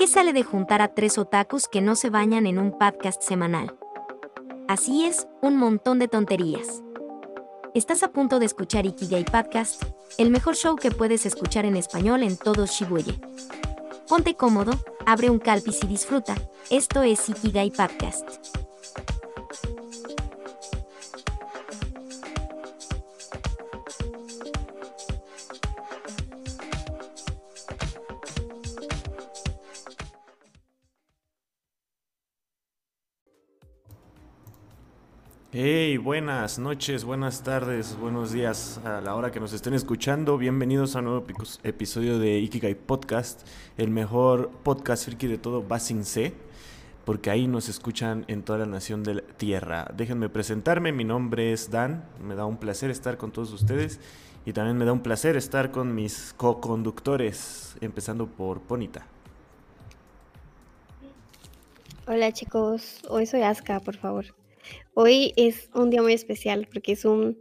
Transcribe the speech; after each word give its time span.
¿Qué 0.00 0.06
sale 0.06 0.32
de 0.32 0.44
juntar 0.44 0.80
a 0.80 0.94
tres 0.94 1.18
otakus 1.18 1.68
que 1.68 1.82
no 1.82 1.94
se 1.94 2.08
bañan 2.08 2.46
en 2.46 2.58
un 2.58 2.70
podcast 2.70 3.20
semanal? 3.20 3.76
Así 4.66 5.04
es, 5.04 5.28
un 5.42 5.58
montón 5.58 5.98
de 5.98 6.08
tonterías. 6.08 6.82
Estás 7.74 8.02
a 8.02 8.10
punto 8.10 8.38
de 8.38 8.46
escuchar 8.46 8.86
Ikigai 8.86 9.26
Podcast, 9.26 9.84
el 10.16 10.30
mejor 10.30 10.56
show 10.56 10.76
que 10.76 10.90
puedes 10.90 11.26
escuchar 11.26 11.66
en 11.66 11.76
español 11.76 12.22
en 12.22 12.38
todo 12.38 12.64
Shibuya. 12.64 13.12
Ponte 14.08 14.36
cómodo, 14.36 14.72
abre 15.04 15.28
un 15.28 15.38
calpis 15.38 15.84
y 15.84 15.86
disfruta. 15.86 16.34
Esto 16.70 17.02
es 17.02 17.28
Ikigai 17.28 17.70
Podcast. 17.70 18.59
Hey, 35.62 35.98
buenas 35.98 36.58
noches, 36.58 37.04
buenas 37.04 37.42
tardes, 37.42 37.94
buenos 38.00 38.32
días 38.32 38.80
a 38.82 39.02
la 39.02 39.14
hora 39.14 39.30
que 39.30 39.40
nos 39.40 39.52
estén 39.52 39.74
escuchando. 39.74 40.38
Bienvenidos 40.38 40.96
a 40.96 41.00
un 41.00 41.04
nuevo 41.04 41.26
episodio 41.64 42.18
de 42.18 42.38
Ikigai 42.38 42.74
Podcast, 42.74 43.46
el 43.76 43.90
mejor 43.90 44.48
podcast 44.62 45.04
friki 45.04 45.26
de 45.26 45.36
todo 45.36 45.62
Basin 45.62 46.06
C, 46.06 46.32
porque 47.04 47.28
ahí 47.28 47.46
nos 47.46 47.68
escuchan 47.68 48.24
en 48.26 48.42
toda 48.42 48.60
la 48.60 48.64
nación 48.64 49.02
de 49.02 49.16
la 49.16 49.20
tierra. 49.20 49.86
Déjenme 49.94 50.30
presentarme, 50.30 50.92
mi 50.92 51.04
nombre 51.04 51.52
es 51.52 51.70
Dan, 51.70 52.04
me 52.26 52.36
da 52.36 52.46
un 52.46 52.56
placer 52.56 52.88
estar 52.88 53.18
con 53.18 53.30
todos 53.30 53.52
ustedes 53.52 54.00
y 54.46 54.54
también 54.54 54.78
me 54.78 54.86
da 54.86 54.94
un 54.94 55.02
placer 55.02 55.36
estar 55.36 55.72
con 55.72 55.94
mis 55.94 56.32
co-conductores, 56.38 57.76
empezando 57.82 58.28
por 58.28 58.62
Ponita. 58.62 59.06
Hola 62.06 62.32
chicos, 62.32 63.02
hoy 63.10 63.26
soy 63.26 63.42
Aska, 63.42 63.78
por 63.80 63.98
favor. 63.98 64.39
Hoy 64.94 65.32
es 65.36 65.70
un 65.74 65.90
día 65.90 66.02
muy 66.02 66.12
especial 66.12 66.68
porque 66.72 66.92
es 66.92 67.04
un 67.04 67.38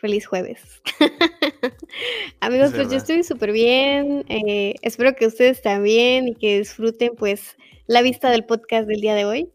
feliz 0.00 0.26
jueves. 0.26 0.60
Amigos, 2.40 2.72
pues 2.74 2.90
yo 2.90 2.96
estoy 2.96 3.22
súper 3.22 3.52
bien. 3.52 4.24
Eh, 4.28 4.74
espero 4.82 5.14
que 5.14 5.26
ustedes 5.26 5.60
también 5.62 6.28
y 6.28 6.34
que 6.34 6.58
disfruten 6.58 7.14
pues 7.16 7.56
la 7.86 8.02
vista 8.02 8.30
del 8.30 8.44
podcast 8.44 8.88
del 8.88 9.00
día 9.00 9.14
de 9.14 9.24
hoy. 9.24 9.52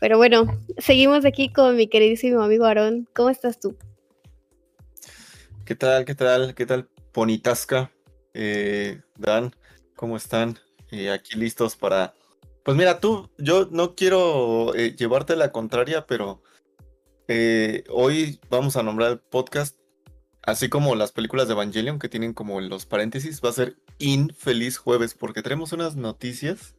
Pero 0.00 0.16
bueno, 0.16 0.62
seguimos 0.78 1.24
aquí 1.24 1.52
con 1.52 1.76
mi 1.76 1.88
queridísimo 1.88 2.42
amigo 2.42 2.64
Aarón. 2.64 3.08
¿Cómo 3.14 3.30
estás 3.30 3.58
tú? 3.58 3.76
¿Qué 5.64 5.74
tal? 5.74 6.04
¿Qué 6.04 6.14
tal? 6.14 6.54
¿Qué 6.54 6.64
tal? 6.64 6.88
Ponitasca, 7.12 7.90
eh, 8.34 9.00
Dan, 9.16 9.54
¿cómo 9.96 10.16
están? 10.16 10.58
Eh, 10.90 11.10
aquí 11.10 11.36
listos 11.36 11.76
para... 11.76 12.14
Pues 12.64 12.76
mira, 12.76 13.00
tú, 13.00 13.30
yo 13.38 13.68
no 13.70 13.94
quiero 13.94 14.74
llevarte 14.74 15.34
la 15.36 15.52
contraria, 15.52 16.06
pero 16.06 16.42
eh, 17.28 17.84
hoy 17.90 18.40
vamos 18.50 18.76
a 18.76 18.82
nombrar 18.82 19.12
el 19.12 19.18
podcast, 19.20 19.78
así 20.42 20.68
como 20.68 20.94
las 20.94 21.12
películas 21.12 21.46
de 21.46 21.54
Evangelion 21.54 21.98
que 21.98 22.08
tienen 22.08 22.34
como 22.34 22.60
los 22.60 22.86
paréntesis, 22.86 23.40
va 23.44 23.50
a 23.50 23.52
ser 23.52 23.76
Infeliz 23.98 24.78
Jueves, 24.78 25.14
porque 25.14 25.42
tenemos 25.42 25.72
unas 25.72 25.94
noticias 25.94 26.74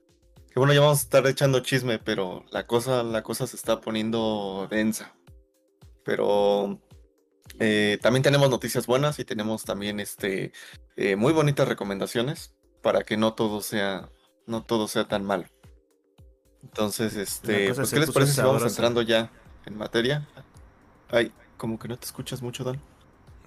que 0.52 0.60
bueno, 0.60 0.74
ya 0.74 0.82
vamos 0.82 1.00
a 1.00 1.04
estar 1.04 1.28
echando 1.28 1.60
chisme, 1.60 2.00
pero 2.00 2.44
la 2.52 2.66
cosa, 2.66 3.04
la 3.04 3.22
cosa 3.22 3.46
se 3.46 3.56
está 3.56 3.82
poniendo 3.82 4.68
densa. 4.70 5.16
Pero 6.04 6.82
eh, 7.60 8.00
también 8.02 8.24
tenemos 8.24 8.50
noticias 8.50 8.88
buenas 8.88 9.20
y 9.20 9.26
tenemos 9.26 9.64
también 9.64 10.00
este 10.00 10.52
eh, 10.96 11.16
muy 11.16 11.34
bonitas 11.34 11.68
recomendaciones 11.68 12.56
para 12.82 13.04
que 13.04 13.16
no 13.16 13.34
todo 13.34 13.62
sea, 13.62 14.10
no 14.48 14.64
todo 14.64 14.88
sea 14.88 15.08
tan 15.08 15.24
malo. 15.24 15.46
Entonces, 16.64 17.16
este, 17.16 17.74
pues, 17.74 17.92
¿qué 17.92 18.00
les 18.00 18.12
parece 18.12 18.34
si 18.34 18.42
vamos 18.42 18.64
entrando 18.64 19.02
ya 19.04 19.32
en 19.66 19.78
materia. 19.78 20.28
Ay, 21.10 21.32
como 21.58 21.80
que 21.80 21.88
no 21.88 21.98
te 21.98 22.06
escuchas 22.06 22.42
mucho, 22.42 22.64
Dan. 22.64 22.80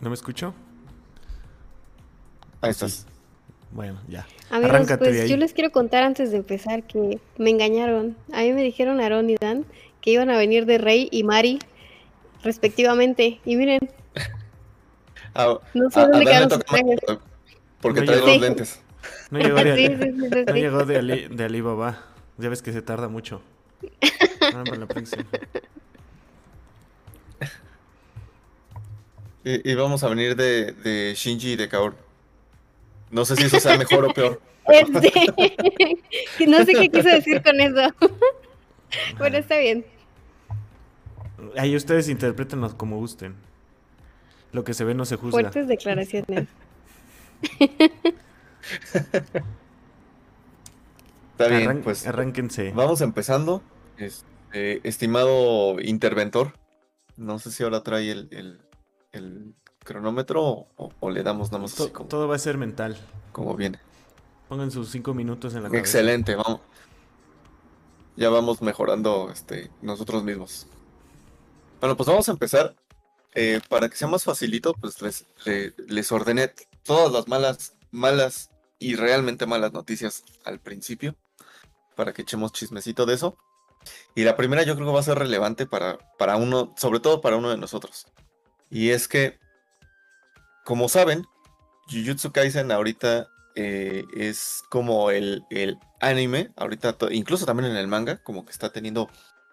¿No 0.01 0.09
me 0.09 0.15
escucho? 0.15 0.55
Ahí 2.61 2.71
estás. 2.71 3.07
Bueno, 3.71 3.99
ya. 4.09 4.27
Amigos, 4.51 4.99
pues 4.99 5.29
yo 5.29 5.37
les 5.37 5.53
quiero 5.55 5.71
contar 5.71 6.05
antes 6.05 6.31
de 6.31 6.37
empezar 6.37 6.83
que 6.85 7.19
me 7.39 7.51
engañaron. 7.51 8.17
A 8.33 8.43
mí 8.43 8.53
me 8.53 8.63
dijeron 8.63 9.01
Aaron 9.01 9.31
y 9.31 9.37
Dan 9.37 9.65
que 10.01 10.11
iban 10.11 10.29
a 10.31 10.37
venir 10.37 10.67
de 10.67 10.79
Rey 10.79 11.09
y 11.11 11.25
Mari, 11.25 11.59
respectivamente. 12.43 13.41
Y 13.45 13.57
miren. 13.57 13.81
Ah, 15.35 15.59
no 15.73 15.91
sé 15.91 16.01
dónde 16.01 16.27
quedaron 16.27 16.51
sus 16.51 16.63
Porque 17.81 18.03
trae 18.03 18.19
dos 18.19 18.39
lentes. 18.39 18.83
No 19.31 19.39
llegó 19.39 19.65
de, 19.65 19.77
sí, 20.37 20.45
no 20.45 20.55
llegó 20.55 20.85
de, 20.85 20.99
Ali, 20.99 21.29
de 21.29 21.45
Alibaba. 21.45 22.05
Ya 22.37 22.51
ves 22.51 22.61
que 22.61 22.71
se 22.71 22.83
tarda 22.83 23.09
mucho. 23.09 23.41
Ah, 24.43 24.63
la 24.77 24.87
próxima. 24.87 25.25
Y, 29.45 29.75
vamos 29.75 30.05
a 30.05 30.09
venir 30.09 30.37
de, 30.37 30.73
de, 30.73 31.15
Shinji 31.17 31.53
y 31.53 31.57
de 31.57 31.69
Kaoru. 31.69 31.97
No 33.11 33.25
sé 33.25 33.35
si 33.37 33.45
eso 33.45 33.59
sea 33.59 33.77
mejor 33.77 34.05
o 34.05 34.15
peor. 34.15 34.41
Este, 34.69 36.47
no 36.47 36.59
sé 36.65 36.73
qué 36.73 36.89
quiso 36.89 37.09
decir 37.09 37.43
con 37.43 37.61
eso. 37.61 37.93
bueno, 39.19 39.39
está 39.39 39.59
bien. 39.59 39.85
Ahí 41.57 41.75
ustedes 41.75 42.09
interpretenlos 42.09 42.75
como 42.75 42.97
gusten. 42.99 43.35
Lo 44.53 44.63
que 44.63 44.73
se 44.73 44.85
ve 44.85 44.95
no 44.95 45.05
se 45.05 45.17
juzga. 45.17 45.33
Fuertes 45.33 45.67
declaraciones. 45.67 46.47
Está 51.33 51.49
bien, 51.49 51.83
pues. 51.83 52.07
Arránquense. 52.07 52.71
Vamos 52.71 53.01
empezando. 53.01 53.65
Este, 53.99 54.87
estimado 54.89 55.81
interventor. 55.81 56.53
No 57.17 57.41
sé 57.41 57.51
si 57.51 57.65
ahora 57.65 57.83
trae 57.83 58.13
el, 58.13 58.29
el 58.31 58.61
cronómetro 59.83 60.69
o, 60.77 61.11
le 61.11 61.23
damos 61.23 61.51
nada 61.51 61.63
más 61.63 61.75
Todo 61.75 62.29
va 62.29 62.37
a 62.37 62.39
ser 62.39 62.57
mental. 62.59 62.97
Como 63.33 63.57
viene. 63.57 63.79
Pongan 64.49 64.71
sus 64.71 64.91
cinco 64.91 65.15
minutos 65.15 65.55
en 65.55 65.63
la 65.63 65.69
Excelente, 65.71 66.35
vamos. 66.35 66.61
Ya 68.17 68.29
vamos 68.29 68.61
mejorando 68.61 69.31
este, 69.33 69.71
nosotros 69.81 70.23
mismos. 70.23 70.67
Bueno, 71.81 71.97
pues 71.97 72.07
vamos 72.07 72.29
a 72.29 72.33
empezar. 72.33 72.77
Eh, 73.35 73.61
para 73.71 73.89
que 73.89 73.97
sea 73.97 74.09
más 74.09 74.25
facilito, 74.25 74.75
pues 74.75 75.01
les, 75.01 75.25
les, 75.89 76.13
ordené 76.13 76.53
todas 76.83 77.11
las 77.11 77.29
malas, 77.29 77.75
malas 77.91 78.51
y 78.79 78.95
realmente 78.95 79.47
malas 79.47 79.73
noticias 79.73 80.23
al 80.45 80.61
principio. 80.61 81.17
Para 81.97 82.13
que 82.13 82.23
echemos 82.23 82.53
chismecito 82.53 83.07
de 83.07 83.15
eso. 83.15 83.39
Y 84.15 84.25
la 84.25 84.37
primera 84.37 84.63
yo 84.63 84.75
creo 84.75 84.87
que 84.89 84.93
va 84.93 85.01
a 85.01 85.05
ser 85.05 85.19
relevante 85.19 85.67
para, 85.67 85.99
para 86.19 86.37
uno, 86.37 86.75
sobre 86.77 87.01
todo 87.01 87.23
para 87.23 87.37
uno 87.37 87.51
de 87.51 87.57
nosotros. 87.57 88.07
Y 88.73 88.89
es 88.89 89.07
que, 89.07 89.39
como 90.65 90.89
saben, 90.89 91.27
Jujutsu 91.91 92.33
Kaisen 92.33 92.73
ahorita 92.73 93.29
eh, 93.55 94.07
es 94.17 94.63
como 94.71 95.11
el, 95.11 95.45
el, 95.51 95.79
anime, 96.01 96.51
ahorita, 96.57 96.97
incluso 97.11 97.45
también 97.45 97.71
en 97.71 97.77
el 97.77 97.87
manga, 97.87 98.23
como 98.23 98.47
que 98.47 98.51
está 98.51 98.73
teniendo 98.73 99.11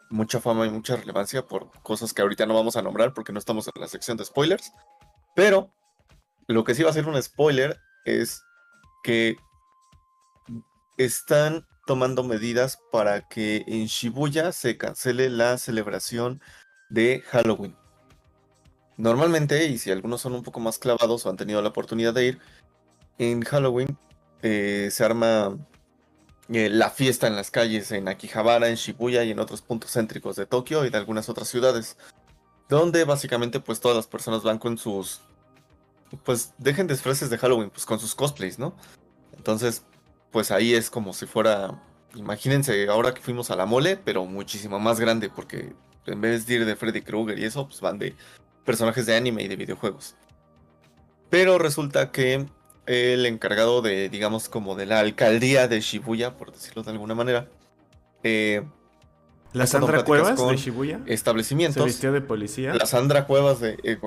mucha 0.10 0.40
fama 0.40 0.66
y 0.66 0.70
mucha 0.70 0.96
relevancia 0.96 1.46
por 1.46 1.70
cosas 1.84 2.14
que 2.14 2.22
ahorita 2.22 2.46
no 2.46 2.54
vamos 2.54 2.78
a 2.78 2.82
nombrar 2.82 3.14
porque 3.14 3.34
no 3.34 3.40
estamos 3.40 3.68
en 3.68 3.82
la 3.82 3.90
sección 3.90 4.16
de 4.16 4.24
spoilers. 4.24 4.72
Pero 5.36 5.70
lo 6.48 6.64
que 6.64 6.74
sí 6.74 6.84
va 6.84 6.90
a 6.90 6.94
ser 6.94 7.06
un 7.06 7.22
spoiler 7.22 7.78
es 8.06 8.42
que 9.04 9.36
están 10.98 11.68
tomando 11.86 12.24
medidas 12.24 12.80
para 12.90 13.28
que 13.28 13.66
en 13.68 13.88
Shibuya 13.88 14.54
se 14.54 14.78
cancele 14.78 15.30
la 15.30 15.58
celebración 15.58 16.42
de 16.88 17.22
Halloween. 17.28 17.76
Normalmente, 19.00 19.66
y 19.68 19.78
si 19.78 19.92
algunos 19.92 20.20
son 20.20 20.34
un 20.34 20.44
poco 20.44 20.60
más 20.60 20.78
clavados 20.78 21.26
o 21.26 21.30
han 21.30 21.38
tenido 21.38 21.62
la 21.62 21.70
oportunidad 21.70 22.14
de 22.14 22.26
ir, 22.26 22.40
en 23.18 23.42
Halloween 23.44 23.98
eh, 24.42 24.90
se 24.92 25.06
arma 25.06 25.58
eh, 26.50 26.68
la 26.68 26.90
fiesta 26.90 27.26
en 27.26 27.38
las 27.38 27.50
calles 27.50 27.94
en 27.94 28.10
Akihabara, 28.10 28.68
en 28.68 28.76
Shibuya 28.76 29.24
y 29.24 29.32
en 29.32 29.40
otros 29.40 29.62
puntos 29.62 29.94
céntricos 29.94 30.36
de 30.36 30.46
Tokio 30.46 30.84
y 30.84 30.90
de 30.90 30.98
algunas 30.98 31.30
otras 31.30 31.48
ciudades, 31.48 31.96
donde 32.68 33.06
básicamente 33.06 33.62
pues 33.62 33.80
todas 33.80 33.96
las 33.96 34.06
personas 34.06 34.44
van 34.44 34.60
con 34.60 34.78
sus, 34.78 35.22
pues 36.26 36.54
dejen 36.58 36.88
disfraces 36.88 37.30
de 37.30 37.38
Halloween, 37.38 37.70
pues 37.70 37.86
con 37.86 38.02
sus 38.02 38.14
cosplays, 38.14 38.60
¿no? 38.60 38.76
Entonces, 39.38 39.86
pues 40.30 40.52
ahí 40.52 40.74
es 40.74 40.90
como 40.90 41.14
si 41.14 41.26
fuera, 41.26 41.82
imagínense 42.16 42.90
ahora 42.90 43.14
que 43.14 43.22
fuimos 43.22 43.50
a 43.50 43.56
la 43.56 43.66
mole, 43.66 43.96
pero 43.96 44.26
muchísimo 44.26 44.78
más 44.78 45.00
grande, 45.00 45.30
porque 45.30 45.74
en 46.06 46.20
vez 46.20 46.46
de 46.46 46.56
ir 46.56 46.66
de 46.66 46.76
Freddy 46.76 47.02
Krueger 47.02 47.40
y 47.40 47.46
eso, 47.46 47.66
pues 47.66 47.80
van 47.80 47.98
de 47.98 48.14
personajes 48.66 49.06
de 49.06 49.16
anime 49.16 49.44
y 49.44 49.48
de 49.48 49.56
videojuegos. 49.56 50.16
Pero 51.30 51.58
resulta 51.58 52.12
que 52.12 52.46
el 52.86 53.26
encargado 53.26 53.82
de, 53.82 54.10
digamos, 54.10 54.50
como 54.50 54.76
de 54.76 54.86
la 54.86 55.00
alcaldía 55.00 55.68
de 55.68 55.80
Shibuya, 55.82 56.38
por 56.38 56.52
decirlo 56.52 56.84
de 56.84 56.92
alguna 56.92 57.16
manera, 57.16 57.48
eh, 58.24 58.64
¿La 59.54 59.66
Sandra 59.66 60.04
Cuevas 60.04 60.38
de 60.38 60.58
Shibuya? 60.58 61.00
Establecimientos. 61.08 61.82
¿Se 61.82 61.88
vistió 61.88 62.12
de 62.12 62.22
policía? 62.22 62.74
La 62.76 62.86
Sandra 62.86 63.26
Cuevas 63.26 63.60
de. 63.60 63.78
Eh, 63.84 64.00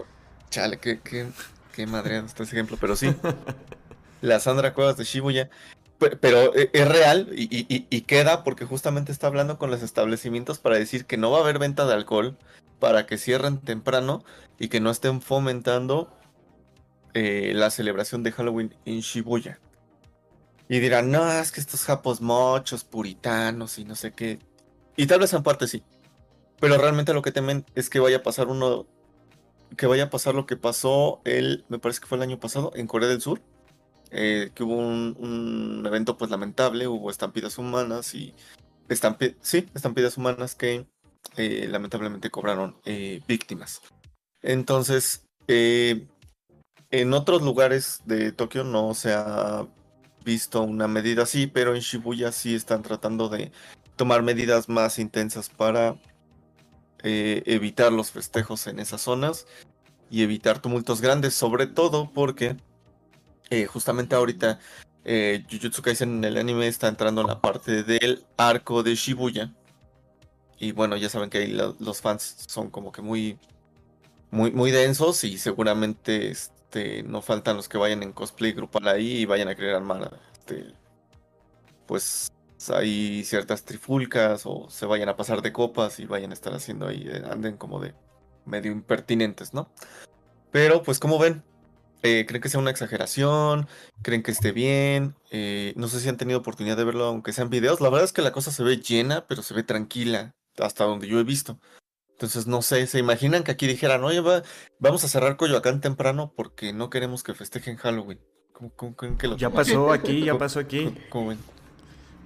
chale, 0.51 0.79
qué, 0.79 1.01
qué, 1.01 1.27
qué 1.75 1.87
madre 1.87 2.19
está 2.19 2.45
ese 2.45 2.55
ejemplo, 2.55 2.77
pero 2.81 2.95
sí. 2.95 3.13
la 4.21 4.39
Sandra 4.41 4.73
Cuevas 4.73 4.97
de 4.97 5.05
Shibuya, 5.05 5.51
pero 6.21 6.55
e, 6.55 6.71
es 6.73 6.89
real 6.89 7.29
y, 7.33 8.01
queda 8.03 8.45
porque 8.45 8.65
justamente 8.65 9.13
está 9.13 9.27
hablando 9.27 9.59
con 9.59 9.71
los 9.71 9.83
establecimientos 9.83 10.59
para 10.59 10.77
decir 10.77 11.05
que 11.05 11.17
no 11.17 11.31
va 11.31 11.39
a 11.39 11.41
haber 11.43 11.59
venta 11.59 11.87
de 11.87 11.95
alcohol, 11.95 12.37
para 12.82 13.06
que 13.06 13.17
cierren 13.17 13.58
temprano 13.58 14.25
y 14.58 14.67
que 14.67 14.81
no 14.81 14.90
estén 14.90 15.23
fomentando 15.23 16.12
eh, 17.14 17.52
la 17.55 17.70
celebración 17.70 18.25
de 18.25 18.32
Halloween 18.32 18.75
en 18.87 18.99
Shibuya. 18.99 19.61
Y 20.69 20.81
dirán, 20.81 21.12
no, 21.12 21.31
es 21.31 21.52
que 21.52 21.61
estos 21.61 21.84
japos 21.84 22.20
mochos, 22.20 22.82
puritanos 22.82 23.79
y 23.79 23.84
no 23.84 23.94
sé 23.94 24.11
qué. 24.11 24.40
Y 24.96 25.06
tal 25.06 25.20
vez 25.20 25.32
en 25.32 25.44
parte 25.44 25.69
sí. 25.69 25.84
Pero 26.58 26.76
realmente 26.76 27.14
lo 27.14 27.23
que 27.23 27.31
temen 27.31 27.64
es 27.76 27.88
que 27.88 28.00
vaya 28.00 28.17
a 28.17 28.23
pasar 28.25 28.49
uno. 28.49 28.88
Que 29.76 29.87
vaya 29.87 30.05
a 30.05 30.11
pasar 30.11 30.34
lo 30.34 30.46
que 30.46 30.56
pasó 30.56 31.20
el. 31.25 31.64
Me 31.69 31.79
parece 31.79 32.00
que 32.00 32.08
fue 32.08 32.17
el 32.17 32.23
año 32.23 32.40
pasado 32.40 32.73
en 32.75 32.88
Corea 32.88 33.08
del 33.08 33.20
Sur 33.20 33.40
eh, 34.11 34.50
que 34.55 34.64
hubo 34.64 34.76
un, 34.76 35.84
evento 35.87 36.19
pues 36.19 36.32
lamentable, 36.32 36.88
hubo 36.88 37.12
estampidas 37.12 37.58
humanas 37.58 38.14
y 38.14 38.34
sí, 39.40 39.69
estampidas 39.73 40.19
humanas 40.19 40.56
que 40.56 40.87
eh, 41.37 41.67
lamentablemente 41.69 42.31
cobraron 42.31 42.77
eh, 42.85 43.21
víctimas. 43.27 43.81
Entonces, 44.43 45.25
en 45.47 47.15
otros 47.15 47.43
lugares 47.43 48.01
de 48.05 48.33
Tokio 48.33 48.65
no 48.65 48.95
se 48.95 49.13
ha 49.13 49.67
visto 50.25 50.63
una 50.63 50.89
medida 50.89 51.25
así, 51.25 51.47
pero 51.47 51.75
en 51.75 51.81
Shibuya 51.81 52.33
sí 52.33 52.55
están 52.55 52.83
tratando 52.83 53.29
de 53.29 53.53
tomar 53.97 54.23
medidas 54.23 54.69
más 54.69 54.99
intensas 54.99 55.49
para 55.49 55.97
evitar 57.05 57.93
los 57.93 58.13
festejos 58.13 58.67
en 58.69 58.79
esas 58.79 59.01
zonas 59.01 59.47
y 60.13 60.23
evitar 60.23 60.61
tumultos 60.61 61.01
grandes, 61.01 61.35
sobre 61.35 61.67
todo 61.67 62.11
porque 62.13 62.57
eh, 63.53 63.67
justamente 63.67 64.15
ahorita 64.15 64.61
eh, 65.05 65.45
Jujutsu 65.51 65.83
Kaisen 65.83 66.17
en 66.17 66.25
el 66.25 66.37
anime 66.37 66.69
está 66.69 66.89
entrando 66.89 67.23
en 67.23 67.27
la 67.27 67.41
parte 67.41 67.83
del 67.83 68.25
arco 68.37 68.83
de 68.83 68.95
Shibuya. 68.95 69.53
Y 70.62 70.70
bueno, 70.70 70.97
ya 70.97 71.09
saben 71.09 71.29
que 71.29 71.38
ahí 71.38 71.49
los 71.81 72.00
fans 72.00 72.37
son 72.47 72.70
como 72.70 72.93
que 72.93 73.03
muy, 73.03 73.37
muy, 74.31 74.53
muy 74.53 74.70
densos 74.70 75.25
y 75.25 75.37
seguramente 75.37 76.31
este, 76.31 77.03
no 77.03 77.20
faltan 77.20 77.56
los 77.56 77.69
que 77.69 77.79
vayan 77.79 78.05
en 78.05 78.12
cosplay 78.12 78.53
grupal 78.53 78.87
ahí 78.87 79.23
y 79.23 79.25
vayan 79.25 79.49
a 79.49 79.56
querer 79.56 79.75
armar 79.75 80.20
este, 80.32 80.73
pues 81.85 82.29
hay 82.73 83.25
ciertas 83.25 83.64
trifulcas 83.64 84.43
o 84.47 84.70
se 84.70 84.87
vayan 84.87 85.09
a 85.09 85.17
pasar 85.17 85.43
de 85.43 85.53
copas 85.53 85.99
y 85.99 86.06
vayan 86.06 86.31
a 86.31 86.35
estar 86.35 86.55
haciendo 86.55 86.87
ahí, 86.87 87.08
eh, 87.08 87.25
anden 87.29 87.56
como 87.56 87.81
de 87.81 87.93
medio 88.44 88.70
impertinentes, 88.70 89.53
¿no? 89.55 89.69
Pero 90.53 90.85
pues 90.85 91.00
como 91.00 91.19
ven, 91.19 91.43
eh, 92.05 92.25
¿Creen 92.26 92.43
que 92.43 92.49
sea 92.49 92.61
una 92.61 92.70
exageración? 92.70 93.69
¿Creen 94.03 94.23
que 94.23 94.31
esté 94.31 94.53
bien? 94.53 95.17
Eh, 95.31 95.73
no 95.76 95.88
sé 95.88 95.99
si 95.99 96.08
han 96.08 96.17
tenido 96.17 96.38
oportunidad 96.38 96.76
de 96.76 96.85
verlo, 96.85 97.05
aunque 97.05 97.32
sean 97.32 97.50
videos. 97.50 97.81
La 97.81 97.91
verdad 97.91 98.05
es 98.05 98.12
que 98.12 98.23
la 98.23 98.32
cosa 98.32 98.50
se 98.53 98.65
ve 98.65 98.79
llena, 98.79 99.26
pero 99.29 99.43
se 99.43 99.55
ve 99.55 99.62
tranquila, 99.62 100.35
hasta 100.59 100.85
donde 100.85 101.07
yo 101.09 101.19
he 101.19 101.25
visto. 101.25 101.59
Entonces, 102.11 102.47
no 102.47 102.63
sé, 102.63 102.87
¿se 102.87 102.99
imaginan 102.99 103.43
que 103.43 103.51
aquí 103.51 103.67
dijeran, 103.67 104.05
oye, 104.05 104.23
vamos 104.79 105.05
a 105.05 105.09
cerrar 105.09 105.37
Coyoacán 105.37 105.81
temprano 105.81 106.33
porque 106.37 106.73
no 106.73 106.89
queremos 106.91 107.23
que 107.23 107.35
festejen 107.35 107.77
Halloween? 107.77 108.21
¿Cómo, 108.53 108.95
creen 108.95 109.19
que 109.19 109.27
lo 109.27 109.37
Ya 109.37 109.51
pasó 109.51 109.93
aquí, 109.93 110.25
ya 110.25 110.39
pasó 110.39 110.61
aquí. 110.61 110.95
¿Cómo, 111.09 111.31
ven? 111.31 111.39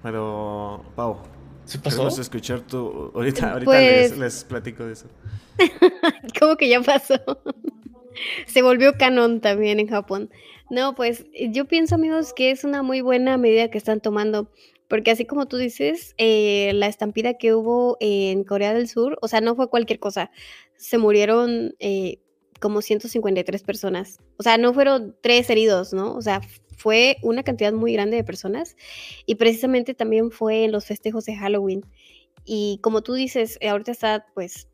Pero, 0.02 0.84
Pau, 0.94 1.22
¿Sí 1.66 1.78
pasó? 1.78 1.96
Queremos 1.96 2.18
escuchar 2.18 2.60
tu... 2.60 3.10
Ahorita, 3.14 3.52
ahorita 3.52 3.70
pues 3.70 4.16
les 4.16 4.44
platico 4.44 4.84
de 4.84 4.92
eso. 4.92 5.06
¿Cómo 6.40 6.56
que 6.56 6.68
ya 6.68 6.80
pasó? 6.80 7.16
Se 8.46 8.62
volvió 8.62 8.96
canon 8.96 9.40
también 9.40 9.80
en 9.80 9.88
Japón. 9.88 10.30
No, 10.70 10.94
pues 10.94 11.26
yo 11.50 11.66
pienso, 11.66 11.96
amigos, 11.96 12.32
que 12.32 12.50
es 12.50 12.64
una 12.64 12.82
muy 12.82 13.00
buena 13.00 13.36
medida 13.36 13.68
que 13.68 13.78
están 13.78 14.00
tomando. 14.00 14.50
Porque 14.88 15.10
así 15.10 15.24
como 15.24 15.46
tú 15.46 15.56
dices, 15.56 16.14
eh, 16.18 16.72
la 16.74 16.86
estampida 16.86 17.34
que 17.34 17.54
hubo 17.54 17.96
en 18.00 18.44
Corea 18.44 18.72
del 18.72 18.88
Sur, 18.88 19.18
o 19.20 19.28
sea, 19.28 19.40
no 19.40 19.56
fue 19.56 19.68
cualquier 19.68 19.98
cosa. 19.98 20.30
Se 20.76 20.98
murieron 20.98 21.74
eh, 21.80 22.20
como 22.60 22.82
153 22.82 23.62
personas. 23.62 24.18
O 24.36 24.42
sea, 24.42 24.58
no 24.58 24.72
fueron 24.72 25.16
tres 25.20 25.50
heridos, 25.50 25.92
¿no? 25.92 26.14
O 26.14 26.22
sea, 26.22 26.40
fue 26.76 27.16
una 27.22 27.42
cantidad 27.42 27.72
muy 27.72 27.92
grande 27.92 28.16
de 28.16 28.24
personas. 28.24 28.76
Y 29.26 29.36
precisamente 29.36 29.94
también 29.94 30.30
fue 30.30 30.64
en 30.64 30.72
los 30.72 30.86
festejos 30.86 31.24
de 31.24 31.36
Halloween. 31.36 31.84
Y 32.44 32.78
como 32.82 33.02
tú 33.02 33.14
dices, 33.14 33.58
ahorita 33.66 33.90
está, 33.92 34.26
pues, 34.34 34.68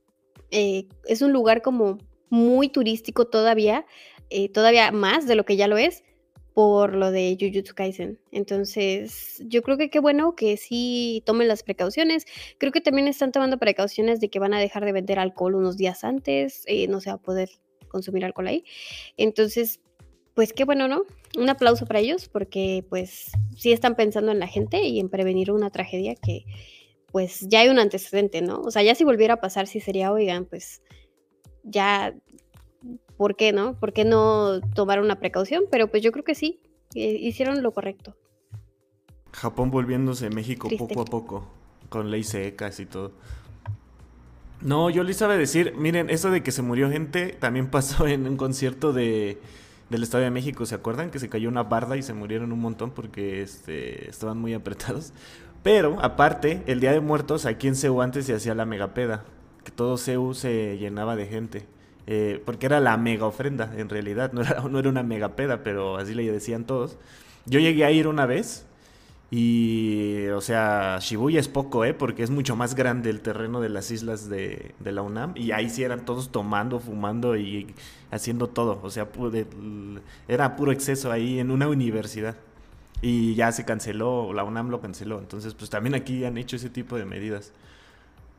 eh, 0.51 0.89
es 1.07 1.23
un 1.23 1.33
lugar 1.33 1.63
como 1.63 1.99
muy 2.29 2.69
turístico 2.69 3.27
todavía, 3.27 3.87
eh, 4.31 4.51
todavía 4.51 4.93
más 4.93 5.27
de 5.27 5.35
lo 5.35 5.45
que 5.45 5.57
ya 5.57 5.69
lo 5.69 5.79
es, 5.79 6.05
por 6.55 6.95
lo 6.95 7.11
de 7.11 7.37
Jujutsu 7.41 7.75
Kaisen. 7.75 8.19
Entonces, 8.31 9.43
yo 9.47 9.63
creo 9.63 9.79
que 9.79 9.91
qué 9.91 10.01
bueno 10.01 10.35
que 10.35 10.57
sí 10.57 11.23
tomen 11.25 11.49
las 11.49 11.63
precauciones. 11.63 12.27
Creo 12.59 12.73
que 12.73 12.81
también 12.81 13.09
están 13.09 13.33
tomando 13.33 13.59
precauciones 13.59 14.21
de 14.21 14.29
que 14.29 14.39
van 14.39 14.55
a 14.55 14.61
dejar 14.61 14.85
de 14.85 14.93
vender 14.93 15.19
alcohol 15.19 15.55
unos 15.55 15.77
días 15.77 16.05
antes, 16.05 16.65
eh, 16.67 16.89
no 16.89 17.01
se 17.01 17.11
va 17.11 17.17
a 17.17 17.23
poder 17.23 17.51
consumir 17.89 18.25
alcohol 18.25 18.49
ahí. 18.49 18.65
Entonces, 19.17 19.81
pues 20.35 20.53
qué 20.53 20.65
bueno, 20.65 20.89
¿no? 20.89 21.03
Un 21.39 21.49
aplauso 21.49 21.87
para 21.87 22.01
ellos 22.01 22.29
porque 22.29 22.85
pues 22.89 23.33
sí 23.57 23.73
están 23.73 23.97
pensando 23.97 24.33
en 24.33 24.39
la 24.39 24.47
gente 24.47 24.83
y 24.83 24.99
en 25.01 25.09
prevenir 25.09 25.51
una 25.51 25.71
tragedia 25.71 26.15
que 26.15 26.45
pues 27.11 27.47
ya 27.49 27.61
hay 27.61 27.69
un 27.69 27.79
antecedente, 27.79 28.41
¿no? 28.41 28.61
O 28.63 28.71
sea, 28.71 28.83
ya 28.83 28.95
si 28.95 29.05
volviera 29.05 29.35
a 29.35 29.41
pasar, 29.41 29.67
sí 29.67 29.81
sería, 29.81 30.11
oigan, 30.13 30.47
pues 30.47 30.83
ya, 31.63 32.15
¿por 33.23 33.37
qué 33.37 33.53
no? 33.53 33.75
¿Por 33.75 33.93
qué 33.93 34.05
no 34.05 34.61
tomar 34.75 35.01
una 35.01 35.21
precaución? 35.21 35.63
Pero 35.71 35.87
pues 35.87 36.03
yo 36.03 36.11
creo 36.11 36.25
que 36.25 36.35
sí, 36.35 36.59
eh, 36.97 37.19
hicieron 37.21 37.63
lo 37.63 37.71
correcto. 37.71 38.17
Japón 39.31 39.71
volviéndose 39.71 40.29
México 40.29 40.69
poco 40.77 41.03
a 41.03 41.05
poco, 41.05 41.47
con 41.89 42.11
ley 42.11 42.25
secas 42.25 42.81
y 42.81 42.87
todo. 42.87 43.13
No, 44.61 44.91
yo 44.91 45.05
les 45.05 45.21
iba 45.21 45.33
a 45.33 45.37
decir, 45.37 45.73
miren, 45.77 46.11
eso 46.11 46.33
de 46.33 46.43
que 46.43 46.51
se 46.51 46.63
murió 46.63 46.91
gente 46.91 47.29
también 47.29 47.71
pasó 47.71 48.09
en 48.09 48.27
un 48.27 48.37
concierto 48.37 48.93
de, 48.93 49.39
del 49.89 50.03
Estadio 50.03 50.25
de 50.25 50.33
México, 50.33 50.67
¿se 50.67 50.75
acuerdan? 50.75 51.13
Que 51.13 51.21
se 51.21 51.29
cayó 51.29 51.49
una 51.49 51.63
barda 51.63 51.97
y 51.97 52.03
se 52.03 52.15
murieron 52.15 52.51
un 52.51 52.59
montón 52.59 52.91
porque 52.91 53.41
este, 53.41 54.11
estaban 54.11 54.39
muy 54.39 54.53
apretados. 54.53 55.13
Pero, 55.63 55.97
aparte, 56.03 56.65
el 56.67 56.81
Día 56.81 56.91
de 56.91 56.99
Muertos, 56.99 57.47
aquí 57.47 57.69
en 57.69 57.77
Ceú 57.77 58.03
antes 58.03 58.27
se 58.27 58.35
hacía 58.35 58.57
la 58.57 58.67
megapeda 58.67 59.23
que 59.63 59.71
todo 59.71 59.97
CEU 59.97 60.35
se 60.35 60.77
llenaba 60.79 61.17
de 61.17 61.27
gente. 61.27 61.67
Eh, 62.07 62.43
porque 62.45 62.67
era 62.67 62.81
la 62.81 62.97
mega 62.97 63.27
ofrenda, 63.27 63.73
en 63.77 63.89
realidad. 63.89 64.33
No 64.33 64.43
era, 64.43 64.61
no 64.69 64.79
era 64.79 64.89
una 64.89 65.03
mega 65.03 65.37
peda, 65.37 65.63
pero 65.63 65.97
así 65.97 66.15
le 66.15 66.31
decían 66.31 66.65
todos. 66.65 66.97
Yo 67.47 67.61
llegué 67.61 67.85
a 67.85 67.91
ir 67.91 68.07
una 68.09 68.27
vez 68.27 68.67
y, 69.35 70.27
o 70.29 70.43
sea, 70.43 70.99
Shibuya 71.01 71.41
es 71.41 71.49
poco, 71.49 71.87
¿eh? 71.87 71.95
Porque 71.95 72.23
es 72.23 72.29
mucho 72.31 72.55
más 72.55 72.75
grande 72.75 73.09
el 73.09 73.23
terreno 73.23 73.63
de 73.63 73.71
las 73.71 73.91
islas 73.91 74.29
de, 74.29 74.75
de 74.79 74.93
la 74.93 75.01
UNAM. 75.01 75.33
Y 75.37 75.53
ahí 75.53 75.71
sí 75.71 75.83
eran 75.83 76.05
todos 76.05 76.31
tomando, 76.31 76.81
fumando 76.81 77.35
y 77.37 77.75
haciendo 78.11 78.49
todo. 78.49 78.79
O 78.83 78.91
sea, 78.91 79.09
era 80.29 80.57
puro 80.57 80.71
exceso 80.71 81.11
ahí 81.11 81.39
en 81.39 81.51
una 81.51 81.67
universidad. 81.69 82.37
Y 83.01 83.35
ya 83.35 83.51
se 83.53 83.65
canceló, 83.65 84.33
la 84.35 84.45
UNAM 84.45 84.69
lo 84.69 84.83
canceló. 84.83 85.19
Entonces, 85.19 85.55
pues 85.55 85.71
también 85.71 85.95
aquí 85.95 86.25
han 86.27 86.37
hecho 86.37 86.57
ese 86.57 86.69
tipo 86.69 86.97
de 86.99 87.07
medidas. 87.07 87.53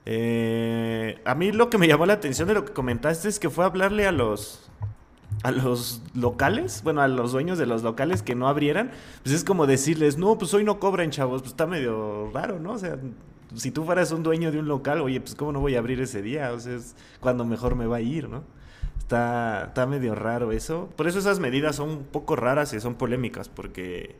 Eh, 0.06 1.22
a 1.26 1.36
mí 1.36 1.52
lo 1.52 1.70
que 1.70 1.78
me 1.78 1.88
llamó 1.88 2.06
la 2.06 2.14
atención 2.14 2.48
de 2.48 2.56
lo 2.56 2.66
que 2.66 2.74
comentaste 2.74 3.30
es 3.30 3.40
que 3.40 3.50
fue 3.50 3.64
hablarle 3.66 4.06
a 4.06 4.12
los 4.12 4.70
a 5.44 5.52
los 5.52 6.02
locales, 6.14 6.82
bueno, 6.84 7.02
a 7.02 7.08
los 7.08 7.34
dueños 7.34 7.58
de 7.58 7.66
los 7.66 7.84
locales 7.84 8.24
que 8.24 8.34
no 8.34 8.48
abrieran, 8.48 8.92
pues 9.24 9.36
es 9.36 9.44
como 9.44 9.68
decirles, 9.68 10.18
no, 10.18 10.38
pues 10.38 10.54
hoy 10.54 10.64
no 10.64 10.80
cobran, 10.80 11.12
chavos, 11.12 11.42
pues 11.42 11.52
está 11.52 11.68
medio 11.68 12.30
raro, 12.32 12.60
¿no? 12.60 12.74
O 12.74 12.78
sea, 12.78 12.98
si 13.56 13.72
tú 13.72 13.84
fueras 13.84 14.12
un 14.12 14.24
dueño 14.24 14.52
de 14.52 14.60
un 14.60 14.68
local, 14.68 15.02
oye, 15.02 15.20
pues 15.20 15.36
cómo 15.36 15.52
no 15.52 15.60
voy 15.60 15.76
a 15.76 15.80
abrir 15.80 16.00
ese 16.00 16.22
día, 16.22 16.54
o 16.54 16.60
sea, 16.60 16.76
es 16.76 16.96
cuando 17.20 17.44
mejor 17.46 17.76
me 17.76 17.88
va 17.88 17.98
a 17.98 18.02
ir, 18.02 18.30
¿no? 18.30 18.44
Está, 19.00 19.66
está 19.68 19.86
medio 19.86 20.16
raro 20.16 20.54
eso. 20.54 20.90
Por 20.96 21.08
eso 21.08 21.20
esas 21.20 21.40
medidas 21.40 21.76
son 21.76 21.90
un 21.90 22.04
poco 22.04 22.38
raras 22.38 22.74
y 22.74 22.80
son 22.80 22.96
polémicas, 22.96 23.50
porque 23.50 24.16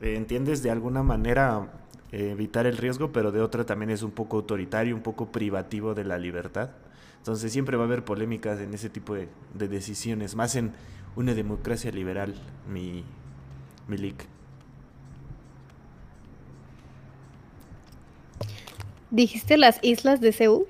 eh, 0.00 0.16
entiendes 0.16 0.62
de 0.62 0.70
alguna 0.70 1.04
manera 1.04 1.68
evitar 2.12 2.66
el 2.66 2.76
riesgo, 2.76 3.10
pero 3.10 3.32
de 3.32 3.40
otra 3.40 3.64
también 3.64 3.90
es 3.90 4.02
un 4.02 4.10
poco 4.10 4.36
autoritario, 4.36 4.94
un 4.94 5.02
poco 5.02 5.32
privativo 5.32 5.94
de 5.94 6.04
la 6.04 6.18
libertad. 6.18 6.70
Entonces 7.18 7.52
siempre 7.52 7.76
va 7.76 7.84
a 7.84 7.86
haber 7.86 8.04
polémicas 8.04 8.60
en 8.60 8.74
ese 8.74 8.90
tipo 8.90 9.14
de, 9.14 9.28
decisiones, 9.54 10.34
más 10.34 10.56
en 10.56 10.72
una 11.16 11.34
democracia 11.34 11.90
liberal, 11.90 12.34
mi, 12.68 13.04
mi 13.88 13.96
leak. 13.96 14.26
¿Dijiste 19.10 19.56
las 19.56 19.78
islas 19.82 20.20
de 20.20 20.32
Seúl? 20.32 20.66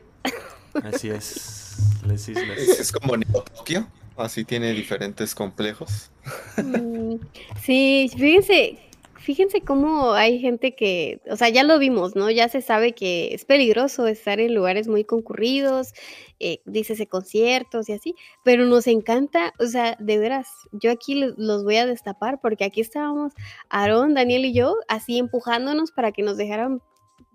Así 0.82 1.08
es, 1.10 2.00
las 2.04 2.28
islas. 2.28 2.58
Es, 2.58 2.92
como 2.92 3.14
Tokio, 3.56 3.86
así 4.16 4.44
tiene 4.44 4.72
diferentes 4.72 5.34
complejos. 5.34 6.10
Mm, 6.56 7.16
sí, 7.62 8.10
fíjense, 8.16 8.78
fíjense 9.22 9.62
cómo 9.62 10.12
hay 10.12 10.38
gente 10.40 10.74
que, 10.74 11.20
o 11.30 11.36
sea, 11.36 11.48
ya 11.48 11.62
lo 11.62 11.78
vimos, 11.78 12.16
¿no? 12.16 12.30
Ya 12.30 12.48
se 12.48 12.60
sabe 12.60 12.92
que 12.92 13.32
es 13.32 13.44
peligroso 13.44 14.06
estar 14.06 14.40
en 14.40 14.54
lugares 14.54 14.88
muy 14.88 15.04
concurridos, 15.04 15.92
eh, 16.40 16.60
dícese 16.64 17.06
conciertos 17.06 17.88
y 17.88 17.92
así, 17.92 18.14
pero 18.42 18.66
nos 18.66 18.86
encanta, 18.86 19.52
o 19.58 19.66
sea, 19.66 19.96
de 19.98 20.18
veras, 20.18 20.48
yo 20.72 20.90
aquí 20.90 21.14
los 21.36 21.64
voy 21.64 21.76
a 21.76 21.86
destapar 21.86 22.40
porque 22.40 22.64
aquí 22.64 22.80
estábamos, 22.80 23.32
Aarón, 23.70 24.14
Daniel 24.14 24.44
y 24.44 24.52
yo, 24.52 24.76
así 24.88 25.18
empujándonos 25.18 25.92
para 25.92 26.12
que 26.12 26.22
nos 26.22 26.36
dejaran 26.36 26.82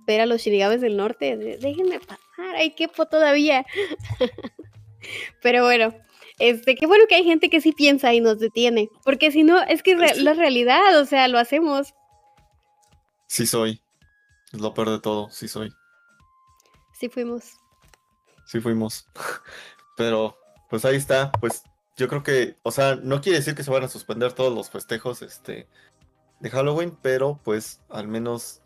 ver 0.06 0.22
a 0.22 0.26
los 0.26 0.42
shirigabes 0.42 0.82
del 0.82 0.98
norte. 0.98 1.38
Déjenme 1.38 2.00
pasar, 2.00 2.56
hay 2.56 2.76
quepo 2.76 3.08
todavía. 3.08 3.66
pero 5.42 5.64
bueno, 5.64 5.94
este, 6.40 6.76
qué 6.76 6.86
bueno 6.86 7.06
que 7.08 7.16
hay 7.16 7.24
gente 7.24 7.50
que 7.50 7.62
sí 7.62 7.72
piensa 7.72 8.14
y 8.14 8.22
nos 8.22 8.40
detiene, 8.40 8.90
porque 9.04 9.32
si 9.32 9.44
no, 9.44 9.62
es 9.64 9.84
que 9.84 9.96
la 9.96 10.34
realidad, 10.34 11.00
o 11.00 11.06
sea, 11.06 11.28
lo 11.28 11.40
hacemos. 11.40 11.94
Sí 13.28 13.46
soy. 13.46 13.82
Es 14.54 14.62
lo 14.62 14.74
peor 14.74 14.90
de 14.90 15.00
todo, 15.00 15.30
sí 15.30 15.48
soy. 15.48 15.72
Sí 16.94 17.10
fuimos. 17.10 17.54
Sí 18.46 18.60
fuimos. 18.60 19.08
Pero, 19.98 20.38
pues 20.70 20.86
ahí 20.86 20.96
está. 20.96 21.32
Pues 21.34 21.64
yo 21.98 22.08
creo 22.08 22.24
que, 22.24 22.56
o 22.64 22.72
sea, 22.72 22.96
no 22.96 23.22
quiere 23.22 23.40
decir 23.40 23.56
que 23.56 23.64
se 23.64 23.72
van 23.72 23.84
a 23.84 23.90
suspender 23.90 24.34
todos 24.34 24.54
los 24.54 24.70
festejos 24.70 25.22
este, 25.22 25.68
de 26.40 26.50
Halloween, 26.50 26.96
pero 27.02 27.40
pues 27.44 27.82
al 27.90 28.08
menos 28.08 28.62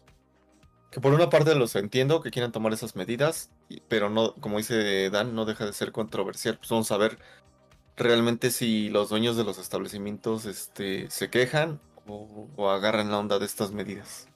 que 0.92 1.00
por 1.00 1.14
una 1.14 1.30
parte 1.30 1.56
los 1.56 1.76
entiendo 1.76 2.22
que 2.22 2.32
quieran 2.32 2.52
tomar 2.52 2.74
esas 2.74 2.98
medidas, 2.98 3.50
pero 3.88 4.10
no, 4.10 4.36
como 4.36 4.58
dice 4.58 5.10
Dan, 5.10 5.34
no 5.34 5.46
deja 5.46 5.66
de 5.66 5.72
ser 5.72 5.94
controversial. 5.94 6.58
Pues 6.58 6.70
vamos 6.70 6.92
a 6.92 6.98
ver 6.98 7.18
realmente 8.02 8.52
si 8.52 8.90
los 8.90 9.10
dueños 9.10 9.38
de 9.38 9.44
los 9.44 9.58
establecimientos 9.58 10.46
este, 10.46 11.10
se 11.10 11.30
quejan 11.30 11.80
o, 12.08 12.70
agarran 12.70 13.12
la 13.12 13.20
onda 13.20 13.40
de 13.40 13.46
estas 13.46 13.72
medidas. 13.72 14.28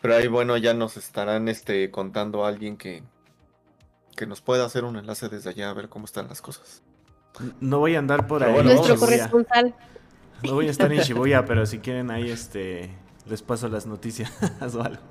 Pero 0.00 0.16
ahí, 0.16 0.28
bueno, 0.28 0.56
ya 0.56 0.74
nos 0.74 0.96
estarán 0.96 1.48
este, 1.48 1.90
contando 1.90 2.44
a 2.44 2.48
alguien 2.48 2.76
que, 2.76 3.02
que 4.16 4.26
nos 4.26 4.40
pueda 4.40 4.64
hacer 4.64 4.84
un 4.84 4.96
enlace 4.96 5.28
desde 5.28 5.50
allá 5.50 5.70
a 5.70 5.74
ver 5.74 5.88
cómo 5.88 6.04
están 6.04 6.28
las 6.28 6.42
cosas. 6.42 6.82
No 7.60 7.78
voy 7.78 7.96
a 7.96 7.98
andar 7.98 8.26
por 8.26 8.44
ahí. 8.44 8.62
Nuestro 8.62 8.96
corresponsal. 8.96 9.74
No 10.42 10.54
voy 10.54 10.68
a 10.68 10.70
estar 10.70 10.92
en 10.92 11.00
Shibuya, 11.02 11.44
pero 11.46 11.64
si 11.66 11.78
quieren 11.78 12.10
ahí 12.10 12.30
este 12.30 12.90
les 13.26 13.42
paso 13.42 13.68
las 13.68 13.86
noticias 13.86 14.30
o 14.60 14.82
algo. 14.82 15.02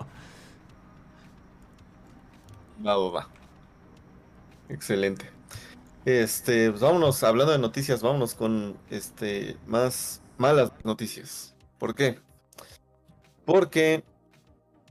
Va, 2.86 2.98
va, 2.98 3.10
va. 3.10 3.30
Excelente. 4.70 5.30
Este, 6.06 6.70
pues 6.70 6.82
vámonos, 6.82 7.24
hablando 7.24 7.54
de 7.54 7.60
noticias, 7.60 8.02
vámonos 8.02 8.36
con 8.36 8.78
este 8.90 9.58
más 9.66 10.22
malas 10.38 10.72
noticias. 10.84 11.56
¿Por 11.78 11.96
qué? 11.96 12.20
Porque 13.46 14.04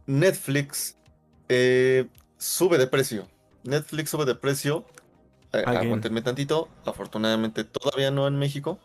Netflix 0.07 0.97
eh, 1.49 2.09
sube 2.39 2.79
de 2.79 2.87
precio. 2.87 3.29
Netflix 3.65 4.11
sube 4.11 4.25
de 4.25 4.35
precio. 4.35 4.87
Eh, 5.53 5.63
aguantenme 5.67 6.23
tantito. 6.23 6.69
Afortunadamente 6.87 7.65
todavía 7.65 8.11
no 8.11 8.27
en 8.27 8.39
México. 8.39 8.79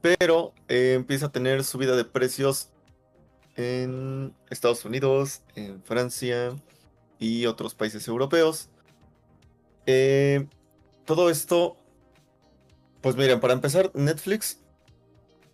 Pero 0.00 0.52
eh, 0.68 0.94
empieza 0.94 1.26
a 1.26 1.32
tener 1.32 1.64
subida 1.64 1.96
de 1.96 2.04
precios 2.04 2.70
en 3.56 4.34
Estados 4.50 4.84
Unidos, 4.84 5.42
en 5.54 5.82
Francia 5.82 6.54
y 7.18 7.46
otros 7.46 7.74
países 7.74 8.06
europeos. 8.06 8.68
Eh, 9.86 10.46
todo 11.04 11.30
esto, 11.30 11.76
pues 13.00 13.16
miren, 13.16 13.40
para 13.40 13.54
empezar, 13.54 13.90
Netflix 13.94 14.60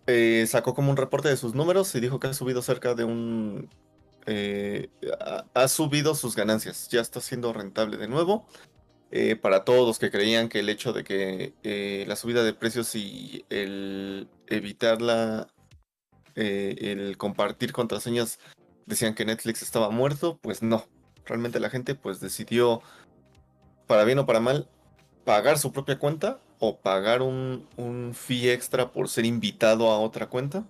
eh, 0.07 0.45
sacó 0.47 0.73
como 0.73 0.89
un 0.91 0.97
reporte 0.97 1.29
de 1.29 1.37
sus 1.37 1.53
números 1.53 1.93
y 1.95 1.99
dijo 1.99 2.19
que 2.19 2.27
ha 2.27 2.33
subido 2.33 2.61
cerca 2.61 2.95
de 2.95 3.03
un... 3.03 3.69
Eh, 4.25 4.89
ha, 5.53 5.67
subido 5.67 6.15
sus 6.15 6.35
ganancias, 6.35 6.89
ya 6.89 7.01
está 7.01 7.21
siendo 7.21 7.53
rentable 7.53 7.97
de 7.97 8.07
nuevo. 8.07 8.47
Eh, 9.11 9.35
para 9.35 9.65
todos 9.65 9.85
los 9.85 9.99
que 9.99 10.09
creían 10.09 10.47
que 10.47 10.59
el 10.59 10.69
hecho 10.69 10.93
de 10.93 11.03
que 11.03 12.05
la 12.07 12.15
subida 12.15 12.43
de 12.43 12.53
precios 12.53 12.95
y 12.95 13.45
el 13.49 14.29
evitar 14.47 15.01
la, 15.01 15.47
el 16.35 17.17
compartir 17.17 17.73
contraseñas 17.73 18.39
decían 18.85 19.13
que 19.13 19.25
Netflix 19.25 19.61
estaba 19.61 19.89
muerto, 19.89 20.39
pues 20.41 20.61
no. 20.61 20.85
Realmente 21.25 21.59
la 21.59 21.69
gente 21.69 21.95
pues 21.95 22.19
decidió, 22.19 22.81
para 23.87 24.05
bien 24.05 24.19
o 24.19 24.25
para 24.25 24.39
mal, 24.39 24.69
pagar 25.23 25.57
su 25.57 25.71
propia 25.71 25.99
cuenta 25.99 26.39
o 26.59 26.77
pagar 26.77 27.21
un, 27.21 27.67
un 27.77 28.13
fee 28.13 28.51
extra 28.51 28.91
por 28.91 29.09
ser 29.09 29.25
invitado 29.25 29.89
a 29.91 29.99
otra 29.99 30.29
cuenta. 30.29 30.65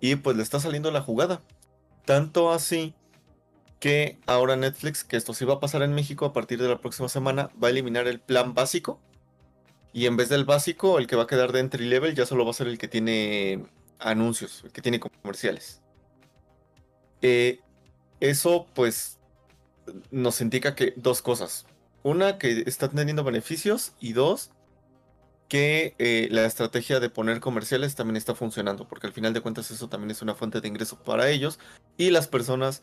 Y 0.00 0.16
pues 0.16 0.36
le 0.36 0.42
está 0.42 0.60
saliendo 0.60 0.90
la 0.90 1.00
jugada. 1.00 1.40
Tanto 2.04 2.52
así 2.52 2.94
que 3.80 4.18
ahora 4.26 4.56
Netflix, 4.56 5.04
que 5.04 5.16
esto 5.16 5.34
sí 5.34 5.44
va 5.44 5.54
a 5.54 5.60
pasar 5.60 5.82
en 5.82 5.94
México 5.94 6.24
a 6.24 6.32
partir 6.32 6.60
de 6.60 6.68
la 6.68 6.80
próxima 6.80 7.08
semana, 7.08 7.50
va 7.62 7.68
a 7.68 7.70
eliminar 7.70 8.06
el 8.06 8.20
plan 8.20 8.54
básico. 8.54 9.00
Y 9.92 10.06
en 10.06 10.16
vez 10.16 10.28
del 10.28 10.44
básico, 10.44 10.98
el 10.98 11.06
que 11.06 11.16
va 11.16 11.24
a 11.24 11.26
quedar 11.26 11.52
de 11.52 11.60
entry 11.60 11.86
level 11.86 12.14
ya 12.14 12.26
solo 12.26 12.44
va 12.44 12.50
a 12.50 12.54
ser 12.54 12.66
el 12.66 12.78
que 12.78 12.88
tiene 12.88 13.64
anuncios, 13.98 14.62
el 14.64 14.72
que 14.72 14.82
tiene 14.82 15.00
comerciales. 15.00 15.82
Eh, 17.22 17.60
eso 18.20 18.66
pues 18.74 19.18
nos 20.10 20.40
indica 20.40 20.74
que 20.74 20.94
dos 20.96 21.22
cosas. 21.22 21.66
Una, 22.04 22.36
que 22.36 22.64
está 22.66 22.90
teniendo 22.90 23.24
beneficios 23.24 23.94
y 23.98 24.12
dos, 24.12 24.50
que 25.48 25.94
eh, 25.98 26.28
la 26.30 26.44
estrategia 26.44 27.00
de 27.00 27.08
poner 27.08 27.40
comerciales 27.40 27.94
también 27.94 28.16
está 28.16 28.34
funcionando, 28.34 28.86
porque 28.86 29.06
al 29.06 29.14
final 29.14 29.32
de 29.32 29.40
cuentas 29.40 29.70
eso 29.70 29.88
también 29.88 30.10
es 30.10 30.20
una 30.20 30.34
fuente 30.34 30.60
de 30.60 30.68
ingreso 30.68 31.02
para 31.02 31.30
ellos 31.30 31.58
y 31.96 32.10
las 32.10 32.28
personas 32.28 32.82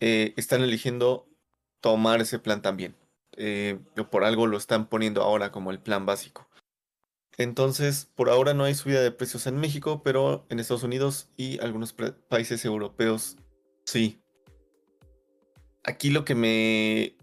eh, 0.00 0.34
están 0.36 0.62
eligiendo 0.62 1.28
tomar 1.80 2.20
ese 2.20 2.40
plan 2.40 2.62
también. 2.62 2.96
Eh, 3.36 3.78
por 4.10 4.24
algo 4.24 4.48
lo 4.48 4.56
están 4.56 4.88
poniendo 4.88 5.22
ahora 5.22 5.52
como 5.52 5.70
el 5.70 5.78
plan 5.78 6.04
básico. 6.04 6.48
Entonces, 7.38 8.08
por 8.16 8.28
ahora 8.28 8.54
no 8.54 8.64
hay 8.64 8.74
subida 8.74 9.00
de 9.00 9.12
precios 9.12 9.46
en 9.46 9.56
México, 9.56 10.02
pero 10.02 10.44
en 10.48 10.58
Estados 10.58 10.82
Unidos 10.82 11.28
y 11.36 11.60
algunos 11.60 11.94
países 12.28 12.64
europeos 12.64 13.36
sí. 13.84 14.20
Aquí 15.84 16.10
lo 16.10 16.24
que 16.24 16.34
me 16.34 17.16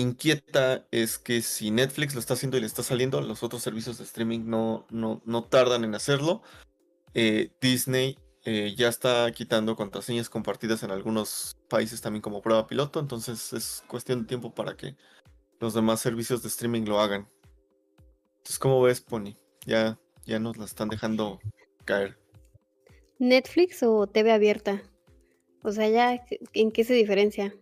inquieta 0.00 0.86
es 0.90 1.18
que 1.18 1.40
si 1.42 1.70
Netflix 1.70 2.14
lo 2.14 2.20
está 2.20 2.34
haciendo 2.34 2.56
y 2.56 2.60
le 2.60 2.66
está 2.66 2.82
saliendo, 2.82 3.20
los 3.20 3.42
otros 3.42 3.62
servicios 3.62 3.98
de 3.98 4.04
streaming 4.04 4.40
no, 4.44 4.86
no, 4.90 5.22
no 5.24 5.44
tardan 5.44 5.84
en 5.84 5.94
hacerlo. 5.94 6.42
Eh, 7.14 7.50
Disney 7.60 8.18
eh, 8.44 8.74
ya 8.76 8.88
está 8.88 9.30
quitando 9.32 9.74
contraseñas 9.74 10.28
compartidas 10.28 10.82
en 10.82 10.90
algunos 10.90 11.56
países 11.68 12.00
también 12.00 12.20
como 12.20 12.42
prueba 12.42 12.66
piloto, 12.66 13.00
entonces 13.00 13.52
es 13.54 13.82
cuestión 13.88 14.20
de 14.20 14.28
tiempo 14.28 14.54
para 14.54 14.76
que 14.76 14.96
los 15.60 15.72
demás 15.72 16.00
servicios 16.00 16.42
de 16.42 16.48
streaming 16.48 16.82
lo 16.84 17.00
hagan. 17.00 17.26
Entonces, 18.36 18.58
¿cómo 18.58 18.82
ves, 18.82 19.00
Pony? 19.00 19.34
Ya, 19.64 19.98
ya 20.26 20.38
nos 20.38 20.58
la 20.58 20.66
están 20.66 20.88
dejando 20.88 21.40
caer. 21.84 22.18
¿Netflix 23.18 23.82
o 23.82 24.06
TV 24.06 24.30
abierta? 24.30 24.82
O 25.62 25.72
sea, 25.72 25.88
ya, 25.88 26.22
¿en 26.52 26.70
qué 26.70 26.84
se 26.84 26.92
diferencia? 26.92 27.54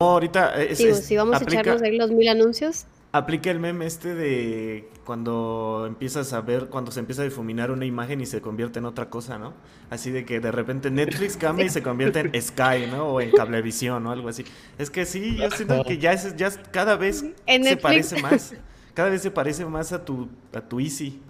No, 0.00 0.10
ahorita. 0.10 0.62
Es, 0.62 0.78
Digo, 0.78 0.94
si 0.94 1.16
vamos 1.16 1.40
a 1.40 1.42
echarnos 1.42 1.82
ahí 1.82 1.98
los 1.98 2.12
mil 2.12 2.28
anuncios. 2.28 2.86
Aplica 3.10 3.50
el 3.50 3.58
meme 3.58 3.84
este 3.84 4.14
de 4.14 4.88
cuando 5.04 5.86
empiezas 5.88 6.32
a 6.32 6.40
ver, 6.40 6.66
cuando 6.66 6.92
se 6.92 7.00
empieza 7.00 7.22
a 7.22 7.24
difuminar 7.24 7.72
una 7.72 7.84
imagen 7.84 8.20
y 8.20 8.26
se 8.26 8.40
convierte 8.40 8.78
en 8.78 8.84
otra 8.84 9.10
cosa, 9.10 9.40
¿no? 9.40 9.54
Así 9.90 10.12
de 10.12 10.24
que 10.24 10.38
de 10.38 10.52
repente 10.52 10.92
Netflix 10.92 11.36
cambia 11.36 11.66
y 11.66 11.68
se 11.68 11.82
convierte 11.82 12.20
en 12.20 12.40
Sky, 12.40 12.86
¿no? 12.88 13.08
O 13.08 13.20
en 13.20 13.32
Cablevisión 13.32 14.06
o 14.06 14.12
algo 14.12 14.28
así. 14.28 14.44
Es 14.78 14.88
que 14.88 15.04
sí, 15.04 15.34
yo 15.34 15.50
siento 15.50 15.82
que 15.82 15.98
ya, 15.98 16.12
es, 16.12 16.36
ya 16.36 16.52
cada 16.70 16.94
vez 16.94 17.24
se 17.44 17.76
parece 17.76 18.22
más. 18.22 18.54
Cada 18.94 19.10
vez 19.10 19.22
se 19.22 19.32
parece 19.32 19.64
más 19.64 19.92
a 19.92 20.04
tu, 20.04 20.28
a 20.52 20.60
tu 20.60 20.78
Easy. 20.78 21.20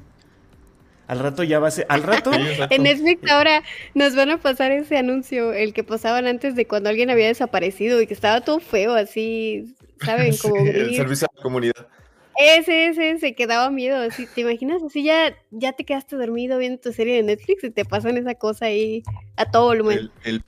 Al 1.09 1.21
rato 1.21 1.43
ya 1.43 1.59
va 1.59 1.69
a 1.69 1.71
ser. 1.71 1.87
Al 1.89 2.03
rato. 2.05 2.31
en 2.33 2.83
Netflix 2.83 3.29
ahora 3.31 3.65
nos 3.95 4.15
van 4.15 4.31
a 4.31 4.41
pasar 4.41 4.71
ese 4.71 4.99
anuncio, 4.99 5.53
el 5.53 5.73
que 5.73 5.83
pasaban 5.83 6.27
antes 6.27 6.55
de 6.55 6.67
cuando 6.67 6.91
alguien 6.91 7.11
había 7.11 7.27
desaparecido 7.27 8.01
y 8.01 8.07
que 8.07 8.15
estaba 8.15 8.43
todo 8.43 8.61
feo, 8.61 8.95
así, 8.95 9.75
¿saben? 10.05 10.37
Como 10.43 10.57
el 10.57 10.95
servicio 10.95 11.27
a 11.27 11.35
la 11.35 11.43
comunidad. 11.43 11.89
Ese, 12.37 12.89
ese, 12.89 13.11
ese 13.11 13.35
que 13.35 13.47
daba 13.47 13.71
miedo. 13.71 13.97
Así, 13.97 14.27
¿Te 14.27 14.43
imaginas? 14.43 14.83
Así 14.83 15.03
ya, 15.03 15.35
ya 15.51 15.73
te 15.73 15.85
quedaste 15.85 16.15
dormido 16.15 16.59
viendo 16.59 16.79
tu 16.79 16.93
serie 16.93 17.17
de 17.17 17.23
Netflix 17.23 17.65
y 17.65 17.71
te 17.71 17.85
pasan 17.85 18.17
esa 18.19 18.35
cosa 18.35 18.67
ahí 18.67 19.03
a 19.37 19.51
todo 19.51 19.65
volumen. 19.65 20.11
El, 20.25 20.45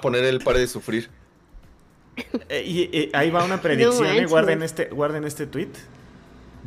poner 0.00 0.24
el 0.24 0.38
par 0.38 0.56
de 0.56 0.68
sufrir. 0.68 1.10
Eh, 2.48 2.62
y, 2.64 3.10
ahí 3.14 3.30
va 3.30 3.44
una 3.44 3.60
predicción, 3.60 4.06
eh, 4.06 4.26
guarden, 4.26 4.62
este, 4.62 4.86
guarden 4.86 5.24
este 5.24 5.46
tweet. 5.46 5.72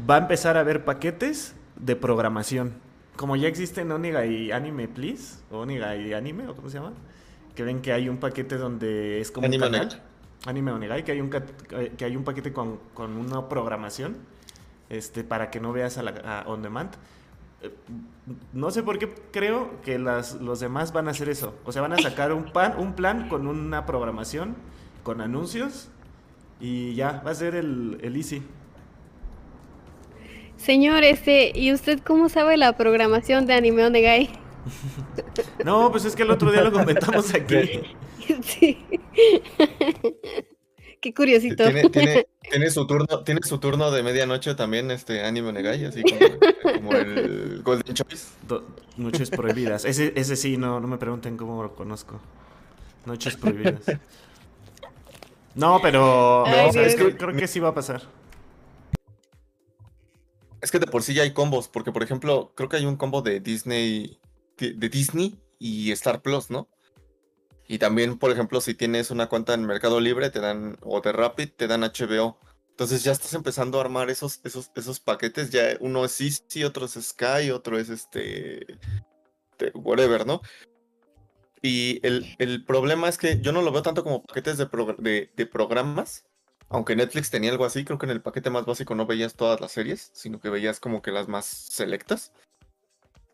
Va 0.07 0.15
a 0.15 0.19
empezar 0.19 0.57
a 0.57 0.59
haber 0.59 0.83
paquetes 0.83 1.55
de 1.77 1.95
programación 1.95 2.84
como 3.15 3.35
ya 3.35 3.47
existen 3.47 3.91
Oniga 3.91 4.25
y 4.25 4.51
Anime 4.51 4.87
Please, 4.87 5.39
o 5.51 5.59
Oniga 5.59 5.95
y 5.95 6.13
Anime, 6.13 6.47
o 6.47 6.55
cómo 6.55 6.69
se 6.69 6.77
llama, 6.77 6.93
que 7.55 7.63
ven 7.63 7.81
que 7.81 7.93
hay 7.93 8.09
un 8.09 8.17
paquete 8.17 8.57
donde 8.57 9.21
es 9.21 9.31
como 9.31 9.47
Anime 9.47 9.65
un 9.65 9.71
canal, 9.71 10.01
Anime 10.45 10.71
Oniga, 10.71 10.97
y 10.99 11.03
que 11.03 11.11
hay 11.13 11.21
un, 11.21 11.29
que 11.29 12.05
hay 12.05 12.15
un 12.15 12.23
paquete 12.23 12.51
con, 12.51 12.79
con 12.93 13.17
una 13.17 13.47
programación 13.47 14.17
este, 14.89 15.23
para 15.23 15.49
que 15.49 15.59
no 15.59 15.73
veas 15.73 15.97
a, 15.97 16.03
la, 16.03 16.43
on 16.47 16.61
demand. 16.61 16.91
eh, 17.61 17.71
no 18.53 18.69
sé 18.71 18.83
por 18.83 18.99
qué 18.99 19.13
creo 19.31 19.81
que 19.81 19.97
las, 19.97 20.35
los 20.35 20.59
demás 20.59 20.93
van 20.93 21.07
a 21.07 21.11
hacer 21.11 21.29
eso. 21.29 21.55
O 21.65 21.71
sea, 21.71 21.81
van 21.81 21.93
a 21.93 21.97
sacar 21.97 22.33
un, 22.33 22.51
pan, 22.51 22.75
un 22.77 22.93
plan 22.93 23.29
con 23.29 23.47
una 23.47 23.85
programación, 23.85 24.55
con 25.03 25.21
anuncios, 25.21 25.89
y 26.59 26.95
ya, 26.95 27.21
va 27.25 27.31
a 27.31 27.35
ser 27.35 27.55
el, 27.55 27.97
el 28.01 28.15
easy. 28.15 28.43
Señor, 30.65 31.03
este, 31.03 31.51
¿y 31.53 31.71
usted 31.71 31.99
cómo 31.99 32.27
sabe 32.27 32.57
la 32.57 32.75
programación 32.75 33.45
de 33.45 33.53
Anime 33.53 33.85
Onegai? 33.85 34.31
No, 35.63 35.91
pues 35.91 36.05
es 36.05 36.15
que 36.15 36.23
el 36.23 36.31
otro 36.31 36.51
día 36.51 36.63
lo 36.63 36.71
comentamos 36.71 37.31
aquí. 37.35 37.81
Sí. 38.41 38.83
Qué 41.01 41.13
curiosito. 41.13 41.65
¿Tiene, 42.49 42.71
su 42.71 42.87
turno, 42.87 43.23
tiene 43.23 43.41
su 43.43 43.59
turno 43.59 43.91
de 43.91 44.01
medianoche 44.01 44.55
también, 44.55 44.89
este 44.89 45.23
Anime 45.23 45.49
Onegai, 45.49 45.85
así 45.85 46.01
como, 46.01 46.93
el 46.93 47.61
Golden 47.61 47.93
Choice. 47.93 48.25
noches 48.97 49.29
prohibidas. 49.29 49.85
Ese, 49.85 50.13
ese 50.15 50.35
sí, 50.35 50.57
no, 50.57 50.79
no 50.79 50.87
me 50.87 50.97
pregunten 50.97 51.37
cómo 51.37 51.61
lo 51.61 51.75
conozco. 51.75 52.19
Noches 53.05 53.35
prohibidas. 53.35 53.83
No, 55.53 55.79
pero 55.79 56.43
creo 57.17 57.35
que 57.35 57.47
sí 57.47 57.59
va 57.59 57.69
a 57.69 57.75
pasar. 57.75 58.01
Es 60.61 60.71
que 60.71 60.79
de 60.79 60.87
por 60.87 61.03
sí 61.03 61.13
ya 61.13 61.23
hay 61.23 61.33
combos, 61.33 61.67
porque 61.67 61.91
por 61.91 62.03
ejemplo, 62.03 62.53
creo 62.55 62.69
que 62.69 62.77
hay 62.77 62.85
un 62.85 62.97
combo 62.97 63.21
de 63.21 63.39
Disney, 63.39 64.19
de 64.57 64.89
Disney 64.89 65.39
y 65.59 65.91
Star 65.91 66.21
Plus, 66.21 66.49
¿no? 66.49 66.69
Y 67.67 67.79
también, 67.79 68.17
por 68.17 68.31
ejemplo, 68.31 68.61
si 68.61 68.75
tienes 68.75 69.11
una 69.11 69.27
cuenta 69.27 69.53
en 69.53 69.65
Mercado 69.65 69.99
Libre, 69.99 70.29
te 70.29 70.39
dan, 70.39 70.77
o 70.83 71.01
de 71.01 71.11
Rapid, 71.11 71.49
te 71.55 71.67
dan 71.67 71.81
HBO. 71.81 72.37
Entonces 72.69 73.03
ya 73.03 73.11
estás 73.11 73.33
empezando 73.33 73.77
a 73.77 73.81
armar 73.81 74.09
esos, 74.09 74.41
esos, 74.43 74.71
esos 74.75 74.99
paquetes. 74.99 75.49
Ya 75.49 75.77
uno 75.79 76.05
es 76.05 76.19
Easy, 76.21 76.63
otro 76.63 76.85
es 76.85 76.93
Sky, 76.93 77.49
otro 77.51 77.79
es 77.79 77.89
este. 77.89 78.65
whatever, 79.73 80.27
¿no? 80.27 80.41
Y 81.61 81.99
el, 82.05 82.63
problema 82.65 83.09
es 83.09 83.17
que 83.17 83.39
yo 83.41 83.51
no 83.51 83.63
lo 83.63 83.71
veo 83.71 83.81
tanto 83.81 84.03
como 84.03 84.23
paquetes 84.23 84.57
de, 84.57 85.31
de 85.35 85.45
programas, 85.47 86.25
aunque 86.69 86.95
Netflix 86.95 87.29
tenía 87.29 87.51
algo 87.51 87.65
así, 87.65 87.85
creo 87.85 87.97
que 87.97 88.05
en 88.05 88.11
el 88.11 88.21
paquete 88.21 88.49
más 88.49 88.65
básico 88.65 88.95
no 88.95 89.05
veías 89.05 89.35
todas 89.35 89.61
las 89.61 89.71
series, 89.71 90.09
sino 90.13 90.39
que 90.39 90.49
veías 90.49 90.79
como 90.79 91.01
que 91.01 91.11
las 91.11 91.27
más 91.27 91.45
selectas. 91.45 92.31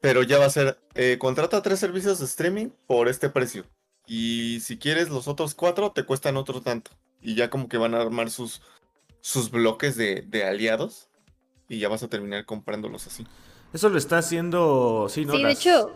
Pero 0.02 0.24
ya 0.24 0.40
va 0.40 0.46
a 0.46 0.50
ser, 0.50 0.80
eh, 0.96 1.18
contrata 1.20 1.62
tres 1.62 1.80
servicios 1.80 2.20
de 2.20 2.26
streaming 2.26 2.70
por 2.88 3.08
este 3.08 3.30
precio. 3.30 3.66
Y 4.08 4.60
si 4.62 4.78
quieres 4.78 5.10
los 5.10 5.28
otros 5.28 5.54
cuatro, 5.54 5.92
te 5.92 6.04
cuestan 6.04 6.38
otro 6.38 6.62
tanto. 6.62 6.92
Y 7.22 7.36
ya 7.36 7.50
como 7.50 7.70
que 7.70 7.78
van 7.78 7.94
a 7.94 8.02
armar 8.02 8.32
sus, 8.32 8.62
sus 9.22 9.52
bloques 9.52 9.96
de, 9.96 10.44
aliados. 10.44 11.08
Y 11.70 11.80
ya 11.80 11.88
vas 11.88 12.04
a 12.04 12.10
terminar 12.10 12.46
comprándolos 12.46 13.08
así. 13.08 13.26
Eso 13.72 13.88
lo 13.88 13.98
está 13.98 14.18
haciendo, 14.18 15.08
sí, 15.08 15.24
¿no? 15.24 15.34
Sí, 15.34 15.44
de 15.44 15.52
hecho. 15.52 15.94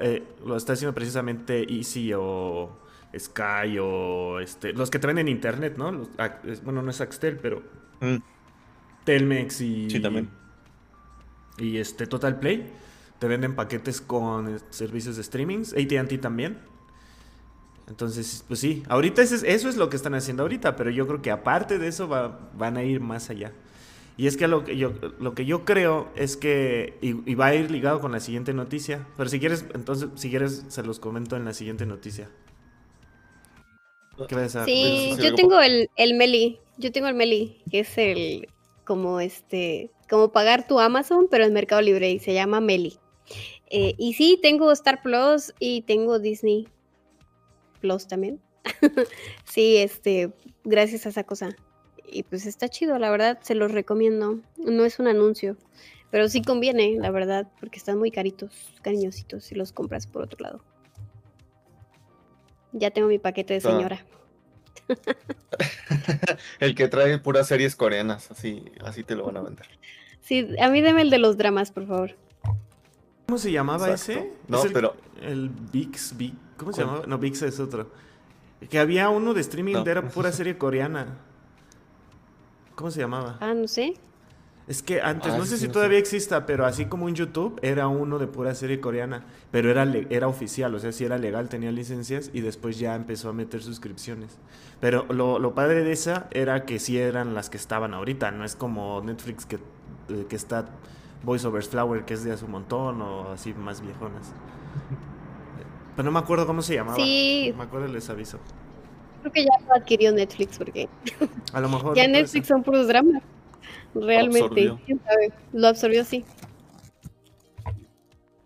Eh, 0.00 0.22
lo 0.46 0.56
está 0.56 0.72
haciendo 0.72 0.94
precisamente 0.94 1.66
Easy 1.70 2.12
o 2.14 2.78
Sky 3.16 3.78
o 3.80 4.40
este, 4.40 4.72
los 4.72 4.90
que 4.90 4.98
traen 4.98 5.18
en 5.18 5.28
internet, 5.28 5.74
¿no? 5.76 6.08
bueno, 6.64 6.82
no 6.82 6.90
es 6.90 7.00
Axtel, 7.00 7.36
pero 7.36 7.62
mm. 8.00 8.16
Telmex 9.04 9.60
y 9.60 9.90
sí, 9.90 10.00
también. 10.00 10.28
y 11.58 11.78
este 11.78 12.06
Total 12.06 12.38
Play 12.38 12.70
te 13.18 13.26
venden 13.26 13.54
paquetes 13.54 14.00
con 14.00 14.56
eh, 14.56 14.58
servicios 14.70 15.16
de 15.16 15.24
streamings, 15.24 15.72
AT&T 15.72 16.18
también. 16.18 16.58
Entonces, 17.88 18.44
pues 18.46 18.60
sí, 18.60 18.82
ahorita 18.88 19.22
eso 19.22 19.46
es, 19.46 19.76
lo 19.76 19.88
que 19.88 19.96
están 19.96 20.14
haciendo 20.14 20.42
ahorita, 20.42 20.76
pero 20.76 20.90
yo 20.90 21.06
creo 21.06 21.22
que 21.22 21.30
aparte 21.30 21.78
de 21.78 21.88
eso 21.88 22.06
van 22.06 22.76
a 22.76 22.82
ir 22.82 23.00
más 23.00 23.30
allá. 23.30 23.52
Y 24.18 24.26
es 24.26 24.36
que 24.36 24.46
lo 24.46 24.64
que 24.64 24.76
yo, 24.76 24.92
lo 25.20 25.34
que 25.34 25.46
yo 25.46 25.64
creo 25.64 26.10
es 26.14 26.36
que, 26.36 26.98
y, 27.00 27.34
va 27.34 27.46
a 27.46 27.54
ir 27.54 27.70
ligado 27.70 28.00
con 28.00 28.12
la 28.12 28.20
siguiente 28.20 28.52
noticia, 28.52 29.06
pero 29.16 29.30
si 29.30 29.40
quieres, 29.40 29.64
entonces, 29.74 30.10
si 30.16 30.28
quieres, 30.28 30.64
se 30.68 30.82
los 30.82 30.98
comento 30.98 31.36
en 31.36 31.44
la 31.46 31.54
siguiente 31.54 31.86
noticia. 31.86 32.28
Sí, 34.64 35.14
yo 35.22 35.34
tengo 35.34 35.60
el, 35.60 35.90
el 35.96 36.14
Meli, 36.14 36.58
yo 36.76 36.90
tengo 36.92 37.08
el 37.08 37.14
Meli, 37.14 37.60
que 37.70 37.80
es 37.80 37.98
el, 37.98 38.48
como 38.84 39.20
este, 39.20 39.90
como 40.08 40.32
pagar 40.32 40.66
tu 40.66 40.80
Amazon, 40.80 41.28
pero 41.30 41.44
en 41.44 41.52
Mercado 41.52 41.82
Libre, 41.82 42.10
y 42.10 42.18
se 42.18 42.34
llama 42.34 42.60
Meli. 42.60 42.98
Eh, 43.70 43.94
y 43.98 44.14
sí, 44.14 44.38
tengo 44.40 44.72
Star 44.72 45.02
Plus 45.02 45.52
y 45.58 45.82
tengo 45.82 46.18
Disney 46.18 46.66
Plus 47.80 48.06
también. 48.06 48.40
sí, 49.44 49.76
este, 49.76 50.32
gracias 50.64 51.06
a 51.06 51.10
esa 51.10 51.24
cosa. 51.24 51.56
Y 52.10 52.22
pues 52.22 52.46
está 52.46 52.68
chido, 52.68 52.98
la 52.98 53.10
verdad, 53.10 53.38
se 53.42 53.54
los 53.54 53.70
recomiendo. 53.70 54.40
No 54.56 54.84
es 54.84 54.98
un 54.98 55.08
anuncio, 55.08 55.56
pero 56.10 56.28
sí 56.28 56.42
conviene, 56.42 56.96
la 56.98 57.10
verdad, 57.10 57.48
porque 57.60 57.78
están 57.78 57.98
muy 57.98 58.10
caritos, 58.10 58.72
cariñositos 58.82 59.44
si 59.44 59.54
los 59.54 59.72
compras 59.72 60.06
por 60.06 60.22
otro 60.22 60.38
lado. 60.40 60.64
Ya 62.78 62.90
tengo 62.90 63.08
mi 63.08 63.18
paquete 63.18 63.54
de 63.54 63.60
señora. 63.60 64.04
el 66.60 66.74
que 66.74 66.88
trae 66.88 67.18
puras 67.18 67.46
series 67.46 67.76
coreanas, 67.76 68.30
así, 68.30 68.64
así 68.82 69.04
te 69.04 69.14
lo 69.14 69.26
van 69.26 69.36
a 69.36 69.42
vender. 69.42 69.66
Sí, 70.20 70.48
a 70.60 70.68
mí 70.68 70.80
deme 70.80 71.02
el 71.02 71.10
de 71.10 71.18
los 71.18 71.36
dramas, 71.36 71.70
por 71.70 71.86
favor. 71.86 72.16
¿Cómo 73.26 73.38
se 73.38 73.52
llamaba 73.52 73.90
ese? 73.90 74.32
No, 74.46 74.62
pero. 74.72 74.94
El 75.20 75.50
VIX, 75.50 76.14
¿cómo 76.56 76.72
se 76.72 76.82
llamaba? 76.82 77.04
No, 77.06 77.18
VIX 77.18 77.42
es 77.42 77.60
otro. 77.60 77.90
Que 78.70 78.78
había 78.78 79.08
uno 79.10 79.34
de 79.34 79.40
streaming 79.40 79.84
de 79.84 79.90
era 79.90 80.02
pura 80.08 80.32
serie 80.32 80.56
coreana. 80.56 81.18
¿Cómo 82.74 82.90
se 82.90 83.00
llamaba? 83.00 83.36
Ah, 83.40 83.54
no 83.54 83.68
sé. 83.68 83.94
Es 84.68 84.82
que 84.82 85.00
antes, 85.00 85.32
ah, 85.32 85.38
no 85.38 85.46
sé 85.46 85.56
si 85.56 85.68
todavía 85.68 85.98
exista, 85.98 86.44
pero 86.44 86.66
así 86.66 86.84
como 86.84 87.08
en 87.08 87.14
YouTube, 87.14 87.58
era 87.62 87.88
uno 87.88 88.18
de 88.18 88.26
pura 88.26 88.54
serie 88.54 88.80
coreana. 88.80 89.24
Pero 89.50 89.70
era, 89.70 89.90
era 90.10 90.28
oficial, 90.28 90.74
o 90.74 90.78
sea, 90.78 90.92
si 90.92 91.06
era 91.06 91.16
legal, 91.16 91.48
tenía 91.48 91.72
licencias 91.72 92.30
y 92.34 92.42
después 92.42 92.78
ya 92.78 92.94
empezó 92.94 93.30
a 93.30 93.32
meter 93.32 93.62
suscripciones. 93.62 94.36
Pero 94.78 95.06
lo, 95.08 95.54
padre 95.54 95.84
de 95.84 95.92
esa 95.92 96.28
era 96.32 96.66
que 96.66 96.78
sí 96.78 96.98
eran 96.98 97.34
las 97.34 97.48
que 97.48 97.56
estaban 97.56 97.94
ahorita, 97.94 98.30
no 98.30 98.44
es 98.44 98.56
como 98.56 99.00
Netflix 99.00 99.46
que, 99.46 99.56
eh, 99.56 100.26
que 100.28 100.36
está 100.36 100.66
Voice 101.22 101.46
Over 101.46 101.62
Flower, 101.62 102.04
que 102.04 102.12
es 102.12 102.22
de 102.22 102.32
hace 102.32 102.44
un 102.44 102.50
montón, 102.50 103.00
o 103.00 103.30
así 103.30 103.54
más 103.54 103.80
viejonas. 103.80 104.32
Pero 105.96 106.04
no 106.04 106.12
me 106.12 106.18
acuerdo 106.18 106.46
cómo 106.46 106.60
se 106.60 106.74
llamaba. 106.74 106.96
Sí. 106.96 107.54
me 107.56 107.64
acuerdo, 107.64 107.88
les 107.88 108.08
aviso. 108.10 108.38
Creo 109.22 109.32
que 109.32 109.44
ya 109.44 109.66
lo 109.66 109.74
adquirió 109.74 110.12
Netflix 110.12 110.58
porque. 110.58 110.88
A 111.54 111.60
lo 111.60 111.70
mejor. 111.70 111.96
ya 111.96 112.06
Netflix 112.06 112.46
son 112.46 112.62
puros 112.62 112.86
dramas. 112.86 113.22
Realmente, 114.00 114.78
quién 114.86 115.00
sabe, 115.04 115.32
lo 115.52 115.68
absorbió 115.68 116.02
así. 116.02 116.24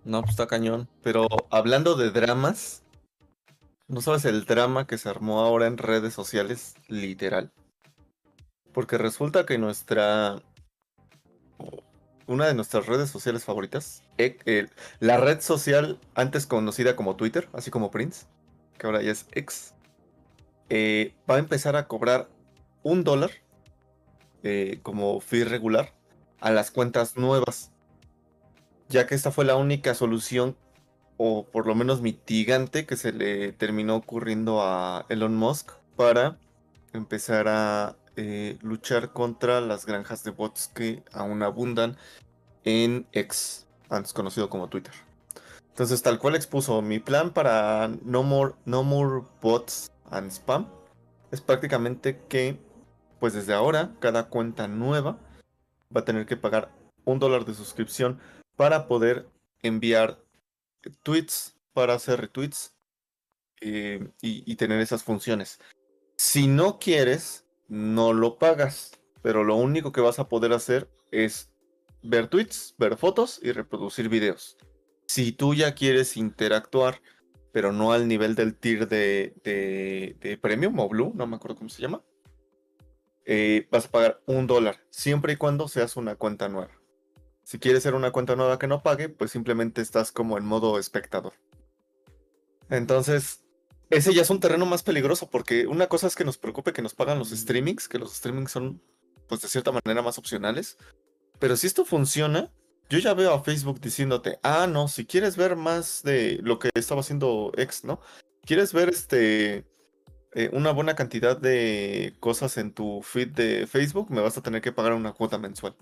No, 0.04 0.20
pues 0.22 0.30
está 0.32 0.46
cañón. 0.46 0.88
Pero 1.02 1.26
hablando 1.50 1.94
de 1.94 2.10
dramas, 2.10 2.82
¿no 3.88 4.00
sabes 4.00 4.24
el 4.24 4.44
drama 4.44 4.86
que 4.86 4.98
se 4.98 5.08
armó 5.08 5.40
ahora 5.40 5.66
en 5.66 5.78
redes 5.78 6.14
sociales? 6.14 6.74
Literal. 6.88 7.52
Porque 8.72 8.98
resulta 8.98 9.46
que 9.46 9.58
nuestra. 9.58 10.40
Una 12.26 12.46
de 12.46 12.54
nuestras 12.54 12.86
redes 12.86 13.10
sociales 13.10 13.44
favoritas, 13.44 14.02
e, 14.16 14.68
la 15.00 15.18
red 15.18 15.40
social 15.40 15.98
antes 16.14 16.46
conocida 16.46 16.96
como 16.96 17.16
Twitter, 17.16 17.48
así 17.52 17.70
como 17.70 17.90
Prince, 17.90 18.26
que 18.78 18.86
ahora 18.86 19.02
ya 19.02 19.10
es 19.10 19.26
X, 19.32 19.74
eh, 20.70 21.14
va 21.28 21.34
a 21.36 21.38
empezar 21.40 21.76
a 21.76 21.88
cobrar 21.88 22.28
un 22.84 23.02
dólar 23.02 23.32
eh, 24.42 24.80
como 24.82 25.20
fee 25.20 25.44
regular 25.44 25.92
a 26.40 26.50
las 26.50 26.70
cuentas 26.70 27.16
nuevas, 27.16 27.70
ya 28.88 29.06
que 29.06 29.14
esta 29.14 29.30
fue 29.30 29.44
la 29.44 29.56
única 29.56 29.94
solución 29.94 30.56
o 31.16 31.44
por 31.44 31.66
lo 31.66 31.74
menos 31.74 32.00
mitigante 32.00 32.84
que 32.84 32.96
se 32.96 33.12
le 33.12 33.52
terminó 33.52 33.96
ocurriendo 33.96 34.62
a 34.62 35.06
Elon 35.08 35.36
Musk 35.36 35.72
para 35.96 36.38
empezar 36.92 37.46
a 37.48 37.96
eh, 38.16 38.58
luchar 38.60 39.12
contra 39.12 39.60
las 39.60 39.86
granjas 39.86 40.24
de 40.24 40.32
bots 40.32 40.68
que 40.74 41.02
aún 41.12 41.42
abundan 41.42 41.96
en 42.64 43.06
X, 43.12 43.66
antes 43.88 44.12
conocido 44.12 44.50
como 44.50 44.68
Twitter. 44.68 44.92
Entonces, 45.68 46.02
tal 46.02 46.18
cual 46.18 46.34
expuso 46.34 46.82
mi 46.82 46.98
plan 46.98 47.30
para 47.30 47.88
No 48.04 48.22
More, 48.22 48.54
no 48.66 48.82
more 48.82 49.22
Bots 49.40 49.90
and 50.10 50.30
Spam, 50.30 50.66
es 51.30 51.40
prácticamente 51.40 52.20
que 52.28 52.58
pues 53.22 53.34
desde 53.34 53.52
ahora 53.52 53.94
cada 54.00 54.24
cuenta 54.24 54.66
nueva 54.66 55.16
va 55.96 56.00
a 56.00 56.04
tener 56.04 56.26
que 56.26 56.36
pagar 56.36 56.72
un 57.04 57.20
dólar 57.20 57.44
de 57.44 57.54
suscripción 57.54 58.18
para 58.56 58.88
poder 58.88 59.28
enviar 59.62 60.18
tweets, 61.04 61.54
para 61.72 61.94
hacer 61.94 62.20
retweets 62.20 62.74
eh, 63.60 64.08
y, 64.20 64.56
tener 64.56 64.80
esas 64.80 65.04
funciones. 65.04 65.60
Si 66.16 66.48
no 66.48 66.80
quieres, 66.80 67.46
no 67.68 68.12
lo 68.12 68.38
pagas, 68.38 68.90
pero 69.22 69.44
lo 69.44 69.54
único 69.54 69.92
que 69.92 70.00
vas 70.00 70.18
a 70.18 70.28
poder 70.28 70.52
hacer 70.52 70.90
es 71.12 71.48
ver 72.02 72.26
tweets, 72.26 72.74
ver 72.76 72.96
fotos 72.96 73.38
y 73.40 73.52
reproducir 73.52 74.08
videos. 74.08 74.56
Si 75.06 75.30
tú 75.30 75.54
ya 75.54 75.76
quieres 75.76 76.16
interactuar, 76.16 77.00
pero 77.52 77.72
no 77.72 77.92
al 77.92 78.08
nivel 78.08 78.34
del 78.34 78.56
tier 78.56 78.88
de, 78.88 79.32
de, 79.44 80.16
de 80.20 80.38
Premium 80.38 80.76
o 80.80 80.88
Blue, 80.88 81.12
no 81.14 81.28
me 81.28 81.36
acuerdo 81.36 81.54
cómo 81.54 81.68
se 81.68 81.82
llama, 81.82 82.02
eh, 83.24 83.68
vas 83.70 83.86
a 83.86 83.90
pagar 83.90 84.22
un 84.26 84.46
dólar, 84.46 84.80
siempre 84.90 85.34
y 85.34 85.36
cuando 85.36 85.68
seas 85.68 85.96
una 85.96 86.16
cuenta 86.16 86.48
nueva. 86.48 86.72
Si 87.44 87.58
quieres 87.58 87.82
ser 87.82 87.94
una 87.94 88.12
cuenta 88.12 88.36
nueva 88.36 88.58
que 88.58 88.66
no 88.66 88.82
pague, 88.82 89.08
pues 89.08 89.30
simplemente 89.30 89.80
estás 89.80 90.12
como 90.12 90.38
en 90.38 90.44
modo 90.44 90.78
espectador. 90.78 91.34
Entonces, 92.70 93.44
ese 93.90 94.14
ya 94.14 94.22
es 94.22 94.30
un 94.30 94.40
terreno 94.40 94.64
más 94.64 94.82
peligroso 94.82 95.28
porque 95.28 95.66
una 95.66 95.86
cosa 95.86 96.06
es 96.06 96.14
que 96.14 96.24
nos 96.24 96.38
preocupe 96.38 96.72
que 96.72 96.82
nos 96.82 96.94
pagan 96.94 97.18
los 97.18 97.30
streamings, 97.30 97.88
que 97.88 97.98
los 97.98 98.14
streamings 98.14 98.50
son, 98.50 98.80
pues 99.28 99.42
de 99.42 99.48
cierta 99.48 99.72
manera, 99.72 100.02
más 100.02 100.18
opcionales. 100.18 100.78
Pero 101.38 101.56
si 101.56 101.66
esto 101.66 101.84
funciona, 101.84 102.50
yo 102.88 102.98
ya 102.98 103.14
veo 103.14 103.34
a 103.34 103.42
Facebook 103.42 103.80
diciéndote, 103.80 104.38
ah, 104.42 104.66
no, 104.66 104.88
si 104.88 105.04
quieres 105.04 105.36
ver 105.36 105.56
más 105.56 106.02
de 106.02 106.38
lo 106.42 106.58
que 106.58 106.70
estaba 106.74 107.00
haciendo 107.00 107.52
X, 107.56 107.84
¿no? 107.84 108.00
¿Quieres 108.44 108.72
ver 108.72 108.88
este 108.88 109.66
eh, 110.34 110.50
una 110.52 110.72
buena 110.72 110.94
cantidad 110.94 111.36
de 111.36 112.14
cosas 112.20 112.56
en 112.58 112.72
tu 112.72 113.02
feed 113.02 113.28
de 113.28 113.66
Facebook? 113.66 114.10
Me 114.10 114.20
vas 114.20 114.36
a 114.38 114.42
tener 114.42 114.62
que 114.62 114.72
pagar 114.72 114.92
una 114.94 115.12
cuota 115.12 115.38
mensual. 115.38 115.76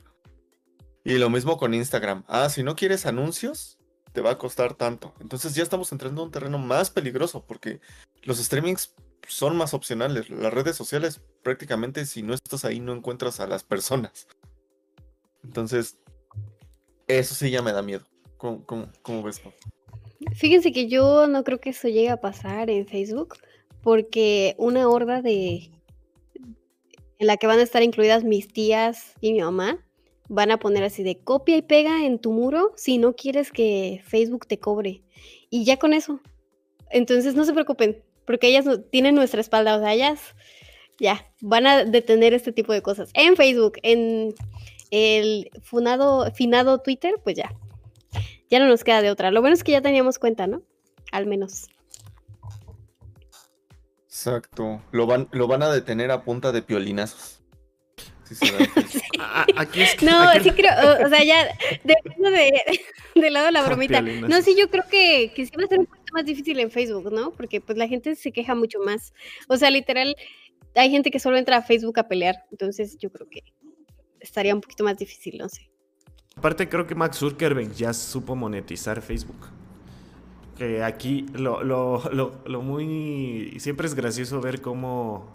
Y 1.04 1.14
lo 1.18 1.30
mismo 1.30 1.56
con 1.56 1.74
Instagram. 1.74 2.24
Ah, 2.28 2.48
si 2.50 2.62
no 2.62 2.76
quieres 2.76 3.06
anuncios, 3.06 3.78
te 4.12 4.20
va 4.20 4.32
a 4.32 4.38
costar 4.38 4.74
tanto. 4.74 5.14
Entonces 5.20 5.54
ya 5.54 5.62
estamos 5.62 5.92
entrando 5.92 6.22
en 6.22 6.26
un 6.26 6.32
terreno 6.32 6.58
más 6.58 6.90
peligroso 6.90 7.44
porque 7.46 7.80
los 8.22 8.38
streamings 8.38 8.94
son 9.26 9.56
más 9.56 9.74
opcionales. 9.74 10.28
Las 10.30 10.52
redes 10.52 10.76
sociales 10.76 11.20
prácticamente 11.42 12.04
si 12.04 12.22
no 12.22 12.34
estás 12.34 12.64
ahí 12.64 12.80
no 12.80 12.92
encuentras 12.92 13.40
a 13.40 13.46
las 13.46 13.62
personas. 13.62 14.26
Entonces, 15.42 15.98
eso 17.06 17.34
sí 17.34 17.50
ya 17.50 17.62
me 17.62 17.72
da 17.72 17.82
miedo. 17.82 18.04
¿Cómo, 18.36 18.64
cómo, 19.02 19.22
ves? 19.22 19.40
Fíjense 20.34 20.72
que 20.72 20.88
yo 20.88 21.26
no 21.26 21.44
creo 21.44 21.60
que 21.60 21.70
eso 21.70 21.88
llegue 21.88 22.10
a 22.10 22.20
pasar 22.20 22.70
en 22.70 22.86
Facebook, 22.86 23.36
porque 23.82 24.54
una 24.58 24.88
horda 24.88 25.22
de 25.22 25.70
en 27.20 27.26
la 27.26 27.36
que 27.36 27.46
van 27.46 27.58
a 27.58 27.62
estar 27.62 27.82
incluidas 27.82 28.24
mis 28.24 28.48
tías 28.48 29.14
y 29.20 29.34
mi 29.34 29.42
mamá, 29.42 29.78
van 30.30 30.50
a 30.50 30.58
poner 30.58 30.84
así 30.84 31.02
de 31.02 31.18
copia 31.18 31.56
y 31.56 31.62
pega 31.62 32.06
en 32.06 32.18
tu 32.18 32.32
muro 32.32 32.72
si 32.76 32.96
no 32.96 33.14
quieres 33.14 33.52
que 33.52 34.00
Facebook 34.06 34.46
te 34.46 34.58
cobre. 34.58 35.02
Y 35.50 35.64
ya 35.64 35.76
con 35.76 35.92
eso. 35.92 36.20
Entonces 36.88 37.34
no 37.34 37.44
se 37.44 37.52
preocupen, 37.52 38.02
porque 38.24 38.48
ellas 38.48 38.64
tienen 38.90 39.16
nuestra 39.16 39.40
espalda, 39.40 39.76
o 39.76 39.80
sea, 39.80 39.92
ellas 39.92 40.34
ya 40.98 41.30
van 41.42 41.66
a 41.66 41.84
detener 41.84 42.32
este 42.32 42.52
tipo 42.52 42.72
de 42.72 42.80
cosas. 42.80 43.10
En 43.12 43.36
Facebook, 43.36 43.78
en 43.82 44.34
el 44.90 45.50
funado, 45.62 46.30
finado 46.32 46.78
Twitter, 46.78 47.14
pues 47.22 47.36
ya. 47.36 47.54
Ya 48.48 48.60
no 48.60 48.66
nos 48.66 48.82
queda 48.82 49.02
de 49.02 49.10
otra. 49.10 49.30
Lo 49.30 49.40
bueno 49.42 49.54
es 49.54 49.62
que 49.62 49.72
ya 49.72 49.82
teníamos 49.82 50.18
cuenta, 50.18 50.46
¿no? 50.46 50.62
Al 51.12 51.26
menos. 51.26 51.68
Exacto. 54.20 54.82
Lo 54.92 55.06
van, 55.06 55.28
lo 55.32 55.46
van 55.46 55.62
a 55.62 55.70
detener 55.70 56.10
a 56.10 56.22
punta 56.24 56.52
de 56.52 56.60
piolinazos. 56.60 57.42
no, 60.02 60.42
sí 60.42 60.50
creo, 60.50 60.72
o, 61.04 61.08
sea, 61.08 61.24
ya 61.24 61.48
depende 61.82 62.30
de, 62.30 62.80
del 63.20 63.32
lado 63.32 63.46
de 63.46 63.52
la 63.52 63.62
bromita. 63.62 64.02
No, 64.02 64.42
sí, 64.42 64.54
yo 64.58 64.68
creo 64.68 64.84
que, 64.90 65.32
que 65.34 65.46
sí 65.46 65.52
va 65.58 65.64
a 65.64 65.68
ser 65.68 65.80
un 65.80 65.86
poquito 65.86 66.12
más 66.12 66.26
difícil 66.26 66.60
en 66.60 66.70
Facebook, 66.70 67.10
¿no? 67.10 67.32
Porque 67.32 67.62
pues 67.62 67.78
la 67.78 67.88
gente 67.88 68.14
se 68.14 68.30
queja 68.30 68.54
mucho 68.54 68.78
más. 68.80 69.14
O 69.48 69.56
sea, 69.56 69.70
literal, 69.70 70.14
hay 70.74 70.90
gente 70.90 71.10
que 71.10 71.18
solo 71.18 71.38
entra 71.38 71.56
a 71.56 71.62
Facebook 71.62 71.98
a 71.98 72.06
pelear. 72.06 72.44
Entonces 72.50 72.98
yo 72.98 73.10
creo 73.10 73.26
que 73.28 73.40
estaría 74.20 74.54
un 74.54 74.60
poquito 74.60 74.84
más 74.84 74.98
difícil, 74.98 75.38
no 75.38 75.48
sé. 75.48 75.70
Aparte 76.36 76.68
creo 76.68 76.86
que 76.86 76.94
Max 76.94 77.16
Zuckerberg 77.16 77.72
ya 77.72 77.94
supo 77.94 78.36
monetizar 78.36 79.00
Facebook. 79.00 79.59
Que 80.60 80.84
aquí 80.84 81.24
lo, 81.32 81.64
lo, 81.64 82.02
lo, 82.12 82.60
muy... 82.60 83.56
Siempre 83.60 83.86
es 83.86 83.94
gracioso 83.94 84.42
ver 84.42 84.60
cómo 84.60 85.26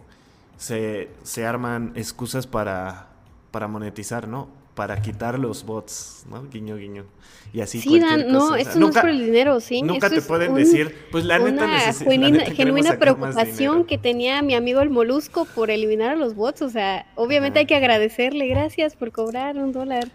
se, 0.55 1.09
se 1.23 1.47
arman 1.47 1.93
excusas 1.95 2.45
para, 2.45 3.07
para 3.49 3.67
monetizar, 3.67 4.27
¿no? 4.27 4.49
Para 4.75 5.01
quitar 5.01 5.39
los 5.39 5.65
bots, 5.65 6.27
¿no? 6.29 6.43
Guiño, 6.47 6.77
guiño. 6.77 7.05
Y 7.53 7.61
así 7.61 7.81
sí, 7.81 7.99
Dan, 7.99 8.31
no, 8.31 8.55
eso 8.55 8.77
no 8.77 8.89
es 8.89 8.99
por 8.99 9.09
el 9.09 9.25
dinero, 9.25 9.59
¿sí? 9.61 9.81
Nunca 9.81 10.11
te 10.11 10.21
pueden 10.21 10.53
decir, 10.53 10.95
pues 11.09 11.25
la 11.25 11.39
neta 11.39 11.65
Una 11.65 11.79
genuina, 11.91 12.45
genuina 12.45 12.99
preocupación 12.99 13.85
que 13.85 13.97
tenía 13.97 14.43
mi 14.43 14.53
amigo 14.53 14.81
el 14.81 14.91
Molusco 14.91 15.45
por 15.45 15.71
eliminar 15.71 16.11
a 16.11 16.15
los 16.15 16.35
bots, 16.35 16.61
o 16.61 16.69
sea, 16.69 17.11
obviamente 17.15 17.57
hay 17.57 17.65
que 17.65 17.75
agradecerle, 17.75 18.45
gracias 18.45 18.95
por 18.95 19.11
cobrar 19.11 19.57
un 19.57 19.71
dólar. 19.71 20.07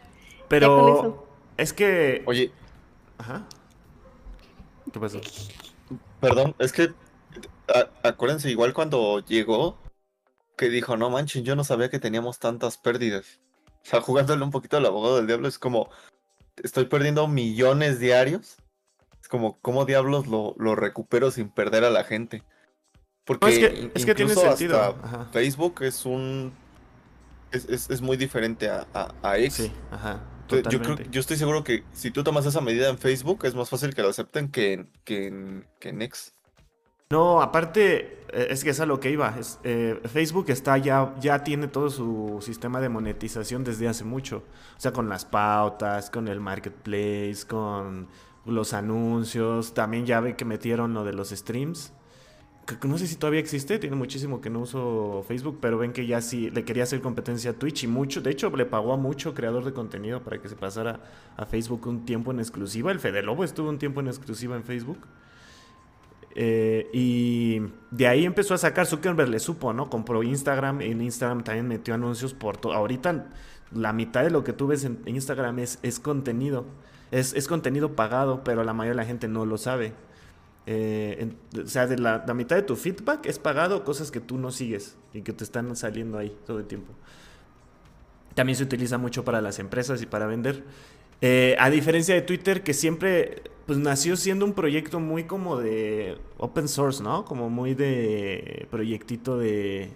Pero 0.47 1.27
es 1.57 1.73
que... 1.73 2.23
Oye. 2.27 2.53
Ajá. 3.19 3.45
¿Qué 4.93 5.01
pasó? 5.01 5.21
Perdón, 6.21 6.55
es 6.59 6.73
que 6.73 6.93
acuérdense, 8.03 8.51
igual 8.51 8.75
cuando 8.75 9.21
llegó, 9.21 9.79
que 10.57 10.69
dijo, 10.69 10.97
no 10.97 11.11
manchen, 11.11 11.45
yo 11.45 11.57
no 11.57 11.65
sabía 11.65 11.91
que 11.91 11.99
teníamos 11.99 12.39
tantas 12.39 12.77
pérdidas. 12.77 13.41
O 13.83 13.87
sea, 13.87 14.01
jugándole 14.01 14.43
un 14.45 14.51
poquito 14.51 14.77
al 14.77 14.87
abogado 14.87 15.17
del 15.17 15.27
diablo, 15.27 15.49
es 15.49 15.59
como, 15.59 15.89
estoy 16.63 16.87
perdiendo 16.87 17.27
millones 17.29 17.99
diarios. 17.99 18.57
Es 19.21 19.29
como, 19.29 19.59
¿cómo 19.61 19.85
diablos 19.85 20.27
lo, 20.27 20.55
recupero 20.75 21.31
sin 21.31 21.51
perder 21.51 21.85
a 21.85 21.91
la 21.91 22.05
gente? 22.05 22.43
Porque 23.25 23.91
es 23.95 24.05
que, 24.05 24.15
tiene 24.15 24.35
sentido. 24.35 24.97
Facebook 25.33 25.83
es 25.83 26.05
un. 26.05 26.53
Es, 27.53 28.01
muy 28.01 28.17
diferente 28.17 28.69
a, 28.69 28.87
a, 29.23 29.39
X. 29.39 29.55
Sí, 29.55 29.73
ajá. 29.91 30.21
Yo, 30.51 30.83
creo, 30.83 30.99
yo 31.11 31.21
estoy 31.21 31.37
seguro 31.37 31.65
que 31.65 31.85
si 31.93 32.11
tú 32.11 32.23
tomas 32.23 32.47
esa 32.47 32.61
medida 32.61 32.89
en 32.89 32.99
Facebook, 32.99 33.45
es 33.45 33.55
más 33.55 33.69
fácil 33.69 33.95
que 33.95 34.03
lo 34.03 34.09
acepten 34.09 34.49
que 34.49 34.73
en, 34.73 34.91
que 35.05 35.27
en, 35.27 35.67
que 35.79 35.91
en 35.91 36.03
X. 36.03 36.35
No, 37.13 37.43
aparte, 37.43 38.21
eh, 38.33 38.47
es 38.51 38.63
que 38.63 38.71
es 38.71 38.79
a 38.79 38.87
lo 38.87 39.01
que 39.01 39.11
iba. 39.11 39.35
Eh, 39.65 40.01
Facebook 40.05 40.47
está 40.49 40.79
ya, 40.79 41.13
ya 41.21 41.43
tiene 41.43 41.67
todo 41.67 41.91
su 41.91 42.39
sistema 42.41 42.81
de 42.81 42.89
monetización 42.89 43.65
desde 43.65 43.89
hace 43.89 44.05
mucho. 44.05 44.45
O 44.77 44.81
sea, 44.81 44.93
con 44.93 45.09
las 45.09 45.25
pautas, 45.25 46.09
con 46.09 46.29
el 46.29 46.39
marketplace, 46.39 47.41
con 47.49 48.09
los 48.45 48.73
anuncios. 48.75 49.75
También 49.75 50.07
ya 50.07 50.21
ve 50.21 50.37
que 50.37 50.45
metieron 50.45 50.95
lo 50.95 51.05
de 51.05 51.13
los 51.13 51.31
streams. 51.31 51.93
No 52.87 52.99
sé 52.99 53.07
si 53.07 53.17
todavía 53.17 53.41
existe, 53.41 53.79
tiene 53.79 53.97
muchísimo 53.97 54.41
que 54.41 54.51
no 54.51 54.61
uso 54.61 55.25
Facebook, 55.27 55.59
pero 55.61 55.79
ven 55.79 55.93
que 55.93 56.07
ya 56.07 56.21
sí 56.21 56.51
le 56.51 56.65
quería 56.65 56.85
hacer 56.85 57.01
competencia 57.01 57.53
a 57.53 57.55
Twitch 57.55 57.85
y 57.85 57.87
mucho. 57.87 58.21
De 58.21 58.31
hecho, 58.31 58.55
le 58.57 58.67
pagó 58.67 58.93
a 58.93 58.97
mucho 58.97 59.35
creador 59.35 59.65
de 59.65 59.73
contenido 59.73 60.23
para 60.23 60.41
que 60.41 60.49
se 60.49 60.57
pasara 60.57 61.01
a 61.37 61.47
Facebook 61.47 61.87
un 61.87 62.05
tiempo 62.05 62.31
en 62.31 62.41
exclusiva. 62.41 62.91
El 62.93 63.01
Fede 63.01 63.23
Lobo 63.23 63.45
estuvo 63.45 63.69
un 63.69 63.79
tiempo 63.79 64.01
en 64.01 64.09
exclusiva 64.09 64.57
en 64.57 64.65
Facebook. 64.65 64.99
Eh, 66.35 66.89
y 66.93 67.61
de 67.91 68.07
ahí 68.07 68.25
empezó 68.25 68.55
a 68.55 68.59
sacar, 68.59 68.87
Zuckerberg 68.87 69.29
le 69.29 69.41
supo, 69.41 69.73
¿no? 69.73 69.91
Compró 69.91 70.23
Instagram, 70.23 70.81
en 70.81 71.01
Instagram 71.01 71.43
también 71.43 71.67
metió 71.67 71.95
anuncios 71.95 72.35
por 72.35 72.57
todo. 72.57 72.73
Ahorita 72.73 73.29
la 73.73 73.93
mitad 73.93 74.23
de 74.23 74.31
lo 74.31 74.45
que 74.45 74.53
tú 74.53 74.69
ves 74.69 74.85
en 74.85 75.01
Instagram 75.07 75.59
es, 75.59 75.79
es 75.83 76.01
contenido, 76.01 76.67
es, 77.11 77.35
es, 77.35 77.49
contenido 77.49 77.95
pagado, 77.95 78.43
pero 78.45 78.65
la 78.65 78.73
mayoría 78.73 78.93
de 78.93 79.03
la 79.03 79.07
gente 79.07 79.29
no 79.29 79.47
lo 79.47 79.59
sabe. 79.59 79.93
Eh, 80.73 81.33
o 81.61 81.67
sea, 81.67 81.89
de 81.89 81.99
la, 81.99 82.25
mitad 82.33 82.55
de 82.55 82.63
tu 82.63 82.77
feedback 82.77 83.27
es 83.27 83.41
pagado, 83.41 83.83
cosas 83.83 84.13
que 84.13 84.21
tú 84.21 84.39
no 84.39 84.53
sigues 84.53 84.97
y 85.13 85.23
que 85.23 85.33
te 85.33 85.43
están 85.43 85.75
saliendo 85.75 86.17
ahí 86.17 86.33
todo 86.47 86.61
el 86.61 86.67
tiempo. 86.67 86.93
También 88.37 88.57
se 88.57 88.63
utiliza 88.63 88.97
mucho 88.97 89.25
para 89.25 89.41
las 89.41 89.59
empresas 89.59 90.01
y 90.01 90.07
para 90.07 90.27
vender. 90.27 90.63
Eh, 91.23 91.57
a 91.59 91.71
diferencia 91.71 92.15
de 92.15 92.23
Twitter, 92.23 92.63
que 92.63 92.73
siempre 92.73 93.43
pues 93.67 93.81
nació 93.81 94.17
siendo 94.17 94.45
un 94.45 94.53
proyecto 94.53 95.01
muy 95.01 95.25
como 95.25 95.59
de 95.59 96.19
open 96.39 96.69
source, 96.69 97.03
¿no? 97.03 97.25
Como 97.25 97.51
muy 97.51 97.75
de 97.75 98.69
proyectito 98.71 99.39
de, 99.39 99.91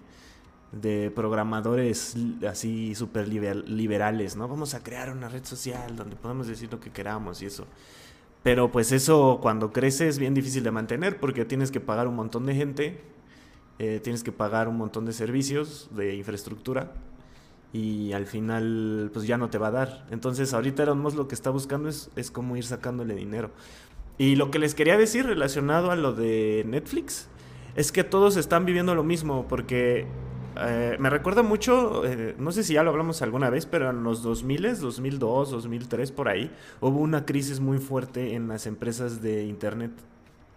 de 0.73 1.13
programadores 1.15 2.17
así 2.49 2.97
súper 2.97 3.29
liberales, 3.29 4.35
¿no? 4.35 4.49
Vamos 4.49 4.75
a 4.75 4.83
crear 4.83 5.11
una 5.11 5.29
red 5.29 5.45
social 5.45 5.95
donde 5.95 6.17
podemos 6.17 6.49
decir 6.49 6.69
lo 6.73 6.81
que 6.81 6.91
queramos 6.91 7.43
y 7.43 7.47
eso. 7.47 7.65
Pero 8.45 8.71
pues 8.71 8.93
eso 8.93 9.39
cuando 9.41 9.73
crece 9.73 10.07
es 10.07 10.19
bien 10.19 10.35
difícil 10.35 10.63
de 10.63 10.71
mantener 10.71 11.19
porque 11.19 11.47
tienes 11.47 11.71
que 11.71 11.81
pagar 11.81 12.07
un 12.07 12.15
montón 12.15 12.45
de 12.45 12.55
gente, 12.55 13.01
eh, 13.79 14.01
tienes 14.05 14.23
que 14.23 14.33
pagar 14.33 14.69
un 14.69 14.77
montón 14.77 15.07
de 15.07 15.15
servicios, 15.15 15.89
de 15.93 16.15
infraestructura 16.15 16.93
y 17.73 18.13
al 18.13 18.27
final 18.27 19.11
pues 19.15 19.27
ya 19.27 19.39
no 19.39 19.49
te 19.49 19.57
va 19.57 19.69
a 19.69 19.71
dar. 19.71 20.07
Entonces 20.11 20.53
ahorita 20.53 20.83
Erasmus 20.83 21.15
lo 21.15 21.27
que 21.27 21.35
está 21.35 21.49
buscando 21.49 21.89
es, 21.89 22.11
es 22.17 22.31
cómo 22.31 22.55
ir 22.59 22.65
sacándole 22.65 23.15
dinero. 23.15 23.51
Y 24.19 24.37
lo 24.37 24.51
que 24.51 24.59
les 24.59 24.75
quería 24.75 24.99
decir 24.99 25.25
relacionado 25.25 25.91
a 25.91 25.97
lo 25.97 26.13
de 26.13 26.65
Netflix 26.69 27.29
es 27.77 27.93
que 27.93 28.05
todos 28.05 28.37
están 28.37 28.67
viviendo 28.67 28.95
lo 28.95 29.05
mismo 29.05 29.49
porque 29.49 30.07
eh, 30.57 30.97
me 30.99 31.11
recuerda 31.11 31.43
mucho, 31.43 32.05
eh, 32.07 32.35
no 32.39 32.53
sé 32.53 32.63
si 32.65 32.75
ya 32.75 32.83
lo 32.83 32.91
hablamos 32.91 33.23
alguna 33.23 33.51
vez, 33.51 33.67
pero 33.67 33.91
en 33.91 34.03
los 34.05 34.23
2000, 34.23 34.81
2002, 34.81 35.51
2003 35.51 36.13
por 36.13 36.29
ahí, 36.29 36.51
hubo 36.81 37.01
una 37.01 37.25
crisis 37.25 37.61
muy 37.61 37.79
fuerte 37.79 38.35
en 38.35 38.49
las 38.49 38.67
empresas 38.67 39.23
de 39.23 39.45
Internet 39.45 39.93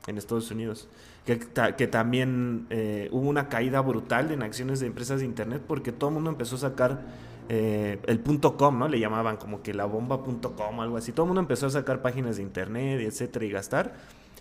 en 0.07 0.17
Estados 0.17 0.51
Unidos 0.51 0.88
que, 1.36 1.88
también 1.88 2.67
eh, 2.69 3.10
hubo 3.12 3.27
una 3.27 3.49
caída 3.49 3.81
brutal 3.81 4.31
en 4.31 4.43
acciones 4.43 4.79
de 4.79 4.88
empresas 4.88 5.19
de 5.19 5.25
Internet 5.25 5.62
porque 5.67 5.91
todo 5.91 6.10
el 6.10 6.13
mundo 6.13 6.29
empezó 6.29 6.55
a 6.55 6.60
sacar 6.60 7.01
eh, 7.49 7.99
el 8.07 8.19
punto 8.19 8.55
.com, 8.55 8.79
¿no? 8.79 8.88
Le 8.88 8.99
llamaban 8.99 9.36
como 9.36 9.62
que 9.62 9.73
la 9.73 9.86
bomba.com, 9.86 10.79
algo 10.79 10.95
así. 10.97 11.12
Todo 11.12 11.25
el 11.25 11.27
mundo 11.27 11.41
empezó 11.41 11.67
a 11.67 11.69
sacar 11.69 12.01
páginas 12.01 12.38
de 12.38 12.43
Internet, 12.43 13.01
etcétera, 13.01 13.45
y 13.45 13.49
gastar 13.49 13.93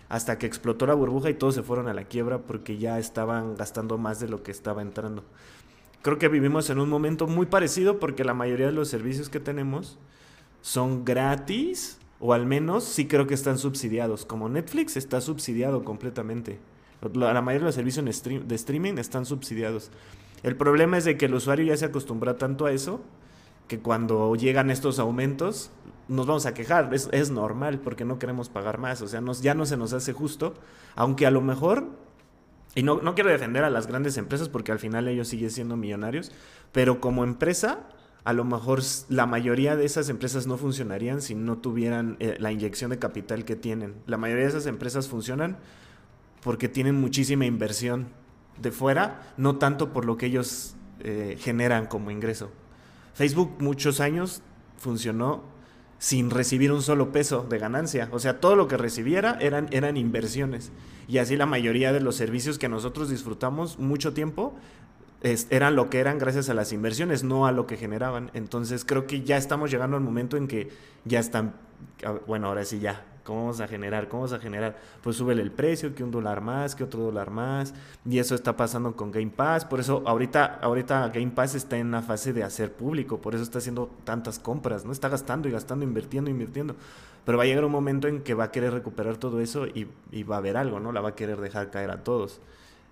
hasta 0.08 0.38
que 0.38 0.46
explotó 0.46 0.86
la 0.86 0.94
burbuja 0.94 1.30
y 1.30 1.34
todos 1.34 1.54
se 1.54 1.62
fueron 1.62 1.88
a 1.88 1.94
la 1.94 2.04
quiebra 2.04 2.38
porque 2.38 2.78
ya 2.78 2.98
estaban 2.98 3.56
gastando 3.56 3.98
más 3.98 4.20
de 4.20 4.28
lo 4.28 4.42
que 4.42 4.50
estaba 4.50 4.82
entrando. 4.82 5.24
Creo 6.02 6.18
que 6.18 6.28
vivimos 6.28 6.70
en 6.70 6.78
un 6.78 6.88
momento 6.88 7.26
muy 7.26 7.46
parecido 7.46 7.98
porque 7.98 8.24
la 8.24 8.34
mayoría 8.34 8.66
de 8.66 8.72
los 8.72 8.88
servicios 8.88 9.28
que 9.28 9.40
tenemos 9.40 9.98
son 10.60 11.04
gratis 11.04 11.98
o 12.20 12.32
al 12.32 12.46
menos 12.46 12.84
sí 12.84 13.06
creo 13.06 13.26
que 13.26 13.34
están 13.34 13.58
subsidiados. 13.58 14.24
Como 14.24 14.48
Netflix 14.48 14.96
está 14.96 15.20
subsidiado 15.20 15.84
completamente. 15.84 16.60
La 17.14 17.42
mayoría 17.42 17.64
de 17.64 17.66
los 17.66 17.74
servicios 17.74 18.04
de 18.04 18.54
streaming 18.54 18.98
están 18.98 19.26
subsidiados. 19.26 19.90
El 20.42 20.56
problema 20.56 20.96
es 20.98 21.04
de 21.04 21.16
que 21.16 21.26
el 21.26 21.34
usuario 21.34 21.66
ya 21.66 21.76
se 21.76 21.86
acostumbra 21.86 22.38
tanto 22.38 22.66
a 22.66 22.72
eso 22.72 23.00
que 23.68 23.78
cuando 23.78 24.34
llegan 24.36 24.70
estos 24.70 24.98
aumentos 24.98 25.70
nos 26.08 26.26
vamos 26.26 26.46
a 26.46 26.54
quejar. 26.54 26.92
Es, 26.92 27.30
normal 27.30 27.80
porque 27.80 28.04
no 28.04 28.18
queremos 28.18 28.48
pagar 28.48 28.78
más. 28.78 29.02
O 29.02 29.08
sea, 29.08 29.20
nos, 29.20 29.42
ya 29.42 29.54
no 29.54 29.66
se 29.66 29.76
nos 29.76 29.92
hace 29.92 30.12
justo. 30.12 30.54
Aunque 30.94 31.26
a 31.26 31.30
lo 31.30 31.40
mejor, 31.40 31.88
y 32.74 32.82
no, 32.82 33.00
no 33.00 33.14
quiero 33.14 33.30
defender 33.30 33.64
a 33.64 33.70
las 33.70 33.86
grandes 33.86 34.16
empresas 34.16 34.48
porque 34.48 34.72
al 34.72 34.78
final 34.78 35.08
ellos 35.08 35.28
siguen 35.28 35.50
siendo 35.50 35.76
millonarios, 35.76 36.32
pero 36.72 37.00
como 37.00 37.24
empresa 37.24 37.80
a 38.26 38.32
lo 38.32 38.44
mejor 38.44 38.82
la 39.08 39.24
mayoría 39.24 39.76
de 39.76 39.84
esas 39.84 40.08
empresas 40.08 40.48
no 40.48 40.56
funcionarían 40.56 41.22
si 41.22 41.36
no 41.36 41.58
tuvieran 41.58 42.16
eh, 42.18 42.36
la 42.40 42.50
inyección 42.50 42.90
de 42.90 42.98
capital 42.98 43.44
que 43.44 43.54
tienen. 43.54 43.94
La 44.06 44.16
mayoría 44.16 44.42
de 44.42 44.50
esas 44.50 44.66
empresas 44.66 45.06
funcionan 45.06 45.58
porque 46.42 46.68
tienen 46.68 46.96
muchísima 46.96 47.46
inversión 47.46 48.08
de 48.60 48.72
fuera, 48.72 49.32
no 49.36 49.58
tanto 49.58 49.92
por 49.92 50.04
lo 50.04 50.16
que 50.16 50.26
ellos 50.26 50.74
eh, 51.00 51.36
generan 51.38 51.86
como 51.86 52.10
ingreso. 52.10 52.50
Facebook 53.16 53.56
muchos 53.60 54.00
años 54.00 54.42
funcionó 54.76 55.42
sin 55.98 56.28
recibir 56.28 56.70
un 56.70 56.82
solo 56.82 57.12
peso 57.12 57.46
de 57.48 57.58
ganancia. 57.58 58.10
O 58.12 58.18
sea, 58.18 58.40
todo 58.40 58.56
lo 58.56 58.68
que 58.68 58.76
recibiera 58.76 59.38
eran, 59.40 59.68
eran 59.70 59.96
inversiones. 59.96 60.70
Y 61.08 61.16
así 61.16 61.34
la 61.34 61.46
mayoría 61.46 61.94
de 61.94 62.00
los 62.00 62.14
servicios 62.14 62.58
que 62.58 62.68
nosotros 62.68 63.08
disfrutamos 63.08 63.78
mucho 63.78 64.12
tiempo 64.12 64.54
eran 65.22 65.76
lo 65.76 65.88
que 65.88 65.98
eran 65.98 66.18
gracias 66.18 66.50
a 66.50 66.54
las 66.54 66.74
inversiones, 66.74 67.24
no 67.24 67.46
a 67.46 67.52
lo 67.52 67.66
que 67.66 67.78
generaban. 67.78 68.30
Entonces 68.34 68.84
creo 68.84 69.06
que 69.06 69.22
ya 69.22 69.38
estamos 69.38 69.70
llegando 69.70 69.96
al 69.96 70.02
momento 70.02 70.36
en 70.36 70.46
que 70.46 70.68
ya 71.06 71.18
están, 71.18 71.54
bueno, 72.26 72.48
ahora 72.48 72.66
sí 72.66 72.80
ya, 72.80 73.02
¿cómo 73.26 73.40
vamos 73.40 73.60
a 73.60 73.68
generar? 73.68 74.08
¿Cómo 74.08 74.22
vamos 74.22 74.32
a 74.32 74.38
generar? 74.38 74.78
Pues 75.02 75.16
súbele 75.16 75.42
el 75.42 75.50
precio, 75.50 75.94
que 75.94 76.04
un 76.04 76.10
dólar 76.10 76.40
más, 76.40 76.74
que 76.74 76.84
otro 76.84 77.02
dólar 77.02 77.30
más. 77.30 77.74
Y 78.08 78.18
eso 78.18 78.34
está 78.34 78.56
pasando 78.56 78.96
con 78.96 79.10
Game 79.10 79.32
Pass. 79.34 79.64
Por 79.66 79.80
eso 79.80 80.02
ahorita, 80.06 80.60
ahorita 80.62 81.08
Game 81.08 81.32
Pass 81.32 81.54
está 81.54 81.76
en 81.76 81.90
la 81.90 82.00
fase 82.00 82.32
de 82.32 82.44
hacer 82.44 82.72
público, 82.72 83.20
por 83.20 83.34
eso 83.34 83.42
está 83.42 83.58
haciendo 83.58 83.90
tantas 84.04 84.38
compras, 84.38 84.84
¿no? 84.86 84.92
Está 84.92 85.08
gastando 85.08 85.48
y 85.48 85.52
gastando, 85.52 85.84
invirtiendo, 85.84 86.30
invirtiendo. 86.30 86.76
Pero 87.26 87.36
va 87.36 87.44
a 87.44 87.46
llegar 87.46 87.64
un 87.64 87.72
momento 87.72 88.06
en 88.06 88.22
que 88.22 88.34
va 88.34 88.44
a 88.44 88.50
querer 88.52 88.72
recuperar 88.72 89.16
todo 89.16 89.40
eso 89.40 89.66
y, 89.66 89.88
y 90.12 90.22
va 90.22 90.36
a 90.36 90.38
haber 90.38 90.56
algo, 90.56 90.78
¿no? 90.78 90.92
La 90.92 91.00
va 91.00 91.10
a 91.10 91.14
querer 91.16 91.40
dejar 91.40 91.70
caer 91.70 91.90
a 91.90 92.04
todos. 92.04 92.40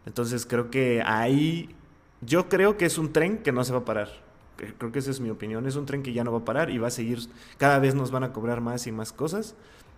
Entonces 0.06 0.44
creo 0.44 0.70
que 0.70 1.02
ahí 1.06 1.74
yo 2.20 2.48
creo 2.48 2.76
que 2.76 2.86
es 2.86 2.98
un 2.98 3.12
tren 3.12 3.38
que 3.38 3.52
no 3.52 3.64
se 3.64 3.72
va 3.72 3.78
a 3.78 3.84
parar. 3.84 4.08
Creo 4.56 4.92
que 4.92 4.98
esa 4.98 5.10
es 5.10 5.20
mi 5.20 5.30
opinión. 5.30 5.66
Es 5.66 5.76
un 5.76 5.86
tren 5.86 6.02
que 6.02 6.12
ya 6.12 6.24
no 6.24 6.32
va 6.32 6.38
a 6.38 6.44
parar 6.44 6.70
y 6.70 6.78
va 6.78 6.88
a 6.88 6.90
seguir. 6.90 7.18
Cada 7.58 7.78
vez 7.78 7.94
nos 7.94 8.10
van 8.10 8.24
a 8.24 8.32
cobrar 8.32 8.60
más 8.60 8.86
y 8.86 8.92
más 8.92 9.12
cosas. 9.12 9.54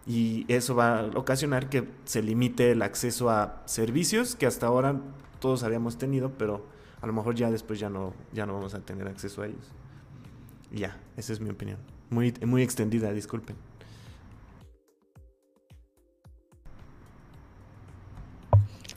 Y 0.07 0.45
eso 0.49 0.75
va 0.77 1.01
a 1.01 1.07
ocasionar 1.17 1.69
que 1.69 1.89
se 2.05 2.23
limite 2.23 2.71
el 2.71 2.83
acceso 2.83 3.29
a 3.29 3.63
servicios 3.67 4.37
que 4.37 4.47
hasta 4.47 4.67
ahora 4.67 5.01
todos 5.41 5.65
habíamos 5.65 5.99
tenido, 5.99 6.31
pero 6.39 6.65
a 7.01 7.07
lo 7.07 7.13
mejor 7.13 7.35
ya 7.35 7.51
después 7.51 7.81
ya 7.81 7.91
no, 7.91 8.15
ya 8.33 8.47
no 8.47 8.55
vamos 8.55 8.75
a 8.75 8.81
tener 8.81 9.09
acceso 9.09 9.43
a 9.43 9.47
ellos. 9.47 9.73
Ya, 10.71 10.97
esa 11.17 11.33
es 11.33 11.41
mi 11.41 11.51
opinión. 11.51 11.79
Muy, 12.11 12.33
muy 12.45 12.63
extendida, 12.63 13.13
disculpen. 13.13 13.57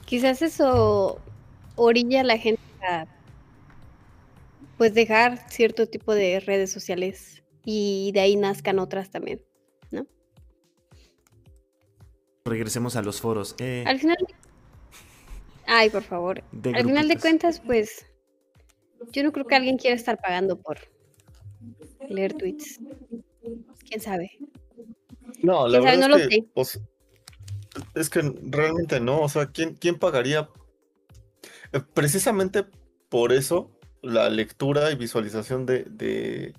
Quizás 0.05 0.41
eso 0.41 1.19
orilla 1.75 2.21
a 2.21 2.23
la 2.23 2.37
gente 2.37 2.61
a 2.87 3.05
pues 4.77 4.93
dejar 4.93 5.37
cierto 5.51 5.87
tipo 5.87 6.15
de 6.15 6.39
redes 6.39 6.71
sociales 6.71 7.43
y 7.63 8.11
de 8.13 8.21
ahí 8.21 8.35
nazcan 8.35 8.79
otras 8.79 9.11
también, 9.11 9.41
Regresemos 12.49 12.95
a 12.95 13.01
los 13.01 13.21
foros. 13.21 13.55
Eh. 13.59 13.83
Al 13.87 13.99
final... 13.99 14.17
Ay, 15.65 15.89
por 15.89 16.03
favor. 16.03 16.43
Al 16.73 16.83
final 16.83 17.07
de 17.07 17.17
cuentas, 17.17 17.61
pues 17.63 18.05
yo 19.11 19.23
no 19.23 19.31
creo 19.31 19.45
que 19.45 19.55
alguien 19.55 19.77
quiera 19.77 19.95
estar 19.95 20.19
pagando 20.19 20.59
por 20.59 20.79
leer 22.09 22.33
tweets. 22.33 22.79
¿Quién 23.87 24.01
sabe? 24.01 24.31
No, 25.41 25.67
la 25.67 25.79
verdad 25.79 26.19
es 26.19 26.27
que, 26.27 26.47
es 27.95 28.09
que 28.09 28.21
realmente 28.43 28.99
no. 28.99 29.21
O 29.21 29.29
sea, 29.29 29.47
¿quién, 29.47 29.75
quién 29.75 29.97
pagaría? 29.97 30.49
Eh, 31.71 31.81
precisamente 31.93 32.65
por 33.09 33.31
eso 33.31 33.71
la 34.01 34.29
lectura 34.29 34.91
y 34.91 34.95
visualización 34.95 35.65
de, 35.65 35.83
de, 35.83 36.53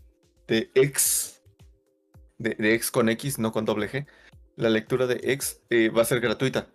de 0.46 0.70
X, 0.74 1.42
de, 2.38 2.56
X 2.74 2.90
con 2.90 3.08
X, 3.08 3.38
no 3.38 3.52
con 3.52 3.64
doble 3.64 3.88
G, 3.88 4.06
la 4.60 4.70
lectura 4.70 5.06
de 5.06 5.20
X 5.32 5.62
eh, 5.70 5.88
va 5.88 6.02
a 6.02 6.04
ser 6.04 6.20
gratuita. 6.20 6.68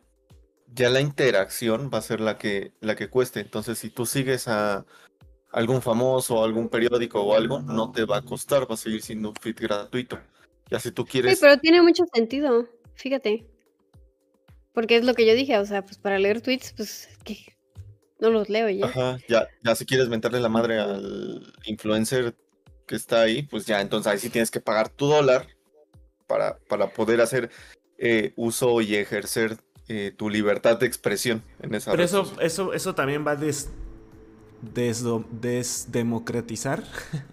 Ya 0.73 0.89
la 0.89 1.01
interacción 1.01 1.89
va 1.93 1.99
a 1.99 2.01
ser 2.01 2.19
la 2.19 2.37
que, 2.37 2.73
la 2.81 2.95
que 2.95 3.09
cueste. 3.09 3.39
Entonces, 3.39 3.77
si 3.77 3.89
tú 3.89 4.05
sigues 4.05 4.47
a 4.47 4.85
algún 5.51 5.81
famoso, 5.81 6.43
algún 6.43 6.67
periódico 6.67 7.21
o 7.21 7.35
algo, 7.35 7.61
no 7.61 7.91
te 7.91 8.03
va 8.03 8.17
a 8.17 8.21
costar, 8.21 8.69
va 8.69 8.73
a 8.73 8.77
seguir 8.77 9.01
siendo 9.01 9.29
un 9.29 9.35
feed 9.35 9.55
gratuito. 9.57 10.19
Ya 10.69 10.79
si 10.79 10.91
tú 10.91 11.05
quieres. 11.05 11.35
Sí, 11.35 11.39
pero 11.41 11.57
tiene 11.57 11.81
mucho 11.81 12.03
sentido, 12.13 12.67
fíjate. 12.95 13.45
Porque 14.73 14.97
es 14.97 15.05
lo 15.05 15.13
que 15.13 15.25
yo 15.25 15.33
dije, 15.33 15.57
o 15.57 15.65
sea, 15.65 15.83
pues 15.83 15.97
para 15.97 16.19
leer 16.19 16.41
tweets, 16.41 16.73
pues, 16.75 17.07
¿qué, 17.23 17.37
no 18.19 18.29
los 18.29 18.49
leo 18.49 18.69
ya. 18.69 18.85
Ajá, 18.85 19.17
ya, 19.27 19.47
ya 19.63 19.75
si 19.75 19.85
quieres 19.85 20.09
mentarle 20.09 20.39
la 20.39 20.49
madre 20.49 20.79
al 20.79 21.53
influencer 21.65 22.35
que 22.85 22.95
está 22.95 23.21
ahí, 23.21 23.43
pues 23.43 23.65
ya, 23.65 23.81
entonces 23.81 24.11
ahí 24.11 24.19
sí 24.19 24.29
tienes 24.29 24.51
que 24.51 24.59
pagar 24.59 24.89
tu 24.89 25.07
dólar 25.07 25.47
para, 26.27 26.57
para 26.67 26.89
poder 26.89 27.21
hacer 27.21 27.49
eh, 27.97 28.33
uso 28.35 28.81
y 28.81 28.95
ejercer 28.95 29.57
eh, 29.87 30.13
tu 30.15 30.29
libertad 30.29 30.79
de 30.79 30.87
expresión 30.87 31.43
en 31.61 31.75
esa 31.75 31.91
Pero 31.91 32.03
eso, 32.03 32.31
eso, 32.41 32.73
eso 32.73 32.95
también 32.95 33.25
va 33.25 33.31
a 33.31 33.35
des, 33.35 33.69
desdemocratizar. 34.61 36.83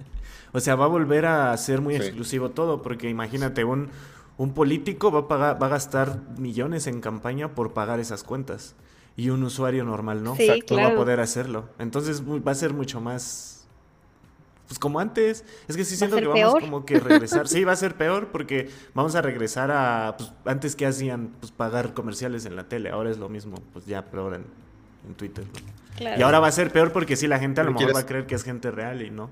o 0.53 0.61
sea, 0.61 0.75
va 0.75 0.85
a 0.85 0.89
volver 0.89 1.27
a 1.27 1.57
ser 1.57 1.81
muy 1.81 1.97
exclusivo 1.97 2.51
todo, 2.51 2.83
porque 2.83 3.09
imagínate, 3.09 3.65
un, 3.65 3.91
un 4.37 4.55
político 4.55 5.11
va 5.11 5.21
a, 5.21 5.29
pagar, 5.29 5.63
va 5.63 5.67
a 5.67 5.71
gastar 5.71 6.21
millones 6.39 6.87
en 6.87 7.01
campaña 7.01 7.55
por 7.55 7.73
pagar 7.73 8.01
esas 8.01 8.25
cuentas 8.25 8.75
y 9.17 9.31
un 9.31 9.43
usuario 9.43 9.85
normal 9.85 10.23
no. 10.23 10.37
no 10.71 10.77
va 10.77 10.89
a 10.89 10.97
poder 10.97 11.21
hacerlo. 11.21 11.69
Entonces 11.79 12.23
va 12.23 12.53
a 12.53 12.55
ser 12.55 12.73
mucho 12.73 13.01
más. 13.01 13.62
Pues 14.73 14.79
como 14.79 15.01
antes. 15.01 15.45
Es 15.69 15.77
que 15.77 15.85
sí 15.85 15.97
siento 15.97 16.17
que 16.17 16.27
vamos 16.27 16.55
como 16.61 16.87
que 16.87 16.99
regresar. 16.99 17.47
sí, 17.47 17.63
va 17.63 17.73
a 17.73 17.77
ser 17.77 17.95
peor 17.95 18.29
porque 18.33 18.71
vamos 18.95 19.15
a 19.15 19.21
regresar 19.21 19.71
a. 19.71 20.15
Pues, 20.17 20.33
antes 20.47 20.77
que 20.77 20.87
hacían 20.87 21.37
pues, 21.41 21.53
pagar 21.53 21.93
comerciales 21.93 22.47
en 22.47 22.57
la 22.57 22.71
tele. 22.71 22.89
Ahora 22.89 23.11
es 23.11 23.19
lo 23.19 23.29
mismo, 23.29 23.57
pues 23.75 23.85
ya 23.85 24.07
peor 24.07 24.33
en, 24.33 24.47
en 25.07 25.15
Twitter. 25.15 25.45
Y 26.01 26.23
ahora 26.23 26.41
va 26.41 26.47
a 26.47 26.53
ser 26.53 26.73
peor 26.73 26.91
porque 26.91 27.17
sí, 27.17 27.27
la 27.27 27.39
gente 27.39 27.61
a 27.61 27.65
lo 27.65 27.73
mejor 27.73 27.95
va 27.95 28.01
a 28.01 28.07
creer 28.07 28.27
que 28.27 28.35
es 28.35 28.45
gente 28.45 28.71
real 28.71 29.03
y 29.03 29.11
no. 29.11 29.31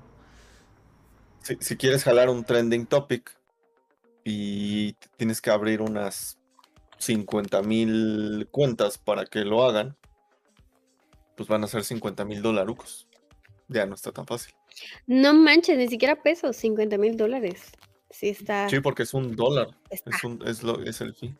Si, 1.41 1.57
si 1.59 1.75
quieres 1.75 2.03
jalar 2.03 2.29
un 2.29 2.43
trending 2.43 2.85
topic 2.85 3.35
y 4.23 4.93
tienes 5.17 5.41
que 5.41 5.49
abrir 5.49 5.81
unas 5.81 6.37
50 6.99 7.63
mil 7.63 8.47
cuentas 8.51 8.99
para 8.99 9.25
que 9.25 9.39
lo 9.39 9.63
hagan, 9.63 9.97
pues 11.35 11.49
van 11.49 11.63
a 11.63 11.67
ser 11.67 11.83
50 11.83 12.25
mil 12.25 12.43
dolarucos. 12.43 13.07
Ya 13.69 13.87
no 13.87 13.95
está 13.95 14.11
tan 14.11 14.27
fácil. 14.27 14.53
No 15.07 15.33
manches, 15.33 15.77
ni 15.77 15.87
siquiera 15.87 16.21
pesos, 16.21 16.55
50 16.57 16.97
mil 16.97 17.17
dólares. 17.17 17.71
Sí, 18.09 18.29
está. 18.29 18.69
Sí, 18.69 18.79
porque 18.79 19.03
es 19.03 19.13
un 19.13 19.35
dólar. 19.35 19.69
Es, 19.89 20.03
un, 20.23 20.41
es, 20.45 20.63
lo, 20.63 20.83
es 20.83 21.01
el 21.01 21.13
fin. 21.13 21.37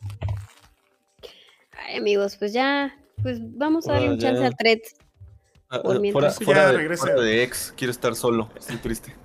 Ay, 1.72 1.98
amigos, 1.98 2.38
pues 2.38 2.54
ya, 2.54 2.98
pues 3.22 3.40
vamos 3.42 3.88
a 3.88 3.94
darle 3.94 4.12
un 4.12 4.20
chance 4.20 4.46
a 4.46 4.52
Threads. 4.52 4.96
Ah, 5.70 5.78
ah, 5.78 5.82
fuera, 5.84 6.32
fuera, 6.32 6.72
de, 6.72 6.98
fuera, 6.98 7.22
de, 7.22 7.44
ex, 7.44 7.74
quiero 7.78 7.92
estar 7.92 8.16
solo, 8.16 8.50
estoy 8.58 8.78
triste. 8.78 9.16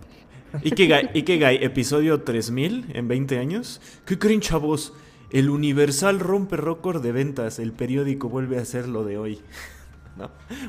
Ikigai, 0.63 1.11
Ikigai, 1.13 1.65
episodio 1.65 2.23
3000 2.23 2.87
en 2.95 3.09
20 3.09 3.39
años. 3.39 3.81
¿Qué 4.05 4.19
creen, 4.19 4.41
chavos? 4.41 4.93
El 5.31 5.51
Universal 5.51 6.21
rompe 6.21 6.57
récord 6.57 7.03
de 7.03 7.13
ventas, 7.13 7.59
el 7.59 7.73
periódico 7.73 8.29
vuelve 8.29 8.59
a 8.59 8.65
ser 8.65 8.89
lo 8.89 9.05
de 9.05 9.19
hoy. 9.19 9.41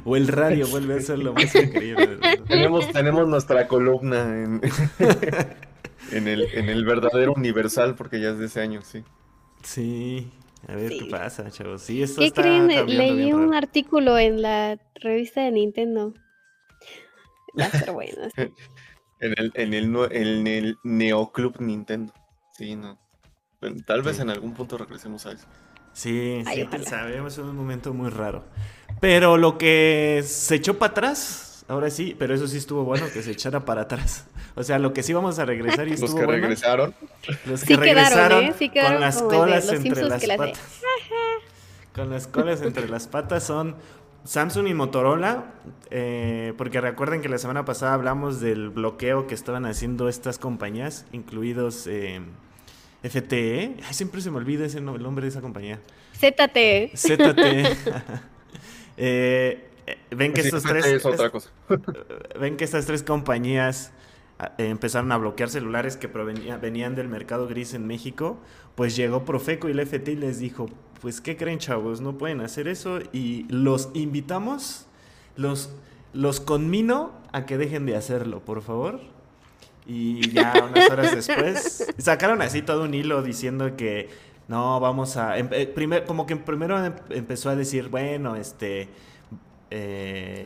O 0.03 0.15
el 0.15 0.27
radio 0.27 0.67
vuelve 0.71 0.95
a 0.95 1.01
ser 1.01 1.19
lo 1.19 1.33
más 1.33 1.53
increíble. 1.55 2.17
tenemos, 2.47 2.91
tenemos 2.91 3.27
nuestra 3.27 3.67
columna 3.67 4.43
en, 4.43 4.61
en, 6.11 6.27
el, 6.27 6.43
en 6.53 6.69
el 6.69 6.85
verdadero 6.85 7.33
Universal, 7.33 7.95
porque 7.95 8.19
ya 8.19 8.29
es 8.29 8.39
de 8.39 8.45
ese 8.45 8.61
año, 8.61 8.81
sí. 8.81 9.03
Sí, 9.63 10.31
a 10.67 10.75
ver 10.75 10.89
qué 10.89 11.05
pasa, 11.05 11.49
chavos. 11.51 11.81
Sí, 11.81 12.01
esto 12.03 12.21
¿Qué 12.21 12.31
creen? 12.31 12.67
Leí 12.87 13.33
un 13.33 13.53
artículo 13.53 14.17
en 14.17 14.41
la 14.41 14.79
revista 14.95 15.41
de 15.41 15.51
Nintendo. 15.51 16.13
Va 17.59 17.65
a 17.65 17.71
ser 17.71 17.91
bueno. 17.91 18.27
en, 19.19 19.33
el, 19.37 19.51
en, 19.55 19.73
el, 19.73 19.95
en 20.11 20.47
el 20.47 20.77
Neoclub 20.83 21.59
Nintendo. 21.61 22.13
Sí, 22.53 22.75
no. 22.75 22.99
Tal 23.85 24.03
vez 24.03 24.19
en 24.19 24.29
algún 24.29 24.53
punto 24.53 24.77
regresemos 24.77 25.25
a 25.25 25.31
eso. 25.31 25.47
Sí, 25.93 26.43
sí, 26.53 26.67
sabemos, 26.85 27.33
es 27.33 27.39
un 27.39 27.55
momento 27.55 27.93
muy 27.93 28.09
raro. 28.09 28.45
Pero 28.99 29.37
lo 29.37 29.57
que 29.57 30.23
se 30.25 30.55
echó 30.55 30.77
para 30.77 30.91
atrás 30.91 31.47
ahora 31.67 31.89
sí, 31.89 32.15
pero 32.17 32.33
eso 32.33 32.47
sí 32.47 32.57
estuvo 32.57 32.83
bueno 32.83 33.05
que 33.11 33.21
se 33.21 33.31
echara 33.31 33.65
para 33.65 33.81
atrás. 33.81 34.25
O 34.55 34.63
sea, 34.63 34.79
lo 34.79 34.93
que 34.93 35.03
sí 35.03 35.13
vamos 35.13 35.37
a 35.39 35.45
regresar 35.45 35.87
y 35.87 35.93
estuvo 35.93 36.09
Los 36.09 36.19
que 36.19 36.25
regresaron. 36.25 36.95
Los 37.45 37.63
que 37.63 37.75
regresaron 37.75 38.45
¿eh? 38.45 38.71
con 38.73 38.99
las 38.99 39.21
colas 39.21 39.69
entre 39.71 40.03
las 40.03 40.25
patas. 40.25 40.81
con 41.93 42.09
las 42.09 42.27
colas 42.27 42.61
entre 42.61 42.89
las 42.89 43.07
patas 43.07 43.43
son 43.43 43.75
Samsung 44.23 44.67
y 44.67 44.73
Motorola, 44.73 45.45
eh, 45.89 46.53
porque 46.57 46.81
recuerden 46.81 47.21
que 47.21 47.29
la 47.29 47.37
semana 47.37 47.65
pasada 47.65 47.93
hablamos 47.93 48.41
del 48.41 48.69
bloqueo 48.69 49.27
que 49.27 49.35
estaban 49.35 49.65
haciendo 49.65 50.09
estas 50.09 50.37
compañías, 50.39 51.05
incluidos 51.11 51.87
eh, 51.87 52.21
FTE. 53.03 53.77
Ay, 53.85 53.93
siempre 53.93 54.21
se 54.21 54.31
me 54.31 54.37
olvida 54.37 54.65
ese 54.65 54.79
el 54.79 54.85
nombre 54.85 55.23
de 55.23 55.29
esa 55.29 55.41
compañía. 55.41 55.79
ZTE. 56.15 56.91
ZTE. 56.95 57.77
eh, 58.97 59.69
ven 60.11 60.33
que 60.33 60.41
estos 60.41 60.63
tres. 60.63 60.85
Es 60.85 61.05
otra 61.05 61.29
cosa. 61.29 61.51
ven 62.39 62.57
que 62.57 62.63
estas 62.63 62.85
tres 62.85 63.03
compañías 63.03 63.91
ah, 64.39 64.53
empezaron 64.57 65.11
a 65.11 65.17
bloquear 65.17 65.49
celulares 65.49 65.97
que 65.97 66.07
venían 66.07 66.95
del 66.95 67.07
mercado 67.07 67.47
gris 67.47 67.73
en 67.73 67.87
México, 67.87 68.39
pues 68.75 68.95
llegó 68.95 69.23
Profeco 69.23 69.69
y 69.69 69.71
el 69.71 69.79
FT 69.79 70.11
y 70.11 70.15
les 70.15 70.39
dijo, 70.39 70.67
pues 71.01 71.21
¿qué 71.21 71.37
creen 71.37 71.59
chavos? 71.59 72.01
No 72.01 72.17
pueden 72.17 72.41
hacer 72.41 72.67
eso 72.67 72.99
y 73.13 73.45
los 73.49 73.89
invitamos, 73.93 74.87
los, 75.35 75.71
los 76.13 76.39
conmino 76.39 77.13
a 77.31 77.45
que 77.45 77.57
dejen 77.57 77.85
de 77.85 77.95
hacerlo, 77.95 78.41
por 78.43 78.61
favor. 78.61 78.99
Y 79.89 80.31
ya 80.31 80.53
unas 80.69 80.89
horas 80.89 81.15
después 81.15 81.87
sacaron 81.97 82.41
así 82.41 82.61
todo 82.61 82.83
un 82.83 82.93
hilo 82.93 83.21
diciendo 83.21 83.77
que 83.77 84.09
no, 84.47 84.79
vamos 84.79 85.17
a... 85.17 85.37
Em, 85.37 85.49
eh, 85.51 86.03
como 86.05 86.25
que 86.25 86.35
primero 86.37 86.83
em, 86.83 86.93
empezó 87.09 87.49
a 87.49 87.55
decir, 87.55 87.89
bueno, 87.89 88.35
este 88.35 88.89
eh, 89.69 90.45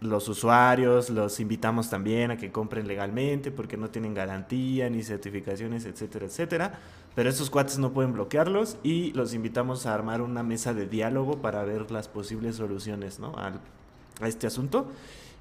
los 0.00 0.28
usuarios 0.28 1.10
los 1.10 1.40
invitamos 1.40 1.88
también 1.88 2.30
a 2.30 2.36
que 2.36 2.52
compren 2.52 2.86
legalmente 2.86 3.50
porque 3.50 3.76
no 3.76 3.88
tienen 3.88 4.14
garantía 4.14 4.90
ni 4.90 5.02
certificaciones, 5.02 5.84
etcétera, 5.86 6.26
etcétera. 6.26 6.78
Pero 7.14 7.30
estos 7.30 7.48
cuates 7.48 7.78
no 7.78 7.92
pueden 7.92 8.12
bloquearlos 8.12 8.76
y 8.82 9.12
los 9.12 9.32
invitamos 9.32 9.86
a 9.86 9.94
armar 9.94 10.20
una 10.20 10.42
mesa 10.42 10.74
de 10.74 10.86
diálogo 10.86 11.40
para 11.40 11.64
ver 11.64 11.90
las 11.90 12.08
posibles 12.08 12.56
soluciones 12.56 13.18
¿no? 13.18 13.34
a 13.38 14.28
este 14.28 14.46
asunto. 14.46 14.86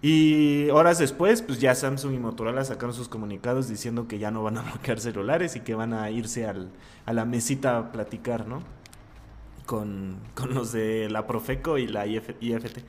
Y 0.07 0.69
horas 0.69 0.99
después, 0.99 1.41
pues 1.41 1.59
ya 1.59 1.73
Samsung 1.73 2.13
y 2.13 2.19
Motorola 2.19 2.63
sacaron 2.63 2.93
sus 2.93 3.09
comunicados 3.09 3.67
diciendo 3.67 4.07
que 4.07 4.19
ya 4.19 4.29
no 4.29 4.43
van 4.43 4.59
a 4.59 4.61
bloquear 4.61 4.99
celulares 4.99 5.55
y 5.55 5.61
que 5.61 5.73
van 5.73 5.93
a 5.93 6.11
irse 6.11 6.45
al, 6.45 6.69
a 7.07 7.13
la 7.13 7.25
mesita 7.25 7.79
a 7.79 7.91
platicar, 7.91 8.47
¿no? 8.47 8.61
con, 9.65 10.17
los 10.49 10.71
de 10.73 11.09
la 11.09 11.25
Profeco 11.25 11.79
y 11.79 11.87
la 11.87 12.05
IFT. 12.05 12.83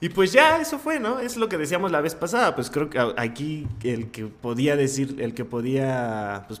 Y 0.00 0.08
pues 0.08 0.32
ya, 0.32 0.60
eso 0.60 0.80
fue, 0.80 0.98
¿no? 0.98 1.20
Es 1.20 1.36
lo 1.36 1.48
que 1.48 1.56
decíamos 1.56 1.92
la 1.92 2.00
vez 2.00 2.16
pasada. 2.16 2.56
Pues 2.56 2.70
creo 2.70 2.90
que 2.90 2.98
aquí 3.16 3.68
el 3.84 4.10
que 4.10 4.26
podía 4.26 4.74
decir, 4.74 5.20
el 5.20 5.34
que 5.34 5.44
podía 5.44 6.44
pues, 6.48 6.60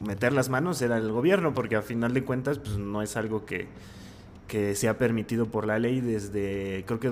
meter 0.00 0.32
las 0.32 0.48
manos 0.48 0.82
era 0.82 0.98
el 0.98 1.12
gobierno, 1.12 1.54
porque 1.54 1.76
a 1.76 1.82
final 1.82 2.12
de 2.12 2.24
cuentas, 2.24 2.58
pues 2.58 2.78
no 2.78 3.00
es 3.00 3.16
algo 3.16 3.46
que, 3.46 3.68
que 4.48 4.74
se 4.74 4.88
ha 4.88 4.98
permitido 4.98 5.46
por 5.46 5.68
la 5.68 5.78
ley 5.78 6.00
desde, 6.00 6.82
creo 6.84 6.98
que 6.98 7.10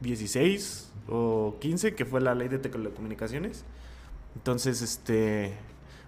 2016 0.00 0.92
o 1.08 1.56
15, 1.60 1.94
que 1.94 2.04
fue 2.04 2.20
la 2.20 2.34
ley 2.34 2.48
de 2.48 2.58
telecomunicaciones. 2.58 3.64
Entonces, 4.34 4.82
este, 4.82 5.52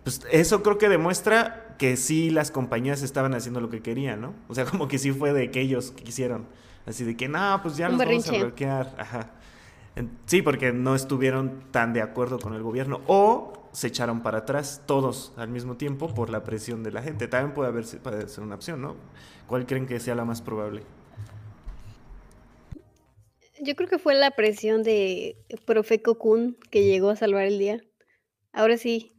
pues 0.05 0.23
eso 0.31 0.63
creo 0.63 0.79
que 0.79 0.89
demuestra 0.89 1.77
que 1.79 1.97
sí 1.97 2.31
las 2.31 2.51
compañías 2.51 3.03
estaban 3.03 3.35
haciendo 3.35 3.61
lo 3.61 3.71
que 3.71 3.83
querían, 3.83 4.21
¿no? 4.21 4.35
O 4.49 4.55
sea, 4.55 4.65
como 4.71 4.89
que 4.89 4.99
sí 4.99 5.13
fue 5.13 5.33
de 5.33 5.51
que 5.51 5.61
ellos 5.61 5.93
quisieron. 5.93 6.47
Así 6.87 7.05
de 7.05 7.17
que, 7.17 7.29
no, 7.29 7.61
pues 7.63 7.77
ya 7.77 7.89
nos 7.89 7.99
vamos 7.99 8.29
a 8.29 8.33
bloquear. 8.33 8.95
Ajá. 8.99 9.31
Sí, 10.27 10.43
porque 10.43 10.73
no 10.73 10.95
estuvieron 10.95 11.65
tan 11.71 11.93
de 11.93 12.03
acuerdo 12.03 12.39
con 12.39 12.55
el 12.55 12.63
gobierno. 12.63 13.03
O 13.07 13.69
se 13.73 13.89
echaron 13.89 14.23
para 14.23 14.39
atrás 14.39 14.83
todos 14.87 15.33
al 15.37 15.49
mismo 15.49 15.77
tiempo 15.77 16.13
por 16.13 16.31
la 16.31 16.43
presión 16.45 16.83
de 16.83 16.93
la 16.93 17.03
gente. 17.03 17.29
También 17.29 17.55
puede, 17.55 17.69
haber, 17.69 17.85
puede 18.03 18.29
ser 18.29 18.43
una 18.43 18.55
opción, 18.55 18.83
¿no? 18.83 18.97
¿Cuál 19.47 19.67
creen 19.67 19.87
que 19.87 20.01
sea 20.01 20.15
la 20.15 20.25
más 20.25 20.43
probable? 20.43 20.83
Yo 23.65 23.77
creo 23.77 23.89
que 23.89 24.01
fue 24.01 24.17
la 24.17 24.33
presión 24.33 24.83
de 24.83 25.37
Profeco 25.65 26.19
Kun 26.19 26.59
que 26.71 26.83
llegó 26.83 27.11
a 27.11 27.17
salvar 27.17 27.45
el 27.45 27.61
día. 27.61 27.81
Ahora 28.53 28.77
sí, 28.77 29.13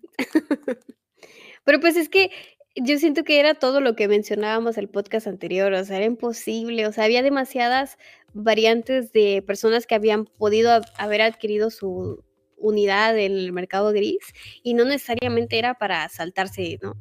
pero 1.63 1.79
pues 1.79 1.95
es 1.95 2.09
que 2.09 2.29
yo 2.75 2.97
siento 2.97 3.23
que 3.23 3.39
era 3.39 3.53
todo 3.53 3.79
lo 3.79 3.95
que 3.95 4.09
mencionábamos 4.09 4.77
el 4.77 4.89
podcast 4.89 5.27
anterior, 5.27 5.71
o 5.71 5.85
sea, 5.85 5.95
era 5.95 6.05
imposible, 6.05 6.85
o 6.87 6.91
sea, 6.91 7.05
había 7.05 7.23
demasiadas 7.23 7.97
variantes 8.33 9.13
de 9.13 9.41
personas 9.47 9.87
que 9.87 9.95
habían 9.95 10.25
podido 10.25 10.81
haber 10.97 11.21
adquirido 11.21 11.69
su 11.69 12.21
unidad 12.57 13.17
en 13.17 13.31
el 13.31 13.53
mercado 13.53 13.93
gris 13.93 14.33
y 14.61 14.73
no 14.73 14.83
necesariamente 14.83 15.57
era 15.57 15.75
para 15.75 16.09
saltarse, 16.09 16.79
¿no? 16.81 16.95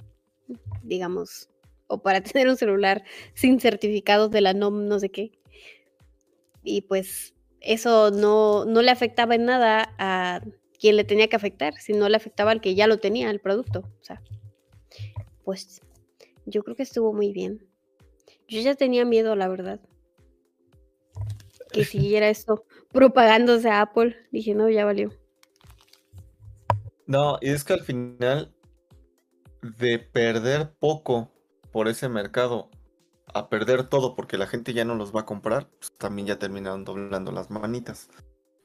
Digamos, 0.85 1.51
o 1.89 2.03
para 2.03 2.21
tener 2.23 2.49
un 2.49 2.57
celular 2.57 3.03
sin 3.35 3.59
certificados 3.59 4.31
de 4.31 4.43
la 4.43 4.53
NOM, 4.53 4.87
no 4.87 5.01
sé 5.01 5.09
qué. 5.09 5.42
Y 6.63 6.83
pues 6.83 7.35
eso 7.61 8.11
no, 8.11 8.65
no 8.65 8.83
le 8.83 8.91
afectaba 8.91 9.35
en 9.35 9.45
nada 9.45 9.95
a 9.99 10.41
quien 10.79 10.97
le 10.97 11.05
tenía 11.05 11.29
que 11.29 11.37
afectar, 11.37 11.75
si 11.75 11.93
no 11.93 12.09
le 12.09 12.17
afectaba 12.17 12.51
al 12.51 12.61
que 12.61 12.75
ya 12.75 12.87
lo 12.87 12.99
tenía, 12.99 13.31
el 13.31 13.41
producto. 13.41 13.81
O 13.81 14.05
sea, 14.05 14.21
pues 15.45 15.81
yo 16.47 16.63
creo 16.63 16.77
que 16.77 16.83
estuvo 16.83 17.13
muy 17.13 17.33
bien. 17.33 17.67
Yo 18.49 18.61
ya 18.61 18.75
tenía 18.75 19.05
miedo, 19.05 19.37
la 19.37 19.49
verdad. 19.49 19.81
Que 21.73 21.85
siguiera 21.85 22.29
esto 22.29 22.65
propagándose 22.91 23.69
a 23.71 23.83
Apple. 23.83 24.17
Dije, 24.31 24.55
no, 24.55 24.69
ya 24.69 24.85
valió. 24.85 25.11
No, 27.07 27.39
y 27.41 27.51
es 27.51 27.65
que 27.65 27.75
al 27.75 27.83
final, 27.83 28.55
de 29.79 29.99
perder 29.99 30.73
poco 30.79 31.31
por 31.71 31.89
ese 31.89 32.09
mercado 32.09 32.71
a 33.35 33.49
perder 33.49 33.89
todo 33.89 34.15
porque 34.15 34.39
la 34.39 34.47
gente 34.47 34.73
ya 34.73 34.85
no 34.85 34.95
los 34.95 35.15
va 35.15 35.21
a 35.21 35.27
comprar, 35.27 35.69
pues 35.79 35.93
también 35.99 36.27
ya 36.29 36.39
terminaron 36.39 36.85
doblando 36.85 37.33
las 37.33 37.51
manitas. 37.51 38.09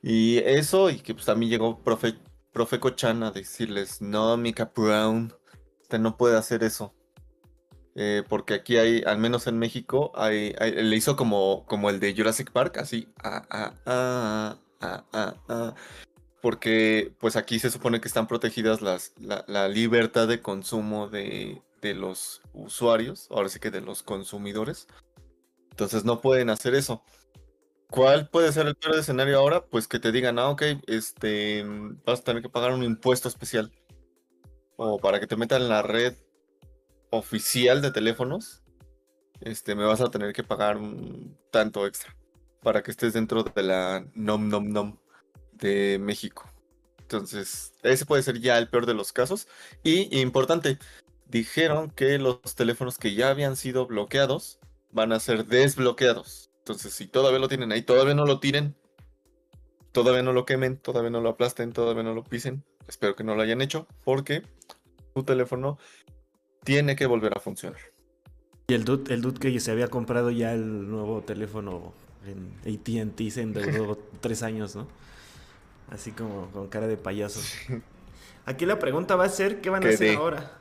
Y 0.02 0.38
eso, 0.40 0.90
y 0.90 1.00
que 1.00 1.14
pues 1.14 1.26
también 1.26 1.50
llegó 1.52 1.84
profe, 1.84 2.16
profe 2.52 2.80
Cochan 2.80 3.24
a 3.24 3.32
decirles, 3.32 4.02
no, 4.02 4.38
Mika 4.38 4.72
Brown, 4.76 5.34
usted 5.82 6.00
no 6.00 6.18
puede 6.18 6.38
hacer 6.38 6.64
eso. 6.64 6.94
Eh, 7.96 8.24
porque 8.30 8.54
aquí 8.54 8.78
hay, 8.78 9.02
al 9.08 9.18
menos 9.18 9.48
en 9.48 9.58
México, 9.58 10.12
hay, 10.16 10.54
le 10.54 10.96
hizo 10.96 11.16
como, 11.16 11.66
como 11.66 11.90
el 11.90 12.00
de 12.00 12.14
Jurassic 12.16 12.52
Park, 12.52 12.78
así, 12.78 13.10
ah, 13.24 13.42
ah, 13.50 13.74
ah, 13.88 14.58
ah, 14.82 15.06
ah, 15.14 15.36
ah, 15.50 15.76
porque 16.42 17.12
pues 17.20 17.36
aquí 17.36 17.58
se 17.58 17.72
supone 17.72 18.00
que 18.00 18.08
están 18.08 18.28
protegidas 18.28 18.84
las, 18.84 19.14
la, 19.20 19.44
la 19.48 19.68
libertad 19.68 20.28
de 20.28 20.42
consumo 20.44 21.10
de, 21.10 21.64
los 21.94 22.42
usuarios, 22.54 23.28
ahora 23.32 23.50
sí 23.50 23.60
que 23.60 23.72
de 23.72 23.82
los 23.82 24.04
consumidores. 24.04 24.88
Entonces 25.72 26.06
no 26.06 26.22
pueden 26.22 26.50
hacer 26.50 26.76
eso. 26.76 27.04
¿Cuál 27.90 28.30
puede 28.30 28.52
ser 28.52 28.68
el 28.68 28.76
peor 28.76 28.96
escenario 28.96 29.38
ahora? 29.40 29.66
Pues 29.66 29.88
que 29.88 30.00
te 30.00 30.12
digan, 30.12 30.40
ah, 30.40 30.50
ok, 30.50 30.64
este, 30.88 31.64
vas 32.06 32.20
a 32.20 32.24
tener 32.24 32.42
que 32.42 32.50
pagar 32.50 32.74
un 32.74 32.84
impuesto 32.84 33.30
especial. 33.30 33.72
O 34.76 35.00
para 35.00 35.20
que 35.20 35.28
te 35.28 35.38
metan 35.38 35.62
en 35.62 35.70
la 35.70 35.82
red 35.82 36.16
oficial 37.12 37.82
de 37.82 37.92
teléfonos, 37.92 38.64
este, 39.40 39.76
me 39.76 39.86
vas 39.86 40.02
a 40.02 40.10
tener 40.10 40.34
que 40.34 40.44
pagar 40.44 40.78
un 40.78 41.38
tanto 41.52 41.86
extra 41.86 42.16
para 42.62 42.84
que 42.84 42.92
estés 42.92 43.14
dentro 43.14 43.44
de 43.44 43.64
la 43.64 44.06
nom 44.14 44.50
nom 44.50 44.68
nom 44.68 44.98
de 45.54 45.98
México. 46.00 46.44
Entonces, 47.00 47.74
ese 47.84 48.06
puede 48.06 48.24
ser 48.24 48.40
ya 48.42 48.58
el 48.58 48.68
peor 48.68 48.86
de 48.86 48.94
los 48.94 49.14
casos. 49.14 49.48
Y 49.84 50.20
importante, 50.20 50.78
dijeron 51.30 51.90
que 51.92 52.18
los 52.18 52.42
teléfonos 52.56 52.98
que 52.98 53.14
ya 53.14 53.30
habían 53.30 53.56
sido 53.56 53.88
bloqueados 53.88 54.60
van 54.92 55.12
a 55.12 55.20
ser 55.20 55.46
desbloqueados. 55.46 56.52
Entonces, 56.60 56.94
si 56.94 57.08
todavía 57.08 57.40
lo 57.40 57.48
tienen 57.48 57.72
ahí, 57.72 57.82
todavía 57.82 58.14
no 58.14 58.26
lo 58.26 58.40
tiren, 58.40 58.76
todavía 59.92 60.24
no 60.24 60.34
lo 60.34 60.46
quemen, 60.46 60.78
todavía 60.78 61.10
no 61.10 61.22
lo 61.22 61.30
aplasten, 61.30 61.74
todavía 61.74 62.04
no 62.04 62.14
lo 62.14 62.24
pisen. 62.24 62.64
Espero 62.88 63.16
que 63.16 63.24
no 63.24 63.36
lo 63.36 63.42
hayan 63.42 63.62
hecho 63.62 63.88
porque 64.04 64.44
tu 65.14 65.24
teléfono 65.24 65.78
tiene 66.64 66.96
que 66.96 67.06
volver 67.06 67.38
a 67.38 67.40
funcionar. 67.40 67.80
Y 68.68 68.74
el 68.74 68.84
dude, 68.84 69.14
el 69.14 69.22
dude 69.22 69.40
que 69.40 69.60
se 69.60 69.72
había 69.72 69.88
comprado 69.88 70.30
ya 70.30 70.54
el 70.54 70.90
nuevo 70.90 71.22
teléfono 71.22 71.94
en 72.26 72.52
ATT 72.62 73.30
se 73.32 73.42
endeudó 73.42 73.98
tres 74.22 74.44
años, 74.44 74.76
¿no? 74.76 74.88
Así 75.90 76.12
como 76.12 76.52
con 76.52 76.68
cara 76.68 76.88
de 76.88 76.98
payaso. 76.98 77.40
Aquí 78.48 78.66
la 78.66 78.80
pregunta 78.80 79.18
va 79.18 79.26
a 79.26 79.30
ser, 79.30 79.60
¿qué 79.60 79.70
van 79.70 79.86
a 79.86 79.90
hacer 79.90 80.16
ahora? 80.16 80.54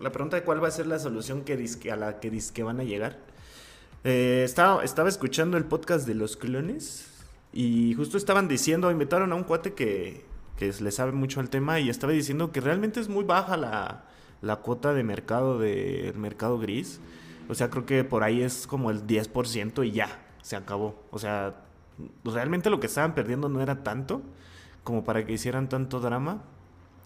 La 0.00 0.12
pregunta 0.12 0.36
de 0.36 0.42
cuál 0.42 0.62
va 0.62 0.68
a 0.68 0.70
ser 0.70 0.86
la 0.86 0.98
solución 0.98 1.42
que 1.42 1.54
a 1.90 1.96
la 1.96 2.20
que, 2.20 2.62
van 2.62 2.78
a 2.78 2.84
llegar. 2.84 3.16
Eh, 4.04 4.42
estaba, 4.44 4.84
estaba 4.84 5.08
escuchando 5.08 5.56
el 5.56 5.64
podcast 5.64 6.06
de 6.06 6.14
los 6.14 6.36
clones 6.36 7.08
y 7.54 7.94
justo 7.94 8.18
estaban 8.18 8.48
diciendo, 8.48 8.90
invitaron 8.90 9.32
a 9.32 9.34
un 9.34 9.44
cuate 9.44 9.72
que, 9.72 10.26
que 10.58 10.70
le 10.78 10.90
sabe 10.90 11.12
mucho 11.12 11.40
al 11.40 11.48
tema 11.48 11.80
y 11.80 11.88
estaba 11.88 12.12
diciendo 12.12 12.52
que 12.52 12.60
realmente 12.60 13.00
es 13.00 13.08
muy 13.08 13.24
baja 13.24 13.56
la, 13.56 14.04
la 14.42 14.56
cuota 14.56 14.92
de 14.92 15.02
mercado 15.04 15.58
del 15.58 16.18
mercado 16.18 16.58
gris. 16.58 17.00
O 17.48 17.54
sea, 17.54 17.70
creo 17.70 17.86
que 17.86 18.04
por 18.04 18.24
ahí 18.24 18.42
es 18.42 18.66
como 18.66 18.90
el 18.90 19.06
10% 19.06 19.86
y 19.86 19.92
ya, 19.92 20.20
se 20.42 20.54
acabó. 20.54 21.02
O 21.12 21.18
sea, 21.18 21.62
realmente 22.24 22.68
lo 22.68 22.78
que 22.78 22.88
estaban 22.88 23.14
perdiendo 23.14 23.48
no 23.48 23.62
era 23.62 23.82
tanto 23.82 24.20
como 24.84 25.02
para 25.02 25.24
que 25.24 25.32
hicieran 25.32 25.70
tanto 25.70 26.00
drama. 26.00 26.42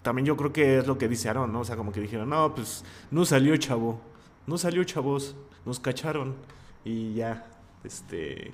También 0.03 0.25
yo 0.27 0.37
creo 0.37 0.53
que 0.53 0.77
es 0.77 0.87
lo 0.87 0.97
que 0.97 1.07
dice 1.07 1.29
Aaron, 1.29 1.51
¿no? 1.51 1.61
O 1.61 1.65
sea, 1.65 1.75
como 1.75 1.91
que 1.91 2.01
dijeron, 2.01 2.29
no, 2.29 2.53
pues 2.53 2.85
no 3.09 3.25
salió 3.25 3.57
chavo, 3.57 3.99
no 4.45 4.57
salió 4.59 4.83
chavos, 4.83 5.35
nos 5.65 5.79
cacharon 5.79 6.35
y 6.85 7.15
ya, 7.15 7.47
este, 7.83 8.53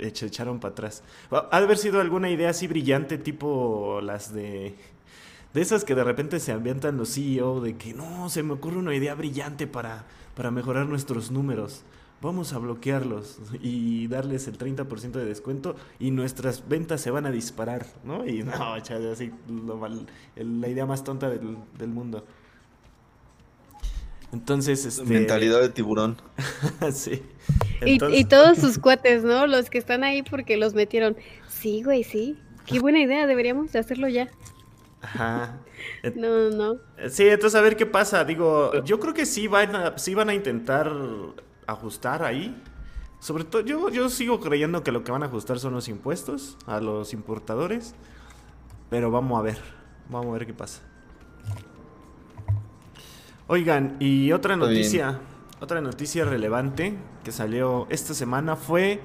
echaron 0.00 0.60
para 0.60 0.72
atrás. 0.72 1.02
Ha 1.30 1.58
de 1.58 1.64
haber 1.64 1.78
sido 1.78 2.00
alguna 2.00 2.28
idea 2.28 2.50
así 2.50 2.66
brillante, 2.66 3.16
tipo 3.16 4.00
las 4.02 4.34
de 4.34 4.74
de 5.52 5.60
esas 5.60 5.84
que 5.84 5.94
de 5.94 6.04
repente 6.04 6.38
se 6.38 6.52
ambientan 6.52 6.96
los 6.96 7.14
CEO 7.14 7.60
de 7.60 7.76
que 7.76 7.92
no, 7.92 8.28
se 8.28 8.42
me 8.42 8.52
ocurre 8.52 8.78
una 8.78 8.94
idea 8.94 9.14
brillante 9.14 9.66
para, 9.66 10.04
para 10.36 10.50
mejorar 10.50 10.86
nuestros 10.86 11.30
números. 11.30 11.82
Vamos 12.22 12.52
a 12.52 12.58
bloquearlos 12.58 13.38
y 13.60 14.06
darles 14.08 14.46
el 14.48 14.58
30% 14.58 15.12
de 15.12 15.24
descuento 15.24 15.76
y 15.98 16.10
nuestras 16.10 16.68
ventas 16.68 17.00
se 17.00 17.10
van 17.10 17.26
a 17.26 17.30
disparar, 17.30 17.86
¿no? 18.04 18.26
Y 18.26 18.42
no, 18.42 18.74
así 19.12 19.32
la 20.36 20.68
idea 20.68 20.86
más 20.86 21.04
tonta 21.04 21.30
del, 21.30 21.56
del 21.78 21.88
mundo. 21.88 22.24
Entonces, 24.32 24.84
este... 24.84 25.04
Mentalidad 25.04 25.60
de 25.60 25.70
tiburón. 25.70 26.16
sí. 26.92 27.22
Y, 27.84 28.24
todos 28.26 28.58
sus 28.58 28.78
cuates, 28.78 29.24
¿no? 29.24 29.46
Los 29.46 29.70
que 29.70 29.78
están 29.78 30.04
ahí 30.04 30.22
porque 30.22 30.56
los 30.56 30.74
metieron. 30.74 31.16
Sí, 31.48 31.82
güey, 31.82 32.04
sí. 32.04 32.38
Qué 32.66 32.78
buena 32.78 33.00
idea, 33.00 33.26
deberíamos 33.26 33.72
de 33.72 33.80
hacerlo 33.80 34.08
ya. 34.08 34.28
Ajá. 35.02 35.58
No, 36.14 36.50
no. 36.50 36.76
Sí, 37.08 37.26
entonces 37.26 37.58
a 37.58 37.62
ver 37.62 37.76
qué 37.76 37.86
pasa. 37.86 38.24
Digo, 38.24 38.84
yo 38.84 39.00
creo 39.00 39.14
que 39.14 39.26
sí 39.26 39.48
van 39.48 39.74
a, 39.74 39.98
sí 39.98 40.14
van 40.14 40.28
a 40.28 40.34
intentar 40.34 40.92
ajustar 41.72 42.22
ahí. 42.22 42.60
Sobre 43.18 43.44
todo, 43.44 43.62
yo, 43.62 43.90
yo 43.90 44.08
sigo 44.08 44.40
creyendo 44.40 44.82
que 44.82 44.92
lo 44.92 45.04
que 45.04 45.12
van 45.12 45.22
a 45.22 45.26
ajustar 45.26 45.58
son 45.58 45.74
los 45.74 45.88
impuestos 45.88 46.56
a 46.66 46.80
los 46.80 47.12
importadores. 47.12 47.94
Pero 48.88 49.10
vamos 49.10 49.38
a 49.38 49.42
ver. 49.42 49.58
Vamos 50.08 50.28
a 50.28 50.32
ver 50.38 50.46
qué 50.46 50.54
pasa. 50.54 50.82
Oigan, 53.46 53.96
y 53.98 54.30
otra 54.32 54.56
noticia, 54.56 55.18
otra 55.60 55.80
noticia 55.80 56.24
relevante 56.24 56.96
que 57.24 57.32
salió 57.32 57.86
esta 57.90 58.14
semana 58.14 58.54
fue 58.54 59.00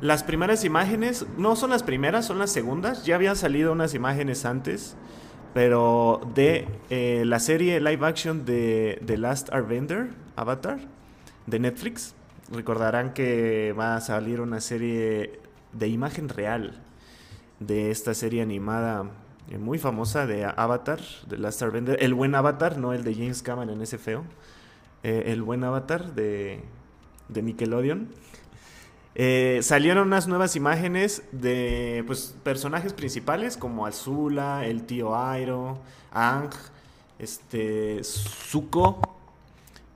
las 0.00 0.24
primeras 0.24 0.64
imágenes, 0.64 1.24
no 1.38 1.56
son 1.56 1.70
las 1.70 1.82
primeras, 1.82 2.26
son 2.26 2.38
las 2.38 2.50
segundas, 2.50 3.06
ya 3.06 3.14
habían 3.14 3.36
salido 3.36 3.72
unas 3.72 3.94
imágenes 3.94 4.44
antes, 4.44 4.96
pero 5.54 6.20
de 6.34 6.68
eh, 6.90 7.22
la 7.26 7.38
serie 7.38 7.80
live 7.80 8.06
action 8.06 8.44
de 8.44 9.00
The 9.06 9.16
Last 9.16 9.52
Airbender, 9.52 10.10
Avatar, 10.34 10.80
de 11.46 11.58
Netflix. 11.58 12.14
Recordarán 12.50 13.12
que 13.12 13.74
va 13.78 13.96
a 13.96 14.00
salir 14.00 14.40
una 14.40 14.60
serie 14.60 15.40
de 15.72 15.88
imagen 15.88 16.28
real 16.28 16.82
de 17.60 17.90
esta 17.90 18.14
serie 18.14 18.42
animada 18.42 19.10
eh, 19.50 19.58
muy 19.58 19.78
famosa 19.78 20.26
de 20.26 20.44
Avatar, 20.44 21.00
de 21.28 21.38
Last 21.38 21.62
Airbender. 21.62 22.02
El 22.02 22.14
buen 22.14 22.34
Avatar, 22.34 22.78
no 22.78 22.92
el 22.92 23.04
de 23.04 23.14
James 23.14 23.42
Cameron, 23.42 23.80
ese 23.80 23.98
feo. 23.98 24.24
Eh, 25.02 25.24
el 25.26 25.42
buen 25.42 25.62
Avatar 25.64 26.14
de, 26.14 26.60
de 27.28 27.42
Nickelodeon. 27.42 28.08
Eh, 29.14 29.60
salieron 29.62 30.08
unas 30.08 30.28
nuevas 30.28 30.56
imágenes 30.56 31.22
de 31.32 32.04
pues, 32.06 32.36
personajes 32.42 32.92
principales 32.92 33.56
como 33.56 33.86
Azula, 33.86 34.66
el 34.66 34.84
tío 34.84 35.16
Airo, 35.16 35.78
Ang, 36.12 36.50
este, 37.18 38.04
Zuko, 38.04 39.00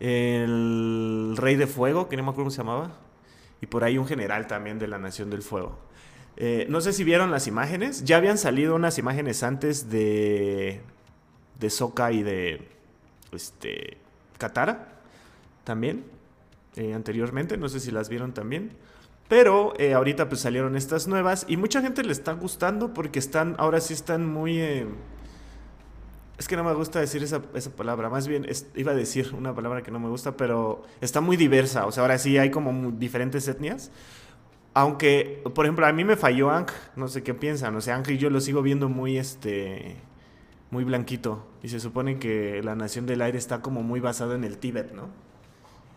el 0.00 1.34
Rey 1.36 1.56
de 1.56 1.66
Fuego, 1.66 2.08
que 2.08 2.16
no 2.16 2.22
me 2.22 2.30
acuerdo 2.30 2.44
cómo 2.44 2.50
se 2.50 2.58
llamaba, 2.58 2.92
y 3.60 3.66
por 3.66 3.84
ahí 3.84 3.98
un 3.98 4.06
general 4.06 4.46
también 4.46 4.78
de 4.78 4.88
la 4.88 4.98
Nación 4.98 5.30
del 5.30 5.42
Fuego. 5.42 5.78
Eh, 6.42 6.66
no 6.70 6.80
sé 6.80 6.94
si 6.94 7.04
vieron 7.04 7.30
las 7.30 7.46
imágenes. 7.46 8.04
Ya 8.04 8.16
habían 8.16 8.38
salido 8.38 8.74
unas 8.74 8.96
imágenes 8.98 9.42
antes 9.42 9.90
de. 9.90 10.80
de 11.58 11.70
Soka 11.70 12.12
y 12.12 12.22
de. 12.22 12.66
Este. 13.30 13.98
Katara. 14.38 15.00
También. 15.64 16.04
Eh, 16.76 16.94
anteriormente. 16.94 17.58
No 17.58 17.68
sé 17.68 17.78
si 17.78 17.90
las 17.90 18.08
vieron 18.08 18.32
también. 18.32 18.70
Pero 19.28 19.74
eh, 19.78 19.92
ahorita 19.92 20.30
pues 20.30 20.40
salieron 20.40 20.76
estas 20.76 21.06
nuevas. 21.08 21.44
Y 21.46 21.58
mucha 21.58 21.82
gente 21.82 22.02
le 22.02 22.12
está 22.12 22.32
gustando 22.32 22.94
porque 22.94 23.18
están. 23.18 23.54
Ahora 23.58 23.80
sí 23.80 23.92
están 23.92 24.26
muy. 24.26 24.86
Es 26.40 26.48
que 26.48 26.56
no 26.56 26.64
me 26.64 26.72
gusta 26.72 27.00
decir 27.00 27.22
esa, 27.22 27.42
palabra. 27.76 28.08
Más 28.08 28.26
bien 28.26 28.46
iba 28.74 28.92
a 28.92 28.94
decir 28.94 29.34
una 29.36 29.54
palabra 29.54 29.82
que 29.82 29.90
no 29.90 30.00
me 30.00 30.08
gusta, 30.08 30.38
pero 30.38 30.82
está 31.02 31.20
muy 31.20 31.36
diversa. 31.36 31.84
O 31.84 31.92
sea, 31.92 32.02
ahora 32.02 32.16
sí 32.16 32.38
hay 32.38 32.50
como 32.50 32.92
diferentes 32.92 33.46
etnias. 33.46 33.90
Aunque, 34.72 35.42
por 35.54 35.66
ejemplo, 35.66 35.86
a 35.86 35.92
mí 35.92 36.02
me 36.02 36.16
falló 36.16 36.50
Ang, 36.50 36.68
no 36.96 37.08
sé 37.08 37.22
qué 37.22 37.34
piensan, 37.34 37.76
o 37.76 37.82
sea, 37.82 37.96
Ang 37.96 38.08
y 38.08 38.16
yo 38.16 38.30
lo 38.30 38.40
sigo 38.40 38.62
viendo 38.62 38.88
muy, 38.88 39.18
este, 39.18 39.96
muy 40.70 40.82
blanquito. 40.82 41.46
Y 41.62 41.68
se 41.68 41.78
supone 41.78 42.18
que 42.18 42.62
la 42.62 42.74
Nación 42.74 43.04
del 43.04 43.20
Aire 43.20 43.36
está 43.36 43.60
como 43.60 43.82
muy 43.82 44.00
basada 44.00 44.34
en 44.34 44.44
el 44.44 44.56
Tíbet, 44.56 44.94
¿no? 44.94 45.10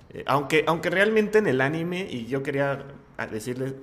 Eh, 0.09 0.25
aunque, 0.27 0.65
aunque 0.67 0.89
realmente 0.89 1.37
en 1.37 1.47
el 1.47 1.61
anime, 1.61 2.05
y 2.11 2.25
yo 2.25 2.43
quería 2.43 2.83
decirles, 3.31 3.75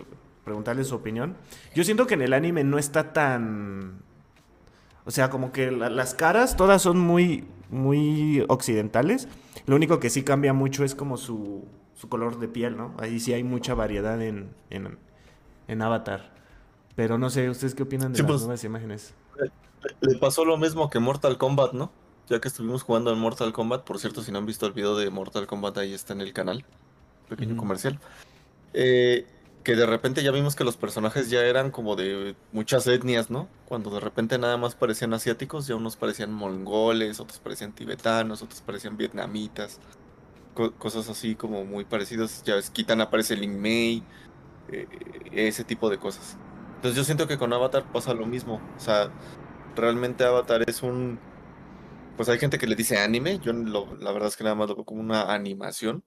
preguntarles 0.45 0.89
su 0.89 0.95
opinión, 0.95 1.37
yo 1.75 1.85
siento 1.85 2.07
que 2.07 2.13
en 2.13 2.23
el 2.23 2.35
anime 2.35 2.65
no 2.65 2.77
está 2.77 3.15
tan... 3.15 4.10
O 5.05 5.11
sea, 5.11 5.31
como 5.31 5.53
que 5.53 5.71
las 5.71 6.15
caras 6.15 6.57
todas 6.57 6.83
son 6.83 6.99
muy, 6.99 7.45
muy 7.71 8.45
occidentales. 8.49 9.29
Lo 9.67 9.77
único 9.77 10.01
que 10.01 10.11
sí 10.11 10.23
cambia 10.23 10.53
mucho 10.53 10.85
es 10.85 10.95
como 10.95 11.17
su, 11.17 11.65
su 11.95 12.09
color 12.09 12.39
de 12.39 12.49
piel, 12.49 12.77
¿no? 12.77 12.95
Ahí 12.99 13.21
sí 13.21 13.33
hay 13.33 13.45
mucha 13.45 13.75
variedad 13.75 14.21
en, 14.23 14.51
en, 14.71 15.83
Avatar. 15.83 16.33
Pero 16.97 17.19
no 17.19 17.31
sé, 17.31 17.49
¿ustedes 17.49 17.75
qué 17.75 17.83
opinan 17.85 18.13
de 18.13 18.19
las 18.19 18.27
pues, 18.27 18.41
nuevas 18.43 18.65
imágenes? 18.65 19.15
Le, 20.01 20.17
pasó 20.17 20.45
lo 20.45 20.57
mismo 20.57 20.91
que 20.91 20.99
Mortal 20.99 21.39
Kombat, 21.39 21.73
¿no? 21.73 21.91
Ya 22.29 22.41
que 22.41 22.49
estuvimos 22.49 22.83
jugando 22.83 23.13
en 23.13 23.19
Mortal 23.19 23.53
Kombat, 23.53 23.85
por 23.85 23.99
cierto, 23.99 24.23
si 24.23 24.33
no 24.33 24.39
han 24.39 24.47
visto 24.47 24.67
el 24.67 24.73
video 24.73 24.97
de 24.97 25.11
Mortal 25.11 25.47
Kombat, 25.47 25.79
ahí 25.79 25.93
está 25.93 26.13
en 26.13 26.21
el 26.21 26.33
canal, 26.33 26.65
pequeño 27.29 27.57
comercial. 27.57 27.99
Eh, 28.73 29.27
que 29.63 29.77
de 29.77 29.87
repente 29.87 30.23
ya 30.23 30.31
vimos 30.33 30.57
que 30.57 30.65
los 30.65 30.77
personajes 30.77 31.31
ya 31.31 31.45
eran 31.45 31.71
como 31.71 31.97
de 31.97 32.35
muchas 32.53 32.87
etnias, 32.87 33.31
¿no? 33.31 33.49
Cuando 33.67 33.91
de 33.91 34.01
repente 34.01 34.39
nada 34.39 34.57
más 34.57 34.75
parecían 34.75 35.13
asiáticos, 35.15 35.67
ya 35.67 35.77
unos 35.77 35.97
parecían 35.97 36.33
mongoles, 36.33 37.21
otros 37.21 37.41
parecían 37.41 37.75
tibetanos, 37.75 38.43
otros 38.43 38.63
parecían 38.63 38.97
vietnamitas 38.97 39.81
cosas 40.55 41.09
así 41.09 41.35
como 41.35 41.65
muy 41.65 41.85
parecidas. 41.85 42.43
Ya 42.45 42.57
ves, 42.57 42.71
Kitana 42.71 43.05
aparece 43.05 43.37
Lin 43.37 43.61
Mei, 43.61 44.03
eh, 44.71 44.87
ese 45.33 45.65
tipo 45.65 45.91
de 45.91 45.99
cosas. 45.99 46.37
Entonces 46.77 46.97
yo 46.97 47.05
siento 47.05 47.29
que 47.29 47.39
con 47.39 47.53
Avatar 47.53 47.91
pasa 47.93 48.15
lo 48.15 48.27
mismo. 48.27 48.61
O 48.77 48.81
sea, 48.81 49.11
realmente 49.77 50.25
Avatar 50.25 50.65
es 50.69 50.83
un... 50.83 51.19
Pues 52.17 52.29
hay 52.29 52.39
gente 52.39 52.59
que 52.59 52.67
le 52.67 52.77
dice 52.77 52.99
anime, 52.99 53.39
yo 53.39 53.53
la 53.53 54.13
verdad 54.13 54.29
es 54.29 54.37
que 54.37 54.45
nada 54.45 54.57
más 54.57 54.69
lo 54.69 54.77
veo 54.77 54.85
como 54.85 55.01
una 55.01 55.33
animación. 55.33 56.05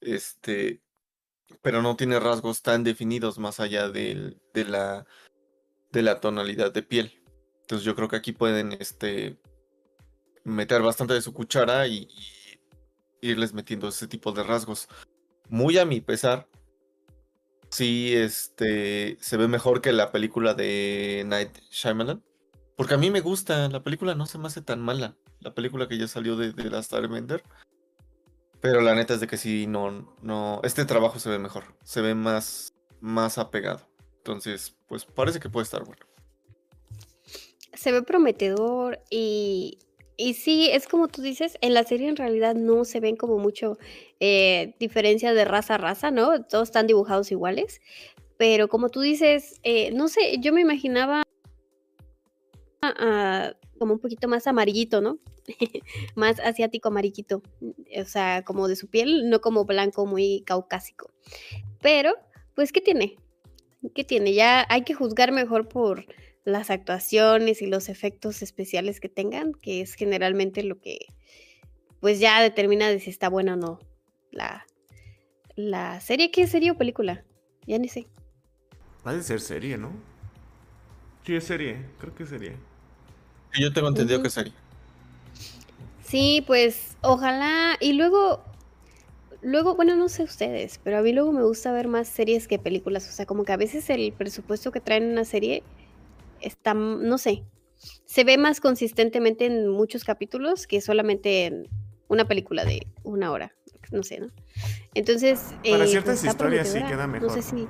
Este, 0.00 0.80
pero 1.60 1.82
no 1.82 1.96
tiene 1.96 2.18
rasgos 2.20 2.62
tan 2.62 2.84
definidos 2.84 3.38
más 3.38 3.60
allá 3.60 3.88
de, 3.88 4.36
la, 4.54 5.06
de 5.90 6.02
la 6.02 6.20
tonalidad 6.20 6.72
de 6.72 6.82
piel. 6.82 7.20
Entonces 7.62 7.84
yo 7.84 7.94
creo 7.94 8.08
que 8.08 8.16
aquí 8.16 8.32
pueden 8.32 8.72
este, 8.72 9.38
meter 10.44 10.82
bastante 10.82 11.14
de 11.14 11.22
su 11.22 11.32
cuchara 11.32 11.86
y 11.86 12.08
irles 13.20 13.52
metiendo 13.52 13.88
ese 13.88 14.06
tipo 14.08 14.32
de 14.32 14.42
rasgos. 14.42 14.88
Muy 15.48 15.78
a 15.78 15.84
mi 15.84 16.00
pesar, 16.00 16.48
sí 17.70 18.14
este, 18.14 19.16
se 19.20 19.36
ve 19.36 19.48
mejor 19.48 19.80
que 19.80 19.92
la 19.92 20.12
película 20.12 20.54
de 20.54 21.24
Night 21.26 21.58
Shyamalan. 21.70 22.22
Porque 22.76 22.94
a 22.94 22.98
mí 22.98 23.10
me 23.10 23.20
gusta, 23.20 23.68
la 23.68 23.82
película 23.82 24.14
no 24.14 24.26
se 24.26 24.38
me 24.38 24.46
hace 24.46 24.62
tan 24.62 24.80
mala. 24.80 25.16
La 25.40 25.54
película 25.54 25.88
que 25.88 25.98
ya 25.98 26.08
salió 26.08 26.36
de, 26.36 26.52
de 26.52 26.70
la 26.70 26.82
Starbender. 26.82 27.42
Pero 28.62 28.80
la 28.80 28.94
neta 28.94 29.12
es 29.14 29.20
de 29.20 29.26
que 29.26 29.36
sí, 29.36 29.66
no, 29.66 30.16
no. 30.22 30.60
Este 30.64 30.86
trabajo 30.86 31.18
se 31.18 31.28
ve 31.28 31.38
mejor. 31.38 31.64
Se 31.84 32.00
ve 32.00 32.14
más, 32.14 32.72
más 33.00 33.36
apegado. 33.36 33.86
Entonces, 34.18 34.74
pues 34.86 35.04
parece 35.04 35.40
que 35.40 35.50
puede 35.50 35.64
estar 35.64 35.84
bueno. 35.84 36.06
Se 37.74 37.92
ve 37.92 38.02
prometedor 38.02 39.00
y 39.10 39.78
y 40.16 40.34
sí, 40.34 40.68
es 40.70 40.86
como 40.86 41.08
tú 41.08 41.20
dices, 41.20 41.58
en 41.62 41.74
la 41.74 41.82
serie 41.82 42.08
en 42.08 42.16
realidad 42.16 42.54
no 42.54 42.84
se 42.84 43.00
ven 43.00 43.16
como 43.16 43.38
mucho 43.38 43.76
eh, 44.20 44.76
diferencia 44.78 45.34
de 45.34 45.44
raza 45.44 45.74
a 45.74 45.78
raza, 45.78 46.12
¿no? 46.12 46.44
Todos 46.44 46.68
están 46.68 46.86
dibujados 46.86 47.32
iguales. 47.32 47.80
Pero 48.36 48.68
como 48.68 48.88
tú 48.88 49.00
dices, 49.00 49.58
eh, 49.64 49.90
no 49.92 50.06
sé, 50.06 50.36
yo 50.38 50.52
me 50.52 50.60
imaginaba 50.60 51.21
como 53.78 53.94
un 53.94 53.98
poquito 53.98 54.28
más 54.28 54.46
amarillito, 54.46 55.00
¿no? 55.00 55.18
más 56.14 56.38
asiático 56.40 56.88
amarillito. 56.88 57.42
O 57.98 58.04
sea, 58.04 58.42
como 58.44 58.68
de 58.68 58.76
su 58.76 58.88
piel, 58.88 59.28
no 59.30 59.40
como 59.40 59.64
blanco 59.64 60.06
muy 60.06 60.42
caucásico. 60.46 61.10
Pero, 61.80 62.14
pues, 62.54 62.72
¿qué 62.72 62.80
tiene? 62.80 63.16
¿Qué 63.94 64.04
tiene? 64.04 64.34
Ya 64.34 64.66
hay 64.68 64.82
que 64.82 64.94
juzgar 64.94 65.32
mejor 65.32 65.68
por 65.68 66.06
las 66.44 66.70
actuaciones 66.70 67.62
y 67.62 67.66
los 67.66 67.88
efectos 67.88 68.42
especiales 68.42 69.00
que 69.00 69.08
tengan, 69.08 69.52
que 69.52 69.80
es 69.80 69.94
generalmente 69.94 70.62
lo 70.62 70.80
que 70.80 70.98
pues 72.00 72.18
ya 72.18 72.42
determina 72.42 72.88
de 72.88 72.98
si 72.98 73.10
está 73.10 73.28
buena 73.28 73.54
o 73.54 73.56
no 73.56 73.78
la, 74.32 74.66
la 75.54 76.00
serie. 76.00 76.32
¿Qué 76.32 76.46
serie 76.48 76.72
o 76.72 76.76
película? 76.76 77.24
Ya 77.66 77.78
ni 77.78 77.88
sé. 77.88 78.08
Ha 79.04 79.12
de 79.12 79.22
ser 79.22 79.40
serie, 79.40 79.78
¿no? 79.78 79.92
Sí, 81.24 81.36
es 81.36 81.44
serie. 81.44 81.84
Creo 82.00 82.14
que 82.14 82.24
es 82.24 82.28
serie. 82.28 82.56
Yo 83.58 83.72
tengo 83.72 83.88
entendido 83.88 84.22
que 84.22 84.30
serie. 84.30 84.52
Sí, 86.04 86.44
pues 86.46 86.96
ojalá. 87.00 87.76
Y 87.80 87.94
luego, 87.94 88.44
luego, 89.40 89.74
bueno, 89.74 89.96
no 89.96 90.08
sé 90.08 90.22
ustedes, 90.22 90.80
pero 90.82 90.98
a 90.98 91.02
mí 91.02 91.12
luego 91.12 91.32
me 91.32 91.42
gusta 91.42 91.72
ver 91.72 91.88
más 91.88 92.08
series 92.08 92.48
que 92.48 92.58
películas. 92.58 93.08
O 93.08 93.12
sea, 93.12 93.26
como 93.26 93.44
que 93.44 93.52
a 93.52 93.56
veces 93.56 93.88
el 93.90 94.12
presupuesto 94.12 94.72
que 94.72 94.80
traen 94.80 95.04
en 95.04 95.12
una 95.12 95.24
serie 95.24 95.62
está, 96.40 96.74
no 96.74 97.18
sé, 97.18 97.44
se 98.04 98.24
ve 98.24 98.38
más 98.38 98.60
consistentemente 98.60 99.46
en 99.46 99.68
muchos 99.68 100.04
capítulos 100.04 100.66
que 100.66 100.80
solamente 100.80 101.46
en 101.46 101.68
una 102.08 102.26
película 102.26 102.64
de 102.64 102.86
una 103.02 103.32
hora. 103.32 103.54
No 103.90 104.02
sé, 104.02 104.20
¿no? 104.20 104.28
Entonces. 104.94 105.54
Para 105.68 105.84
eh, 105.84 105.88
ciertas 105.88 106.20
pues, 106.20 106.32
historias 106.32 106.68
sí 106.68 106.82
queda 106.82 107.06
mejor. 107.06 107.28
No 107.28 107.34
sé 107.34 107.42
si. 107.42 107.66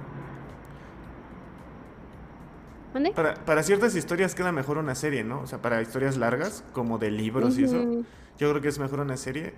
Para, 2.93 3.62
ciertas 3.62 3.95
historias 3.97 4.34
queda 4.34 4.53
mejor 4.53 4.78
una 4.78 4.95
serie, 4.95 5.24
¿no? 5.24 5.40
O 5.40 5.47
sea, 5.47 5.62
para 5.62 5.80
historias 5.80 6.16
largas, 6.16 6.64
como 6.72 6.99
de 6.99 7.11
libros 7.11 7.59
y 7.59 7.64
eso, 7.64 8.05
yo 8.38 8.51
creo 8.51 8.61
que 8.61 8.68
es 8.68 8.78
mejor 8.78 9.01
una 9.01 9.16
serie. 9.16 9.55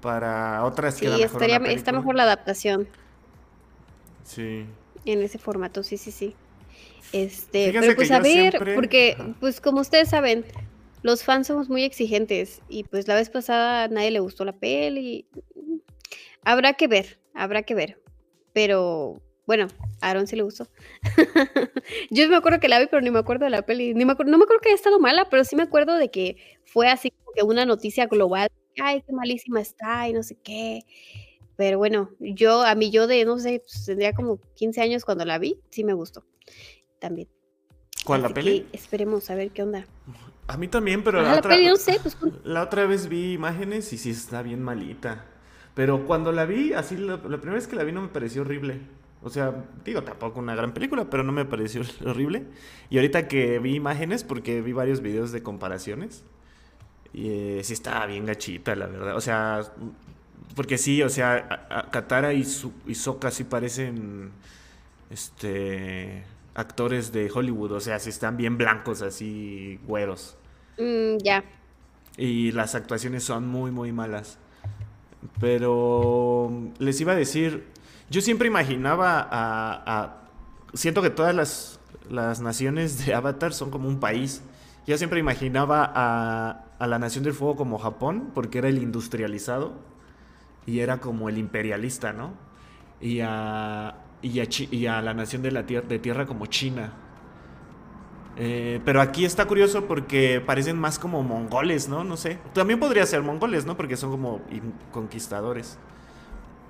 Para 0.00 0.64
otras 0.64 0.94
sí, 0.94 1.00
queda 1.02 1.18
mejor 1.18 1.42
estaría, 1.42 1.72
está 1.72 1.92
mejor 1.92 2.14
la 2.14 2.22
adaptación. 2.22 2.86
Sí. 4.22 4.66
En 5.04 5.22
ese 5.22 5.38
formato, 5.38 5.82
sí, 5.82 5.96
sí, 5.96 6.12
sí. 6.12 6.36
Este, 7.12 7.72
pero 7.72 7.94
pues 7.96 8.10
a 8.10 8.20
ver, 8.20 8.58
porque 8.74 9.16
pues 9.40 9.60
como 9.60 9.80
ustedes 9.80 10.10
saben, 10.10 10.44
los 11.02 11.24
fans 11.24 11.46
somos 11.46 11.68
muy 11.68 11.82
exigentes 11.84 12.60
y 12.68 12.84
pues 12.84 13.08
la 13.08 13.14
vez 13.14 13.30
pasada 13.30 13.84
a 13.84 13.88
nadie 13.88 14.10
le 14.10 14.20
gustó 14.20 14.44
la 14.44 14.52
peli. 14.52 15.26
Habrá 16.44 16.74
que 16.74 16.86
ver, 16.86 17.18
habrá 17.34 17.62
que 17.62 17.74
ver. 17.74 18.00
Pero 18.52 19.20
bueno, 19.48 19.66
a 20.02 20.10
Aaron 20.10 20.26
sí 20.26 20.36
le 20.36 20.42
gustó. 20.42 20.68
Yo 22.10 22.28
me 22.28 22.36
acuerdo 22.36 22.60
que 22.60 22.68
la 22.68 22.78
vi, 22.78 22.86
pero 22.86 23.00
ni 23.00 23.10
me 23.10 23.18
acuerdo 23.18 23.46
de 23.46 23.50
la 23.50 23.62
peli. 23.62 23.94
Ni 23.94 24.04
me 24.04 24.12
no 24.12 24.36
me 24.36 24.44
acuerdo 24.44 24.60
que 24.60 24.68
haya 24.68 24.74
estado 24.74 25.00
mala, 25.00 25.30
pero 25.30 25.42
sí 25.42 25.56
me 25.56 25.62
acuerdo 25.62 25.96
de 25.96 26.10
que 26.10 26.36
fue 26.66 26.90
así 26.90 27.10
como 27.12 27.32
que 27.32 27.42
una 27.42 27.64
noticia 27.64 28.04
global. 28.08 28.50
Ay, 28.78 29.02
qué 29.06 29.12
malísima 29.14 29.62
está 29.62 30.06
y 30.06 30.12
no 30.12 30.22
sé 30.22 30.36
qué. 30.44 30.82
Pero 31.56 31.78
bueno, 31.78 32.10
yo, 32.20 32.62
a 32.62 32.74
mí 32.74 32.90
yo 32.90 33.06
de, 33.06 33.24
no 33.24 33.38
sé, 33.38 33.62
pues, 33.64 33.86
tendría 33.86 34.12
como 34.12 34.38
15 34.56 34.82
años 34.82 35.06
cuando 35.06 35.24
la 35.24 35.38
vi, 35.38 35.58
sí 35.70 35.82
me 35.82 35.94
gustó 35.94 36.26
también. 36.98 37.28
¿Cuál 38.04 38.20
la 38.20 38.28
peli? 38.28 38.66
esperemos 38.74 39.30
a 39.30 39.34
ver 39.34 39.50
qué 39.50 39.62
onda. 39.62 39.86
A 40.46 40.58
mí 40.58 40.68
también, 40.68 41.02
pero 41.02 41.22
la, 41.22 41.38
otra, 41.38 41.56
pues, 42.02 42.16
la 42.44 42.64
otra 42.64 42.84
vez 42.84 43.08
vi 43.08 43.32
imágenes 43.32 43.94
y 43.94 43.96
sí 43.96 44.10
está 44.10 44.42
bien 44.42 44.62
malita. 44.62 45.24
Pero 45.74 46.06
cuando 46.06 46.32
la 46.32 46.44
vi, 46.44 46.74
así 46.74 46.98
la, 46.98 47.22
primera 47.22 47.54
vez 47.54 47.66
que 47.66 47.76
la 47.76 47.84
vi 47.84 47.92
no 47.92 48.02
me 48.02 48.08
pareció 48.08 48.42
horrible. 48.42 48.80
O 49.22 49.30
sea, 49.30 49.64
digo, 49.84 50.02
tampoco 50.02 50.38
una 50.38 50.54
gran 50.54 50.72
película, 50.72 51.10
pero 51.10 51.22
no 51.22 51.32
me 51.32 51.44
pareció 51.44 51.82
horrible. 52.06 52.44
Y 52.90 52.98
ahorita 52.98 53.28
que 53.28 53.58
vi 53.58 53.74
imágenes, 53.74 54.24
porque 54.24 54.60
vi 54.62 54.72
varios 54.72 55.00
videos 55.00 55.32
de 55.32 55.42
comparaciones, 55.42 56.24
y 57.12 57.28
eh, 57.28 57.60
sí 57.64 57.72
estaba 57.72 58.06
bien 58.06 58.26
gachita, 58.26 58.76
la 58.76 58.86
verdad. 58.86 59.16
O 59.16 59.20
sea, 59.20 59.62
porque 60.54 60.78
sí, 60.78 61.02
o 61.02 61.08
sea, 61.08 61.88
Katara 61.90 62.32
y, 62.32 62.44
su, 62.44 62.72
y 62.86 62.94
Sokka 62.94 63.30
sí 63.30 63.44
parecen, 63.44 64.30
este, 65.10 66.24
actores 66.54 67.12
de 67.12 67.30
Hollywood, 67.32 67.72
o 67.72 67.80
sea, 67.80 67.98
si 67.98 68.10
están 68.10 68.36
bien 68.36 68.58
blancos, 68.58 69.02
así 69.02 69.80
güeros. 69.86 70.36
Mm, 70.78 71.18
ya. 71.22 71.44
Y 72.16 72.52
las 72.52 72.74
actuaciones 72.74 73.24
son 73.24 73.46
muy, 73.46 73.70
muy 73.70 73.92
malas. 73.92 74.38
Pero 75.40 76.50
les 76.78 77.00
iba 77.00 77.12
a 77.12 77.16
decir, 77.16 77.64
yo 78.10 78.20
siempre 78.20 78.48
imaginaba 78.48 79.28
a... 79.30 80.22
siento 80.74 81.02
que 81.02 81.10
todas 81.10 81.34
las, 81.34 81.80
las 82.10 82.40
naciones 82.40 83.04
de 83.04 83.14
Avatar 83.14 83.52
son 83.52 83.70
como 83.70 83.88
un 83.88 84.00
país. 84.00 84.42
Yo 84.86 84.96
siempre 84.96 85.20
imaginaba 85.20 85.90
a, 85.94 86.64
a 86.78 86.86
la 86.86 86.98
Nación 86.98 87.24
del 87.24 87.34
Fuego 87.34 87.56
como 87.56 87.78
Japón, 87.78 88.30
porque 88.34 88.58
era 88.58 88.68
el 88.68 88.78
industrializado 88.78 89.74
y 90.68 90.80
era 90.80 90.98
como 90.98 91.28
el 91.28 91.38
imperialista, 91.38 92.12
¿no? 92.12 92.32
Y 93.00 93.20
a, 93.20 93.96
y 94.22 94.86
a, 94.86 95.02
la 95.02 95.14
nación 95.14 95.42
de 95.42 95.50
la 95.50 95.64
tierra, 95.66 95.86
de 95.86 95.98
tierra 95.98 96.26
como 96.26 96.46
China. 96.46 96.92
Eh, 98.36 98.80
pero 98.84 99.00
aquí 99.00 99.24
está 99.24 99.46
curioso 99.46 99.86
porque 99.86 100.40
parecen 100.44 100.78
más 100.78 100.98
como 100.98 101.22
mongoles, 101.22 101.88
¿no? 101.88 102.04
No 102.04 102.16
sé. 102.16 102.38
También 102.52 102.78
podría 102.78 103.04
ser 103.06 103.22
mongoles, 103.22 103.66
¿no? 103.66 103.76
Porque 103.76 103.96
son 103.96 104.10
como 104.10 104.40
conquistadores. 104.92 105.78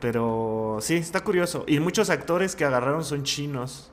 Pero 0.01 0.79
sí, 0.81 0.95
está 0.95 1.25
curioso. 1.25 1.65
Y 1.67 1.81
muchos 1.81 2.11
actores 2.11 2.57
que 2.57 2.65
agarraron 2.65 3.05
son 3.05 3.25
chinos. 3.25 3.91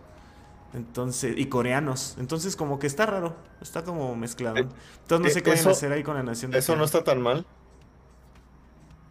Entonces, 0.74 1.36
y 1.38 1.46
coreanos. 1.48 2.16
Entonces, 2.20 2.56
como 2.56 2.80
que 2.80 2.88
está 2.88 3.06
raro. 3.06 3.36
Está 3.62 3.84
como 3.84 4.16
mezclado. 4.16 4.58
Eh, 4.58 4.68
Entonces, 5.02 5.28
no 5.28 5.34
sé 5.34 5.44
qué 5.44 5.50
van 5.52 5.68
a 5.68 5.72
hacer 5.72 5.92
ahí 5.92 6.04
con 6.04 6.16
la 6.16 6.24
nación 6.24 6.52
de 6.52 6.60
Eso 6.60 6.76
no 6.76 6.84
está 6.84 7.04
tan 7.04 7.22
mal. 7.22 7.46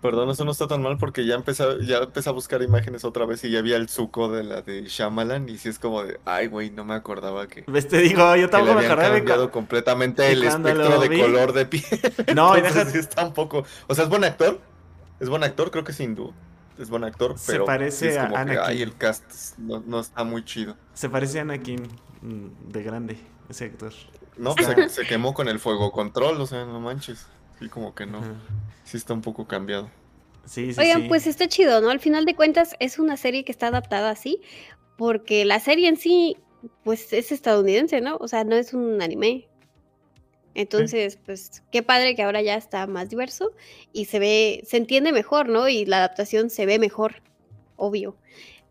Perdón, 0.04 0.28
eso 0.28 0.44
no 0.44 0.52
está 0.52 0.68
tan 0.68 0.82
mal 0.82 0.98
porque 0.98 1.24
ya 1.24 1.34
empecé, 1.34 1.64
ya 1.86 1.96
empecé 1.96 2.28
a 2.28 2.32
buscar 2.32 2.60
imágenes 2.60 3.06
otra 3.06 3.24
vez 3.24 3.42
y 3.44 3.50
ya 3.50 3.60
había 3.60 3.76
el 3.76 3.88
suco 3.88 4.30
de 4.30 4.44
la 4.44 4.60
de 4.60 4.82
Shyamalan 4.82 5.48
y 5.48 5.56
sí 5.56 5.70
es 5.70 5.78
como 5.78 6.04
de, 6.04 6.20
ay, 6.26 6.48
güey, 6.48 6.68
no 6.68 6.84
me 6.84 6.92
acordaba 6.92 7.46
que... 7.46 7.64
¿Ves? 7.66 7.88
Te 7.88 7.96
digo, 7.96 8.36
yo 8.36 8.50
tampoco 8.50 8.78
me 8.78 8.84
acordaba. 8.84 9.16
cambiado 9.16 9.50
completamente 9.50 10.30
el 10.30 10.42
espectro 10.42 11.00
de 11.00 11.18
color 11.18 11.54
de 11.54 11.64
piel. 11.64 11.84
No, 12.36 12.54
y 12.58 12.60
deja... 12.60 12.84
sí 12.84 12.98
está 12.98 13.24
un 13.24 13.32
poco... 13.32 13.64
O 13.86 13.94
sea, 13.94 14.04
es 14.04 14.10
buen 14.10 14.24
actor, 14.24 14.60
es 15.20 15.30
buen 15.30 15.42
actor, 15.42 15.70
creo 15.70 15.84
que 15.84 15.92
es 15.92 16.00
hindú. 16.00 16.34
Es 16.78 16.90
buen 16.90 17.04
actor, 17.04 17.36
pero 17.46 17.64
Se 17.64 17.66
parece 17.66 18.18
a 18.18 18.26
Anakin. 18.26 18.58
ay, 18.62 18.82
el 18.82 18.96
cast 18.96 19.58
no, 19.58 19.82
no, 19.86 20.00
está 20.00 20.24
muy 20.24 20.44
chido. 20.44 20.76
Se 20.92 21.08
parece 21.08 21.38
a 21.38 21.42
Anakin 21.42 21.82
mm, 22.22 22.72
de 22.72 22.82
grande, 22.82 23.16
ese 23.48 23.66
actor. 23.66 23.92
No, 24.36 24.54
se, 24.54 24.88
se, 24.88 25.06
quemó 25.06 25.34
con 25.34 25.48
el 25.48 25.60
fuego 25.60 25.92
control, 25.92 26.40
o 26.40 26.46
sea, 26.46 26.64
no 26.64 26.80
manches. 26.80 27.26
Sí, 27.58 27.68
como 27.68 27.94
que 27.94 28.06
no. 28.06 28.20
Sí 28.82 28.96
está 28.96 29.14
un 29.14 29.22
poco 29.22 29.46
cambiado. 29.46 29.88
Sí, 30.46 30.74
sí, 30.74 30.80
Oigan, 30.80 31.08
pues 31.08 31.26
está 31.26 31.48
chido, 31.48 31.80
¿no? 31.80 31.90
Al 31.90 32.00
final 32.00 32.24
de 32.24 32.34
cuentas 32.34 32.74
es 32.78 32.98
una 32.98 33.16
serie 33.16 33.44
que 33.44 33.52
está 33.52 33.68
adaptada 33.68 34.10
así, 34.10 34.40
porque 34.96 35.44
la 35.44 35.60
serie 35.60 35.88
en 35.88 35.96
sí, 35.96 36.36
pues 36.82 37.12
es 37.12 37.32
estadounidense, 37.32 38.00
¿no? 38.00 38.16
O 38.16 38.28
sea, 38.28 38.44
no 38.44 38.56
es 38.56 38.74
un 38.74 39.00
anime. 39.00 39.48
Entonces, 40.54 41.18
pues 41.24 41.62
qué 41.72 41.82
padre 41.82 42.14
que 42.14 42.22
ahora 42.22 42.40
ya 42.40 42.54
está 42.54 42.86
más 42.86 43.08
diverso 43.08 43.52
y 43.92 44.04
se 44.04 44.20
ve, 44.20 44.62
se 44.64 44.76
entiende 44.76 45.12
mejor, 45.12 45.48
¿no? 45.48 45.68
Y 45.68 45.84
la 45.84 45.98
adaptación 45.98 46.48
se 46.48 46.64
ve 46.64 46.78
mejor, 46.78 47.22
obvio. 47.76 48.16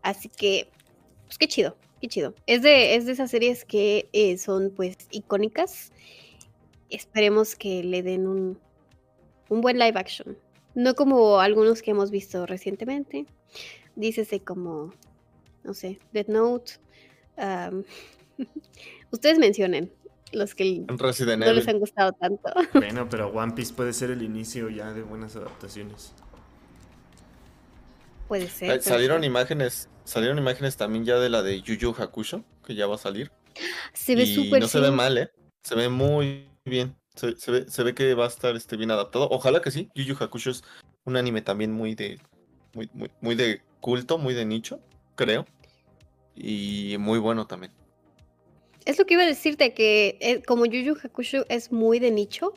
Así 0.00 0.30
que, 0.30 0.70
pues 1.26 1.36
qué 1.36 1.46
chido, 1.46 1.76
qué 2.00 2.08
chido. 2.08 2.34
Es 2.46 2.62
de, 2.62 2.94
es 2.94 3.04
de 3.04 3.12
esas 3.12 3.30
series 3.30 3.66
que 3.66 4.08
eh, 4.12 4.38
son 4.38 4.70
pues 4.74 4.96
icónicas. 5.10 5.92
Esperemos 6.88 7.54
que 7.54 7.84
le 7.84 8.02
den 8.02 8.26
un, 8.26 8.58
un 9.50 9.60
buen 9.60 9.78
live 9.78 9.98
action. 9.98 10.38
No 10.74 10.94
como 10.94 11.38
algunos 11.40 11.82
que 11.82 11.90
hemos 11.90 12.10
visto 12.10 12.46
recientemente. 12.46 13.26
Dícese 13.94 14.40
como, 14.40 14.94
no 15.64 15.74
sé, 15.74 15.98
Death 16.12 16.28
Note. 16.28 16.72
ustedes 19.10 19.38
mencionen 19.38 19.92
los 20.34 20.54
que 20.54 20.84
no 20.88 21.52
les 21.52 21.68
han 21.68 21.78
gustado 21.78 22.12
tanto. 22.12 22.50
Bueno, 22.74 23.08
pero 23.08 23.28
One 23.28 23.52
Piece 23.52 23.72
puede 23.72 23.92
ser 23.92 24.10
el 24.10 24.22
inicio 24.22 24.68
ya 24.68 24.92
de 24.92 25.02
buenas 25.02 25.36
adaptaciones. 25.36 26.12
Puede 28.28 28.48
ser. 28.48 28.82
salieron 28.82 29.22
imágenes, 29.24 29.88
salieron 30.04 30.38
imágenes 30.38 30.76
también 30.76 31.04
ya 31.04 31.18
de 31.18 31.28
la 31.28 31.42
de 31.42 31.60
Yu 31.60 31.74
Yu 31.74 31.94
Hakusho, 31.96 32.44
que 32.64 32.74
ya 32.74 32.86
va 32.86 32.94
a 32.94 32.98
salir. 32.98 33.30
Se 33.92 34.16
ve 34.16 34.26
súper 34.26 34.60
No 34.60 34.68
se 34.68 34.80
ve 34.80 34.90
mal, 34.90 35.18
¿eh? 35.18 35.30
Se 35.62 35.74
ve 35.74 35.88
muy 35.88 36.48
bien. 36.64 36.96
Se, 37.14 37.34
ve, 37.50 37.66
se 37.68 37.82
ve 37.82 37.94
que 37.94 38.14
va 38.14 38.24
a 38.24 38.28
estar 38.28 38.56
este, 38.56 38.76
bien 38.76 38.90
adaptado. 38.90 39.28
Ojalá 39.30 39.60
que 39.60 39.70
sí. 39.70 39.88
Yu 39.94 40.02
Yu 40.02 40.16
Hakusho 40.18 40.50
es 40.50 40.64
un 41.04 41.16
anime 41.16 41.42
también 41.42 41.72
muy 41.72 41.94
de. 41.94 42.18
Muy, 42.74 42.90
muy, 43.20 43.36
de 43.36 43.62
culto, 43.80 44.18
muy 44.18 44.34
de 44.34 44.44
nicho, 44.44 44.80
creo. 45.14 45.46
Y 46.34 46.96
muy 46.98 47.20
bueno 47.20 47.46
también. 47.46 47.72
Es 48.84 48.98
lo 48.98 49.06
que 49.06 49.14
iba 49.14 49.22
a 49.22 49.26
decirte, 49.26 49.72
que 49.72 50.18
eh, 50.20 50.42
como 50.42 50.66
Yu 50.66 50.80
Yu 50.80 50.96
Hakusho 51.02 51.44
es 51.48 51.72
muy 51.72 51.98
de 51.98 52.10
nicho, 52.10 52.52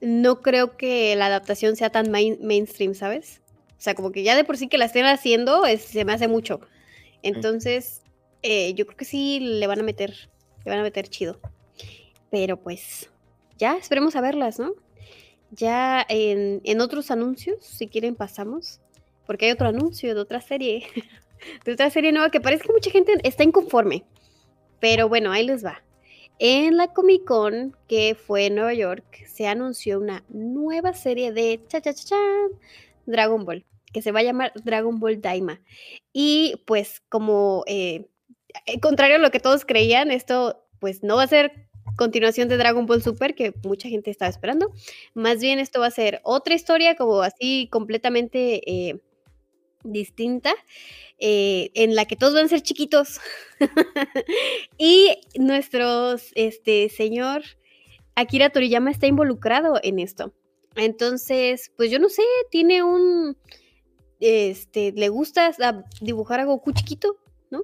no 0.00 0.40
creo 0.40 0.76
que 0.76 1.14
la 1.14 1.26
adaptación 1.26 1.76
sea 1.76 1.90
tan 1.90 2.10
mainstream, 2.10 2.94
¿sabes? 2.94 3.40
O 3.78 3.80
sea, 3.80 3.94
como 3.94 4.12
que 4.12 4.22
ya 4.22 4.36
de 4.36 4.44
por 4.44 4.56
sí 4.56 4.68
que 4.68 4.78
la 4.78 4.86
estén 4.86 5.06
haciendo 5.06 5.62
se 5.78 6.04
me 6.04 6.12
hace 6.12 6.28
mucho. 6.28 6.60
Entonces, 7.22 8.02
eh, 8.42 8.74
yo 8.74 8.86
creo 8.86 8.96
que 8.96 9.04
sí 9.04 9.38
le 9.40 9.66
van 9.66 9.80
a 9.80 9.82
meter, 9.84 10.30
le 10.64 10.70
van 10.70 10.80
a 10.80 10.82
meter 10.82 11.08
chido. 11.08 11.40
Pero 12.30 12.56
pues, 12.56 13.10
ya 13.58 13.76
esperemos 13.76 14.16
a 14.16 14.20
verlas, 14.20 14.58
¿no? 14.58 14.72
Ya 15.50 16.04
en, 16.08 16.80
otros 16.80 17.10
anuncios, 17.10 17.64
si 17.64 17.86
quieren, 17.86 18.16
pasamos. 18.16 18.80
Porque 19.26 19.46
hay 19.46 19.52
otro 19.52 19.68
anuncio 19.68 20.14
de 20.14 20.20
otra 20.20 20.40
serie. 20.40 20.86
de 21.64 21.72
otra 21.72 21.90
serie 21.90 22.10
nueva 22.10 22.30
que 22.30 22.40
parece 22.40 22.64
que 22.64 22.72
mucha 22.72 22.90
gente 22.90 23.14
está 23.22 23.44
inconforme. 23.44 24.04
Pero 24.82 25.08
bueno, 25.08 25.30
ahí 25.30 25.46
les 25.46 25.64
va. 25.64 25.80
En 26.40 26.76
la 26.76 26.88
Comic 26.88 27.24
Con, 27.24 27.76
que 27.86 28.16
fue 28.16 28.46
en 28.46 28.56
Nueva 28.56 28.74
York, 28.74 29.24
se 29.28 29.46
anunció 29.46 30.00
una 30.00 30.24
nueva 30.28 30.92
serie 30.92 31.30
de 31.30 31.60
cha 31.68 31.80
cha 31.80 31.94
cha, 31.94 32.16
Dragon 33.06 33.44
Ball, 33.44 33.64
que 33.92 34.02
se 34.02 34.10
va 34.10 34.18
a 34.18 34.24
llamar 34.24 34.52
Dragon 34.64 34.98
Ball 34.98 35.20
Daima. 35.20 35.60
Y 36.12 36.64
pues 36.66 37.00
como 37.08 37.62
eh, 37.68 38.08
eh, 38.66 38.80
contrario 38.80 39.16
a 39.16 39.18
lo 39.20 39.30
que 39.30 39.38
todos 39.38 39.64
creían, 39.64 40.10
esto 40.10 40.66
pues 40.80 41.04
no 41.04 41.14
va 41.14 41.22
a 41.22 41.28
ser 41.28 41.68
continuación 41.96 42.48
de 42.48 42.56
Dragon 42.56 42.86
Ball 42.86 43.04
Super 43.04 43.36
que 43.36 43.54
mucha 43.62 43.88
gente 43.88 44.10
estaba 44.10 44.30
esperando. 44.30 44.72
Más 45.14 45.38
bien 45.40 45.60
esto 45.60 45.78
va 45.78 45.86
a 45.86 45.92
ser 45.92 46.20
otra 46.24 46.54
historia 46.54 46.96
como 46.96 47.22
así 47.22 47.68
completamente 47.70 48.68
eh, 48.68 49.00
distinta, 49.84 50.54
eh, 51.18 51.70
en 51.74 51.94
la 51.94 52.04
que 52.04 52.16
todos 52.16 52.34
van 52.34 52.46
a 52.46 52.48
ser 52.48 52.62
chiquitos. 52.62 53.20
y 54.78 55.16
nuestro 55.36 56.16
este, 56.34 56.88
señor 56.88 57.42
Akira 58.14 58.50
Toriyama 58.50 58.90
está 58.90 59.06
involucrado 59.06 59.80
en 59.82 59.98
esto. 59.98 60.32
Entonces, 60.76 61.72
pues 61.76 61.90
yo 61.90 61.98
no 61.98 62.08
sé, 62.08 62.22
tiene 62.50 62.82
un... 62.82 63.36
Este, 64.20 64.92
le 64.92 65.08
gusta 65.08 65.52
dibujar 66.00 66.40
a 66.40 66.44
Goku 66.44 66.72
chiquito, 66.72 67.16
¿no? 67.50 67.62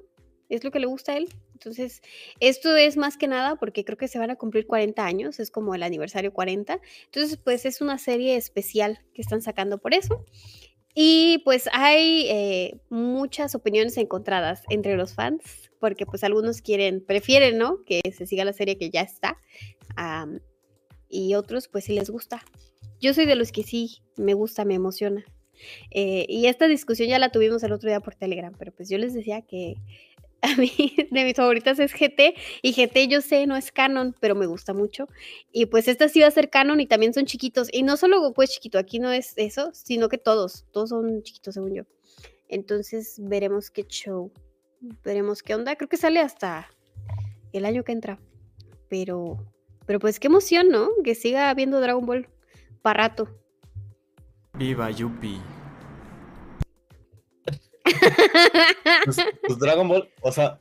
Es 0.49 0.63
lo 0.63 0.71
que 0.71 0.79
le 0.79 0.87
gusta 0.87 1.13
a 1.13 1.17
él. 1.17 1.29
Entonces, 1.53 2.01
esto 2.39 2.75
es 2.75 2.95
más 2.95 3.17
que 3.17 3.27
nada 3.27 3.57
porque 3.57 3.83
creo 3.83 3.97
que 3.97 4.07
se 4.07 4.17
van 4.17 4.29
a 4.29 4.37
cumplir 4.37 4.65
40 4.65 5.05
años, 5.05 5.39
es 5.39 5.51
como 5.51 5.75
el 5.75 5.83
aniversario 5.83 6.33
40. 6.33 6.79
Entonces, 7.05 7.37
pues 7.37 7.65
es 7.65 7.81
una 7.81 7.97
serie 7.97 8.37
especial 8.37 8.99
que 9.13 9.21
están 9.21 9.41
sacando 9.41 9.77
por 9.77 9.93
eso. 9.93 10.25
Y 11.01 11.37
pues 11.45 11.69
hay 11.71 12.25
eh, 12.27 12.81
muchas 12.89 13.55
opiniones 13.55 13.95
encontradas 13.95 14.63
entre 14.67 14.97
los 14.97 15.13
fans, 15.13 15.71
porque 15.79 16.05
pues 16.05 16.25
algunos 16.25 16.61
quieren, 16.61 16.99
prefieren, 16.99 17.57
¿no? 17.57 17.85
Que 17.85 18.01
se 18.13 18.27
siga 18.27 18.43
la 18.43 18.51
serie 18.51 18.77
que 18.77 18.89
ya 18.89 18.99
está. 18.99 19.37
y 21.07 21.35
otros 21.35 21.69
pues 21.69 21.85
sí 21.85 21.93
les 21.93 22.09
gusta. 22.09 22.43
Yo 22.99 23.13
soy 23.13 23.27
de 23.27 23.37
los 23.37 23.53
que 23.53 23.63
sí, 23.63 24.01
me 24.17 24.33
gusta, 24.33 24.65
me 24.65 24.73
emociona. 24.73 25.23
Eh, 25.89 26.25
y 26.27 26.47
esta 26.47 26.67
discusión 26.67 27.07
ya 27.07 27.17
la 27.17 27.31
tuvimos 27.31 27.63
el 27.63 27.71
otro 27.71 27.87
día 27.87 28.01
por 28.01 28.15
Telegram, 28.15 28.53
pero 28.59 28.73
pues 28.73 28.89
yo 28.89 28.97
les 28.97 29.13
decía 29.13 29.41
que 29.43 29.75
a 30.41 30.55
mí 30.55 30.95
de 31.11 31.25
mis 31.25 31.35
favoritas 31.35 31.79
es 31.79 31.93
GT 31.93 32.35
y 32.61 32.71
GT 32.73 33.07
yo 33.09 33.21
sé 33.21 33.45
no 33.45 33.55
es 33.55 33.71
canon, 33.71 34.15
pero 34.19 34.35
me 34.35 34.45
gusta 34.45 34.73
mucho. 34.73 35.07
Y 35.51 35.65
pues 35.65 35.87
esta 35.87 36.07
sí 36.07 36.21
va 36.21 36.27
a 36.27 36.31
ser 36.31 36.49
canon 36.49 36.79
y 36.79 36.87
también 36.87 37.13
son 37.13 37.25
chiquitos. 37.25 37.69
Y 37.71 37.83
no 37.83 37.97
solo 37.97 38.21
Goku 38.21 38.43
es 38.43 38.51
chiquito, 38.51 38.79
aquí 38.79 38.99
no 38.99 39.11
es 39.11 39.33
eso, 39.37 39.71
sino 39.73 40.07
que 40.09 40.17
todos, 40.17 40.65
todos 40.71 40.89
son 40.89 41.23
chiquitos 41.23 41.55
según 41.55 41.73
yo. 41.75 41.83
Entonces 42.47 43.17
veremos 43.19 43.69
qué 43.69 43.83
show, 43.83 44.31
veremos 45.03 45.43
qué 45.43 45.55
onda. 45.55 45.75
Creo 45.75 45.89
que 45.89 45.97
sale 45.97 46.19
hasta 46.19 46.69
el 47.53 47.65
año 47.65 47.83
que 47.83 47.91
entra. 47.91 48.19
Pero, 48.89 49.37
pero 49.85 49.99
pues 49.99 50.19
qué 50.19 50.27
emoción, 50.27 50.69
¿no? 50.69 50.89
Que 51.03 51.15
siga 51.15 51.49
habiendo 51.49 51.79
Dragon 51.81 52.05
Ball 52.05 52.27
para 52.81 53.07
rato. 53.07 53.29
Viva 54.53 54.89
Yupi. 54.89 55.39
Pues, 59.15 59.27
pues, 59.47 59.59
Dragon 59.59 59.87
Ball, 59.87 60.09
o 60.21 60.31
sea, 60.31 60.59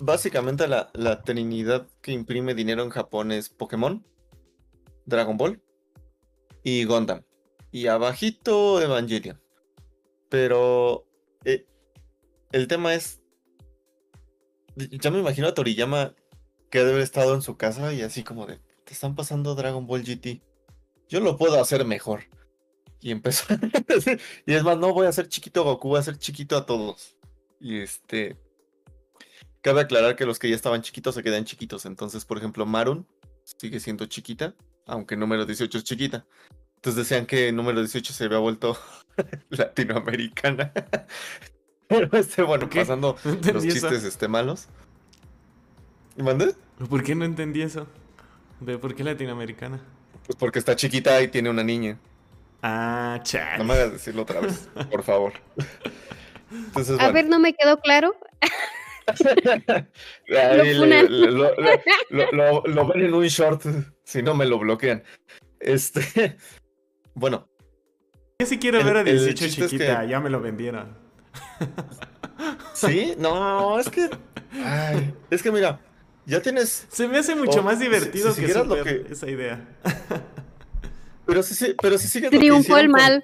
básicamente 0.00 0.66
la, 0.66 0.90
la, 0.94 1.22
trinidad 1.22 1.86
que 2.00 2.12
imprime 2.12 2.54
dinero 2.54 2.82
en 2.82 2.90
Japón 2.90 3.32
es 3.32 3.48
Pokémon, 3.48 4.04
Dragon 5.06 5.36
Ball 5.36 5.62
y 6.62 6.84
Gundam. 6.84 7.22
Y 7.70 7.86
abajito 7.86 8.80
Evangelion. 8.80 9.40
Pero 10.28 11.06
eh, 11.44 11.66
el 12.52 12.68
tema 12.68 12.94
es, 12.94 13.20
ya 14.76 15.10
me 15.10 15.20
imagino 15.20 15.48
a 15.48 15.54
Toriyama 15.54 16.14
que 16.70 16.78
debe 16.78 16.90
haber 16.92 17.02
estado 17.02 17.34
en 17.34 17.42
su 17.42 17.56
casa 17.56 17.92
y 17.92 18.02
así 18.02 18.22
como 18.22 18.46
de, 18.46 18.60
te 18.84 18.92
están 18.92 19.14
pasando 19.14 19.54
Dragon 19.54 19.86
Ball 19.86 20.04
GT. 20.04 20.42
Yo 21.08 21.20
lo 21.20 21.36
puedo 21.36 21.60
hacer 21.60 21.84
mejor. 21.84 22.24
Y 23.00 23.10
empezó. 23.10 23.44
y 24.46 24.54
es 24.54 24.64
más, 24.64 24.76
no 24.78 24.92
voy 24.92 25.06
a 25.06 25.12
ser 25.12 25.28
chiquito 25.28 25.64
Goku, 25.64 25.88
voy 25.88 26.00
a 26.00 26.02
ser 26.02 26.18
chiquito 26.18 26.56
a 26.56 26.66
todos. 26.66 27.17
Y 27.60 27.78
este. 27.78 28.36
Cabe 29.60 29.80
aclarar 29.82 30.16
que 30.16 30.24
los 30.24 30.38
que 30.38 30.48
ya 30.48 30.56
estaban 30.56 30.82
chiquitos 30.82 31.14
se 31.14 31.22
quedan 31.22 31.44
chiquitos. 31.44 31.84
Entonces, 31.84 32.24
por 32.24 32.38
ejemplo, 32.38 32.64
Marun 32.64 33.06
sigue 33.44 33.80
siendo 33.80 34.06
chiquita, 34.06 34.54
aunque 34.86 35.16
número 35.16 35.44
18 35.44 35.78
es 35.78 35.84
chiquita. 35.84 36.26
Entonces 36.76 37.08
decían 37.08 37.26
que 37.26 37.50
número 37.50 37.80
18 37.80 38.12
se 38.12 38.24
había 38.24 38.38
vuelto 38.38 38.78
latinoamericana. 39.50 40.72
Pero 41.88 42.16
este, 42.18 42.42
bueno, 42.42 42.68
pasando 42.68 43.16
los 43.24 43.62
chistes 43.62 44.04
este, 44.04 44.28
malos. 44.28 44.68
¿Y 46.16 46.22
mandé? 46.22 46.54
¿Por 46.88 47.02
qué 47.02 47.14
no 47.14 47.24
entendí 47.24 47.62
eso? 47.62 47.86
¿De 48.60 48.78
por 48.78 48.94
qué 48.94 49.04
latinoamericana? 49.04 49.80
Pues 50.26 50.36
porque 50.36 50.58
está 50.58 50.76
chiquita 50.76 51.20
y 51.22 51.28
tiene 51.28 51.48
una 51.48 51.64
niña. 51.64 51.98
Ah, 52.62 53.20
chat. 53.22 53.58
No 53.58 53.64
me 53.64 53.74
hagas 53.74 53.92
decirlo 53.92 54.22
otra 54.22 54.40
vez, 54.40 54.68
por 54.90 55.02
favor. 55.02 55.32
A 56.98 57.10
ver, 57.10 57.28
no 57.28 57.38
me 57.38 57.54
quedó 57.54 57.80
claro. 57.80 58.14
lo, 62.10 62.86
ven 62.86 63.04
en 63.04 63.14
un 63.14 63.26
short, 63.26 63.62
si 64.04 64.22
no 64.22 64.34
me 64.34 64.46
lo 64.46 64.58
bloquean. 64.58 65.02
Este, 65.60 66.36
bueno. 67.14 67.48
Yo 68.40 68.46
sí 68.46 68.58
quiero 68.58 68.84
ver 68.84 68.98
a 68.98 69.04
18 69.04 69.48
chiquita, 69.48 70.04
ya 70.04 70.20
me 70.20 70.30
lo 70.30 70.40
vendieron. 70.40 70.96
¿Sí? 72.74 73.14
No, 73.18 73.80
es 73.80 73.88
que. 73.88 74.08
es 75.30 75.42
que 75.42 75.50
mira, 75.50 75.80
ya 76.24 76.40
tienes. 76.40 76.86
Se 76.90 77.08
me 77.08 77.18
hace 77.18 77.34
mucho 77.34 77.62
más 77.62 77.80
divertido 77.80 78.34
que, 78.34 78.46
lo 78.54 78.84
que 78.84 79.06
esa 79.10 79.28
idea. 79.28 79.66
Pero 81.26 81.42
si, 81.42 81.74
pero 81.74 81.98
si 81.98 82.08
sigues 82.08 82.30
Triunfó 82.30 82.78
el 82.78 82.88
mal. 82.88 83.22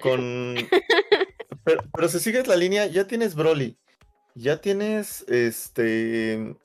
Pero, 1.65 2.09
si 2.09 2.19
sigues 2.19 2.47
la 2.47 2.55
línea, 2.55 2.85
ya 2.85 3.07
tienes 3.07 3.35
Broly, 3.35 3.77
ya 4.35 4.61
tienes 4.61 5.25
este 5.27 6.55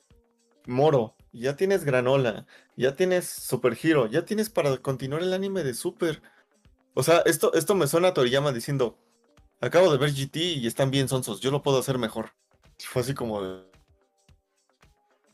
Moro, 0.65 1.15
ya 1.31 1.55
tienes 1.55 1.83
Granola, 1.83 2.45
ya 2.75 2.95
tienes 2.95 3.27
Super 3.27 3.77
Hero, 3.81 4.07
ya 4.07 4.25
tienes 4.25 4.49
para 4.49 4.77
continuar 4.77 5.23
el 5.23 5.33
anime 5.33 5.63
de 5.63 5.73
Super. 5.73 6.21
O 6.93 7.03
sea, 7.03 7.19
esto, 7.25 7.53
esto 7.53 7.73
me 7.75 7.87
suena 7.87 8.09
a 8.09 8.13
Toriyama 8.13 8.51
diciendo, 8.51 8.97
acabo 9.59 9.91
de 9.91 9.97
ver 9.97 10.13
GT 10.13 10.37
y 10.37 10.67
están 10.67 10.91
bien 10.91 11.07
sonsos, 11.07 11.39
yo 11.41 11.51
lo 11.51 11.63
puedo 11.63 11.79
hacer 11.79 11.97
mejor. 11.97 12.31
Fue 12.77 13.01
así 13.01 13.13
como 13.13 13.41
de... 13.41 13.71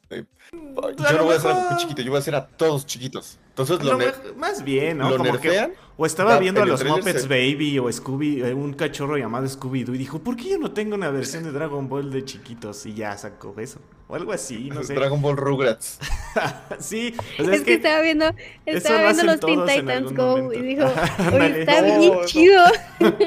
Yo 0.10 1.18
no 1.18 1.26
voy 1.26 1.34
a 1.34 1.38
hacer 1.38 1.52
a 1.52 1.78
chiquito, 1.78 2.02
yo 2.02 2.12
voy 2.12 2.18
a 2.18 2.20
hacer 2.20 2.36
a 2.36 2.48
todos 2.48 2.86
chiquitos. 2.86 3.40
Entonces 3.58 3.84
lo, 3.84 3.98
Más 4.36 4.64
bien, 4.64 5.00
¿no? 5.00 5.18
Como 5.18 5.40
que, 5.40 5.74
o 5.98 6.06
estaba 6.06 6.38
viendo 6.38 6.62
a 6.62 6.66
los 6.66 6.86
Muppets 6.86 7.28
Baby 7.28 7.80
o 7.80 7.92
Scooby, 7.92 8.44
eh, 8.44 8.54
un 8.54 8.74
cachorro 8.74 9.18
llamado 9.18 9.48
Scooby-Doo 9.48 9.96
y 9.96 9.98
dijo, 9.98 10.20
¿por 10.20 10.36
qué 10.36 10.52
yo 10.52 10.60
no 10.60 10.72
tengo 10.72 10.94
una 10.94 11.10
versión 11.10 11.44
de 11.44 11.52
Dragon 11.52 11.90
Ball 11.90 12.12
de 12.12 12.24
chiquitos? 12.24 12.86
Y 12.86 12.94
ya 12.94 13.18
sacó 13.18 13.56
eso. 13.58 13.80
O 14.08 14.16
algo 14.16 14.32
así, 14.32 14.70
no 14.70 14.84
sé. 14.84 14.94
Dragon 14.94 15.20
Ball 15.20 15.36
Rugrats. 15.36 15.98
sí. 16.80 17.16
es, 17.40 17.62
que, 17.64 17.74
estaba 17.74 18.02
viendo, 18.02 18.28
estaba 18.68 19.12
viendo 19.12 19.24
los 19.24 19.40
Teen 19.40 19.66
Titans 19.66 20.14
Go 20.14 20.54
y 20.54 20.62
dijo, 20.62 20.86
oye, 21.34 21.60
está 21.62 21.82
bien 21.82 22.14
chido. 22.26 22.64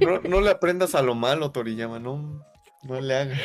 No, 0.00 0.20
no 0.20 0.40
le 0.40 0.50
aprendas 0.50 0.94
a 0.94 1.02
lo 1.02 1.14
malo, 1.14 1.50
Toriyama, 1.50 1.98
no. 1.98 2.44
No 2.82 2.98
le 3.00 3.14
haga. 3.14 3.36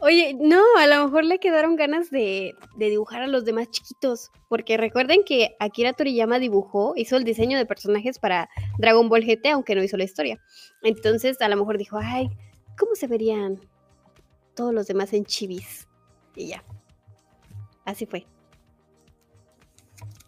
Oye, 0.00 0.36
no, 0.38 0.62
a 0.78 0.86
lo 0.86 1.06
mejor 1.06 1.24
le 1.24 1.38
quedaron 1.38 1.76
ganas 1.76 2.10
de, 2.10 2.54
dibujar 2.76 3.22
a 3.22 3.26
los 3.26 3.44
demás 3.44 3.70
chiquitos. 3.70 4.30
Porque 4.48 4.76
recuerden 4.76 5.22
que 5.24 5.56
Akira 5.60 5.94
Toriyama 5.94 6.38
dibujó, 6.38 6.92
hizo 6.96 7.16
el 7.16 7.24
diseño 7.24 7.56
de 7.56 7.64
personajes 7.64 8.18
para 8.18 8.50
Dragon 8.78 9.08
Ball 9.08 9.24
GT, 9.24 9.46
aunque 9.48 9.74
no 9.74 9.82
hizo 9.82 9.96
la 9.96 10.04
historia. 10.04 10.38
Entonces, 10.82 11.40
a 11.40 11.48
lo 11.48 11.56
mejor 11.56 11.78
dijo, 11.78 11.98
ay, 12.02 12.28
¿cómo 12.78 12.94
se 12.94 13.06
verían 13.06 13.60
todos 14.54 14.74
los 14.74 14.86
demás 14.86 15.12
en 15.14 15.24
chivis? 15.24 15.88
Y 16.36 16.48
ya. 16.48 16.62
Así 17.86 18.04
fue. 18.04 18.26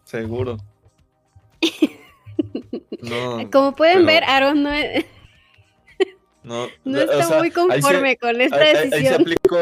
Seguro. 0.05 0.57
no, 3.01 3.49
Como 3.51 3.75
pueden 3.75 4.05
ver, 4.05 4.23
Aaron 4.23 4.63
no 4.63 4.71
es 4.71 5.05
no, 6.43 6.67
no 6.83 6.99
está 6.99 7.37
muy 7.37 7.51
conforme 7.51 8.17
con 8.17 8.39
esta 8.41 8.59
decisión. 8.59 8.93
Ahí 8.93 9.05
se, 9.05 9.15
aplicó, 9.15 9.59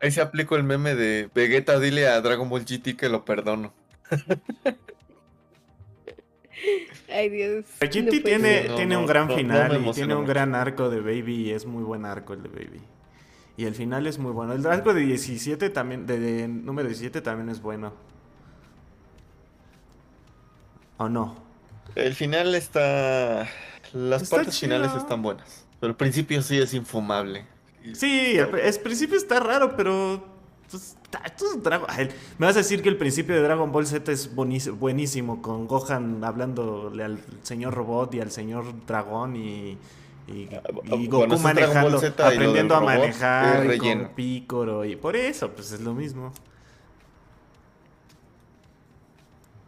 ahí 0.00 0.10
se 0.10 0.20
aplicó 0.20 0.56
el 0.56 0.64
meme 0.64 0.94
de 0.94 1.30
Vegeta, 1.34 1.78
dile 1.78 2.08
a 2.08 2.20
Dragon 2.20 2.48
Ball 2.48 2.64
GT 2.64 2.96
que 2.96 3.08
lo 3.08 3.24
perdono. 3.24 3.72
Ay, 7.08 7.28
Dios. 7.28 7.64
GT 7.80 8.22
tiene, 8.24 8.68
tiene 8.76 8.96
un 8.96 9.06
gran 9.06 9.30
final 9.30 9.84
y 9.84 9.92
tiene 9.92 10.14
un 10.14 10.26
gran 10.26 10.54
arco 10.54 10.90
de 10.90 11.00
Baby 11.00 11.46
y 11.46 11.50
es 11.52 11.66
muy 11.66 11.84
buen 11.84 12.04
arco 12.04 12.32
el 12.32 12.42
de 12.42 12.48
Baby. 12.48 12.80
Y 13.56 13.64
el 13.64 13.74
final 13.74 14.06
es 14.06 14.18
muy 14.18 14.32
bueno. 14.32 14.52
El 14.52 14.66
arco 14.66 14.92
de 14.92 15.00
17 15.00 15.70
también, 15.70 16.06
de, 16.06 16.46
número 16.48 16.88
17 16.88 17.20
también 17.22 17.48
es 17.48 17.62
bueno. 17.62 17.94
¿O 20.98 21.08
no? 21.08 21.36
El 21.94 22.14
final 22.14 22.54
está... 22.54 23.48
Las 23.92 24.28
partes 24.28 24.58
finales 24.58 24.92
están 24.94 25.22
buenas. 25.22 25.65
Pero 25.80 25.90
el 25.90 25.96
principio 25.96 26.42
sí 26.42 26.58
es 26.58 26.74
infumable. 26.74 27.44
Sí, 27.94 28.36
el, 28.36 28.80
principio 28.80 29.16
está 29.16 29.40
raro, 29.40 29.76
pero. 29.76 30.36
Pues, 30.70 30.96
me 32.38 32.46
vas 32.46 32.56
a 32.56 32.58
decir 32.58 32.82
que 32.82 32.88
el 32.88 32.96
principio 32.96 33.36
de 33.36 33.42
Dragon 33.42 33.70
Ball 33.70 33.86
Z 33.86 34.10
es 34.10 34.34
buenísimo, 34.34 35.40
con 35.40 35.68
Gohan 35.68 36.24
hablándole 36.24 37.04
al 37.04 37.20
señor 37.42 37.74
robot 37.74 38.14
y 38.14 38.20
al 38.20 38.32
señor 38.32 38.64
dragón 38.84 39.36
y, 39.36 39.78
Y, 40.26 40.48
ah, 40.52 40.60
Goku 41.08 41.38
manejando, 41.38 42.00
aprendiendo 42.18 42.74
a 42.74 42.80
manejar, 42.80 43.72
y 43.72 43.78
con 43.78 44.08
Picoro, 44.16 44.84
y 44.84 44.96
por 44.96 45.14
eso, 45.14 45.52
pues 45.52 45.70
es 45.70 45.80
lo 45.80 45.94
mismo. 45.94 46.32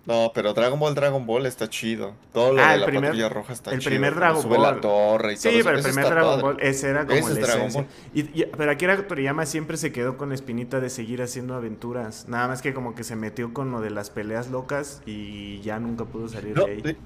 No, 0.08 0.32
pero 0.34 0.54
Dragon 0.54 0.80
Ball, 0.80 0.94
Dragon 0.94 1.26
Ball 1.26 1.44
está 1.44 1.68
chido. 1.68 2.14
Todo 2.32 2.54
lo 2.54 2.62
ah, 2.62 2.72
de 2.72 2.78
la 2.78 2.86
primer, 2.86 3.30
roja 3.30 3.52
está 3.52 3.72
el 3.72 3.78
chido. 3.78 3.90
El 3.90 3.96
primer 3.98 4.14
Dragon 4.14 4.42
sube 4.42 4.56
Ball. 4.56 4.62
la 4.62 4.80
torre 4.80 5.34
y 5.34 5.36
sí, 5.36 5.60
pero 5.62 5.76
el 5.76 5.84
primer 5.84 6.06
Dragon 6.06 6.40
Ball, 6.40 6.56
ese 6.60 6.88
era 6.88 7.04
como 7.04 7.28
el 7.28 7.34
Dragon 7.34 7.70
Ball. 7.70 7.86
Y, 8.14 8.22
pero 8.46 8.70
Akira 8.70 9.06
Toriyama 9.06 9.44
siempre 9.44 9.76
se 9.76 9.92
quedó 9.92 10.16
con 10.16 10.30
la 10.30 10.34
espinita 10.34 10.80
de 10.80 10.88
seguir 10.88 11.20
haciendo 11.20 11.54
aventuras. 11.54 12.26
Nada 12.26 12.48
más 12.48 12.62
que 12.62 12.72
como 12.72 12.94
que 12.94 13.04
se 13.04 13.16
metió 13.16 13.52
con 13.52 13.70
lo 13.70 13.82
de 13.82 13.90
las 13.90 14.08
peleas 14.08 14.48
locas 14.48 15.02
y 15.04 15.60
ya 15.60 15.78
nunca 15.78 16.06
pudo 16.06 16.26
salir 16.26 16.54
de 16.54 16.64
ahí. 16.64 16.96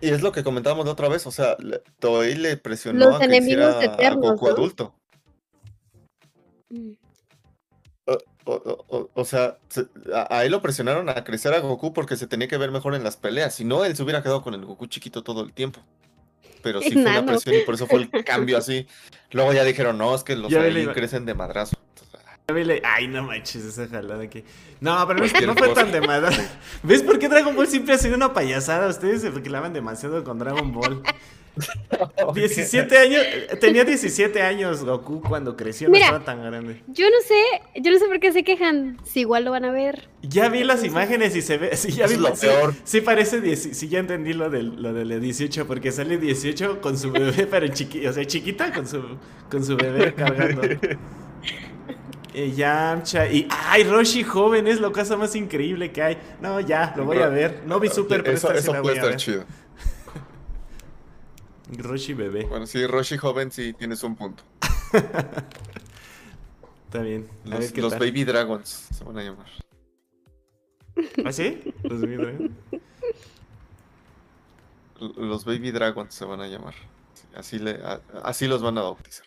Y, 0.00 0.08
es 0.08 0.22
lo 0.22 0.32
que 0.32 0.42
comentábamos 0.42 0.86
de 0.86 0.90
otra 0.90 1.08
vez, 1.08 1.24
o 1.28 1.30
sea, 1.30 1.56
Toei 2.00 2.34
le 2.34 2.56
presionó 2.56 3.14
a 3.14 3.20
que 3.20 3.36
hiciera 3.36 3.78
a 3.78 4.14
Goku 4.14 4.48
adulto. 4.48 4.92
Mm. 6.68 6.99
O, 9.14 9.24
sea, 9.24 9.58
a, 10.14 10.44
él 10.44 10.52
lo 10.52 10.62
presionaron 10.62 11.08
a 11.08 11.24
crecer 11.24 11.54
a 11.54 11.60
Goku 11.60 11.92
porque 11.92 12.16
se 12.16 12.26
tenía 12.26 12.48
que 12.48 12.56
ver 12.56 12.70
mejor 12.70 12.94
en 12.94 13.04
las 13.04 13.16
peleas. 13.16 13.54
Si 13.54 13.64
no, 13.64 13.84
él 13.84 13.96
se 13.96 14.02
hubiera 14.02 14.22
quedado 14.22 14.42
con 14.42 14.54
el 14.54 14.64
Goku 14.64 14.86
chiquito 14.86 15.22
todo 15.22 15.42
el 15.42 15.52
tiempo. 15.52 15.80
Pero 16.62 16.82
sí 16.82 16.92
fue 16.92 17.02
una 17.02 17.24
presión 17.24 17.54
y 17.54 17.60
por 17.60 17.74
eso 17.74 17.86
fue 17.86 18.00
el 18.00 18.10
cambio 18.24 18.58
así. 18.58 18.86
Luego 19.30 19.52
ya 19.52 19.64
dijeron, 19.64 19.96
no, 19.98 20.14
es 20.14 20.24
que 20.24 20.36
los 20.36 20.52
ahí 20.52 20.86
crecen 20.88 21.24
de 21.24 21.34
madrazo. 21.34 21.76
Ay, 22.82 23.06
no 23.06 23.22
manches, 23.22 23.64
esa 23.64 23.86
jalada 23.86 24.28
que. 24.28 24.44
No, 24.80 25.06
pero 25.06 25.20
no, 25.20 25.46
no 25.46 25.54
fue 25.54 25.68
tan 25.74 25.92
de 25.92 26.00
madrazo. 26.00 26.42
¿Ves 26.82 27.02
por 27.02 27.18
qué 27.18 27.28
Dragon 27.28 27.54
Ball 27.54 27.68
siempre 27.68 27.94
ha 27.94 27.98
sido 27.98 28.16
una 28.16 28.32
payasada? 28.32 28.88
Ustedes 28.88 29.22
se 29.22 29.30
reclaman 29.30 29.72
demasiado 29.72 30.24
con 30.24 30.38
Dragon 30.38 30.72
Ball. 30.72 31.02
17 32.34 32.98
años, 32.98 33.22
tenía 33.60 33.84
17 33.84 34.42
años 34.42 34.84
Goku 34.84 35.20
cuando 35.20 35.56
creció, 35.56 35.88
no 35.88 35.96
estaba 35.96 36.24
tan 36.24 36.42
grande. 36.42 36.82
Yo 36.88 37.08
no 37.10 37.16
sé, 37.26 37.80
yo 37.80 37.90
no 37.90 37.98
sé 37.98 38.06
por 38.06 38.20
qué 38.20 38.32
se 38.32 38.44
quejan, 38.44 38.98
si 39.04 39.20
igual 39.20 39.44
lo 39.44 39.50
van 39.50 39.64
a 39.64 39.70
ver. 39.70 40.08
Ya 40.22 40.48
vi 40.48 40.64
las 40.64 40.84
imágenes 40.84 41.34
y 41.36 41.42
se 41.42 41.58
ve, 41.58 41.76
sí, 41.76 41.92
ya 41.92 42.06
vi, 42.06 42.16
lo 42.16 42.34
peor. 42.34 42.74
Sí, 42.84 43.00
parece, 43.00 43.56
sí, 43.56 43.88
ya 43.88 43.98
entendí 43.98 44.32
lo 44.32 44.50
del, 44.50 44.80
lo 44.82 44.92
del 44.92 45.20
18, 45.20 45.66
porque 45.66 45.92
sale 45.92 46.18
18 46.18 46.80
con 46.80 46.98
su 46.98 47.10
bebé, 47.10 47.46
pero 47.50 47.68
chiqui, 47.68 48.06
o 48.06 48.12
sea, 48.12 48.24
chiquita 48.24 48.72
con 48.72 48.86
su, 48.86 49.02
con 49.50 49.64
su 49.64 49.76
bebé 49.76 50.14
cargando. 50.14 50.62
Y 52.32 52.52
Yamcha 52.52 53.26
y 53.26 53.48
ay 53.50 53.84
Roshi 53.84 54.22
joven 54.22 54.68
es 54.68 54.80
lo 54.80 54.92
cosa 54.92 55.16
más 55.16 55.34
increíble 55.34 55.90
que 55.90 56.02
hay. 56.02 56.18
No, 56.40 56.60
ya, 56.60 56.94
lo 56.96 57.04
voy 57.04 57.18
a 57.18 57.28
ver. 57.28 57.62
No 57.66 57.80
vi 57.80 57.88
Super, 57.88 58.22
pero 58.22 58.36
eso 58.36 58.72
puede 58.82 58.96
estar 58.96 59.16
chido. 59.16 59.44
Roshi 61.78 62.14
bebé. 62.14 62.44
Bueno, 62.46 62.66
sí, 62.66 62.86
Roshi 62.86 63.16
joven 63.16 63.50
sí 63.50 63.72
tienes 63.72 64.02
un 64.02 64.16
punto. 64.16 64.42
Está 66.86 67.02
bien. 67.02 67.28
los, 67.44 67.98
Baby 67.98 68.24
Dragons 68.24 68.68
se 68.68 69.04
van 69.04 69.18
a 69.18 69.22
llamar. 69.22 69.46
¿Ah, 71.24 71.32
sí? 71.32 71.72
Los 71.84 72.00
Baby 72.00 72.16
Dragons. 72.16 72.50
Los 75.16 75.44
Baby 75.44 75.70
Dragons 75.70 76.12
se 76.12 76.24
van 76.24 76.40
a 76.40 76.48
llamar. 76.48 76.74
Así, 77.34 77.58
le, 77.58 77.78
así 78.24 78.48
los 78.48 78.60
van 78.60 78.76
a 78.78 78.82
bautizar. 78.82 79.26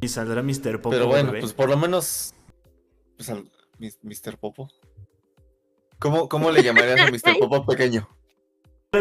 Y 0.00 0.08
saldrá 0.08 0.42
Mr. 0.42 0.80
Popo. 0.82 0.90
Pero 0.90 1.06
bueno, 1.06 1.32
pues 1.38 1.52
por 1.52 1.68
lo 1.68 1.76
menos. 1.76 2.34
Pues 3.16 3.30
Mr. 4.02 4.36
Popo. 4.38 4.68
¿Cómo, 5.98 6.28
¿Cómo 6.28 6.50
le 6.50 6.62
llamarías 6.62 7.00
a 7.00 7.10
Mr. 7.10 7.38
Popo 7.40 7.64
pequeño? 7.64 8.08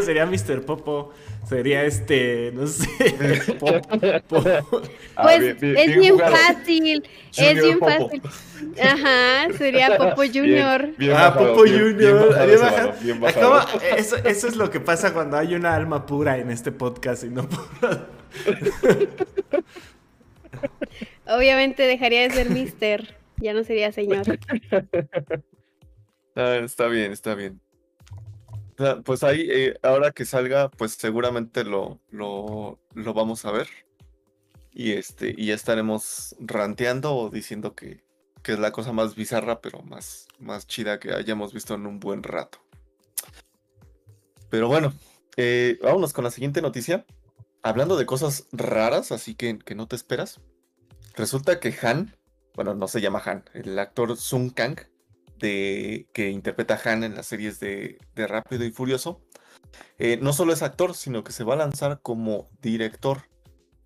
Sería 0.01 0.25
Mr. 0.25 0.65
Popo? 0.65 1.11
Sería 1.47 1.83
este, 1.83 2.51
no 2.53 2.67
sé. 2.67 2.87
Ah, 5.15 5.23
pues 5.23 5.61
es 5.61 5.95
bien, 5.95 6.17
fácil. 6.17 7.03
es 7.37 7.61
bien 7.61 7.79
fácil. 7.79 8.21
Ajá, 8.81 9.53
sería 9.57 9.95
Popo 9.97 10.23
Junior. 10.23 10.89
ah, 11.15 11.35
Popo 11.37 11.59
Junior. 11.59 12.35
eso, 13.95 14.17
eso, 14.17 14.47
es 14.47 14.55
lo 14.55 14.71
que 14.71 14.79
pasa 14.79 15.13
cuando 15.13 15.37
hay 15.37 15.53
una 15.53 15.75
alma 15.75 16.05
pura 16.05 16.39
en 16.39 16.49
este 16.49 16.71
podcast 16.71 17.23
y 17.23 17.29
no 17.29 17.47
Obviamente 21.27 21.83
dejaría 21.83 22.21
de 22.23 22.31
ser 22.31 22.49
Mister. 22.49 23.15
Ya 23.37 23.53
no 23.53 23.63
sería 23.63 23.91
señor. 23.91 24.25
Ah, 26.35 26.55
está 26.55 26.87
bien, 26.87 27.11
está 27.11 27.35
bien. 27.35 27.61
Pues 29.03 29.23
ahí, 29.23 29.47
eh, 29.49 29.79
ahora 29.83 30.11
que 30.11 30.25
salga, 30.25 30.69
pues 30.71 30.93
seguramente 30.93 31.63
lo, 31.63 31.99
lo, 32.09 32.79
lo, 32.93 33.13
vamos 33.13 33.45
a 33.45 33.51
ver. 33.51 33.67
Y 34.71 34.93
este, 34.93 35.33
y 35.37 35.47
ya 35.47 35.55
estaremos 35.55 36.35
ranteando 36.39 37.15
o 37.15 37.29
diciendo 37.29 37.75
que, 37.75 38.03
que, 38.41 38.53
es 38.53 38.59
la 38.59 38.71
cosa 38.71 38.91
más 38.91 39.15
bizarra, 39.15 39.61
pero 39.61 39.81
más, 39.83 40.27
más 40.39 40.65
chida 40.65 40.99
que 40.99 41.13
hayamos 41.13 41.53
visto 41.53 41.75
en 41.75 41.85
un 41.85 41.99
buen 41.99 42.23
rato. 42.23 42.59
Pero 44.49 44.67
bueno, 44.67 44.93
eh, 45.37 45.77
vámonos 45.81 46.13
con 46.13 46.23
la 46.23 46.31
siguiente 46.31 46.61
noticia. 46.61 47.05
Hablando 47.61 47.95
de 47.95 48.05
cosas 48.05 48.47
raras, 48.51 49.11
así 49.11 49.35
que, 49.35 49.59
que 49.59 49.75
no 49.75 49.87
te 49.87 49.95
esperas. 49.95 50.41
Resulta 51.15 51.59
que 51.59 51.75
Han, 51.81 52.15
bueno, 52.55 52.73
no 52.73 52.87
se 52.87 53.01
llama 53.01 53.21
Han, 53.25 53.43
el 53.53 53.77
actor 53.77 54.17
Sung 54.17 54.51
Kang, 54.53 54.77
que 55.39 56.29
interpreta 56.29 56.79
Han 56.83 57.03
en 57.03 57.15
las 57.15 57.27
series 57.27 57.59
de, 57.59 57.97
Rápido 58.15 58.63
y 58.65 58.71
Furioso, 58.71 59.21
eh, 59.97 60.17
no 60.21 60.33
solo 60.33 60.53
es 60.53 60.61
actor, 60.61 60.93
sino 60.95 61.23
que 61.23 61.31
se 61.31 61.43
va 61.43 61.53
a 61.53 61.57
lanzar 61.57 61.99
como 62.01 62.49
director. 62.61 63.23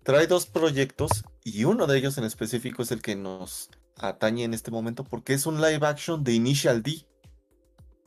Trae 0.02 0.26
dos 0.26 0.46
proyectos 0.46 1.24
y 1.44 1.64
uno 1.64 1.86
de 1.86 1.98
ellos 1.98 2.18
en 2.18 2.24
específico 2.24 2.82
es 2.82 2.92
el 2.92 3.02
que 3.02 3.16
nos 3.16 3.70
atañe 3.96 4.44
en 4.44 4.54
este 4.54 4.70
momento 4.70 5.04
porque 5.04 5.34
es 5.34 5.46
un 5.46 5.60
live 5.60 5.86
action 5.86 6.24
de 6.24 6.32
Initial 6.32 6.82
D. 6.82 7.06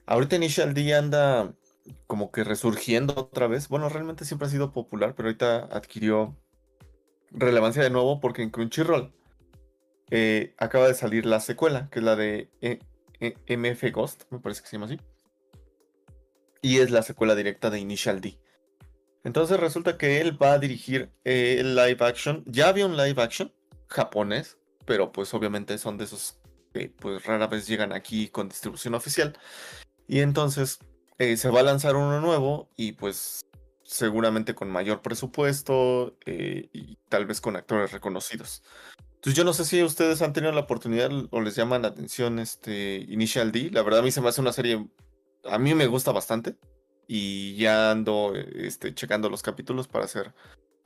Ahorita 0.06 0.36
Initial 0.36 0.74
D 0.74 0.96
anda 0.96 1.54
como 2.08 2.32
que 2.32 2.44
resurgiendo 2.44 3.14
otra 3.18 3.48
vez. 3.48 3.68
Bueno, 3.68 3.90
realmente 3.90 4.26
siempre 4.26 4.48
ha 4.48 4.52
sido 4.52 4.72
popular, 4.72 5.14
pero 5.16 5.30
ahorita 5.30 5.66
adquirió 5.72 6.38
relevancia 7.32 7.84
de 7.84 7.90
nuevo 7.90 8.20
porque 8.20 8.44
en 8.44 8.50
Crunchyroll 8.50 9.14
eh, 10.10 10.54
acaba 10.58 10.88
de 10.88 10.94
salir 10.94 11.26
la 11.26 11.40
secuela, 11.40 11.90
que 11.90 12.00
es 12.00 12.06
la 12.06 12.16
de 12.16 12.50
eh, 12.62 12.80
MF 13.48 13.92
Ghost, 13.92 14.24
me 14.30 14.40
parece 14.40 14.62
que 14.62 14.68
se 14.68 14.76
llama 14.76 14.88
así. 14.88 15.00
Y 16.62 16.80
es 16.80 16.92
la 16.92 17.02
secuela 17.02 17.36
directa 17.36 17.70
de 17.70 17.80
Initial 17.80 18.22
D. 18.22 18.40
Entonces 19.24 19.60
resulta 19.60 19.98
que 19.98 20.20
él 20.20 20.42
va 20.42 20.54
a 20.54 20.60
dirigir 20.60 21.12
eh, 21.24 21.58
el 21.60 21.76
live 21.76 21.98
action. 22.00 22.44
Ya 22.48 22.70
había 22.70 22.86
un 22.86 22.98
live 22.98 23.22
action 23.22 23.54
japonés, 23.88 24.58
pero 24.86 25.12
pues 25.12 25.34
obviamente 25.34 25.78
son 25.78 25.98
de 25.98 26.06
esos 26.06 26.40
que 26.74 26.90
pues 26.90 27.26
rara 27.26 27.48
vez 27.48 27.68
llegan 27.68 27.94
aquí 27.94 28.30
con 28.30 28.50
distribución 28.50 28.96
oficial. 28.96 29.38
Y 30.08 30.20
entonces 30.20 30.80
eh, 31.18 31.38
se 31.38 31.50
va 31.50 31.60
a 31.60 31.64
lanzar 31.64 31.96
uno 31.96 32.20
nuevo 32.20 32.70
y 32.76 32.94
pues 32.94 33.42
seguramente 33.84 34.56
con 34.56 34.72
mayor 34.72 35.02
presupuesto 35.02 36.18
eh, 36.26 36.70
y 36.74 36.98
tal 37.10 37.26
vez 37.26 37.42
con 37.42 37.56
actores 37.56 37.92
reconocidos. 37.92 38.64
Entonces 39.22 39.38
yo 39.38 39.44
no 39.44 39.54
sé 39.54 39.66
si 39.66 39.84
ustedes 39.84 40.24
han 40.24 40.34
tenido 40.34 40.52
la 40.52 40.62
oportunidad 40.62 41.12
o 41.30 41.42
les 41.42 41.56
llama 41.56 41.78
la 41.78 41.90
atención 41.90 42.40
este 42.40 43.06
Initial 43.08 43.52
D. 43.52 43.70
La 43.72 43.84
verdad 43.84 44.00
a 44.00 44.04
mí 44.04 44.10
se 44.10 44.20
me 44.20 44.30
hace 44.30 44.42
una 44.42 44.52
serie, 44.52 44.84
a 45.44 45.60
mí 45.60 45.76
me 45.76 45.86
gusta 45.86 46.12
bastante 46.12 46.56
y 47.08 47.56
ya 47.56 47.92
ando 47.92 48.34
este, 48.36 48.96
checando 48.96 49.30
los 49.30 49.44
capítulos 49.44 49.88
para 49.88 50.06
hacer 50.06 50.34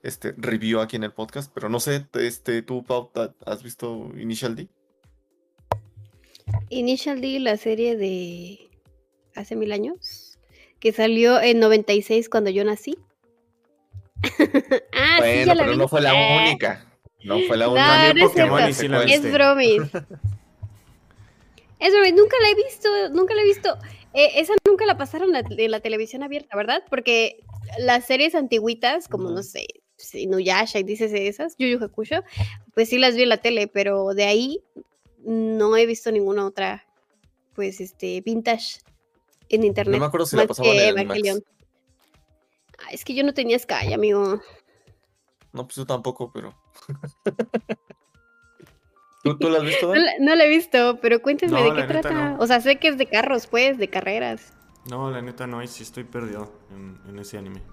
este 0.04 0.34
review 0.36 0.82
aquí 0.82 0.98
en 0.98 1.06
el 1.06 1.14
podcast, 1.14 1.50
pero 1.54 1.70
no 1.70 1.80
sé, 1.80 2.08
este, 2.16 2.62
tú 2.62 2.84
Pau, 2.84 3.10
¿has 3.46 3.64
visto 3.64 4.12
Initial 4.18 4.58
D? 4.58 4.68
Initial 6.68 7.22
D, 7.22 7.40
la 7.40 7.56
serie 7.56 7.96
de 7.96 8.70
hace 9.34 9.56
mil 9.56 9.72
años, 9.72 10.40
que 10.82 10.92
salió 10.92 11.40
en 11.40 11.62
96 11.62 12.28
cuando 12.28 12.50
yo 12.50 12.66
nací. 12.66 12.98
ah, 14.92 15.20
bueno, 15.20 15.54
pero 15.56 15.76
no 15.78 15.88
fue 15.88 16.02
la 16.02 16.14
única. 16.44 16.92
No 17.26 17.40
fue 17.48 17.58
la 17.58 17.68
única. 17.68 18.14
No, 18.14 18.28
Pokémon 18.28 18.64
es, 18.64 18.82
y 18.82 18.86
es 18.86 19.32
bromis. 19.32 19.82
es 21.80 21.94
bromis. 21.94 22.14
Nunca 22.14 22.38
la 22.42 22.50
he 22.50 22.56
visto, 22.56 22.90
nunca 23.12 23.34
la 23.34 23.42
he 23.42 23.46
visto. 23.46 23.78
Eh, 24.14 24.40
esa 24.40 24.54
nunca 24.66 24.86
la 24.86 24.98
pasaron 24.98 25.36
en 25.36 25.72
la 25.72 25.80
televisión 25.82 26.24
abierta, 26.24 26.56
¿verdad? 26.56 26.84
Porque 26.90 27.44
las 27.80 28.06
series 28.06 28.36
antiguitas, 28.36 29.08
como 29.08 29.30
no 29.30 29.44
sé, 29.44 29.68
Inuyasha 30.14 30.80
y 30.80 30.84
dices 30.84 31.12
esas, 31.14 31.56
Yu 31.58 31.68
Yu 31.68 31.84
Hakusho, 31.84 32.24
pues 32.74 32.90
sí 32.90 32.98
las 32.98 33.16
vi 33.16 33.24
en 33.24 33.30
la 33.30 33.38
tele, 33.38 33.68
pero 33.68 34.14
de 34.14 34.26
ahí 34.26 34.64
no 35.26 35.76
he 35.76 35.86
visto 35.86 36.12
ninguna 36.12 36.46
otra, 36.46 36.86
pues, 37.54 37.82
este, 37.82 38.22
vintage 38.22 38.80
en 39.50 39.64
internet. 39.64 39.96
No 39.96 40.00
me 40.00 40.06
acuerdo 40.06 40.26
si 40.28 40.36
la 40.36 40.48
pasaban 40.48 40.76
en 40.76 40.98
Evangelion. 40.98 41.44
Ah, 42.80 42.92
es 42.92 43.04
que 43.04 43.16
yo 43.16 43.24
no 43.24 43.34
tenía 43.34 43.58
Sky, 43.58 43.94
amigo. 43.94 44.42
No, 45.52 45.66
pues 45.66 45.78
yo 45.78 45.86
tampoco, 45.86 46.32
pero. 46.32 46.54
¿Tú, 49.24 49.38
¿Tú, 49.40 49.50
la 49.50 49.58
has 49.58 49.64
visto? 49.64 49.92
No, 50.20 50.36
la, 50.36 50.44
he 50.46 50.50
visto, 50.50 51.00
pero 51.02 51.22
cuéntame 51.22 51.62
de 51.62 51.76
qué 51.76 51.84
trata. 51.84 52.36
O 52.40 52.46
sea, 52.46 52.62
sé 52.62 52.78
que 52.78 52.90
es 52.90 52.98
de 52.98 53.08
carros, 53.08 53.48
pues, 53.48 53.78
de 53.80 53.90
carreras. 53.90 54.54
No, 54.90 55.10
la 55.10 55.22
neta 55.22 55.48
no, 55.48 55.64
y 55.64 55.68
sí 55.68 55.82
estoy 55.82 56.04
perdido 56.04 56.52
en, 56.72 57.18
ese 57.18 57.40
anime. 57.40 57.64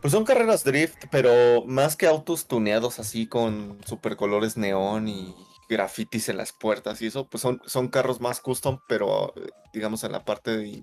Pues 0.00 0.12
son 0.12 0.24
carreras 0.24 0.64
drift, 0.64 1.04
pero 1.10 1.64
más 1.66 1.96
que 1.96 2.06
autos 2.06 2.46
tuneados 2.48 2.98
así 2.98 3.26
con 3.26 3.78
super 3.84 4.16
colores 4.16 4.56
neón 4.56 5.06
y 5.06 5.34
grafitis 5.68 6.30
en 6.30 6.38
las 6.38 6.52
puertas 6.52 7.00
y 7.02 7.06
eso, 7.06 7.28
pues 7.28 7.42
son, 7.42 7.60
son 7.66 7.88
carros 7.88 8.20
más 8.20 8.40
custom, 8.40 8.78
pero 8.88 9.32
digamos 9.72 10.02
en 10.04 10.12
la 10.12 10.24
parte 10.24 10.56
de, 10.56 10.82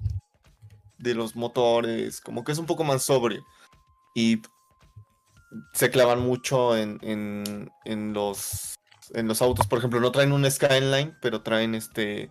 de 0.99 1.15
los 1.15 1.35
motores, 1.35 2.21
como 2.21 2.43
que 2.43 2.51
es 2.51 2.59
un 2.59 2.65
poco 2.65 2.83
más 2.83 3.03
sobrio. 3.03 3.43
Y 4.13 4.41
se 5.73 5.89
clavan 5.89 6.19
mucho 6.19 6.77
en, 6.77 6.99
en, 7.01 7.71
en 7.85 8.13
los 8.13 8.75
en 9.13 9.27
los 9.27 9.41
autos, 9.41 9.67
por 9.67 9.79
ejemplo, 9.79 9.99
no 9.99 10.11
traen 10.11 10.31
un 10.31 10.49
Skyline, 10.49 11.17
pero 11.21 11.41
traen 11.41 11.75
este 11.75 12.29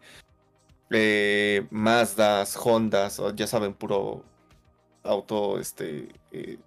eh, 0.91 1.66
Mazdas, 1.71 2.57
Hondas, 2.57 3.21
ya 3.35 3.47
saben, 3.47 3.75
puro 3.75 4.25
auto, 5.03 5.59
este, 5.59 6.09
eh, 6.33 6.59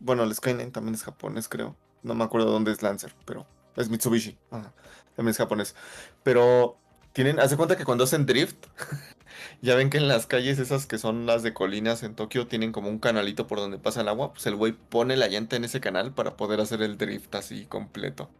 bueno, 0.00 0.22
el 0.24 0.34
Skyline 0.34 0.72
también 0.72 0.94
es 0.94 1.02
japonés, 1.02 1.48
creo. 1.48 1.76
No 2.02 2.14
me 2.14 2.24
acuerdo 2.24 2.50
dónde 2.50 2.72
es 2.72 2.82
Lancer, 2.82 3.12
pero 3.24 3.46
es 3.76 3.88
Mitsubishi. 3.88 4.38
también 4.50 5.30
es 5.30 5.38
japonés. 5.38 5.74
Pero 6.22 6.76
tienen, 7.12 7.40
hace 7.40 7.56
cuenta 7.56 7.76
que 7.76 7.84
cuando 7.84 8.04
hacen 8.04 8.26
drift, 8.26 8.66
ya 9.60 9.74
ven 9.74 9.90
que 9.90 9.98
en 9.98 10.08
las 10.08 10.26
calles 10.26 10.58
esas 10.58 10.86
que 10.86 10.98
son 10.98 11.26
las 11.26 11.42
de 11.42 11.52
colinas 11.52 12.02
en 12.02 12.14
Tokio 12.14 12.46
tienen 12.46 12.72
como 12.72 12.88
un 12.88 12.98
canalito 12.98 13.46
por 13.46 13.58
donde 13.58 13.78
pasa 13.78 14.02
el 14.02 14.08
agua, 14.08 14.32
pues 14.32 14.46
el 14.46 14.56
güey 14.56 14.72
pone 14.72 15.16
la 15.16 15.28
llanta 15.28 15.56
en 15.56 15.64
ese 15.64 15.80
canal 15.80 16.12
para 16.12 16.36
poder 16.36 16.60
hacer 16.60 16.82
el 16.82 16.96
drift 16.96 17.34
así 17.34 17.66
completo. 17.66 18.30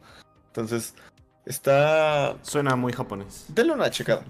Entonces, 0.49 0.95
está... 1.45 2.37
Suena 2.43 2.77
muy 2.77 2.93
japonés. 2.93 3.47
Denle 3.49 3.73
una 3.73 3.91
checada. 3.91 4.25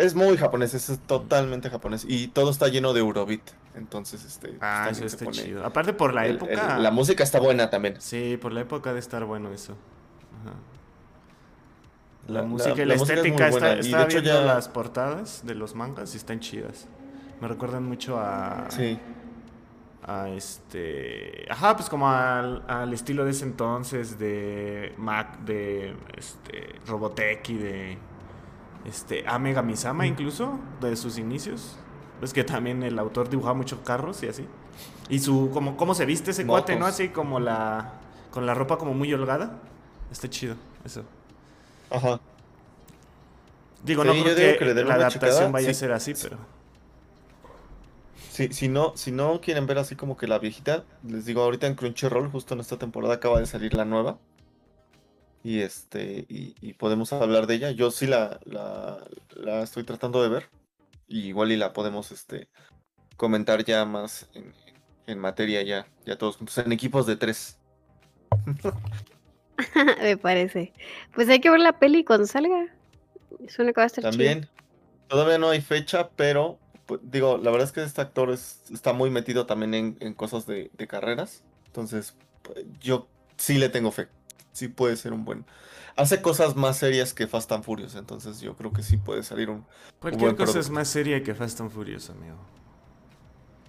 Es 0.00 0.14
muy 0.14 0.36
japonés, 0.36 0.74
es 0.74 0.98
totalmente 1.06 1.70
japonés. 1.70 2.04
Y 2.08 2.28
todo 2.28 2.50
está 2.50 2.68
lleno 2.68 2.92
de 2.92 3.00
Eurobit. 3.00 3.42
Entonces, 3.74 4.24
este. 4.24 4.56
Ah, 4.60 4.88
eso 4.90 5.04
está 5.04 5.30
chido. 5.30 5.64
Aparte 5.64 5.92
por 5.92 6.14
la 6.14 6.26
época. 6.26 6.78
la 6.78 6.90
música 6.90 7.22
está 7.22 7.38
buena 7.38 7.70
también. 7.70 8.00
Sí, 8.00 8.36
por 8.40 8.52
la 8.52 8.62
época 8.62 8.92
de 8.92 8.98
estar 8.98 9.24
bueno 9.24 9.52
eso. 9.52 9.76
La, 12.28 12.42
música 12.42 12.82
y 12.82 12.84
la, 12.84 12.94
estética 12.94 13.48
está, 13.48 13.78
está 13.78 14.04
viendo 14.04 14.30
ya... 14.30 14.42
las 14.42 14.68
portadas 14.68 15.42
de 15.44 15.54
los 15.54 15.74
mangas 15.74 16.12
y 16.12 16.18
están 16.18 16.40
chidas. 16.40 16.86
Me 17.40 17.48
recuerdan 17.48 17.84
mucho 17.84 18.18
a. 18.18 18.66
Sí. 18.70 18.98
A 20.02 20.28
este. 20.28 21.46
Ajá, 21.50 21.76
pues 21.76 21.88
como 21.88 22.08
al, 22.08 22.64
al 22.68 22.92
estilo 22.92 23.24
de 23.24 23.30
ese 23.30 23.44
entonces 23.44 24.18
de 24.18 24.94
Mac, 24.98 25.40
de 25.40 25.94
este, 26.16 26.80
Robotech 26.86 27.48
y 27.50 27.54
de 27.54 27.98
este, 28.86 29.24
Amega 29.26 29.62
Misama 29.62 30.06
incluso, 30.06 30.58
de 30.80 30.96
sus 30.96 31.18
inicios. 31.18 31.78
Es 32.22 32.32
que 32.32 32.44
también 32.44 32.82
el 32.82 32.98
autor 32.98 33.28
dibujaba 33.28 33.54
muchos 33.54 33.80
carros 33.80 34.22
y 34.22 34.28
así. 34.28 34.46
Y 35.08 35.20
su, 35.20 35.50
como, 35.52 35.76
cómo 35.76 35.94
se 35.94 36.04
viste 36.04 36.32
ese 36.32 36.46
cuate, 36.46 36.76
¿no? 36.76 36.86
Así 36.86 37.08
como 37.08 37.40
la, 37.40 37.94
con 38.30 38.44
la 38.44 38.54
ropa 38.54 38.76
como 38.76 38.94
muy 38.94 39.12
holgada. 39.14 39.60
Está 40.10 40.28
chido, 40.28 40.56
eso. 40.84 41.04
Ajá. 41.90 42.20
Digo, 43.84 44.04
no 44.04 44.12
creo 44.12 44.58
que, 44.58 44.84
la 44.84 44.94
adaptación 44.94 45.52
vaya 45.52 45.70
a 45.70 45.74
ser 45.74 45.92
así, 45.92 46.14
pero... 46.20 46.38
Si 48.52 48.68
no, 48.68 48.96
si 48.96 49.10
no 49.10 49.40
quieren 49.40 49.66
ver 49.66 49.78
así 49.78 49.96
como 49.96 50.16
que 50.16 50.28
la 50.28 50.38
viejita, 50.38 50.84
les 51.02 51.24
digo, 51.24 51.42
ahorita 51.42 51.66
en 51.66 51.74
Crunchyroll, 51.74 52.30
justo 52.30 52.54
en 52.54 52.60
esta 52.60 52.78
temporada 52.78 53.14
acaba 53.14 53.40
de 53.40 53.46
salir 53.46 53.74
la 53.74 53.84
nueva 53.84 54.18
y 55.42 55.60
este 55.60 56.26
y, 56.28 56.72
podemos 56.74 57.12
hablar 57.12 57.46
de 57.46 57.54
ella. 57.54 57.70
Yo 57.70 57.90
sí 57.90 58.06
la, 58.06 58.38
la, 58.44 59.62
estoy 59.62 59.84
tratando 59.84 60.22
de 60.22 60.28
ver. 60.28 60.50
Y 61.06 61.20
igual 61.28 61.52
y 61.52 61.56
la 61.56 61.72
podemos 61.72 62.12
este 62.12 62.48
comentar 63.16 63.64
ya 63.64 63.84
más 63.84 64.28
en, 65.06 65.18
materia 65.18 65.62
ya, 65.62 65.86
ya 66.04 66.18
todos 66.18 66.36
juntos, 66.36 66.58
en 66.58 66.70
equipos 66.72 67.06
de 67.06 67.16
tres. 67.16 67.58
Me 70.02 70.16
parece. 70.16 70.72
Pues 71.14 71.28
hay 71.28 71.40
que 71.40 71.50
ver 71.50 71.60
la 71.60 71.78
peli 71.78 72.04
cuando 72.04 72.26
salga. 72.26 72.66
Suena 73.48 73.72
que 73.72 73.80
va 73.80 73.84
a 73.84 73.86
estar 73.86 74.02
También. 74.02 74.48
Todavía 75.08 75.38
no 75.38 75.50
hay 75.50 75.60
fecha, 75.60 76.10
pero 76.16 76.58
pues, 76.86 77.00
digo, 77.02 77.38
la 77.38 77.50
verdad 77.50 77.66
es 77.66 77.72
que 77.72 77.82
este 77.82 78.00
actor 78.00 78.30
está 78.30 78.92
muy 78.92 79.10
metido 79.10 79.46
también 79.46 79.74
en, 79.74 79.96
en 80.00 80.14
cosas 80.14 80.46
de, 80.46 80.70
de, 80.76 80.86
carreras. 80.86 81.42
Entonces, 81.66 82.14
pues, 82.42 82.64
yo 82.80 83.08
sí 83.36 83.58
le 83.58 83.68
tengo 83.68 83.90
fe 83.90 84.08
sí 84.58 84.68
puede 84.68 84.96
ser 84.96 85.12
un 85.12 85.24
buen. 85.24 85.44
Hace 85.96 86.20
cosas 86.20 86.56
más 86.56 86.76
serias 86.76 87.14
que 87.14 87.26
Fast 87.26 87.50
and 87.52 87.64
Furious, 87.64 87.94
entonces 87.94 88.40
yo 88.40 88.56
creo 88.56 88.72
que 88.72 88.82
sí 88.82 88.96
puede 88.96 89.22
salir 89.22 89.50
un. 89.50 89.64
Cualquier 90.00 90.36
cosa 90.36 90.58
es 90.58 90.70
más 90.70 90.88
seria 90.88 91.22
que 91.22 91.34
Fast 91.34 91.60
and 91.60 91.70
Furious, 91.70 92.10
amigo. 92.10 92.36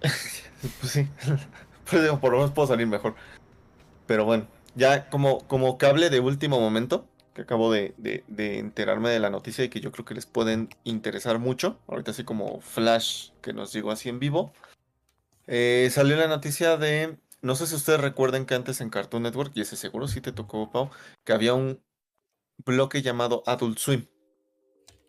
pues 0.00 0.92
sí. 0.92 1.08
Pues 1.90 2.02
digo, 2.02 2.20
por 2.20 2.30
lo 2.30 2.38
menos 2.38 2.52
puedo 2.52 2.68
salir 2.68 2.86
mejor. 2.86 3.16
Pero 4.06 4.24
bueno, 4.24 4.46
ya 4.74 5.08
como, 5.10 5.46
como 5.46 5.78
cable 5.78 6.10
de 6.10 6.20
último 6.20 6.60
momento, 6.60 7.06
que 7.34 7.42
acabo 7.42 7.72
de, 7.72 7.94
enterarme 8.36 9.10
de 9.10 9.20
la 9.20 9.30
noticia 9.30 9.64
y 9.64 9.68
que 9.68 9.80
yo 9.80 9.92
creo 9.92 10.04
que 10.04 10.14
les 10.14 10.26
pueden 10.26 10.68
interesar 10.84 11.38
mucho. 11.38 11.78
Ahorita 11.86 12.10
así 12.10 12.24
como 12.24 12.60
flash 12.60 13.30
que 13.42 13.52
nos 13.52 13.72
llegó 13.72 13.90
así 13.90 14.08
en 14.08 14.18
vivo. 14.18 14.52
Eh, 15.46 15.88
salió 15.90 16.16
la 16.16 16.28
noticia 16.28 16.76
de 16.76 17.16
no 17.42 17.54
sé 17.54 17.66
si 17.66 17.74
ustedes 17.74 18.00
recuerden 18.00 18.44
que 18.44 18.54
antes 18.54 18.80
en 18.80 18.90
Cartoon 18.90 19.22
Network, 19.22 19.52
y 19.54 19.62
ese 19.62 19.76
seguro 19.76 20.08
sí 20.08 20.20
te 20.20 20.32
tocó, 20.32 20.70
Pau, 20.70 20.90
que 21.24 21.32
había 21.32 21.54
un 21.54 21.80
bloque 22.64 23.02
llamado 23.02 23.42
Adult 23.46 23.78
Swim, 23.78 24.06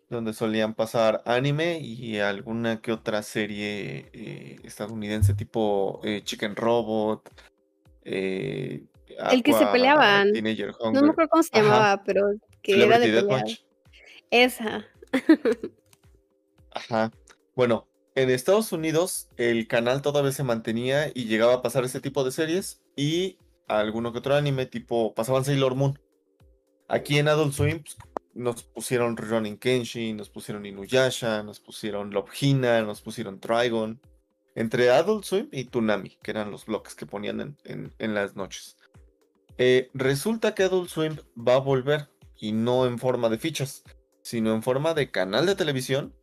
donde 0.08 0.32
solían 0.32 0.74
pasar 0.74 1.22
anime 1.26 1.78
y 1.80 2.18
alguna 2.20 2.80
que 2.80 2.92
otra 2.92 3.22
serie 3.22 4.10
eh, 4.12 4.60
estadounidense 4.64 5.34
tipo 5.34 6.00
eh, 6.04 6.22
Chicken 6.24 6.56
Robot. 6.56 7.30
Eh, 8.04 8.84
el 9.30 9.42
que 9.42 9.52
se 9.52 9.66
peleaban. 9.66 10.32
No 10.32 11.02
me 11.02 11.10
acuerdo 11.10 11.28
cómo 11.30 11.42
se 11.42 11.56
llamaba, 11.56 12.02
pero 12.04 12.32
que 12.62 12.82
era 12.82 12.98
de 12.98 13.58
Esa. 14.30 14.86
Ajá. 16.72 17.10
Bueno, 17.54 17.86
en 18.14 18.30
Estados 18.30 18.72
Unidos 18.72 19.28
el 19.36 19.66
canal 19.68 20.02
todavía 20.02 20.32
se 20.32 20.42
mantenía 20.42 21.10
y 21.14 21.24
llegaba 21.24 21.54
a 21.54 21.62
pasar 21.62 21.84
ese 21.84 22.00
tipo 22.00 22.24
de 22.24 22.32
series 22.32 22.82
y 22.96 23.38
alguno 23.68 24.12
que 24.12 24.18
otro 24.18 24.34
anime 24.34 24.66
tipo 24.66 25.14
pasaban 25.14 25.44
Sailor 25.44 25.74
Moon. 25.74 25.98
Aquí 26.88 27.18
en 27.18 27.28
Adult 27.28 27.54
Swim 27.54 27.82
pues, 27.82 27.96
nos 28.34 28.62
pusieron 28.64 29.16
Ronin 29.16 29.58
Kenshin, 29.58 30.16
nos 30.16 30.30
pusieron 30.30 30.66
Inuyasha, 30.66 31.42
nos 31.42 31.60
pusieron 31.60 32.10
Love 32.10 32.30
Hina, 32.40 32.82
nos 32.82 33.00
pusieron 33.00 33.40
Trigon. 33.40 34.00
Entre 34.54 34.90
Adult 34.90 35.24
Swim 35.24 35.48
y 35.50 35.64
Tsunami, 35.64 36.18
que 36.22 36.30
eran 36.30 36.50
los 36.50 36.66
bloques 36.66 36.94
que 36.94 37.06
ponían 37.06 37.56
en, 37.64 38.14
las 38.14 38.36
noches. 38.36 38.76
Eh, 39.58 39.90
resulta 39.94 40.54
que 40.54 40.64
Adult 40.64 40.88
Swim 40.88 41.16
va 41.36 41.54
a 41.54 41.60
volver 41.60 42.08
y 42.38 42.52
no 42.52 42.86
en 42.86 42.98
forma 42.98 43.28
de 43.28 43.38
fichas, 43.38 43.84
sino 44.22 44.54
en 44.54 44.62
forma 44.62 44.94
de 44.94 45.10
canal 45.10 45.46
de 45.46 45.54
televisión 45.54 46.14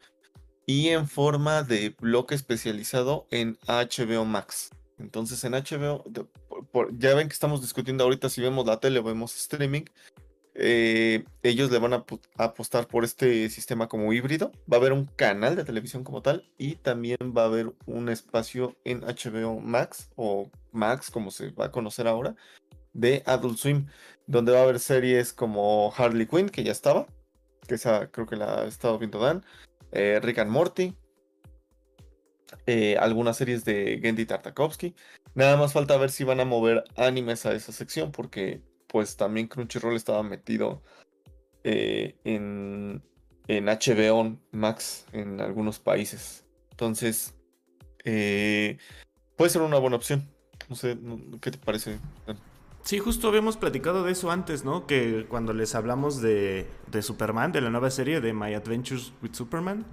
y 0.66 0.90
en 0.90 1.08
forma 1.08 1.64
de 1.64 1.96
bloque 2.00 2.36
especializado 2.36 3.28
en 3.32 3.58
HBO 3.68 4.26
Max. 4.26 4.72
Entonces 4.98 5.44
en 5.44 5.54
HBO, 5.54 6.04
ya 6.98 7.16
ven 7.16 7.30
que 7.30 7.34
estamos 7.34 7.62
discutiendo 7.62 8.04
ahorita 8.04 8.30
si 8.30 8.42
vemos 8.42 8.66
la 8.66 8.80
tele 8.80 9.00
o 9.00 9.04
vemos 9.04 9.36
streaming, 9.36 9.86
eh, 10.56 11.24
ellos 11.42 11.72
le 11.72 11.80
van 11.80 11.94
a, 11.94 12.06
apostar 12.38 12.88
por 12.88 13.06
este 13.06 13.50
sistema 13.50 13.88
como 13.88 14.12
híbrido. 14.12 14.52
Va 14.72 14.76
a 14.76 14.80
haber 14.80 14.92
un 14.92 15.06
canal 15.06 15.56
de 15.56 15.64
televisión 15.64 16.04
como 16.04 16.22
tal 16.22 16.50
y 16.58 16.76
también 16.76 17.18
va 17.36 17.44
a 17.44 17.46
haber 17.46 17.72
un 17.86 18.10
espacio 18.10 18.76
en 18.84 19.02
HBO 19.02 19.62
Max 19.62 20.10
o 20.18 20.50
Max 20.74 21.10
como 21.10 21.32
se 21.32 21.52
va 21.52 21.66
a 21.66 21.72
conocer 21.72 22.08
ahora 22.08 22.36
de 22.94 23.24
Adult 23.26 23.58
Swim, 23.58 23.88
donde 24.28 24.52
va 24.52 24.60
a 24.60 24.64
haber 24.64 24.80
series 24.80 25.34
como 25.34 25.94
Harley 25.96 26.28
Quinn, 26.28 26.50
que 26.50 26.64
ya 26.64 26.72
estaba, 26.72 27.08
que 27.68 27.76
esa 27.76 28.12
creo 28.12 28.28
que 28.28 28.36
la 28.36 28.62
ha 28.62 28.66
estado 28.66 28.98
viendo 28.98 29.20
Dan. 29.20 29.44
Eh, 29.92 30.20
Rick 30.22 30.40
and 30.40 30.52
Morty, 30.52 30.96
eh, 32.66 32.98
algunas 32.98 33.38
series 33.38 33.66
de 33.66 34.00
Gendy 34.02 34.26
Tartakovsky. 34.26 34.96
Nada 35.34 35.58
más 35.58 35.74
falta 35.74 35.98
ver 35.98 36.12
si 36.12 36.24
van 36.24 36.40
a 36.40 36.46
mover 36.46 36.84
animes 36.96 37.46
a 37.46 37.54
esa 37.54 37.72
sección, 37.72 38.12
porque 38.12 38.62
pues 38.88 39.16
también 39.18 39.48
Crunchyroll 39.48 39.96
estaba 39.96 40.24
metido 40.24 40.84
eh, 41.64 42.16
en, 42.24 43.04
en 43.48 43.66
HBO 43.66 44.38
Max 44.52 45.06
en 45.12 45.42
algunos 45.42 45.80
países. 45.80 46.46
Entonces, 46.72 47.36
puede 48.04 49.50
ser 49.50 49.62
una 49.62 49.78
buena 49.78 49.96
opción. 49.96 50.28
No 50.68 50.76
sé, 50.76 50.98
¿qué 51.42 51.52
te 51.52 51.58
parece? 51.58 52.00
Sí, 52.84 52.98
justo 52.98 53.28
habíamos 53.28 53.58
platicado 53.58 54.04
de 54.04 54.12
eso 54.14 54.32
antes, 54.32 54.66
¿no? 54.66 54.88
Que 54.88 55.26
cuando 55.30 55.54
les 55.54 55.76
hablamos 55.76 56.22
de, 56.22 56.68
de, 56.92 57.02
Superman, 57.02 57.52
de 57.52 57.62
la 57.62 57.70
nueva 57.70 57.92
serie 57.92 58.20
de 58.22 58.34
My 58.34 58.54
Adventures 58.56 59.14
with 59.22 59.34
Superman, 59.34 59.86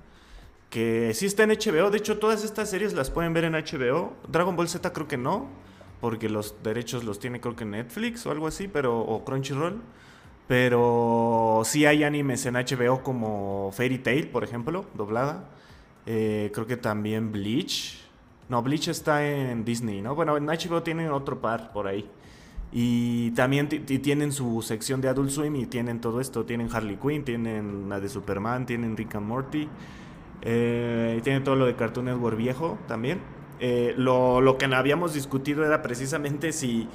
que 0.70 1.12
sí 1.14 1.26
está 1.26 1.42
en 1.42 1.50
HBO. 1.50 1.90
De 1.90 1.98
hecho, 1.98 2.18
todas 2.18 2.44
estas 2.44 2.70
series 2.70 2.94
las 2.94 3.10
pueden 3.10 3.34
ver 3.34 3.44
en 3.44 3.52
HBO. 3.54 4.14
Dragon 4.28 4.56
Ball 4.56 4.68
Z 4.68 4.92
creo 4.92 5.08
que 5.08 5.18
no, 5.18 5.48
porque 6.00 6.28
los 6.28 6.62
derechos 6.62 7.04
los 7.04 7.18
tiene 7.18 7.40
creo 7.40 7.56
que 7.56 7.64
Netflix 7.64 8.24
o 8.26 8.30
algo 8.30 8.46
así, 8.46 8.68
pero 8.68 8.98
o 9.00 9.24
Crunchyroll. 9.24 9.80
Pero 10.48 11.62
sí 11.64 11.86
hay 11.86 12.04
animes 12.04 12.46
en 12.46 12.54
HBO 12.54 13.02
como 13.02 13.70
Fairy 13.72 13.98
Tail, 13.98 14.28
por 14.28 14.44
ejemplo, 14.44 14.86
doblada. 14.94 15.50
Eh, 16.06 16.50
creo 16.54 16.66
que 16.68 16.76
también 16.76 17.32
Bleach 17.32 17.98
No, 18.48 18.62
Bleach 18.62 18.88
está 18.88 19.26
en 19.26 19.64
Disney, 19.64 20.00
¿no? 20.02 20.14
Bueno, 20.14 20.36
en 20.36 20.46
HBO 20.46 20.82
tienen 20.82 21.10
otro 21.10 21.40
par 21.40 21.72
por 21.72 21.88
ahí. 21.88 22.08
Y 22.78 23.30
también 23.30 23.70
tienen 23.70 24.32
su 24.32 24.60
sección 24.60 25.00
de 25.00 25.08
Adult 25.08 25.30
Swim 25.30 25.56
y 25.56 25.64
tienen 25.64 25.98
todo 25.98 26.20
esto. 26.20 26.44
Tienen 26.44 26.68
Harley 26.70 26.96
Quinn, 26.96 27.24
tienen 27.24 27.88
la 27.88 28.00
de 28.00 28.10
Superman, 28.10 28.66
tienen 28.66 28.98
Rick 28.98 29.14
and 29.14 29.26
Morty. 29.26 29.66
Eh, 30.42 31.18
tienen 31.24 31.42
todo 31.42 31.56
lo 31.56 31.64
de 31.64 31.74
Cartoon 31.74 32.04
Network 32.04 32.36
viejo 32.36 32.76
también. 32.86 33.20
Eh, 33.60 33.94
lo, 33.96 34.42
lo, 34.42 34.58
que 34.58 34.66
habíamos 34.66 35.14
discutido 35.14 35.64
era 35.64 35.80
precisamente 35.80 36.52
si 36.52 36.86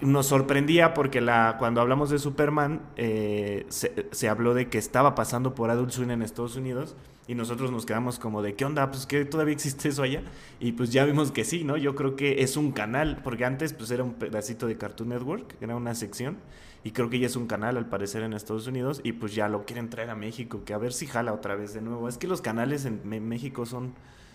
nos 0.00 0.26
sorprendía 0.26 0.94
porque 0.94 1.20
la, 1.20 1.58
cuando 1.60 1.80
hablamos 1.80 2.10
de 2.10 2.18
Superman 2.18 2.80
eh, 2.96 3.66
se, 3.68 4.08
se, 4.10 4.28
habló 4.28 4.52
de 4.52 4.68
que 4.68 4.78
estaba 4.78 5.14
pasando 5.14 5.54
por 5.54 5.70
Adult 5.70 5.92
Swim 5.92 6.10
en 6.10 6.22
Estados 6.22 6.56
Unidos 6.56 6.96
y 7.26 7.34
nosotros 7.34 7.70
nos 7.70 7.86
quedamos 7.86 8.18
como 8.18 8.42
de, 8.42 8.54
¿qué 8.54 8.64
onda? 8.64 8.90
Pues 8.90 9.06
que 9.06 9.24
todavía 9.24 9.54
existe 9.54 9.88
eso 9.88 10.02
allá. 10.02 10.22
Y 10.60 10.72
pues 10.72 10.92
ya 10.92 11.04
vimos 11.04 11.32
que 11.32 11.44
sí, 11.44 11.64
¿no? 11.64 11.76
Yo 11.76 11.94
creo 11.94 12.16
que 12.16 12.42
es 12.42 12.56
un 12.56 12.72
canal, 12.72 13.20
porque 13.24 13.44
antes 13.44 13.72
pues 13.72 13.90
era 13.90 14.04
un 14.04 14.14
pedacito 14.14 14.66
de 14.66 14.76
Cartoon 14.76 15.08
Network, 15.08 15.56
era 15.60 15.74
una 15.76 15.94
sección. 15.94 16.36
Y 16.84 16.90
creo 16.90 17.08
que 17.08 17.18
ya 17.18 17.26
es 17.26 17.36
un 17.36 17.46
canal 17.46 17.78
al 17.78 17.88
parecer 17.88 18.22
en 18.22 18.34
Estados 18.34 18.66
Unidos 18.66 19.00
y 19.02 19.12
pues 19.12 19.34
ya 19.34 19.48
lo 19.48 19.64
quieren 19.64 19.88
traer 19.88 20.10
a 20.10 20.14
México, 20.14 20.64
que 20.66 20.74
a 20.74 20.78
ver 20.78 20.92
si 20.92 21.06
jala 21.06 21.32
otra 21.32 21.54
vez 21.54 21.72
de 21.72 21.80
nuevo. 21.80 22.08
Es 22.10 22.18
que 22.18 22.26
los 22.26 22.42
canales 22.42 22.84
en 22.84 23.26
México 23.26 23.64
son, 23.64 23.94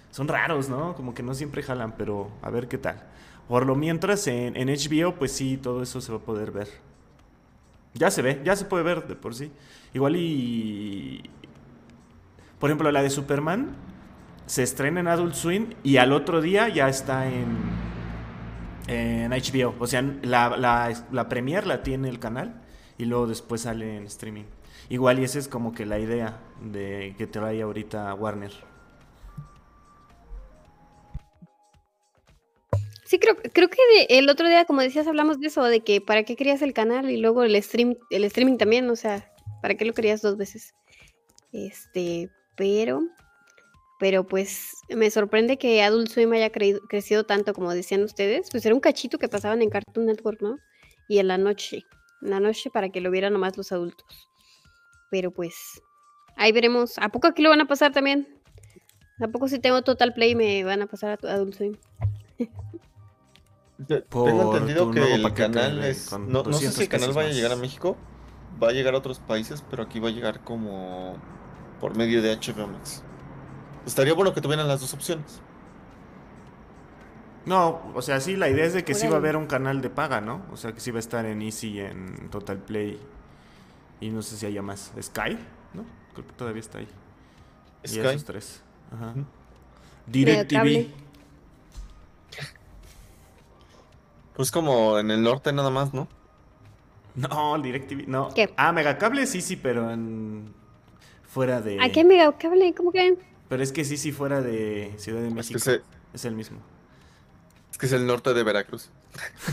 son 0.09 0.27
raros, 0.27 0.67
¿no? 0.67 0.95
Como 0.95 1.13
que 1.13 1.21
no 1.21 1.35
siempre 1.35 1.61
jalan, 1.61 1.95
pero 1.95 2.31
a 2.41 2.49
ver 2.49 2.67
qué 2.67 2.79
tal. 2.79 3.03
Por 3.47 3.67
lo 3.67 3.75
mientras 3.75 4.25
en, 4.25 4.57
en 4.57 4.67
HBO 4.67 5.13
pues 5.13 5.31
sí, 5.31 5.57
todo 5.57 5.83
eso 5.83 6.01
se 6.01 6.11
va 6.11 6.17
a 6.17 6.21
poder 6.21 6.49
ver. 6.49 6.69
Ya 7.93 8.09
se 8.09 8.23
ve, 8.23 8.41
ya 8.43 8.55
se 8.55 8.65
puede 8.65 8.83
ver 8.83 9.07
de 9.07 9.15
por 9.15 9.35
sí. 9.35 9.51
Igual 9.93 10.15
y 10.15 11.29
por 12.59 12.69
ejemplo, 12.69 12.91
la 12.91 13.01
de 13.01 13.09
Superman 13.09 13.75
se 14.45 14.63
estrena 14.63 14.99
en 14.99 15.07
Adult 15.07 15.35
Swim 15.35 15.73
y 15.83 15.97
al 15.97 16.11
otro 16.11 16.41
día 16.41 16.69
ya 16.69 16.89
está 16.89 17.27
en, 17.27 17.89
HBO. 18.87 19.75
O 19.79 19.87
sea, 19.87 20.01
la, 20.01 20.57
la, 20.57 21.05
la 21.11 21.29
premier 21.29 21.67
la 21.67 21.83
tiene 21.83 22.09
el 22.09 22.19
canal 22.19 22.61
y 22.97 23.05
luego 23.05 23.27
después 23.27 23.61
sale 23.61 23.97
en 23.97 24.05
streaming. 24.05 24.45
Igual 24.89 25.19
y 25.19 25.23
esa 25.23 25.37
es 25.37 25.47
como 25.47 25.73
que 25.73 25.85
la 25.85 25.99
idea 25.99 26.39
de 26.61 27.13
que 27.17 27.27
te 27.27 27.39
vaya 27.39 27.63
ahorita 27.63 28.13
Warner. 28.15 28.51
Sí, 33.05 33.17
creo, 33.17 33.37
creo 33.37 33.69
que 33.69 33.77
el 34.09 34.29
otro 34.29 34.47
día, 34.47 34.65
como 34.65 34.81
decías, 34.81 35.07
hablamos 35.07 35.39
de 35.39 35.47
eso, 35.47 35.63
de 35.63 35.79
que 35.81 36.01
para 36.01 36.23
qué 36.23 36.35
querías 36.35 36.61
el 36.61 36.73
canal 36.73 37.09
y 37.09 37.17
luego 37.17 37.43
el 37.43 37.61
stream, 37.61 37.95
el 38.11 38.23
streaming 38.25 38.57
también, 38.57 38.89
o 38.89 38.95
sea, 38.95 39.31
¿para 39.61 39.75
qué 39.75 39.85
lo 39.85 39.93
querías 39.93 40.21
dos 40.21 40.37
veces? 40.37 40.75
Este, 41.51 42.29
pero, 42.59 43.07
pero 44.01 44.27
pues 44.27 44.73
me 44.89 45.09
sorprende 45.09 45.57
que 45.57 45.81
Adult 45.81 46.09
Swim 46.09 46.33
haya 46.33 46.51
crecido 46.51 47.23
tanto 47.23 47.53
como 47.53 47.73
decían 47.73 48.03
ustedes, 48.03 48.49
pues 48.51 48.65
era 48.65 48.75
un 48.75 48.81
cachito 48.81 49.17
que 49.17 49.29
pasaban 49.29 49.61
en 49.61 49.69
Cartoon 49.69 50.07
Network, 50.07 50.41
¿no? 50.41 50.57
Y 51.07 51.19
en 51.19 51.29
la 51.29 51.37
noche, 51.37 51.85
en 52.21 52.31
la 52.31 52.41
noche 52.41 52.69
para 52.69 52.89
que 52.89 52.99
lo 52.99 53.11
vieran 53.11 53.31
nomás 53.31 53.55
los 53.55 53.71
adultos. 53.71 54.29
Pero 55.09 55.31
pues, 55.31 55.81
ahí 56.35 56.51
veremos. 56.51 56.97
¿A 56.97 57.07
poco 57.07 57.27
aquí 57.27 57.41
lo 57.41 57.49
van 57.49 57.61
a 57.61 57.65
pasar 57.65 57.93
también? 57.93 58.27
¿A 59.21 59.29
poco 59.29 59.47
si 59.47 59.57
tengo 59.59 59.81
Total 59.81 60.13
Play 60.13 60.35
me 60.35 60.65
van 60.65 60.81
a 60.81 60.87
pasar 60.87 61.17
a 61.23 61.31
Adult 61.31 61.55
Swim? 61.55 61.77
Tengo 63.87 64.53
entendido 64.53 64.91
que 64.91 65.13
el 65.15 65.33
canal 65.33 65.81
es. 65.85 66.11
No, 66.11 66.43
no 66.43 66.51
sé 66.51 66.69
si 66.71 66.81
el 66.83 66.89
canal 66.89 67.13
vaya 67.13 67.29
a 67.29 67.33
llegar 67.33 67.53
a 67.53 67.55
México, 67.55 67.95
va 68.61 68.67
a 68.67 68.73
llegar 68.73 68.95
a 68.95 68.97
otros 68.97 69.19
países, 69.19 69.63
pero 69.69 69.83
aquí 69.83 70.01
va 70.01 70.09
a 70.09 70.11
llegar 70.11 70.43
como 70.43 71.15
por 71.79 71.95
medio 71.95 72.21
de 72.21 72.35
HBO 72.35 72.67
Max. 72.67 73.03
Estaría 73.85 74.13
bueno 74.13 74.33
que 74.33 74.41
tuvieran 74.41 74.67
las 74.67 74.81
dos 74.81 74.93
opciones. 74.93 75.41
No, 77.45 77.81
o 77.95 78.01
sea, 78.01 78.19
sí, 78.19 78.35
la 78.35 78.49
idea 78.49 78.65
es 78.65 78.73
de 78.73 78.83
que 78.83 78.93
sí 78.93 79.07
va 79.07 79.15
a 79.15 79.17
haber 79.17 79.35
un 79.35 79.47
canal 79.47 79.81
de 79.81 79.89
paga, 79.89 80.21
¿no? 80.21 80.45
O 80.51 80.57
sea, 80.57 80.73
que 80.73 80.79
sí 80.79 80.91
va 80.91 80.97
a 80.97 80.99
estar 80.99 81.25
en 81.25 81.41
Easy, 81.41 81.79
en 81.79 82.29
Total 82.29 82.57
Play 82.57 82.99
y 84.01 84.09
no 84.09 84.21
sé 84.21 84.37
si 84.37 84.45
haya 84.45 84.61
más. 84.61 84.91
Sky, 85.01 85.37
¿no? 85.73 85.85
Creo 86.13 86.27
que 86.27 86.33
todavía 86.33 86.59
está 86.59 86.79
ahí. 86.79 86.87
Sky. 87.87 87.97
Y 87.97 87.99
esos 87.99 88.25
tres. 88.25 88.61
Ajá. 88.91 89.13
DirecTV. 90.07 90.87
Pues 94.35 94.51
como 94.51 94.97
en 94.97 95.11
el 95.11 95.21
norte 95.21 95.51
nada 95.51 95.69
más, 95.69 95.93
¿no? 95.93 96.07
No, 97.13 97.61
DirecTV, 97.61 98.07
no. 98.07 98.29
¿Qué? 98.33 98.53
Ah, 98.55 98.71
Megacable 98.71 99.27
sí, 99.27 99.41
sí, 99.41 99.57
pero 99.57 99.91
en 99.91 100.53
fuera 101.29 101.61
de. 101.61 101.81
¿A 101.81 101.91
qué 101.91 102.03
megacable? 102.03 102.73
¿Cómo 102.73 102.91
creen? 102.91 103.17
Pero 103.47 103.63
es 103.63 103.71
que 103.71 103.85
sí, 103.85 103.97
sí, 103.97 104.11
fuera 104.11 104.41
de 104.41 104.93
Ciudad 104.97 105.21
de 105.21 105.29
México. 105.29 105.59
Es, 106.13 106.25
el 106.25 106.35
mismo. 106.35 106.59
Es 107.71 107.77
que 107.77 107.85
es 107.85 107.93
el 107.93 108.05
norte 108.05 108.33
de 108.33 108.43
Veracruz. 108.43 108.89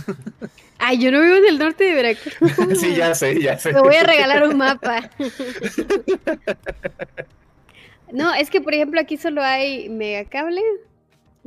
Ay, 0.78 0.98
yo 0.98 1.10
no 1.10 1.22
vivo 1.22 1.36
en 1.36 1.46
el 1.46 1.58
norte 1.58 1.84
de 1.84 1.94
Veracruz. 1.94 2.34
sí, 2.80 2.94
ya 2.94 3.14
sé, 3.14 3.40
ya 3.40 3.58
sé. 3.58 3.72
Te 3.72 3.80
voy 3.80 3.94
a 3.94 4.02
regalar 4.02 4.48
un 4.48 4.56
mapa. 4.56 5.10
no, 8.12 8.34
es 8.34 8.50
que 8.50 8.60
por 8.60 8.74
ejemplo 8.74 9.00
aquí 9.00 9.16
solo 9.16 9.42
hay 9.42 9.88
Megacable, 9.88 10.62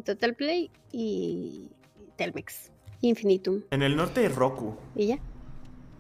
Total 0.04 0.36
Play 0.36 0.72
y 0.92 1.70
Telmex. 2.16 2.72
Infinitum. 3.02 3.62
En 3.72 3.82
el 3.82 3.96
norte 3.96 4.22
de 4.22 4.30
Roku. 4.30 4.76
¿Y 4.96 5.08
ya? 5.08 5.20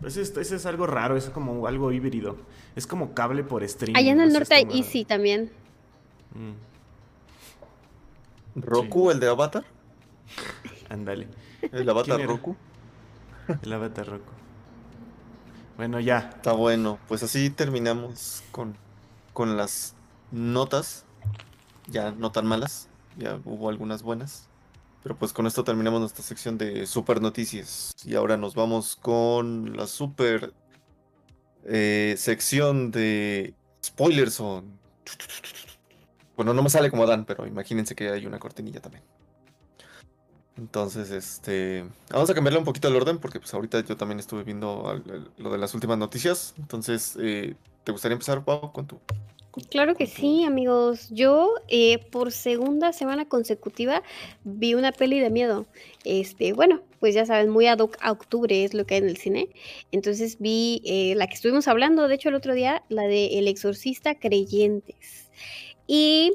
Ese, 0.04 0.22
ese 0.22 0.56
es 0.56 0.66
algo 0.66 0.88
raro, 0.88 1.18
es 1.18 1.30
como 1.30 1.68
algo 1.68 1.92
híbrido. 1.92 2.38
Es 2.76 2.88
como 2.88 3.14
cable 3.14 3.44
por 3.44 3.68
stream. 3.68 3.96
Allá 3.96 4.12
en 4.12 4.22
el 4.22 4.32
norte 4.32 4.56
hay 4.56 4.68
Easy 4.72 5.04
también. 5.06 5.52
Mm. 6.34 6.54
¿Roku, 8.62 9.12
el 9.12 9.20
de 9.20 9.28
Avatar? 9.28 9.66
Ándale. 10.90 11.28
¿El 11.62 11.90
Avatar 11.90 12.22
Roku? 12.26 12.56
El 13.62 13.74
Avatar 13.74 14.08
Roku. 14.08 14.32
Bueno, 15.78 16.00
ya. 16.00 16.32
Está 16.36 16.54
bueno. 16.54 17.00
Pues 17.08 17.24
así 17.24 17.50
terminamos 17.50 18.44
con, 18.52 18.76
con 19.34 19.56
las 19.58 19.96
notas. 20.32 21.06
Ya 21.88 22.12
no 22.12 22.32
tan 22.32 22.46
malas. 22.46 22.90
Ya 23.18 23.40
hubo 23.46 23.70
algunas 23.70 24.04
buenas. 24.04 24.49
Pero 25.04 25.18
pues 25.18 25.32
con 25.32 25.48
esto 25.48 25.64
terminamos 25.64 26.00
nuestra 26.02 26.24
sección 26.24 26.58
de 26.58 26.86
super 26.86 27.22
noticias. 27.22 27.94
Y 28.06 28.16
ahora 28.16 28.38
nos 28.38 28.54
vamos 28.56 28.96
con 28.96 29.76
la 29.76 29.88
super 29.88 30.54
eh, 31.66 32.16
sección 32.18 32.92
de 32.92 33.54
spoilers 33.84 34.42
Bueno, 36.36 36.54
no 36.54 36.64
me 36.64 36.70
sale 36.70 36.90
como 36.90 37.06
Dan, 37.06 37.26
pero 37.26 37.48
imagínense 37.48 37.96
que 37.96 38.10
hay 38.10 38.26
una 38.26 38.40
cortinilla 38.40 38.82
también. 38.82 39.04
Entonces, 40.58 41.10
este. 41.12 41.86
Vamos 42.12 42.30
a 42.30 42.34
cambiarle 42.34 42.60
un 42.60 42.66
poquito 42.66 42.90
el 42.90 42.96
orden 42.98 43.18
porque 43.20 43.40
pues 43.40 43.54
ahorita 43.54 43.80
yo 43.86 43.96
también 43.96 44.20
estuve 44.20 44.44
viendo 44.44 45.02
lo 45.38 45.52
de 45.52 45.58
las 45.58 45.74
últimas 45.74 45.98
noticias. 45.98 46.54
Entonces, 46.58 47.18
eh, 47.22 47.56
¿te 47.86 47.94
gustaría 47.94 48.14
empezar, 48.14 48.44
Pau, 48.44 48.74
con 48.74 48.86
tu 48.86 49.00
Claro 49.70 49.96
que 49.96 50.06
sí, 50.06 50.44
amigos. 50.44 51.10
Yo 51.10 51.56
eh, 51.68 51.98
por 52.12 52.32
segunda 52.32 52.94
semana 52.94 53.28
consecutiva 53.28 54.04
vi 54.44 54.76
una 54.76 54.92
peli 54.92 55.20
de 55.20 55.30
miedo. 55.30 55.66
Este, 56.06 56.54
bueno, 56.54 56.82
pues 57.00 57.16
ya 57.16 57.26
saben, 57.26 57.50
muy 57.50 57.66
ad 57.68 57.80
hoc 57.80 57.98
a 58.02 58.12
octubre 58.12 58.64
es 58.64 58.74
lo 58.74 58.86
que 58.86 58.96
hay 58.96 59.02
en 59.02 59.10
el 59.10 59.18
cine. 59.18 59.50
Entonces 59.92 60.38
vi 60.40 60.82
eh, 60.86 61.16
la 61.16 61.28
que 61.28 61.34
estuvimos 61.34 61.68
hablando, 61.68 62.08
de 62.08 62.16
hecho, 62.16 62.30
el 62.30 62.36
otro 62.36 62.54
día, 62.54 62.84
la 62.90 63.04
de 63.04 63.40
El 63.40 63.48
Exorcista 63.48 64.16
Creyentes. 64.16 65.30
Y 65.88 66.34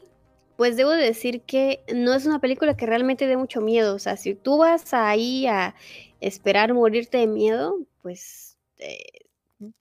pues 0.57 0.77
debo 0.77 0.91
decir 0.91 1.43
que 1.43 1.81
no 1.95 2.15
es 2.15 2.27
una 2.27 2.41
película 2.41 2.77
que 2.77 2.87
realmente 2.87 3.27
dé 3.27 3.37
mucho 3.37 3.61
miedo. 3.61 3.95
O 3.95 3.99
sea, 3.99 4.17
si 4.17 4.35
tú 4.35 4.59
vas 4.59 4.93
ahí 4.93 5.47
a 5.47 5.75
esperar 6.21 6.75
morirte 6.75 7.19
de 7.19 7.27
miedo, 7.29 7.79
pues 8.03 8.57
eh, 8.79 9.27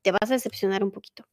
te 0.02 0.12
vas 0.12 0.30
a 0.30 0.34
decepcionar 0.36 0.84
un 0.84 0.92
poquito. 0.92 1.26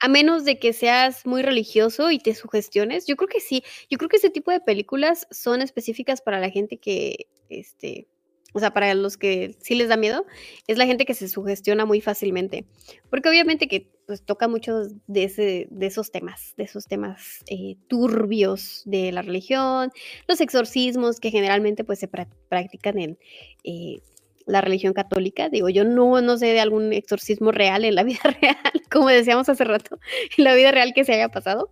A 0.00 0.08
menos 0.08 0.44
de 0.44 0.58
que 0.58 0.72
seas 0.72 1.26
muy 1.26 1.42
religioso 1.42 2.10
y 2.10 2.18
te 2.18 2.34
sugestiones. 2.34 3.06
Yo 3.06 3.16
creo 3.16 3.28
que 3.28 3.40
sí. 3.40 3.62
Yo 3.90 3.98
creo 3.98 4.08
que 4.08 4.16
ese 4.16 4.30
tipo 4.30 4.50
de 4.50 4.60
películas 4.60 5.26
son 5.30 5.62
específicas 5.62 6.20
para 6.22 6.40
la 6.40 6.50
gente 6.50 6.78
que, 6.78 7.28
este, 7.48 8.08
o 8.52 8.58
sea, 8.58 8.72
para 8.72 8.94
los 8.94 9.16
que 9.18 9.54
sí 9.60 9.74
les 9.74 9.88
da 9.88 9.98
miedo, 9.98 10.24
es 10.66 10.78
la 10.78 10.86
gente 10.86 11.04
que 11.04 11.12
se 11.12 11.28
sugestiona 11.28 11.84
muy 11.84 12.00
fácilmente. 12.00 12.64
Porque 13.10 13.28
obviamente 13.28 13.68
que 13.68 13.92
pues, 14.06 14.22
toca 14.22 14.48
muchos 14.48 14.94
de, 15.06 15.24
ese, 15.24 15.68
de 15.70 15.86
esos 15.86 16.10
temas, 16.10 16.54
de 16.56 16.64
esos 16.64 16.86
temas 16.86 17.44
eh, 17.48 17.76
turbios 17.88 18.82
de 18.86 19.12
la 19.12 19.22
religión, 19.22 19.90
los 20.26 20.40
exorcismos 20.40 21.20
que 21.20 21.30
generalmente 21.30 21.84
pues 21.84 21.98
se 21.98 22.08
practican 22.08 22.98
en... 22.98 23.18
Eh, 23.64 24.00
la 24.46 24.60
religión 24.60 24.94
católica. 24.94 25.48
Digo, 25.48 25.68
yo 25.68 25.84
no, 25.84 26.20
no 26.20 26.38
sé 26.38 26.46
de 26.46 26.60
algún 26.60 26.92
exorcismo 26.92 27.52
real 27.52 27.84
en 27.84 27.94
la 27.94 28.04
vida 28.04 28.20
real, 28.40 28.82
como 28.90 29.08
decíamos 29.08 29.48
hace 29.48 29.64
rato, 29.64 29.98
en 30.38 30.44
la 30.44 30.54
vida 30.54 30.70
real 30.72 30.94
que 30.94 31.04
se 31.04 31.14
haya 31.14 31.28
pasado. 31.28 31.70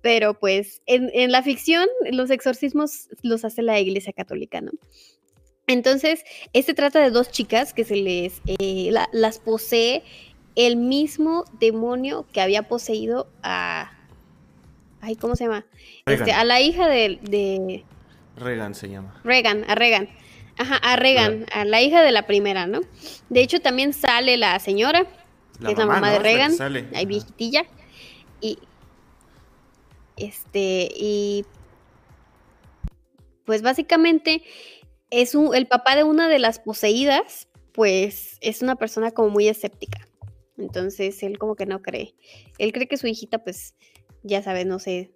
Pero 0.00 0.34
pues 0.34 0.82
en, 0.84 1.32
la 1.32 1.42
ficción 1.42 1.86
los 2.10 2.30
exorcismos 2.30 3.08
los 3.22 3.44
hace 3.46 3.62
la 3.62 3.80
iglesia 3.80 4.12
católica, 4.12 4.60
¿no? 4.60 4.72
Entonces, 5.66 6.24
este 6.52 6.74
trata 6.74 7.00
de 7.00 7.10
dos 7.10 7.30
chicas 7.30 7.72
que 7.72 7.84
se 7.84 7.96
les, 7.96 8.42
eh, 8.44 8.90
las 9.12 9.38
posee 9.38 10.02
el 10.56 10.76
mismo 10.76 11.44
demonio 11.58 12.26
que 12.32 12.42
había 12.42 12.64
poseído 12.64 13.28
a... 13.42 13.92
Ay, 15.00 15.16
¿cómo 15.16 15.36
se 15.36 15.44
llama? 15.44 15.64
Este, 16.04 16.32
a 16.32 16.44
la 16.44 16.60
hija 16.60 16.86
de, 16.86 17.82
Regan 18.36 18.74
se 18.74 18.88
llama. 18.90 19.20
Regan, 19.24 19.64
a 19.68 19.74
Regan. 19.74 20.08
Ajá, 20.56 20.76
a 20.76 20.96
Regan, 20.96 21.46
a 21.52 21.64
la 21.64 21.82
hija 21.82 22.02
de 22.02 22.12
la 22.12 22.26
primera, 22.26 22.66
¿no? 22.66 22.80
De 23.28 23.40
hecho, 23.42 23.60
también 23.60 23.92
sale 23.92 24.36
la 24.36 24.58
señora, 24.60 25.06
que 25.60 25.72
es 25.72 25.78
la 25.78 25.86
mamá 25.86 26.12
de 26.12 26.18
Regan, 26.18 26.52
hay 26.94 27.06
viejitilla. 27.06 27.64
Y. 28.40 28.58
Este, 30.16 30.88
y. 30.94 31.44
Pues 33.44 33.62
básicamente 33.62 34.42
es 35.10 35.34
un, 35.34 35.54
el 35.54 35.66
papá 35.66 35.96
de 35.96 36.04
una 36.04 36.28
de 36.28 36.38
las 36.38 36.58
poseídas, 36.58 37.48
pues 37.72 38.38
es 38.40 38.62
una 38.62 38.76
persona 38.76 39.10
como 39.10 39.30
muy 39.30 39.48
escéptica. 39.48 40.08
Entonces 40.56 41.22
él 41.22 41.38
como 41.38 41.56
que 41.56 41.66
no 41.66 41.82
cree. 41.82 42.14
Él 42.58 42.72
cree 42.72 42.86
que 42.86 42.96
su 42.96 43.06
hijita, 43.06 43.42
pues, 43.42 43.74
ya 44.22 44.42
sabes, 44.42 44.66
no 44.66 44.78
sé, 44.78 45.12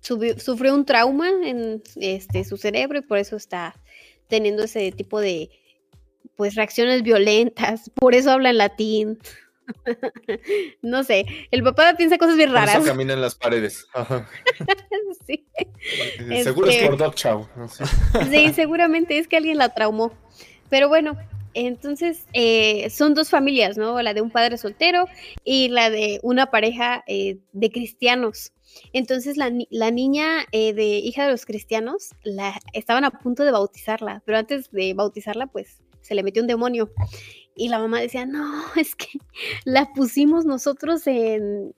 sufrió 0.00 0.74
un 0.74 0.84
trauma 0.84 1.30
en 1.44 1.82
este, 1.96 2.44
su 2.44 2.56
cerebro 2.56 2.98
y 2.98 3.02
por 3.02 3.18
eso 3.18 3.36
está 3.36 3.74
teniendo 4.34 4.64
ese 4.64 4.90
tipo 4.90 5.20
de 5.20 5.48
pues 6.34 6.56
reacciones 6.56 7.04
violentas, 7.04 7.88
por 7.94 8.16
eso 8.16 8.32
habla 8.32 8.50
en 8.50 8.58
latín. 8.58 9.18
no 10.82 11.04
sé, 11.04 11.24
el 11.52 11.62
papá 11.62 11.94
piensa 11.96 12.18
cosas 12.18 12.36
bien 12.36 12.52
raras. 12.52 12.74
Por 12.74 12.82
eso 12.82 12.90
camina 12.90 13.12
en 13.12 13.20
las 13.20 13.36
paredes. 13.36 13.86
sí. 15.26 15.46
Seguro 16.42 16.68
es 16.68 16.74
este 16.74 16.86
por 16.88 16.96
Doc 16.96 17.14
Chow. 17.14 17.48
sí, 18.28 18.52
seguramente 18.52 19.18
es 19.18 19.28
que 19.28 19.36
alguien 19.36 19.58
la 19.58 19.68
traumó. 19.68 20.12
Pero 20.68 20.88
bueno, 20.88 21.16
entonces 21.54 22.26
eh, 22.32 22.90
son 22.90 23.14
dos 23.14 23.30
familias, 23.30 23.78
¿no? 23.78 24.02
La 24.02 24.14
de 24.14 24.20
un 24.20 24.30
padre 24.30 24.58
soltero 24.58 25.06
y 25.44 25.68
la 25.68 25.90
de 25.90 26.18
una 26.24 26.50
pareja 26.50 27.04
eh, 27.06 27.38
de 27.52 27.70
cristianos. 27.70 28.52
Entonces 28.92 29.36
la, 29.36 29.50
niña 29.90 30.46
eh, 30.52 30.72
de 30.72 30.84
hija 30.84 31.24
de 31.24 31.32
los 31.32 31.46
cristianos 31.46 32.10
la, 32.22 32.60
estaban 32.72 33.04
a 33.04 33.10
punto 33.10 33.44
de 33.44 33.50
bautizarla, 33.50 34.22
pero 34.24 34.38
antes 34.38 34.70
de 34.70 34.94
bautizarla 34.94 35.46
pues 35.46 35.82
se 36.00 36.14
le 36.14 36.22
metió 36.22 36.42
un 36.42 36.48
demonio. 36.48 36.92
Y 37.56 37.68
la 37.68 37.78
mamá 37.78 38.00
decía, 38.00 38.26
no, 38.26 38.62
es 38.76 38.94
que 38.94 39.18
la 39.64 39.92
pusimos 39.94 40.44
nosotros 40.44 41.06
en, 41.06 41.74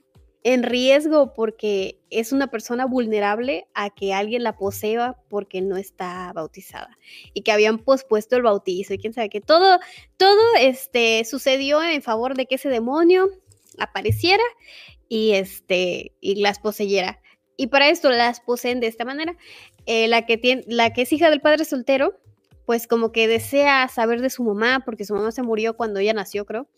en 0.47 0.63
riesgo 0.63 1.35
porque 1.35 1.99
es 2.09 2.31
una 2.31 2.47
persona 2.47 2.87
vulnerable 2.87 3.67
a 3.75 3.91
que 3.91 4.15
alguien 4.15 4.45
la 4.45 4.57
posea 4.57 5.17
porque 5.29 5.61
no 5.61 5.77
está 5.77 6.33
bautizada 6.33 6.97
y 7.35 7.43
que 7.43 7.51
habían 7.51 7.79
pospuesto 7.79 8.37
el 8.37 8.43
bautizo 8.43 8.95
y 8.95 8.99
quién 8.99 9.13
sabe 9.13 9.29
que 9.29 9.41
todo 9.41 9.81
todo 10.17 10.43
este 10.61 11.25
sucedió 11.25 11.83
en 11.83 12.01
favor 12.01 12.37
de 12.37 12.47
que 12.47 12.55
ese 12.55 12.69
demonio 12.69 13.29
apareciera 13.79 14.45
y, 15.09 15.33
este, 15.33 16.13
y 16.21 16.37
las 16.37 16.59
poseyera. 16.59 17.21
Y 17.57 17.69
para 17.69 17.89
esto 17.89 18.11
las 18.11 18.41
poseen 18.41 18.81
de 18.81 18.87
esta 18.87 19.05
manera. 19.05 19.37
Eh, 19.87 20.09
la, 20.09 20.27
que 20.27 20.37
tiene, 20.37 20.65
la 20.67 20.93
que 20.93 21.03
es 21.03 21.13
hija 21.13 21.31
del 21.31 21.41
padre 21.41 21.65
soltero, 21.65 22.19
pues 22.67 22.89
como 22.89 23.13
que 23.13 23.29
desea 23.29 23.89
saber 23.89 24.21
de 24.21 24.29
su 24.29 24.43
mamá, 24.43 24.83
porque 24.85 25.05
su 25.05 25.15
mamá 25.15 25.31
se 25.31 25.43
murió 25.43 25.77
cuando 25.77 26.01
ella 26.01 26.13
nació, 26.13 26.45
creo. 26.45 26.69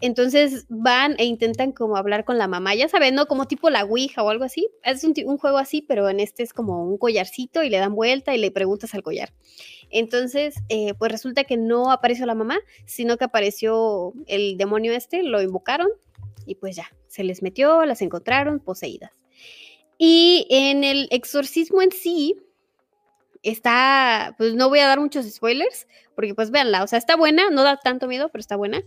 Entonces 0.00 0.66
van 0.68 1.14
e 1.18 1.24
intentan 1.24 1.72
como 1.72 1.96
hablar 1.96 2.26
con 2.26 2.36
la 2.36 2.46
mamá, 2.46 2.74
ya 2.74 2.88
saben, 2.88 3.14
¿no? 3.14 3.24
Como 3.24 3.46
tipo 3.46 3.70
la 3.70 3.84
Ouija 3.84 4.22
o 4.22 4.28
algo 4.28 4.44
así. 4.44 4.68
Es 4.82 5.02
un, 5.02 5.14
juego 5.38 5.56
así, 5.56 5.80
pero 5.80 6.10
en 6.10 6.20
este 6.20 6.42
es 6.42 6.52
como 6.52 6.84
un 6.84 6.98
collarcito 6.98 7.62
y 7.62 7.70
le 7.70 7.78
dan 7.78 7.94
vuelta 7.94 8.34
y 8.34 8.38
le 8.38 8.50
preguntas 8.50 8.94
al 8.94 9.02
collar. 9.02 9.32
Entonces, 9.88 10.56
eh, 10.68 10.92
pues 10.98 11.10
resulta 11.10 11.44
que 11.44 11.56
no 11.56 11.90
apareció 11.90 12.26
la 12.26 12.34
mamá, 12.34 12.58
sino 12.84 13.16
que 13.16 13.24
apareció 13.24 14.12
el 14.26 14.58
demonio 14.58 14.92
este, 14.92 15.22
lo 15.22 15.40
invocaron 15.40 15.88
y 16.46 16.56
pues 16.56 16.76
ya, 16.76 16.90
se 17.08 17.24
les 17.24 17.42
metió, 17.42 17.84
las 17.84 18.02
encontraron 18.02 18.60
poseídas. 18.60 19.12
Y 19.98 20.46
en 20.50 20.84
el 20.84 21.08
exorcismo 21.10 21.82
en 21.82 21.92
sí, 21.92 22.36
está, 23.42 24.34
pues 24.38 24.54
no 24.54 24.68
voy 24.68 24.80
a 24.80 24.88
dar 24.88 25.00
muchos 25.00 25.26
spoilers, 25.26 25.86
porque 26.14 26.34
pues 26.34 26.50
véanla, 26.50 26.82
o 26.82 26.86
sea, 26.86 26.98
está 26.98 27.16
buena, 27.16 27.50
no 27.50 27.62
da 27.62 27.76
tanto 27.76 28.08
miedo, 28.08 28.28
pero 28.30 28.40
está 28.40 28.56
buena. 28.56 28.82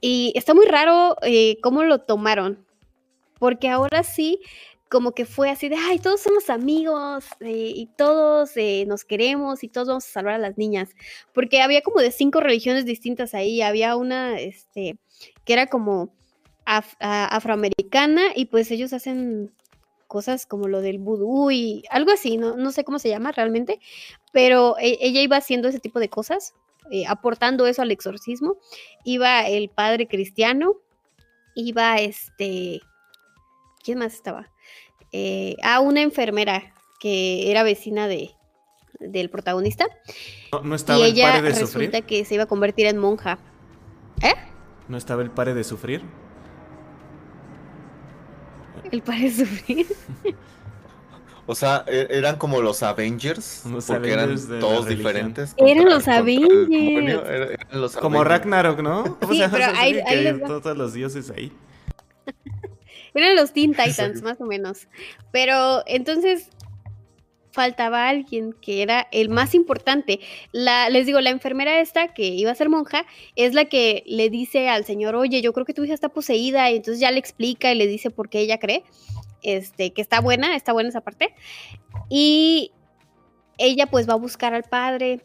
Y 0.00 0.32
está 0.34 0.54
muy 0.54 0.66
raro 0.66 1.16
eh, 1.22 1.58
cómo 1.62 1.82
lo 1.82 2.00
tomaron, 2.00 2.64
porque 3.38 3.68
ahora 3.68 4.02
sí, 4.02 4.40
como 4.88 5.12
que 5.12 5.26
fue 5.26 5.50
así 5.50 5.68
de, 5.68 5.76
ay, 5.76 5.98
todos 5.98 6.20
somos 6.20 6.48
amigos 6.48 7.24
eh, 7.40 7.72
y 7.74 7.86
todos 7.96 8.56
eh, 8.56 8.84
nos 8.86 9.04
queremos 9.04 9.64
y 9.64 9.68
todos 9.68 9.88
vamos 9.88 10.06
a 10.06 10.10
salvar 10.10 10.34
a 10.34 10.38
las 10.38 10.56
niñas, 10.56 10.90
porque 11.34 11.60
había 11.60 11.82
como 11.82 12.00
de 12.00 12.12
cinco 12.12 12.40
religiones 12.40 12.84
distintas 12.84 13.34
ahí, 13.34 13.62
había 13.62 13.96
una, 13.96 14.38
este, 14.38 14.96
que 15.44 15.52
era 15.52 15.66
como 15.66 16.14
afroamericana 16.66 18.22
y 18.34 18.46
pues 18.46 18.70
ellos 18.70 18.92
hacen 18.92 19.52
cosas 20.06 20.46
como 20.46 20.68
lo 20.68 20.80
del 20.80 20.98
vudú 20.98 21.50
y 21.50 21.84
algo 21.90 22.12
así, 22.12 22.36
no, 22.36 22.56
no 22.56 22.72
sé 22.72 22.84
cómo 22.84 22.98
se 22.98 23.08
llama 23.08 23.32
realmente, 23.32 23.80
pero 24.32 24.76
e, 24.78 24.98
ella 25.00 25.20
iba 25.20 25.36
haciendo 25.36 25.68
ese 25.68 25.80
tipo 25.80 26.00
de 26.00 26.08
cosas, 26.08 26.54
eh, 26.90 27.06
aportando 27.06 27.66
eso 27.66 27.82
al 27.82 27.90
exorcismo. 27.90 28.56
Iba 29.04 29.46
el 29.46 29.68
padre 29.68 30.06
cristiano, 30.06 30.74
iba 31.54 31.96
este, 31.96 32.80
¿quién 33.82 33.98
más 33.98 34.14
estaba? 34.14 34.50
Eh, 35.12 35.56
a 35.62 35.80
una 35.80 36.02
enfermera 36.02 36.74
que 37.00 37.50
era 37.50 37.62
vecina 37.62 38.08
de, 38.08 38.30
del 39.00 39.30
protagonista. 39.30 39.86
No, 40.62 40.74
estaba 40.74 40.98
y 40.98 41.02
ella 41.02 41.40
de 41.40 41.50
resulta 41.50 42.02
que 42.02 42.24
se 42.24 42.34
iba 42.34 42.44
a 42.44 42.48
convertir 42.48 42.86
en 42.86 42.98
monja. 42.98 43.38
¿Eh? 44.22 44.34
¿No 44.88 44.96
estaba 44.96 45.22
el 45.22 45.30
padre 45.30 45.54
de 45.54 45.64
sufrir? 45.64 46.02
El 48.90 49.02
padre 49.02 49.30
sufrir. 49.36 49.86
O 51.46 51.54
sea, 51.54 51.84
e-, 51.86 52.08
eran 52.10 52.36
como 52.36 52.60
los 52.60 52.82
Avengers, 52.82 53.62
porque 53.86 54.12
eran 54.12 54.36
todos 54.60 54.86
diferentes. 54.86 55.54
Eran 55.56 55.84
los 55.86 56.08
Avengers. 56.08 57.96
como 58.00 58.24
Ragnarok, 58.24 58.80
¿no? 58.80 59.18
Sí, 59.30 59.42
pero 59.50 59.66
hay, 59.76 60.40
todos 60.46 60.76
los 60.76 60.92
dioses 60.92 61.30
ahí. 61.30 61.52
eran 63.14 63.36
los 63.36 63.52
Teen 63.52 63.74
Titans, 63.76 64.22
más 64.22 64.40
o 64.40 64.44
menos. 64.44 64.88
Pero 65.32 65.82
entonces 65.86 66.50
faltaba 67.56 68.08
alguien 68.08 68.52
que 68.52 68.82
era 68.82 69.08
el 69.12 69.30
más 69.30 69.54
importante. 69.54 70.20
La, 70.52 70.90
les 70.90 71.06
digo, 71.06 71.20
la 71.22 71.30
enfermera 71.30 71.80
esta 71.80 72.12
que 72.12 72.26
iba 72.26 72.50
a 72.50 72.54
ser 72.54 72.68
monja 72.68 73.06
es 73.34 73.54
la 73.54 73.64
que 73.64 74.04
le 74.06 74.28
dice 74.28 74.68
al 74.68 74.84
señor, 74.84 75.16
oye, 75.16 75.40
yo 75.40 75.54
creo 75.54 75.64
que 75.64 75.72
tu 75.72 75.82
hija 75.82 75.94
está 75.94 76.10
poseída, 76.10 76.70
y 76.70 76.76
entonces 76.76 77.00
ya 77.00 77.10
le 77.10 77.18
explica 77.18 77.72
y 77.72 77.74
le 77.76 77.86
dice 77.86 78.10
por 78.10 78.28
qué 78.28 78.40
ella 78.40 78.58
cree 78.58 78.84
este, 79.42 79.92
que 79.94 80.02
está 80.02 80.20
buena, 80.20 80.54
está 80.54 80.74
buena 80.74 80.90
esa 80.90 81.00
parte. 81.00 81.34
Y 82.10 82.72
ella 83.56 83.86
pues 83.86 84.06
va 84.06 84.12
a 84.12 84.16
buscar 84.16 84.52
al 84.52 84.64
padre 84.64 85.22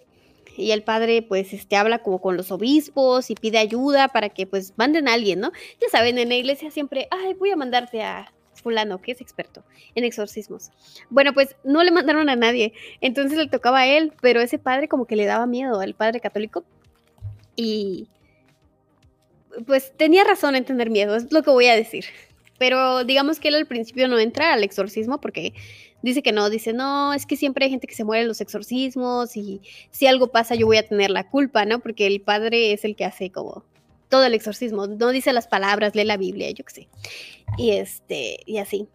y 0.55 0.71
el 0.71 0.83
padre 0.83 1.21
pues 1.21 1.51
este 1.51 1.75
habla 1.75 1.99
como 1.99 2.21
con 2.21 2.37
los 2.37 2.49
obispos 2.49 3.29
y 3.29 3.35
pide 3.35 3.57
ayuda 3.57 4.07
para 4.07 4.29
que 4.29 4.47
pues 4.47 4.73
manden 4.77 5.09
a 5.09 5.13
alguien, 5.13 5.41
¿no? 5.41 5.51
Ya 5.81 5.89
saben, 5.89 6.17
en 6.17 6.29
la 6.29 6.35
iglesia 6.35 6.71
siempre, 6.71 7.09
ay, 7.11 7.33
voy 7.33 7.51
a 7.51 7.57
mandarte 7.57 8.03
a 8.03 8.31
fulano, 8.61 9.01
que 9.01 9.11
es 9.11 9.21
experto 9.21 9.63
en 9.95 10.03
exorcismos. 10.03 10.71
Bueno, 11.09 11.33
pues 11.33 11.55
no 11.63 11.83
le 11.83 11.91
mandaron 11.91 12.29
a 12.29 12.35
nadie, 12.35 12.73
entonces 13.01 13.37
le 13.37 13.47
tocaba 13.47 13.79
a 13.79 13.87
él, 13.87 14.13
pero 14.21 14.41
ese 14.41 14.59
padre 14.59 14.87
como 14.87 15.05
que 15.05 15.15
le 15.15 15.25
daba 15.25 15.45
miedo 15.45 15.79
al 15.79 15.93
padre 15.93 16.19
católico 16.19 16.63
y 17.55 18.07
pues 19.65 19.93
tenía 19.97 20.23
razón 20.23 20.55
en 20.55 20.65
tener 20.65 20.89
miedo, 20.89 21.15
es 21.15 21.31
lo 21.31 21.43
que 21.43 21.49
voy 21.49 21.67
a 21.67 21.75
decir. 21.75 22.05
Pero 22.57 23.03
digamos 23.03 23.39
que 23.39 23.47
él 23.47 23.55
al 23.55 23.65
principio 23.65 24.07
no 24.07 24.19
entra 24.19 24.53
al 24.53 24.63
exorcismo 24.63 25.19
porque 25.19 25.53
dice 26.01 26.21
que 26.21 26.31
no, 26.31 26.49
dice, 26.49 26.73
no, 26.73 27.13
es 27.13 27.25
que 27.25 27.35
siempre 27.35 27.65
hay 27.65 27.71
gente 27.71 27.87
que 27.87 27.95
se 27.95 28.03
muere 28.03 28.21
en 28.21 28.27
los 28.27 28.41
exorcismos 28.41 29.35
y 29.35 29.61
si 29.89 30.07
algo 30.07 30.27
pasa 30.27 30.55
yo 30.55 30.67
voy 30.67 30.77
a 30.77 30.87
tener 30.87 31.09
la 31.09 31.29
culpa, 31.29 31.65
¿no? 31.65 31.79
Porque 31.79 32.07
el 32.07 32.21
padre 32.21 32.71
es 32.73 32.85
el 32.85 32.95
que 32.95 33.05
hace 33.05 33.31
como 33.31 33.63
todo 34.11 34.25
el 34.25 34.35
exorcismo, 34.35 34.85
no 34.85 35.09
dice 35.09 35.33
las 35.33 35.47
palabras, 35.47 35.95
lee 35.95 36.03
la 36.03 36.17
Biblia, 36.17 36.51
yo 36.51 36.63
qué 36.65 36.73
sé. 36.73 36.89
Y 37.57 37.71
este, 37.71 38.37
y 38.45 38.59
así. 38.59 38.87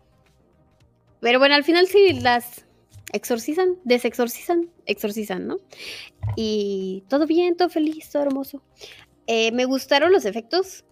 Pero 1.20 1.40
bueno, 1.40 1.56
al 1.56 1.64
final 1.64 1.88
sí 1.88 2.12
las 2.20 2.66
exorcizan, 3.12 3.78
desexorcizan, 3.82 4.70
exorcizan, 4.84 5.47
¿no? 5.47 5.56
Y 6.36 7.02
todo 7.09 7.26
bien, 7.26 7.56
todo 7.56 7.70
feliz, 7.70 8.10
todo 8.10 8.22
hermoso. 8.22 8.62
Eh, 9.26 9.51
me 9.52 9.64
gustaron 9.64 10.12
los 10.12 10.26
efectos, 10.26 10.84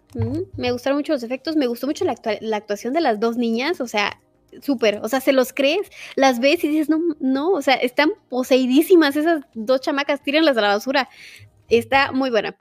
me 0.57 0.71
gustaron 0.71 0.97
mucho 0.97 1.13
los 1.13 1.23
efectos, 1.23 1.55
me 1.55 1.67
gustó 1.67 1.87
mucho 1.87 2.03
la, 2.03 2.15
actuación 2.57 2.93
de 2.93 3.01
las 3.01 3.19
dos 3.19 3.37
niñas, 3.37 3.79
o 3.79 3.87
sea, 3.87 4.19
súper, 4.61 4.99
o 5.03 5.07
sea, 5.07 5.21
se 5.21 5.33
los 5.33 5.53
crees, 5.53 5.89
las 6.15 6.39
ves 6.39 6.63
y 6.63 6.69
dices, 6.69 6.89
no, 6.89 6.99
no, 7.19 7.51
o 7.51 7.61
sea, 7.61 7.75
están 7.75 8.11
poseidísimas 8.29 9.15
esas 9.15 9.43
dos 9.53 9.81
chamacas, 9.81 10.23
tírenlas 10.23 10.57
a 10.57 10.61
la 10.61 10.67
basura. 10.69 11.09
Está 11.69 12.11
muy 12.11 12.29
buena 12.29 12.57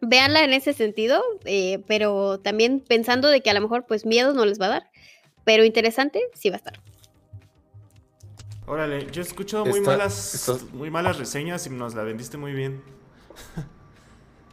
véanla 0.00 0.44
en 0.44 0.52
ese 0.52 0.72
sentido, 0.72 1.22
eh, 1.44 1.82
pero 1.86 2.38
también 2.40 2.80
pensando 2.80 3.28
de 3.28 3.40
que 3.40 3.50
a 3.50 3.54
lo 3.54 3.60
mejor 3.60 3.86
pues 3.86 4.06
miedos 4.06 4.34
no 4.34 4.44
les 4.44 4.60
va 4.60 4.66
a 4.66 4.70
dar, 4.70 4.90
pero 5.44 5.64
interesante 5.64 6.22
sí 6.34 6.50
va 6.50 6.56
a 6.56 6.58
estar. 6.58 6.80
Órale, 8.66 9.06
yo 9.10 9.22
escucho 9.22 9.64
muy 9.64 9.80
malas 9.80 10.50
muy 10.72 10.90
malas 10.90 11.18
reseñas 11.18 11.66
y 11.66 11.70
nos 11.70 11.94
la 11.94 12.02
vendiste 12.02 12.36
muy 12.36 12.52
bien. 12.52 12.82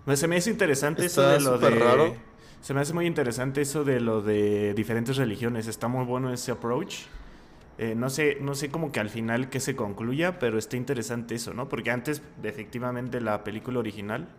se 0.16 0.28
me 0.28 0.38
hace 0.38 0.50
interesante 0.50 1.06
eso 1.06 1.22
de 1.28 1.40
lo 1.42 1.58
de 1.58 1.70
raro. 1.72 2.16
Se 2.62 2.74
me 2.74 2.82
hace 2.82 2.94
muy 2.94 3.06
interesante 3.06 3.62
eso 3.62 3.84
de 3.84 4.00
lo 4.00 4.22
de 4.22 4.74
diferentes 4.74 5.18
religiones, 5.18 5.68
está 5.68 5.88
muy 5.88 6.06
bueno 6.06 6.34
ese 6.34 6.52
approach. 6.52 7.02
Eh, 7.78 7.94
no 7.94 8.10
sé, 8.10 8.38
no 8.40 8.56
sé 8.56 8.70
como 8.70 8.92
que 8.92 9.02
al 9.02 9.10
final 9.10 9.50
que 9.50 9.60
se 9.60 9.76
concluya, 9.76 10.40
pero 10.40 10.58
está 10.58 10.78
interesante 10.78 11.36
eso, 11.36 11.54
¿no? 11.54 11.68
Porque 11.68 11.92
antes, 11.92 12.22
efectivamente, 12.42 13.20
la 13.20 13.44
película 13.44 13.80
original, 13.80 14.30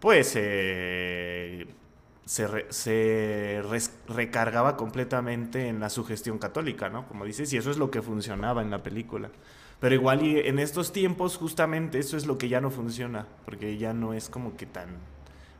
pues 0.00 0.32
eh, 0.36 1.66
se, 2.24 3.62
recargaba 4.08 4.76
completamente 4.76 5.68
en 5.68 5.80
la 5.80 5.90
sugestión 5.90 6.38
católica, 6.38 6.88
¿no? 6.88 7.06
Como 7.08 7.24
dices, 7.24 7.52
y 7.52 7.56
eso 7.56 7.70
es 7.70 7.78
lo 7.78 7.90
que 7.90 8.02
funcionaba 8.02 8.62
en 8.62 8.70
la 8.70 8.82
película. 8.82 9.30
Pero 9.80 9.94
igual 9.94 10.22
en 10.22 10.58
estos 10.58 10.92
tiempos 10.92 11.36
justamente 11.36 11.98
eso 11.98 12.16
es 12.16 12.26
lo 12.26 12.38
que 12.38 12.48
ya 12.48 12.60
no 12.60 12.70
funciona, 12.70 13.26
porque 13.44 13.76
ya 13.76 13.92
no 13.92 14.14
es 14.14 14.30
como 14.30 14.56
que 14.56 14.66
tan 14.66 14.88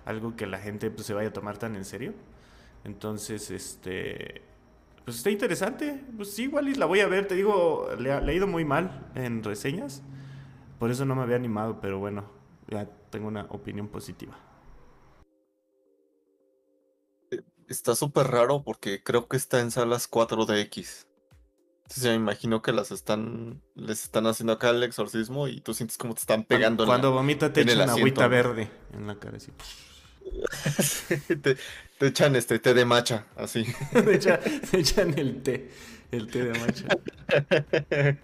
algo 0.07 0.37
que 0.37 0.47
la 0.47 0.59
gente 0.59 0.91
pues, 0.91 1.07
se 1.07 1.15
vaya 1.15 1.29
a 1.29 1.33
tomar 1.33 1.59
tan 1.59 1.77
en 1.77 1.85
serio. 1.85 2.15
Entonces, 2.85 3.51
este, 3.51 4.43
pues 5.05 5.19
está 5.19 5.31
interesante. 5.31 6.01
Pues 6.17 6.33
sí, 6.33 6.45
igual 6.45 6.69
y 6.69 6.75
la 6.75 6.87
voy 6.87 7.01
a 7.01 7.09
ver. 7.09 7.27
Te 7.27 7.35
digo, 7.35 7.89
le 7.99 8.13
ha, 8.13 8.33
ido 8.33 8.47
muy 8.47 8.65
mal 8.65 9.11
en 9.15 9.43
reseñas. 9.43 10.03
Por 10.79 10.91
eso 10.91 11.05
no 11.05 11.15
me 11.15 11.23
había 11.23 11.37
animado, 11.37 11.81
pero 11.81 11.99
bueno, 11.99 12.25
ya 12.69 12.89
tengo 13.11 13.29
una 13.29 13.47
opinión 13.51 13.89
positiva. 13.89 14.39
Está 17.69 17.97
súper 17.97 18.29
raro 18.29 18.63
porque 18.63 19.03
creo 19.03 19.29
que 19.29 19.37
está 19.37 19.61
en 19.61 19.71
salas 19.71 20.11
4DX. 20.11 21.07
Entonces 21.83 22.05
me 22.05 22.15
imagino 22.15 22.63
que 22.63 22.73
las 22.73 22.91
están, 22.91 23.63
les 23.77 24.03
están 24.03 24.27
haciendo 24.27 24.55
acá 24.55 24.71
el 24.71 24.83
exorcismo 24.83 25.47
y 25.47 25.61
tú 25.61 25.73
sientes 25.73 25.97
como 25.97 26.15
te 26.15 26.21
están 26.21 26.45
pegando. 26.45 26.85
Cuando, 26.85 27.13
vomita 27.13 27.53
te 27.53 27.61
echan 27.61 27.89
agüita 27.89 28.27
verde 28.27 28.69
en 28.93 29.07
la 29.07 29.17
cara, 29.17 29.39
te, 31.43 31.57
echan 32.01 32.35
este 32.35 32.59
té 32.59 32.75
de 32.75 32.85
macha, 32.85 33.27
así. 33.37 33.65
te, 33.93 34.79
echan, 34.79 35.17
el 35.17 35.43
té, 35.43 35.71
el 36.11 36.27
té 36.27 36.45
de 36.45 36.59
macha. 36.59 36.85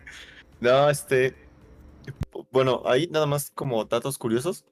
no, 0.61 0.91
este, 0.91 1.37
bueno, 2.51 2.83
ahí 2.87 3.09
nada 3.09 3.27
más 3.27 3.51
como 3.51 3.85
datos 3.85 4.19
curiosos. 4.19 4.65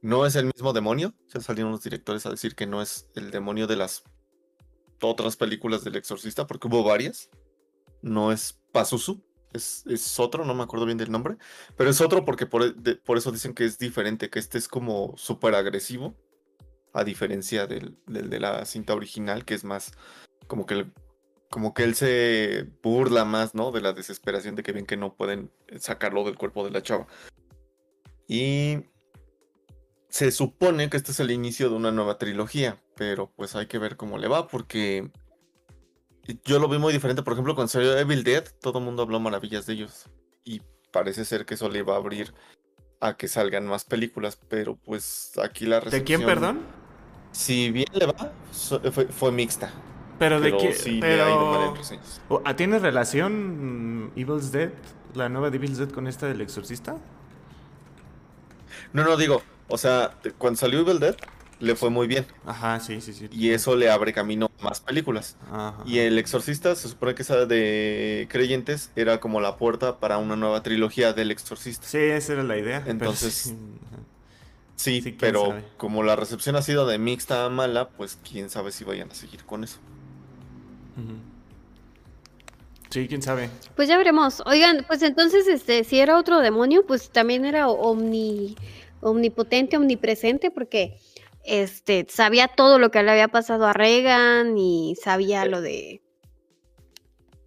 No 0.00 0.26
es 0.26 0.34
el 0.34 0.46
mismo 0.46 0.72
demonio. 0.72 1.14
Ya 1.32 1.40
salieron 1.40 1.72
los 1.72 1.82
directores 1.82 2.26
a 2.26 2.30
decir 2.30 2.54
que 2.54 2.66
no 2.66 2.82
es 2.82 3.08
el 3.14 3.30
demonio 3.30 3.66
de 3.66 3.76
las 3.76 4.02
otras 5.00 5.36
películas 5.36 5.84
del 5.84 5.96
exorcista, 5.96 6.46
porque 6.46 6.68
hubo 6.68 6.82
varias 6.82 7.30
no 8.02 8.32
es 8.32 8.60
Pazuzu, 8.72 9.22
es, 9.52 9.84
es, 9.86 10.18
otro, 10.18 10.44
no 10.44 10.54
me 10.54 10.64
acuerdo 10.64 10.86
bien 10.86 10.98
del 10.98 11.10
nombre, 11.10 11.36
pero 11.76 11.88
es 11.88 12.00
otro 12.00 12.24
porque 12.24 12.46
por, 12.46 12.62
eso 13.16 13.32
dicen 13.32 13.54
que 13.54 13.64
es 13.64 13.78
diferente, 13.78 14.28
que 14.28 14.38
este 14.38 14.58
es 14.58 14.68
como 14.68 15.14
súper 15.16 15.54
agresivo, 15.54 16.14
a 16.92 17.04
diferencia 17.04 17.66
del, 17.66 17.96
de 18.06 18.40
la 18.40 18.66
cinta 18.66 18.94
original, 18.94 19.44
que 19.44 19.54
es 19.54 19.64
más 19.64 19.92
como 20.46 20.66
que, 20.66 20.86
como 21.52 21.74
que 21.74 21.84
él 21.84 21.94
se 21.94 22.66
burla 22.82 23.26
más, 23.26 23.54
¿no? 23.54 23.72
De 23.72 23.82
la 23.82 23.92
desesperación 23.92 24.56
de 24.56 24.62
que 24.62 24.72
ven 24.72 24.86
que 24.86 24.96
no 24.96 25.14
pueden 25.14 25.52
sacarlo 25.78 26.24
del 26.24 26.38
cuerpo 26.38 26.64
de 26.64 26.70
la 26.70 26.82
chava. 26.82 27.06
Y 28.26 28.86
se 30.08 30.32
supone 30.32 30.88
que 30.88 30.96
este 30.96 31.12
es 31.12 31.20
el 31.20 31.30
inicio 31.30 31.68
de 31.68 31.76
una 31.76 31.92
nueva 31.92 32.16
trilogía, 32.16 32.82
pero 32.96 33.30
pues 33.36 33.54
hay 33.54 33.66
que 33.66 33.76
ver 33.76 33.98
cómo 33.98 34.16
le 34.16 34.28
va, 34.28 34.48
porque 34.48 35.10
yo 36.42 36.58
lo 36.58 36.68
vi 36.68 36.78
muy 36.78 36.94
diferente. 36.94 37.22
Por 37.22 37.34
ejemplo, 37.34 37.54
cuando 37.54 37.68
salió 37.68 37.98
Evil 37.98 38.24
Dead, 38.24 38.44
todo 38.62 38.78
el 38.78 38.86
mundo 38.86 39.02
habló 39.02 39.20
maravillas 39.20 39.66
de 39.66 39.74
ellos. 39.74 40.06
Y 40.44 40.62
parece 40.90 41.26
ser 41.26 41.44
que 41.44 41.52
eso 41.52 41.68
le 41.68 41.82
va 41.82 41.96
a 41.96 41.98
abrir 41.98 42.32
a 43.00 43.18
que 43.18 43.28
salgan 43.28 43.66
más 43.66 43.84
películas. 43.84 44.38
Pero 44.48 44.76
pues 44.76 45.32
aquí 45.36 45.66
la 45.66 45.80
recepción... 45.80 46.00
¿De 46.00 46.04
quién, 46.06 46.24
perdón? 46.24 46.60
Si 47.32 47.70
bien 47.70 47.88
le 47.92 48.06
va, 48.06 48.32
fue, 49.10 49.30
mixta. 49.32 49.70
¿Pero, 50.18 50.40
de 50.40 50.56
qué? 50.56 50.72
Sí 50.72 50.98
pero... 51.00 51.74
¿Ah, 52.44 52.56
¿Tiene 52.56 52.78
relación 52.78 54.06
mm, 54.06 54.12
Evil's 54.16 54.52
Dead, 54.52 54.70
la 55.14 55.28
nueva 55.28 55.50
de 55.50 55.56
Evil's 55.56 55.78
Dead, 55.78 55.90
con 55.90 56.06
esta 56.06 56.26
del 56.26 56.40
exorcista? 56.40 56.96
No, 58.92 59.04
no, 59.04 59.16
digo, 59.16 59.42
o 59.68 59.78
sea, 59.78 60.14
cuando 60.38 60.58
salió 60.58 60.80
Evil 60.80 61.00
Dead, 61.00 61.16
le 61.62 61.76
fue 61.76 61.90
muy 61.90 62.08
bien. 62.08 62.26
Ajá, 62.44 62.80
sí, 62.80 63.00
sí, 63.00 63.12
sí. 63.12 63.28
Y 63.30 63.50
eso 63.50 63.76
le 63.76 63.88
abre 63.88 64.12
camino 64.12 64.50
a 64.60 64.64
más 64.64 64.80
películas. 64.80 65.36
Y 65.86 66.00
El 66.00 66.18
Exorcista, 66.18 66.74
se 66.74 66.88
supone 66.88 67.14
que 67.14 67.22
esa 67.22 67.46
de 67.46 68.26
Creyentes 68.30 68.90
era 68.96 69.20
como 69.20 69.40
la 69.40 69.56
puerta 69.56 70.00
para 70.00 70.18
una 70.18 70.34
nueva 70.34 70.64
trilogía 70.64 71.12
del 71.12 71.30
Exorcista. 71.30 71.86
Sí, 71.86 71.98
esa 71.98 72.32
era 72.32 72.42
la 72.42 72.58
idea. 72.58 72.82
Entonces, 72.86 73.54
sí, 74.74 75.16
pero 75.20 75.54
como 75.76 76.02
la 76.02 76.16
recepción 76.16 76.56
ha 76.56 76.62
sido 76.62 76.84
de 76.84 76.98
mixta 76.98 77.44
a 77.44 77.48
mala, 77.48 77.90
pues 77.90 78.18
quién 78.28 78.50
sabe 78.50 78.72
si 78.72 78.82
vayan 78.82 79.12
a 79.12 79.14
seguir 79.14 79.44
con 79.44 79.62
eso. 79.62 79.78
Sí, 82.92 83.08
quién 83.08 83.22
sabe. 83.22 83.48
Pues 83.74 83.88
ya 83.88 83.96
veremos. 83.96 84.42
Oigan, 84.44 84.84
pues 84.86 85.02
entonces, 85.02 85.46
este, 85.46 85.82
si 85.82 85.98
era 85.98 86.18
otro 86.18 86.40
demonio, 86.40 86.84
pues 86.86 87.08
también 87.10 87.46
era 87.46 87.68
omni, 87.68 88.54
omnipotente, 89.00 89.78
omnipresente, 89.78 90.50
porque 90.50 90.98
este, 91.42 92.06
sabía 92.10 92.48
todo 92.48 92.78
lo 92.78 92.90
que 92.90 93.02
le 93.02 93.10
había 93.10 93.28
pasado 93.28 93.66
a 93.66 93.72
Reagan 93.72 94.58
y 94.58 94.94
sabía 95.02 95.44
eh, 95.44 95.48
lo 95.48 95.62
de... 95.62 96.02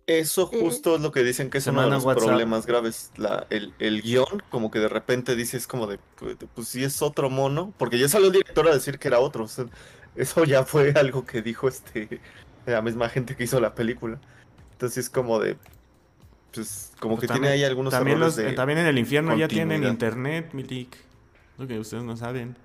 Eso 0.08 0.48
justo 0.48 0.96
es 0.96 1.02
lo 1.02 1.12
que 1.12 1.24
dicen 1.24 1.52
que 1.52 1.60
es 1.60 1.68
uno 1.68 1.82
de 1.84 1.90
los 1.90 2.04
problemas 2.04 2.66
graves. 2.66 3.12
La, 3.16 3.46
el, 3.52 3.74
el, 3.78 4.02
guion, 4.02 4.44
como 4.50 4.72
que 4.72 4.80
de 4.80 4.90
repente 4.90 5.36
dices 5.36 5.68
como 5.68 5.86
de, 5.86 6.00
pues, 6.16 6.38
pues 6.56 6.68
si 6.68 6.84
es 6.84 7.04
otro 7.04 7.30
mono, 7.30 7.72
porque 7.78 8.00
ya 8.00 8.08
salió 8.08 8.28
el 8.28 8.34
director 8.34 8.68
a 8.68 8.74
decir 8.74 8.98
que 8.98 9.08
era 9.08 9.20
otro. 9.20 9.48
eso 10.16 10.44
ya 10.44 10.64
fue 10.64 10.92
algo 10.96 11.24
que 11.24 11.44
dijo 11.44 11.68
este 11.68 12.20
la 12.66 12.82
misma 12.82 13.10
gente 13.10 13.36
que 13.36 13.44
hizo 13.44 13.60
la 13.60 13.76
película. 13.76 14.20
Entonces 14.74 15.06
es 15.06 15.10
como 15.10 15.40
de, 15.40 15.58
pues 16.54 16.92
como 17.00 17.16
pues 17.16 17.28
que 17.28 17.34
tiene 17.34 17.50
ahí 17.50 17.64
algunos 17.64 17.92
también 17.92 18.20
También 18.56 18.80
en 18.80 18.88
el 18.88 18.98
infierno 18.98 19.36
ya 19.36 19.48
tienen 19.48 19.84
internet, 19.84 20.50
Milik. 20.54 20.98
Lo 21.58 21.68
que 21.68 21.80
ustedes 21.80 22.04
no 22.04 22.18
saben 22.18 22.56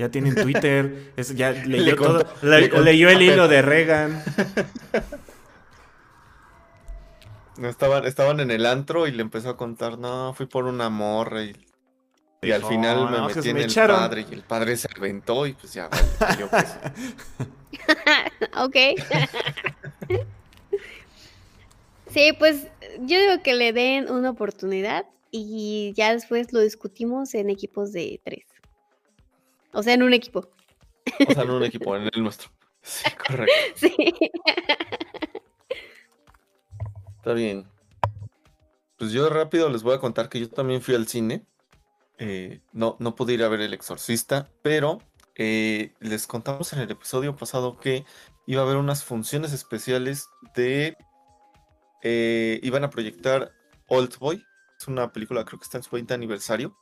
ya 0.00 0.10
tienen 0.10 0.34
Twitter, 0.34 1.12
ya 1.34 1.52
leyó, 1.52 1.94
todo, 1.94 2.24
leyó 2.42 3.10
el 3.10 3.20
hilo 3.20 3.48
de 3.48 3.60
Reagan. 3.60 4.22
estaban, 7.68 8.06
estaban 8.06 8.40
en 8.40 8.50
el 8.50 8.64
antro 8.64 9.06
y 9.06 9.12
le 9.12 9.20
empezó 9.20 9.50
a 9.50 9.56
contar, 9.58 9.98
no, 9.98 10.32
fui 10.32 10.46
por 10.46 10.64
una 10.64 10.88
morra 10.88 11.44
y, 11.44 11.54
al 12.42 12.64
final 12.64 13.10
me 13.10 13.20
metí 13.34 13.50
en 13.50 13.58
el 13.58 13.74
padre 13.74 14.26
y 14.30 14.34
el 14.34 14.42
padre 14.42 14.76
se 14.76 14.88
aventó 14.96 15.46
y 15.46 15.52
pues 15.52 15.74
ya, 15.74 15.90
yo 16.38 16.48
pues. 16.48 16.78
ok. 18.56 18.76
sí, 22.10 22.32
pues 22.38 22.66
yo 23.00 23.20
digo 23.20 23.42
que 23.42 23.54
le 23.54 23.74
den 23.74 24.10
una 24.10 24.30
oportunidad 24.30 25.04
y 25.30 25.92
ya 25.96 26.14
después 26.14 26.52
lo 26.52 26.60
discutimos 26.60 27.34
en 27.34 27.50
equipos 27.50 27.92
de 27.92 28.20
tres. 28.24 28.46
O 29.72 29.82
sea, 29.82 29.94
en 29.94 30.02
un 30.02 30.14
equipo. 30.14 30.48
O 31.28 31.32
sea, 31.32 31.42
en 31.42 31.50
un 31.50 31.62
equipo, 31.62 31.94
en 31.94 32.08
el 32.12 32.22
nuestro. 32.22 32.50
Sí, 32.82 33.04
correcto. 33.26 33.52
Sí. 33.76 34.14
Está 37.18 37.34
bien. 37.34 37.66
Pues 38.96 39.12
yo 39.12 39.28
rápido 39.28 39.68
les 39.68 39.82
voy 39.82 39.94
a 39.94 39.98
contar 39.98 40.30
que 40.30 40.40
yo 40.40 40.48
también 40.48 40.80
fui 40.80 40.94
al 40.94 41.06
cine. 41.06 41.44
Eh, 42.22 42.60
no, 42.72 42.96
no 43.00 43.16
pude 43.16 43.32
ir 43.32 43.42
a 43.42 43.48
ver 43.48 43.62
El 43.62 43.72
Exorcista, 43.72 44.46
pero 44.62 44.98
eh, 45.36 45.94
les 46.00 46.26
contamos 46.26 46.70
en 46.74 46.80
el 46.80 46.90
episodio 46.90 47.34
pasado 47.34 47.78
que 47.78 48.04
iba 48.46 48.60
a 48.60 48.64
haber 48.66 48.76
unas 48.76 49.04
funciones 49.04 49.54
especiales 49.54 50.28
de... 50.54 50.98
Eh, 52.02 52.60
iban 52.62 52.84
a 52.84 52.90
proyectar 52.90 53.50
Old 53.88 54.18
Boy. 54.18 54.44
Es 54.78 54.86
una 54.86 55.10
película, 55.12 55.46
creo 55.46 55.58
que 55.58 55.64
está 55.64 55.78
en 55.78 55.82
su 55.82 55.90
20 55.92 56.12
aniversario. 56.12 56.76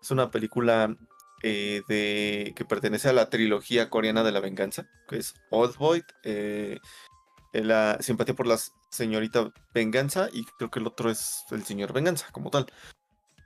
Es 0.00 0.12
una 0.12 0.30
película 0.30 0.96
eh, 1.42 1.82
de, 1.88 2.52
que 2.54 2.64
pertenece 2.64 3.08
a 3.08 3.12
la 3.12 3.30
trilogía 3.30 3.90
coreana 3.90 4.22
de 4.22 4.30
la 4.30 4.38
venganza, 4.38 4.88
que 5.08 5.16
es 5.16 5.34
Old 5.50 5.76
Boy, 5.76 6.04
la 7.52 7.98
simpatía 8.00 8.34
por 8.34 8.46
la 8.46 8.58
señorita 8.90 9.52
Venganza 9.72 10.28
y 10.32 10.44
creo 10.56 10.70
que 10.70 10.78
el 10.78 10.86
otro 10.86 11.10
es 11.10 11.44
el 11.50 11.64
señor 11.64 11.92
Venganza 11.92 12.28
como 12.30 12.50
tal. 12.50 12.66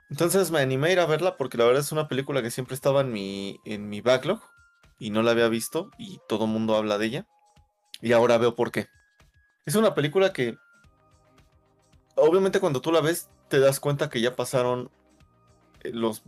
Entonces 0.09 0.49
me 0.49 0.59
animé 0.59 0.89
a 0.89 0.91
ir 0.93 0.99
a 0.99 1.05
verla 1.05 1.37
porque 1.37 1.57
la 1.57 1.65
verdad 1.65 1.81
es 1.81 1.91
una 1.91 2.07
película 2.07 2.41
que 2.41 2.51
siempre 2.51 2.75
estaba 2.75 3.01
en 3.01 3.11
mi, 3.11 3.59
en 3.63 3.89
mi 3.89 4.01
backlog 4.01 4.41
y 4.97 5.11
no 5.11 5.21
la 5.21 5.31
había 5.31 5.47
visto 5.49 5.91
y 5.97 6.19
todo 6.27 6.45
el 6.45 6.51
mundo 6.51 6.75
habla 6.75 6.97
de 6.97 7.05
ella. 7.05 7.27
Y 8.01 8.13
ahora 8.13 8.37
veo 8.37 8.55
por 8.55 8.71
qué. 8.71 8.87
Es 9.65 9.75
una 9.75 9.93
película 9.93 10.33
que 10.33 10.57
obviamente 12.15 12.59
cuando 12.59 12.81
tú 12.81 12.91
la 12.91 13.01
ves 13.01 13.29
te 13.49 13.59
das 13.59 13.79
cuenta 13.79 14.09
que 14.09 14.21
ya 14.21 14.35
pasaron 14.35 14.89
eh, 15.83 15.91
los 15.93 16.23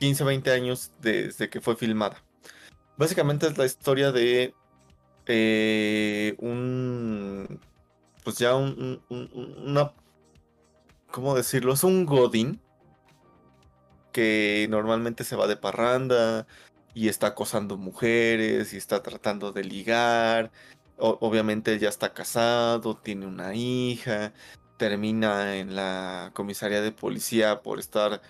15, 0.00 0.24
20 0.24 0.50
años 0.50 0.92
desde 1.00 1.48
que 1.48 1.60
fue 1.60 1.76
filmada. 1.76 2.22
Básicamente 2.96 3.46
es 3.46 3.56
la 3.56 3.64
historia 3.64 4.12
de 4.12 4.54
eh, 5.26 6.34
un, 6.38 7.58
pues 8.22 8.38
ya 8.38 8.54
un, 8.54 9.02
una, 9.08 9.92
¿cómo 11.10 11.34
decirlo? 11.34 11.72
Es 11.72 11.84
un 11.84 12.04
godín 12.06 12.60
que 14.14 14.66
normalmente 14.70 15.24
se 15.24 15.36
va 15.36 15.46
de 15.46 15.58
parranda 15.58 16.46
y 16.94 17.08
está 17.08 17.28
acosando 17.28 17.76
mujeres 17.76 18.72
y 18.72 18.78
está 18.78 19.02
tratando 19.02 19.52
de 19.52 19.64
ligar. 19.64 20.52
obviamente 20.96 21.78
ya 21.78 21.88
está 21.90 22.14
casado, 22.14 22.96
tiene 22.96 23.26
una 23.26 23.54
hija 23.54 24.32
termina 24.76 25.56
en 25.56 25.74
la 25.76 26.30
comisaría 26.34 26.80
de 26.80 26.92
policía 26.92 27.62
por 27.62 27.78
estar, 27.78 28.20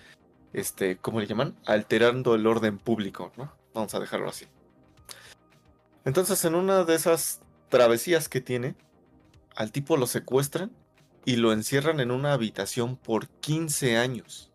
este, 0.53 0.97
¿cómo 0.97 1.19
le 1.19 1.27
llaman? 1.27 1.55
Alterando 1.65 2.35
el 2.35 2.47
orden 2.47 2.77
público, 2.77 3.31
¿no? 3.37 3.51
Vamos 3.73 3.93
a 3.95 3.99
dejarlo 3.99 4.29
así. 4.29 4.45
Entonces, 6.05 6.45
en 6.45 6.55
una 6.55 6.83
de 6.83 6.95
esas 6.95 7.41
travesías 7.69 8.29
que 8.29 8.41
tiene, 8.41 8.75
al 9.55 9.71
tipo 9.71 9.97
lo 9.97 10.07
secuestran 10.07 10.71
y 11.25 11.37
lo 11.37 11.51
encierran 11.51 11.99
en 11.99 12.11
una 12.11 12.33
habitación 12.33 12.95
por 12.95 13.27
15 13.27 13.97
años. 13.97 14.51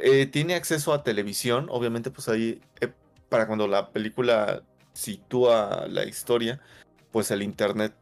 Eh, 0.00 0.26
tiene 0.26 0.54
acceso 0.54 0.92
a 0.92 1.02
televisión, 1.02 1.68
obviamente, 1.70 2.10
pues 2.10 2.28
ahí, 2.28 2.60
eh, 2.80 2.92
para 3.28 3.46
cuando 3.46 3.68
la 3.68 3.90
película 3.90 4.62
sitúa 4.92 5.86
la 5.88 6.04
historia, 6.04 6.60
pues 7.12 7.30
el 7.30 7.42
internet 7.42 7.94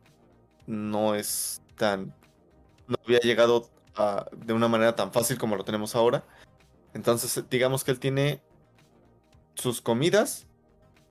no 0.67 1.15
es 1.15 1.63
tan. 1.77 2.15
no 2.87 2.97
había 3.05 3.21
llegado 3.21 3.71
de 4.33 4.53
una 4.53 4.69
manera 4.69 4.97
tan 4.97 5.13
fácil 5.13 5.39
como 5.39 5.57
lo 5.57 5.65
tenemos 5.65 5.95
ahora. 5.95 6.25
Entonces, 6.95 7.45
digamos 7.51 7.85
que 7.85 7.91
él 7.93 8.01
tiene 8.01 8.43
sus 9.55 9.81
comidas 9.81 10.47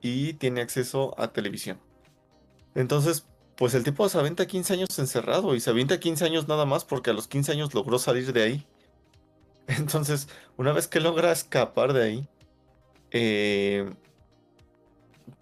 y 0.00 0.34
tiene 0.34 0.60
acceso 0.60 1.14
a 1.18 1.32
televisión. 1.32 1.80
Entonces, 2.74 3.26
pues 3.56 3.74
el 3.74 3.84
tipo 3.84 4.08
se 4.08 4.18
avienta 4.18 4.46
15 4.46 4.74
años 4.74 4.98
encerrado 4.98 5.54
y 5.54 5.60
se 5.60 5.70
avienta 5.70 6.00
15 6.00 6.24
años 6.24 6.48
nada 6.48 6.66
más 6.66 6.84
porque 6.84 7.10
a 7.10 7.12
los 7.12 7.28
15 7.28 7.52
años 7.52 7.74
logró 7.74 7.98
salir 7.98 8.32
de 8.32 8.42
ahí. 8.42 8.66
Entonces, 9.66 10.28
una 10.56 10.72
vez 10.72 10.88
que 10.88 11.00
logra 11.00 11.32
escapar 11.32 11.92
de 11.92 12.02
ahí, 12.02 12.28
eh, 13.10 13.90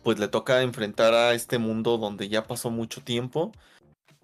pues 0.03 0.19
le 0.19 0.29
toca 0.29 0.63
enfrentar 0.63 1.15
a 1.15 1.35
este 1.35 1.59
mundo 1.59 1.99
donde 1.99 2.29
ya 2.29 2.45
pasó 2.45 2.71
mucho 2.71 3.03
tiempo 3.03 3.53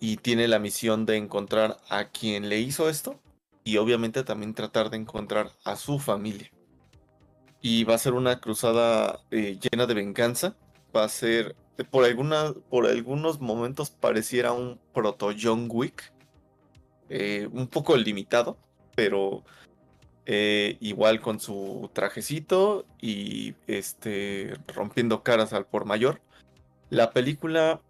y 0.00 0.16
tiene 0.16 0.48
la 0.48 0.58
misión 0.58 1.06
de 1.06 1.16
encontrar 1.16 1.78
a 1.88 2.08
quien 2.08 2.48
le 2.48 2.60
hizo 2.60 2.88
esto 2.88 3.20
y 3.64 3.76
obviamente 3.76 4.24
también 4.24 4.54
tratar 4.54 4.90
de 4.90 4.96
encontrar 4.96 5.50
a 5.64 5.76
su 5.76 5.98
familia. 5.98 6.50
Y 7.60 7.84
va 7.84 7.94
a 7.94 7.98
ser 7.98 8.14
una 8.14 8.40
cruzada 8.40 9.20
eh, 9.30 9.58
llena 9.60 9.86
de 9.86 9.94
venganza. 9.94 10.56
Va 10.94 11.04
a 11.04 11.08
ser, 11.08 11.56
por, 11.90 12.04
alguna, 12.04 12.54
por 12.70 12.86
algunos 12.86 13.40
momentos 13.40 13.90
pareciera 13.90 14.52
un 14.52 14.80
proto 14.94 15.32
John 15.38 15.68
Wick. 15.70 16.12
Eh, 17.10 17.48
un 17.52 17.66
poco 17.66 17.96
limitado, 17.96 18.58
pero 18.94 19.42
eh, 20.30 20.76
igual 20.80 21.22
con 21.22 21.40
su 21.40 21.88
trajecito 21.94 22.84
y 23.00 23.54
este 23.66 24.58
rompiendo 24.74 25.22
caras 25.22 25.54
al 25.54 25.64
por 25.64 25.86
mayor. 25.86 26.20
La 26.90 27.12
película 27.12 27.80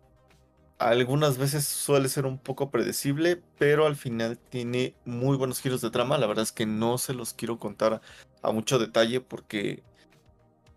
algunas 0.78 1.36
veces 1.36 1.64
suele 1.64 2.08
ser 2.08 2.26
un 2.26 2.38
poco 2.38 2.70
predecible, 2.70 3.42
pero 3.58 3.86
al 3.86 3.96
final 3.96 4.38
tiene 4.38 4.94
muy 5.04 5.36
buenos 5.36 5.60
giros 5.60 5.80
de 5.80 5.90
trama. 5.90 6.16
La 6.16 6.28
verdad 6.28 6.44
es 6.44 6.52
que 6.52 6.64
no 6.64 6.96
se 6.96 7.12
los 7.12 7.34
quiero 7.34 7.58
contar 7.58 8.00
a 8.42 8.52
mucho 8.52 8.78
detalle 8.78 9.20
porque 9.20 9.82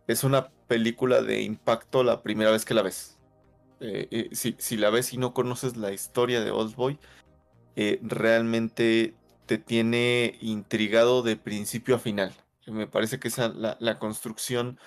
es 0.07 0.23
una 0.23 0.49
película 0.67 1.21
de 1.21 1.43
impacto 1.43 2.03
la 2.03 2.23
primera 2.23 2.49
vez 2.49 2.65
que 2.65 2.73
la 2.73 2.81
ves. 2.81 3.19
Eh, 3.81 4.07
eh, 4.09 4.29
si, 4.31 4.55
si, 4.57 4.77
la 4.77 4.89
ves 4.89 5.13
y 5.13 5.17
no 5.17 5.35
conoces 5.35 5.77
la 5.77 5.91
historia 5.91 6.41
de 6.41 6.49
Oldboy, 6.49 6.97
realmente 8.01 9.13
te 9.51 9.57
tiene 9.57 10.37
intrigado 10.39 11.23
de 11.23 11.35
principio 11.35 11.95
a 11.95 11.99
final. 11.99 12.33
Me 12.67 12.87
parece 12.87 13.19
que 13.19 13.27
esa 13.27 13.49
la, 13.49 13.99
construcción 13.99 14.79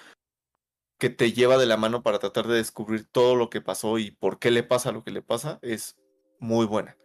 que 0.99 1.11
te 1.11 1.33
lleva 1.33 1.59
de 1.59 1.67
la 1.67 1.77
mano 1.77 2.03
para 2.03 2.19
tratar 2.19 2.49
de 2.49 2.57
descubrir 2.57 3.05
todo 3.05 3.37
lo 3.37 3.51
que 3.51 3.61
pasó 3.61 3.99
y 3.99 4.13
por 4.13 4.39
qué 4.39 4.51
le 4.51 4.63
pasa 4.63 4.91
lo 4.91 5.05
que 5.05 5.11
le 5.11 5.21
pasa 5.21 5.59
es 5.61 5.97
muy 6.39 6.65
buena. 6.65 6.97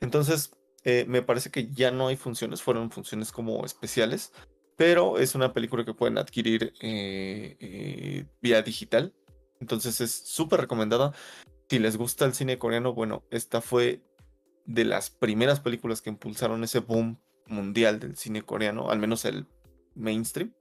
Entonces, 0.00 0.56
eh, 0.82 1.04
me 1.06 1.20
parece 1.20 1.50
que 1.50 1.70
ya 1.70 1.90
no 1.90 2.08
hay 2.08 2.16
funciones, 2.16 2.62
fueron 2.62 2.90
funciones 2.90 3.32
como 3.32 3.66
especiales, 3.66 4.32
pero 4.74 5.18
es 5.18 5.34
una 5.34 5.52
película 5.52 5.84
que 5.84 5.92
pueden 5.92 6.16
adquirir 6.16 6.72
eh, 6.80 7.58
eh, 7.60 8.24
vía 8.40 8.62
digital. 8.62 9.12
Entonces 9.60 10.00
es 10.00 10.10
súper 10.10 10.62
recomendada. 10.62 11.12
Si 11.68 11.78
les 11.78 11.98
gusta 11.98 12.24
el 12.24 12.32
cine 12.32 12.56
coreano, 12.56 12.94
bueno, 12.94 13.24
esta 13.30 13.60
fue 13.60 14.00
de 14.66 14.84
las 14.84 15.10
primeras 15.10 15.60
películas 15.60 16.00
que 16.00 16.10
impulsaron 16.10 16.64
ese 16.64 16.80
boom 16.80 17.18
mundial 17.46 18.00
del 18.00 18.16
cine 18.16 18.42
coreano, 18.42 18.90
al 18.90 18.98
menos 18.98 19.24
el 19.24 19.46
mainstream. 19.94 20.52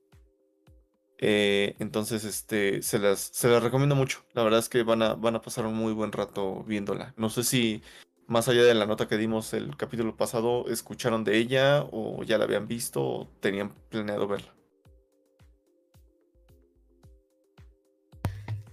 Eh, 1.19 1.75
entonces, 1.79 2.25
este, 2.25 2.81
se 2.81 2.99
las, 2.99 3.19
se 3.19 3.47
las 3.47 3.63
recomiendo 3.63 3.95
mucho. 3.95 4.25
La 4.33 4.43
verdad 4.43 4.59
es 4.59 4.67
que 4.67 4.83
van 4.83 5.01
a, 5.01 5.13
van 5.13 5.35
a 5.35 5.41
pasar 5.41 5.65
un 5.65 5.75
muy 5.75 5.93
buen 5.93 6.11
rato 6.11 6.63
viéndola. 6.63 7.13
No 7.15 7.29
sé 7.29 7.43
si, 7.43 7.81
más 8.27 8.49
allá 8.49 8.63
de 8.63 8.73
la 8.73 8.85
nota 8.85 9.07
que 9.07 9.17
dimos 9.17 9.53
el 9.53 9.77
capítulo 9.77 10.17
pasado, 10.17 10.67
escucharon 10.67 11.23
de 11.23 11.37
ella 11.37 11.85
o 11.91 12.23
ya 12.23 12.37
la 12.37 12.43
habían 12.43 12.67
visto 12.67 13.01
o 13.01 13.27
tenían 13.39 13.73
planeado 13.89 14.27
verla. 14.27 14.53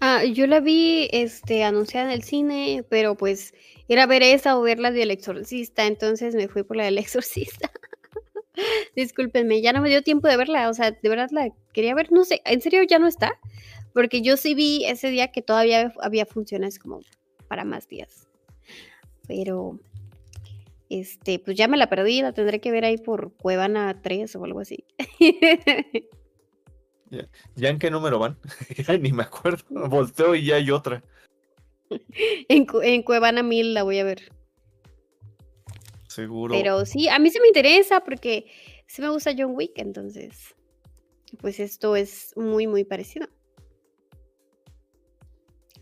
Ah, 0.00 0.24
yo 0.24 0.46
la 0.46 0.60
vi 0.60 1.08
este, 1.12 1.62
anunciada 1.62 2.06
en 2.06 2.12
el 2.12 2.22
cine, 2.22 2.84
pero 2.88 3.16
pues 3.16 3.54
era 3.90 4.06
ver 4.06 4.22
esa 4.22 4.56
o 4.56 4.62
ver 4.62 4.78
la 4.78 4.92
del 4.92 5.10
exorcista, 5.10 5.84
entonces 5.84 6.36
me 6.36 6.46
fui 6.46 6.62
por 6.62 6.76
la 6.76 6.84
del 6.84 6.98
exorcista. 7.04 7.70
Discúlpenme, 8.94 9.60
ya 9.62 9.72
no 9.72 9.80
me 9.82 9.88
dio 9.88 10.02
tiempo 10.02 10.28
de 10.28 10.36
verla, 10.36 10.68
o 10.68 10.74
sea, 10.74 10.92
de 10.92 11.08
verdad 11.08 11.28
la 11.32 11.50
quería 11.72 11.94
ver, 11.94 12.12
no 12.12 12.24
sé, 12.24 12.40
¿en 12.44 12.60
serio 12.60 12.82
ya 12.84 13.00
no 13.00 13.08
está? 13.08 13.38
Porque 13.92 14.22
yo 14.22 14.36
sí 14.36 14.54
vi 14.54 14.84
ese 14.84 15.10
día 15.10 15.32
que 15.32 15.42
todavía 15.42 15.92
había 16.00 16.24
funciones 16.24 16.78
como 16.78 17.00
para 17.48 17.64
más 17.64 17.88
días. 17.88 18.28
Pero, 19.26 19.80
este, 20.88 21.40
pues 21.40 21.56
ya 21.56 21.66
me 21.66 21.76
la 21.76 21.88
perdí, 21.88 22.22
la 22.22 22.32
tendré 22.32 22.60
que 22.60 22.70
ver 22.70 22.84
ahí 22.84 22.96
por 22.96 23.32
Cuevana 23.36 24.00
3 24.02 24.36
o 24.36 24.44
algo 24.44 24.60
así. 24.60 24.84
¿Ya, 27.56 27.68
en 27.68 27.80
qué 27.80 27.90
número 27.90 28.20
van? 28.20 28.38
ni 29.00 29.12
me 29.12 29.24
acuerdo. 29.24 29.64
Volteo 29.88 30.36
y 30.36 30.44
ya 30.44 30.56
hay 30.56 30.70
otra. 30.70 31.02
en, 32.48 32.66
en 32.82 33.02
Cuevana 33.02 33.42
1000 33.42 33.74
la 33.74 33.82
voy 33.82 33.98
a 33.98 34.04
ver. 34.04 34.32
Seguro. 36.08 36.54
Pero 36.54 36.84
sí, 36.86 37.08
a 37.08 37.18
mí 37.18 37.30
se 37.30 37.40
me 37.40 37.46
interesa 37.46 38.00
porque 38.00 38.46
sí 38.86 39.00
me 39.00 39.10
gusta 39.10 39.32
John 39.36 39.54
Wick, 39.54 39.78
entonces, 39.78 40.56
pues 41.40 41.60
esto 41.60 41.94
es 41.94 42.32
muy, 42.36 42.66
muy 42.66 42.84
parecido. 42.84 43.28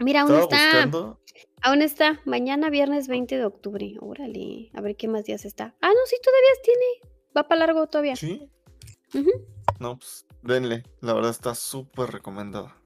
Mira, 0.01 0.22
aún 0.22 0.35
está. 0.35 0.90
Aún 1.62 1.82
está. 1.82 2.20
Mañana, 2.24 2.70
viernes 2.70 3.09
20 3.09 3.36
de 3.36 3.44
octubre. 3.44 3.94
Órale. 4.01 4.70
A 4.74 4.80
ver 4.80 4.97
qué 4.97 5.09
más 5.09 5.24
días 5.24 5.44
está. 5.44 5.74
Ah, 5.80 5.89
no, 5.89 6.06
sí, 6.06 6.16
todavía 6.22 6.48
tiene. 6.62 7.14
Va 7.36 7.48
para 7.48 7.66
largo 7.66 7.86
todavía. 7.89 8.14
Sí. 8.14 8.48
No, 9.80 9.98
pues 9.98 10.26
denle. 10.43 10.85
La 11.01 11.14
verdad 11.14 11.30
está 11.30 11.55
súper 11.55 12.10
recomendada. 12.10 12.78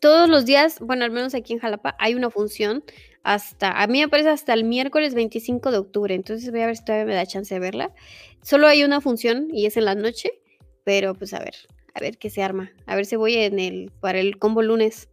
Todos 0.00 0.30
los 0.30 0.46
días, 0.46 0.80
bueno, 0.80 1.04
al 1.04 1.10
menos 1.10 1.34
aquí 1.34 1.52
en 1.52 1.58
Jalapa, 1.58 1.94
hay 1.98 2.14
una 2.14 2.30
función 2.30 2.82
hasta, 3.22 3.82
a 3.82 3.86
mí 3.86 4.00
me 4.00 4.08
parece 4.08 4.30
hasta 4.30 4.54
el 4.54 4.64
miércoles 4.64 5.14
25 5.14 5.70
de 5.70 5.76
octubre, 5.78 6.14
entonces 6.14 6.50
voy 6.50 6.62
a 6.62 6.66
ver 6.66 6.76
si 6.78 6.84
todavía 6.84 7.04
me 7.04 7.14
da 7.14 7.26
chance 7.26 7.52
de 7.52 7.60
verla. 7.60 7.94
Solo 8.42 8.66
hay 8.66 8.82
una 8.82 9.02
función 9.02 9.48
y 9.52 9.66
es 9.66 9.76
en 9.76 9.84
la 9.84 9.94
noche, 9.94 10.40
pero 10.84 11.14
pues 11.14 11.34
a 11.34 11.38
ver, 11.40 11.54
a 11.94 12.00
ver 12.00 12.16
qué 12.16 12.30
se 12.30 12.42
arma. 12.42 12.72
A 12.86 12.96
ver 12.96 13.04
si 13.04 13.16
voy 13.16 13.34
en 13.34 13.58
el, 13.58 13.92
para 14.00 14.20
el 14.20 14.38
combo 14.38 14.62
lunes. 14.62 15.10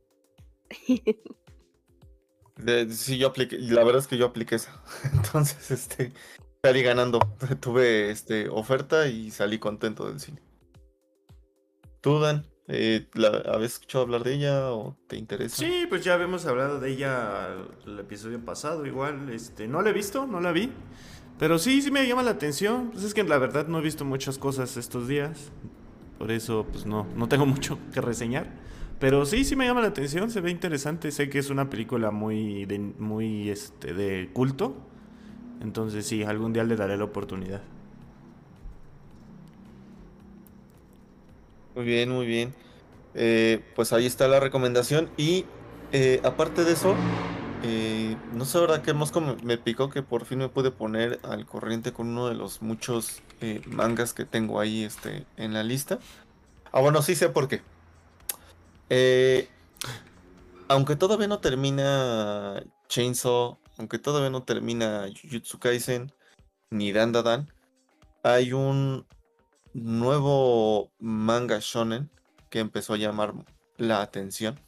sí, 2.89 3.17
yo 3.17 3.27
apliqué, 3.27 3.57
la 3.59 3.83
verdad 3.83 4.01
es 4.01 4.07
que 4.07 4.17
yo 4.17 4.25
apliqué 4.25 4.55
esa. 4.55 4.81
Entonces, 5.13 5.69
este, 5.69 6.13
salí 6.63 6.81
ganando. 6.81 7.19
Tuve 7.59 8.09
este, 8.09 8.47
oferta 8.47 9.07
y 9.07 9.31
salí 9.31 9.59
contento 9.59 10.07
del 10.07 10.21
cine. 10.21 10.41
¿Tú, 11.99 12.21
Dan? 12.21 12.45
Eh, 12.69 13.07
¿Habías 13.45 13.73
escuchado 13.73 14.03
hablar 14.03 14.23
de 14.23 14.33
ella 14.33 14.71
o 14.71 14.97
te 15.07 15.15
interesa? 15.15 15.55
Sí, 15.55 15.85
pues 15.87 16.03
ya 16.03 16.15
habíamos 16.15 16.45
hablado 16.45 16.79
de 16.79 16.91
ella 16.91 17.55
el 17.85 17.99
episodio 17.99 18.43
pasado, 18.43 18.85
igual. 18.85 19.29
Este, 19.29 19.67
no 19.67 19.81
la 19.81 19.91
he 19.91 19.93
visto, 19.93 20.27
no 20.27 20.41
la 20.41 20.51
vi. 20.51 20.71
Pero 21.39 21.59
sí, 21.59 21.81
sí 21.81 21.91
me 21.91 22.05
llama 22.07 22.23
la 22.23 22.31
atención. 22.31 22.89
Pues 22.91 23.03
es 23.05 23.13
que 23.13 23.23
la 23.23 23.37
verdad 23.37 23.67
no 23.67 23.79
he 23.79 23.81
visto 23.81 24.03
muchas 24.03 24.37
cosas 24.37 24.75
estos 24.75 25.07
días. 25.07 25.51
Por 26.17 26.31
eso, 26.31 26.65
pues 26.69 26.85
no, 26.85 27.07
no 27.15 27.29
tengo 27.29 27.45
mucho 27.47 27.79
que 27.93 28.01
reseñar. 28.01 28.47
Pero 28.99 29.25
sí, 29.25 29.45
sí 29.45 29.55
me 29.55 29.65
llama 29.65 29.81
la 29.81 29.87
atención, 29.87 30.31
se 30.31 30.41
ve 30.41 30.51
interesante. 30.51 31.11
Sé 31.11 31.29
que 31.29 31.39
es 31.39 31.49
una 31.49 31.69
película 31.69 32.11
muy 32.11 32.65
de, 32.65 32.79
muy 32.79 33.49
este, 33.49 33.93
de 33.93 34.29
culto. 34.33 34.75
Entonces 35.61 36.05
sí, 36.05 36.23
algún 36.23 36.51
día 36.51 36.63
le 36.63 36.75
daré 36.75 36.97
la 36.97 37.05
oportunidad. 37.05 37.61
Muy 41.77 41.85
bien, 41.85 42.09
muy 42.09 42.25
bien. 42.25 42.55
Eh, 43.13 43.63
pues 43.75 43.93
ahí 43.93 44.07
está 44.07 44.27
la 44.27 44.39
recomendación. 44.39 45.11
Y 45.15 45.45
eh, 45.91 46.19
aparte 46.23 46.63
de 46.63 46.71
eso, 46.71 46.95
eh, 47.61 48.17
no 48.33 48.45
sé, 48.45 48.59
¿verdad? 48.59 48.81
Que 48.81 48.93
Mosco 48.93 49.21
me, 49.21 49.59
picó 49.59 49.87
que 49.87 50.01
por 50.01 50.25
fin 50.25 50.39
me 50.39 50.49
pude 50.49 50.71
poner 50.71 51.19
al 51.21 51.45
corriente 51.45 51.93
con 51.93 52.07
uno 52.07 52.29
de 52.29 52.33
los 52.33 52.63
muchos 52.63 53.21
mangas 53.67 54.15
que 54.15 54.25
tengo 54.25 54.59
ahí 54.59 54.85
este, 54.85 55.27
en 55.37 55.53
la 55.53 55.61
lista. 55.61 55.99
Ah, 56.71 56.81
bueno, 56.81 57.03
sí 57.03 57.13
sé 57.13 57.29
por 57.29 57.47
qué. 57.47 57.61
aunque 60.67 60.95
todavía 60.95 61.27
no 61.27 61.37
termina 61.41 62.63
Chainsaw, 62.89 63.59
aunque 63.77 63.99
todavía 63.99 64.31
no 64.31 64.41
termina 64.41 65.05
Jujutsu 65.09 65.59
Kaisen, 65.59 66.11
ni 66.71 66.91
Dan 66.91 67.11
Dan, 67.11 67.53
hay 68.23 68.51
un 68.51 69.05
nuevo 69.77 70.91
manga 70.99 71.59
shonen 71.61 72.09
que 72.49 72.59
empezó 72.59 72.93
a 72.93 72.97
llamar 72.97 73.33
la 73.77 74.01
atención. 74.01 74.59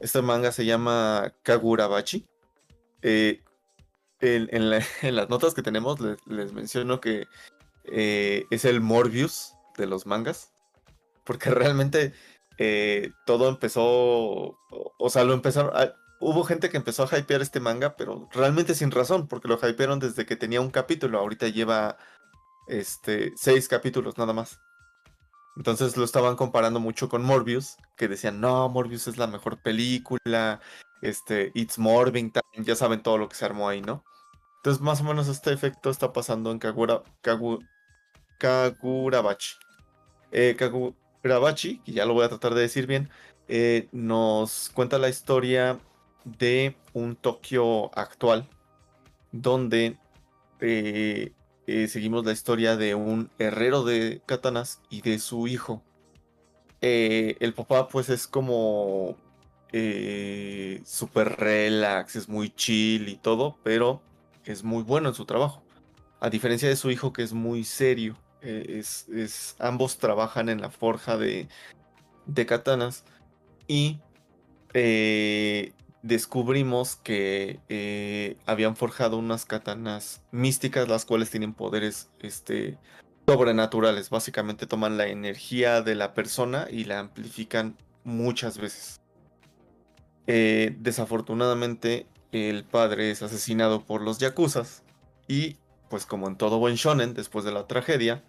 Este 0.00 0.22
manga 0.22 0.52
se 0.52 0.64
llama 0.64 1.34
Kagurabachi. 1.42 2.26
Eh, 3.02 3.42
en, 4.20 4.70
las 4.70 5.28
notas 5.28 5.54
que 5.54 5.62
tenemos 5.62 6.00
les, 6.26 6.52
menciono 6.52 7.00
que 7.00 7.28
eh, 7.84 8.46
es 8.50 8.64
el 8.64 8.80
Morbius 8.80 9.54
de 9.76 9.86
los 9.86 10.06
mangas. 10.06 10.52
Porque 11.24 11.50
realmente 11.50 12.14
eh, 12.56 13.12
todo 13.26 13.48
empezó, 13.48 14.58
o, 14.98 15.10
sea, 15.10 15.24
lo 15.24 15.34
empezaron, 15.34 15.72
hubo 16.20 16.44
gente 16.44 16.70
que 16.70 16.78
empezó 16.78 17.04
a 17.04 17.18
hypear 17.18 17.42
este 17.42 17.60
manga, 17.60 17.96
pero 17.96 18.28
realmente 18.32 18.74
sin 18.74 18.90
razón, 18.90 19.28
porque 19.28 19.48
lo 19.48 19.58
hypearon 19.62 19.98
desde 19.98 20.26
que 20.26 20.36
tenía 20.36 20.60
un 20.60 20.70
capítulo, 20.70 21.18
ahorita 21.18 21.48
lleva 21.48 21.98
este, 22.68 23.32
seis 23.36 23.68
capítulos 23.68 24.18
nada 24.18 24.32
más. 24.32 24.60
Entonces 25.56 25.96
lo 25.96 26.04
estaban 26.04 26.36
comparando 26.36 26.78
mucho 26.78 27.08
con 27.08 27.24
Morbius, 27.24 27.76
que 27.96 28.06
decían, 28.06 28.40
no, 28.40 28.68
Morbius 28.68 29.08
es 29.08 29.18
la 29.18 29.26
mejor 29.26 29.60
película, 29.60 30.60
este, 31.02 31.50
It's 31.54 31.78
Morbing, 31.78 32.32
ya 32.58 32.76
saben 32.76 33.02
todo 33.02 33.18
lo 33.18 33.28
que 33.28 33.34
se 33.34 33.44
armó 33.44 33.68
ahí, 33.68 33.80
¿no? 33.80 34.04
Entonces 34.58 34.82
más 34.82 35.00
o 35.00 35.04
menos 35.04 35.28
este 35.28 35.52
efecto 35.52 35.90
está 35.90 36.12
pasando 36.12 36.52
en 36.52 36.58
Kagura, 36.58 37.02
Kagurabachi. 38.38 39.56
Eh, 40.30 40.56
Kagurabachi, 40.56 41.78
que 41.80 41.92
ya 41.92 42.04
lo 42.04 42.14
voy 42.14 42.24
a 42.24 42.28
tratar 42.28 42.54
de 42.54 42.60
decir 42.62 42.86
bien, 42.86 43.08
eh, 43.48 43.88
nos 43.92 44.70
cuenta 44.74 44.98
la 44.98 45.08
historia 45.08 45.78
de 46.24 46.76
un 46.92 47.16
Tokio 47.16 47.96
actual, 47.98 48.48
donde 49.32 49.98
eh, 50.60 51.32
eh, 51.68 51.88
seguimos 51.88 52.24
la 52.24 52.32
historia 52.32 52.76
de 52.76 52.94
un 52.94 53.30
herrero 53.38 53.84
de 53.84 54.22
katanas 54.26 54.80
y 54.90 55.02
de 55.02 55.18
su 55.18 55.46
hijo. 55.46 55.82
el 56.80 57.54
papá 57.54 57.88
pues 57.88 58.08
es 58.08 58.26
como 58.26 59.16
super 60.84 61.36
relax, 61.36 62.16
es 62.16 62.28
muy 62.28 62.50
chill 62.50 63.08
y 63.08 63.16
todo, 63.16 63.58
pero 63.62 64.02
es 64.44 64.64
muy 64.64 64.82
bueno 64.82 65.08
en 65.10 65.14
su 65.14 65.24
trabajo. 65.26 65.62
A 66.20 66.30
diferencia 66.30 66.68
de 66.68 66.76
su 66.76 66.90
hijo 66.90 67.12
que 67.12 67.22
es 67.22 67.32
muy 67.32 67.64
serio. 67.64 68.16
es, 68.42 69.56
ambos 69.58 69.98
trabajan 69.98 70.48
en 70.48 70.60
la 70.60 70.70
forja 70.70 71.16
de, 71.16 71.48
de 72.26 72.46
katanas 72.46 73.04
y 73.66 74.00
eh, 74.74 75.72
descubrimos 76.02 76.96
que 76.96 77.60
eh, 77.68 78.36
habían 78.46 78.76
forjado 78.76 79.18
unas 79.18 79.44
katanas 79.44 80.22
místicas, 80.30 80.88
las 80.88 81.04
cuales 81.04 81.30
tienen 81.30 81.54
poderes 81.54 82.10
este, 82.20 82.78
sobrenaturales. 83.26 84.10
Básicamente 84.10 84.66
toman 84.66 84.96
la 84.96 85.08
energía 85.08 85.82
de 85.82 85.94
la 85.94 86.14
persona 86.14 86.66
y 86.70 86.84
la 86.84 87.00
amplifican 87.00 87.76
muchas 88.04 88.58
veces. 88.58 89.00
Eh, 90.26 90.76
desafortunadamente, 90.78 92.06
el 92.32 92.64
padre 92.64 93.10
es 93.10 93.22
asesinado 93.22 93.84
por 93.84 94.02
los 94.02 94.18
yakuzas 94.18 94.82
y, 95.26 95.56
pues 95.88 96.06
como 96.06 96.28
en 96.28 96.36
todo 96.36 96.58
buen 96.58 96.74
shonen, 96.76 97.14
después 97.14 97.44
de 97.44 97.52
la 97.52 97.66
tragedia, 97.66 98.22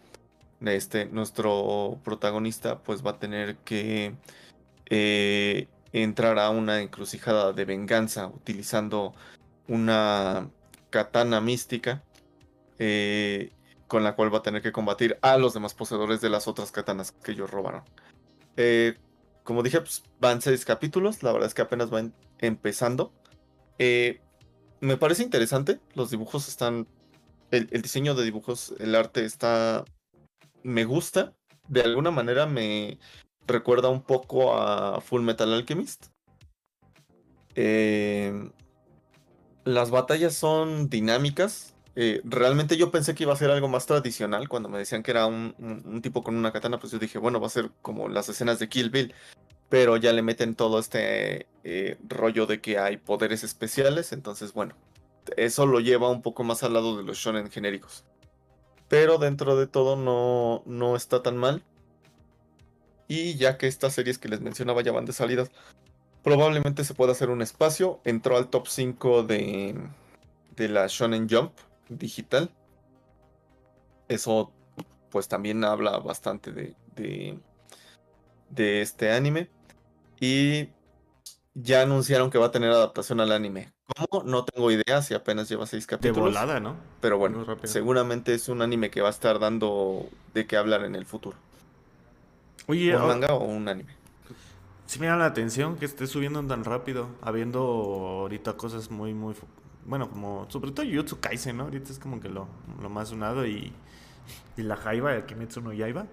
este, 0.61 1.05
nuestro 1.05 1.99
protagonista 2.03 2.79
pues 2.79 3.05
va 3.05 3.11
a 3.11 3.19
tener 3.19 3.57
que 3.57 4.15
eh, 4.89 5.67
entrar 5.93 6.39
a 6.39 6.49
una 6.49 6.81
encrucijada 6.81 7.53
de 7.53 7.65
venganza 7.65 8.27
utilizando 8.27 9.13
una 9.67 10.49
katana 10.89 11.41
mística 11.41 12.03
eh, 12.77 13.51
con 13.87 14.03
la 14.03 14.15
cual 14.15 14.33
va 14.33 14.39
a 14.39 14.43
tener 14.43 14.61
que 14.61 14.71
combatir 14.71 15.17
a 15.21 15.37
los 15.37 15.53
demás 15.53 15.73
poseedores 15.73 16.21
de 16.21 16.29
las 16.29 16.47
otras 16.47 16.71
katanas 16.71 17.11
que 17.11 17.31
ellos 17.31 17.49
robaron. 17.49 17.83
Eh, 18.57 18.97
como 19.43 19.63
dije, 19.63 19.79
pues, 19.81 20.03
van 20.19 20.41
seis 20.41 20.65
capítulos, 20.65 21.23
la 21.23 21.31
verdad 21.31 21.47
es 21.47 21.53
que 21.53 21.63
apenas 21.63 21.89
van 21.89 22.13
empezando. 22.39 23.13
me 24.81 24.97
parece 24.97 25.23
interesante, 25.23 25.79
los 25.95 26.11
dibujos 26.11 26.47
están, 26.47 26.87
el 27.51 27.81
diseño 27.81 28.15
de 28.15 28.23
dibujos, 28.23 28.73
el 28.79 28.95
arte 28.95 29.25
está, 29.25 29.85
me 30.63 30.85
gusta, 30.85 31.33
de 31.67 31.81
alguna 31.81 32.11
manera 32.11 32.45
me, 32.45 32.99
recuerda 33.49 33.89
un 33.89 34.01
poco 34.01 34.53
a 34.57 35.01
Full 35.01 35.21
Metal 35.21 35.53
Alchemist. 35.53 36.07
Em, 37.55 38.51
las 39.65 39.91
batallas 39.91 40.33
son 40.33 40.89
dinámicas. 40.89 41.75
Eh, 41.95 42.21
realmente 42.23 42.77
yo 42.77 42.91
pensé 42.91 43.13
que 43.13 43.23
iba 43.23 43.33
a 43.33 43.35
ser 43.35 43.51
algo 43.51 43.67
más 43.67 43.85
tradicional. 43.85 44.47
Cuando 44.47 44.69
me 44.69 44.77
decían 44.77 45.03
que 45.03 45.11
era 45.11 45.25
un, 45.25 45.99
tipo 46.01 46.23
con 46.23 46.35
una 46.37 46.53
katana, 46.53 46.79
pues 46.79 46.93
yo 46.93 46.99
dije, 46.99 47.17
bueno, 47.17 47.41
va 47.41 47.47
a 47.47 47.49
ser 47.49 47.71
como 47.81 48.07
las 48.07 48.29
escenas 48.29 48.59
de 48.59 48.69
Kill 48.69 48.89
Bill. 48.89 49.13
Pero 49.67 49.97
ya 49.97 50.13
le 50.13 50.21
meten 50.21 50.55
todo 50.55 50.79
este 50.79 51.47
eh, 51.63 51.97
rollo 52.07 52.45
de 52.45 52.61
que 52.61 52.79
hay 52.79 52.97
poderes 52.97 53.43
especiales. 53.43 54.13
Entonces, 54.13 54.53
bueno, 54.53 54.75
eso 55.37 55.65
lo 55.65 55.79
lleva 55.79 56.09
un 56.09 56.21
poco 56.21 56.43
más 56.43 56.63
al 56.63 56.73
lado 56.73 56.97
de 56.97 57.03
los 57.03 57.17
shonen 57.17 57.51
genéricos. 57.51 58.05
Pero 58.87 59.17
dentro 59.17 59.55
de 59.55 59.67
todo 59.67 59.95
no, 59.95 60.63
no 60.65 60.95
está 60.95 61.21
tan 61.21 61.37
mal. 61.37 61.63
Y 63.09 63.35
ya 63.35 63.57
que 63.57 63.67
estas 63.67 63.93
series 63.93 64.19
que 64.19 64.29
les 64.29 64.39
mencionaba 64.39 64.83
ya 64.83 64.91
van 64.91 65.05
de 65.05 65.13
salidas, 65.13 65.49
probablemente 66.23 66.83
se 66.83 66.93
pueda 66.93 67.11
hacer 67.11 67.31
un 67.31 67.41
espacio. 67.41 67.99
Entró 68.05 68.37
al 68.37 68.49
top 68.49 68.67
5 68.67 69.23
de, 69.23 69.75
de 70.55 70.69
la 70.69 70.85
Shonen 70.87 71.27
Jump 71.27 71.51
digital. 71.89 72.51
Eso 74.07 74.53
pues 75.09 75.27
también 75.27 75.63
habla 75.63 75.97
bastante 75.97 76.51
de, 76.51 76.75
de, 76.95 77.39
de 78.51 78.81
este 78.83 79.11
anime. 79.11 79.49
Y 80.19 80.69
ya 81.55 81.81
anunciaron 81.81 82.29
que 82.29 82.37
va 82.37 82.45
a 82.45 82.51
tener 82.51 82.69
adaptación 82.69 83.21
al 83.21 83.31
anime. 83.31 83.73
¿Cómo? 84.09 84.23
No 84.23 84.45
tengo 84.45 84.69
idea 84.69 85.01
si 85.01 85.15
apenas 85.15 85.49
lleva 85.49 85.65
seis 85.65 85.87
capítulos. 85.87 86.15
De 86.15 86.21
volada, 86.21 86.59
¿no? 86.59 86.77
Pero 87.01 87.17
bueno, 87.17 87.43
seguramente 87.63 88.35
es 88.35 88.49
un 88.49 88.61
anime 88.61 88.91
que 88.91 89.01
va 89.01 89.07
a 89.07 89.11
estar 89.11 89.39
dando 89.39 90.07
de 90.35 90.45
qué 90.45 90.57
hablar 90.57 90.83
en 90.83 90.93
el 90.93 91.07
futuro. 91.07 91.37
Oye, 92.69 92.95
¿Un 92.95 93.07
manga 93.07 93.33
o 93.33 93.45
un 93.45 93.67
anime? 93.67 93.89
Sí 94.85 94.99
me 94.99 95.07
da 95.07 95.15
la 95.15 95.25
atención 95.25 95.75
que 95.75 95.85
esté 95.85 96.05
subiendo 96.05 96.45
tan 96.45 96.63
rápido, 96.63 97.07
habiendo 97.19 97.61
ahorita 97.61 98.57
cosas 98.57 98.91
muy, 98.91 99.11
muy... 99.11 99.33
Bueno, 99.87 100.07
como... 100.07 100.45
Sobre 100.49 100.69
todo 100.69 100.85
Yutsu 100.85 101.19
Kaisen, 101.19 101.57
¿no? 101.57 101.63
Ahorita 101.63 101.91
es 101.91 101.97
como 101.97 102.19
que 102.19 102.29
lo, 102.29 102.47
lo 102.79 102.89
más 102.91 103.09
sonado 103.09 103.47
y... 103.47 103.73
Y 104.55 104.61
la 104.61 104.75
Jaiba, 104.75 105.15
el 105.15 105.25
Kimetsu 105.25 105.61
no 105.61 105.73
Yaiba. 105.73 106.05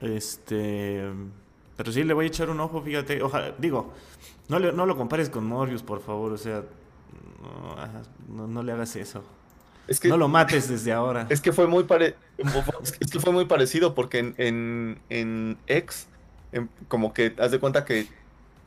Este... 0.00 1.08
Pero 1.76 1.92
sí, 1.92 2.02
le 2.02 2.14
voy 2.14 2.24
a 2.24 2.28
echar 2.28 2.50
un 2.50 2.58
ojo, 2.58 2.82
fíjate. 2.82 3.22
Ojalá, 3.22 3.54
digo, 3.56 3.92
no, 4.48 4.58
no 4.58 4.86
lo 4.86 4.96
compares 4.96 5.30
con 5.30 5.46
Morbius, 5.46 5.84
por 5.84 6.00
favor. 6.00 6.32
O 6.32 6.36
sea, 6.36 6.64
no, 8.28 8.48
no 8.48 8.62
le 8.64 8.72
hagas 8.72 8.96
eso 8.96 9.22
no 10.04 10.16
lo 10.16 10.28
mates 10.28 10.68
desde 10.68 10.92
ahora. 10.92 11.26
Es 11.30 11.40
que 11.40 11.52
fue 11.52 11.66
muy 11.66 11.84
pare... 11.84 12.16
es 13.00 13.10
que 13.10 13.20
fue 13.20 13.32
muy 13.32 13.44
parecido 13.46 13.94
porque 13.94 14.18
en, 14.18 14.34
en, 14.38 14.98
en 15.08 15.58
X, 15.66 16.06
em, 16.52 16.68
como 16.88 17.12
que 17.12 17.34
haz 17.38 17.50
de 17.50 17.58
cuenta 17.58 17.84
que 17.84 18.08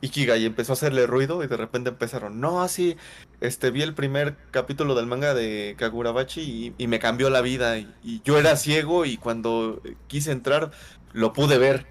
Ikigai 0.04 0.44
empezó 0.44 0.72
a 0.72 0.74
hacerle 0.74 1.06
ruido 1.06 1.42
y 1.42 1.46
de 1.46 1.56
repente 1.56 1.90
empezaron, 1.90 2.40
no, 2.40 2.62
así, 2.62 2.96
este, 3.40 3.70
vi 3.70 3.82
el 3.82 3.94
primer 3.94 4.36
capítulo 4.50 4.94
del 4.94 5.06
manga 5.06 5.34
de 5.34 5.74
Kagurabachi 5.78 6.74
y, 6.76 6.86
me 6.86 6.98
cambió 6.98 7.30
la 7.30 7.40
vida 7.40 7.78
y, 7.78 8.20
yo 8.24 8.38
era 8.38 8.56
ciego 8.56 9.06
y 9.06 9.16
cuando 9.16 9.80
quise 10.06 10.32
entrar 10.32 10.70
lo 11.12 11.32
pude 11.32 11.58
ver. 11.58 11.86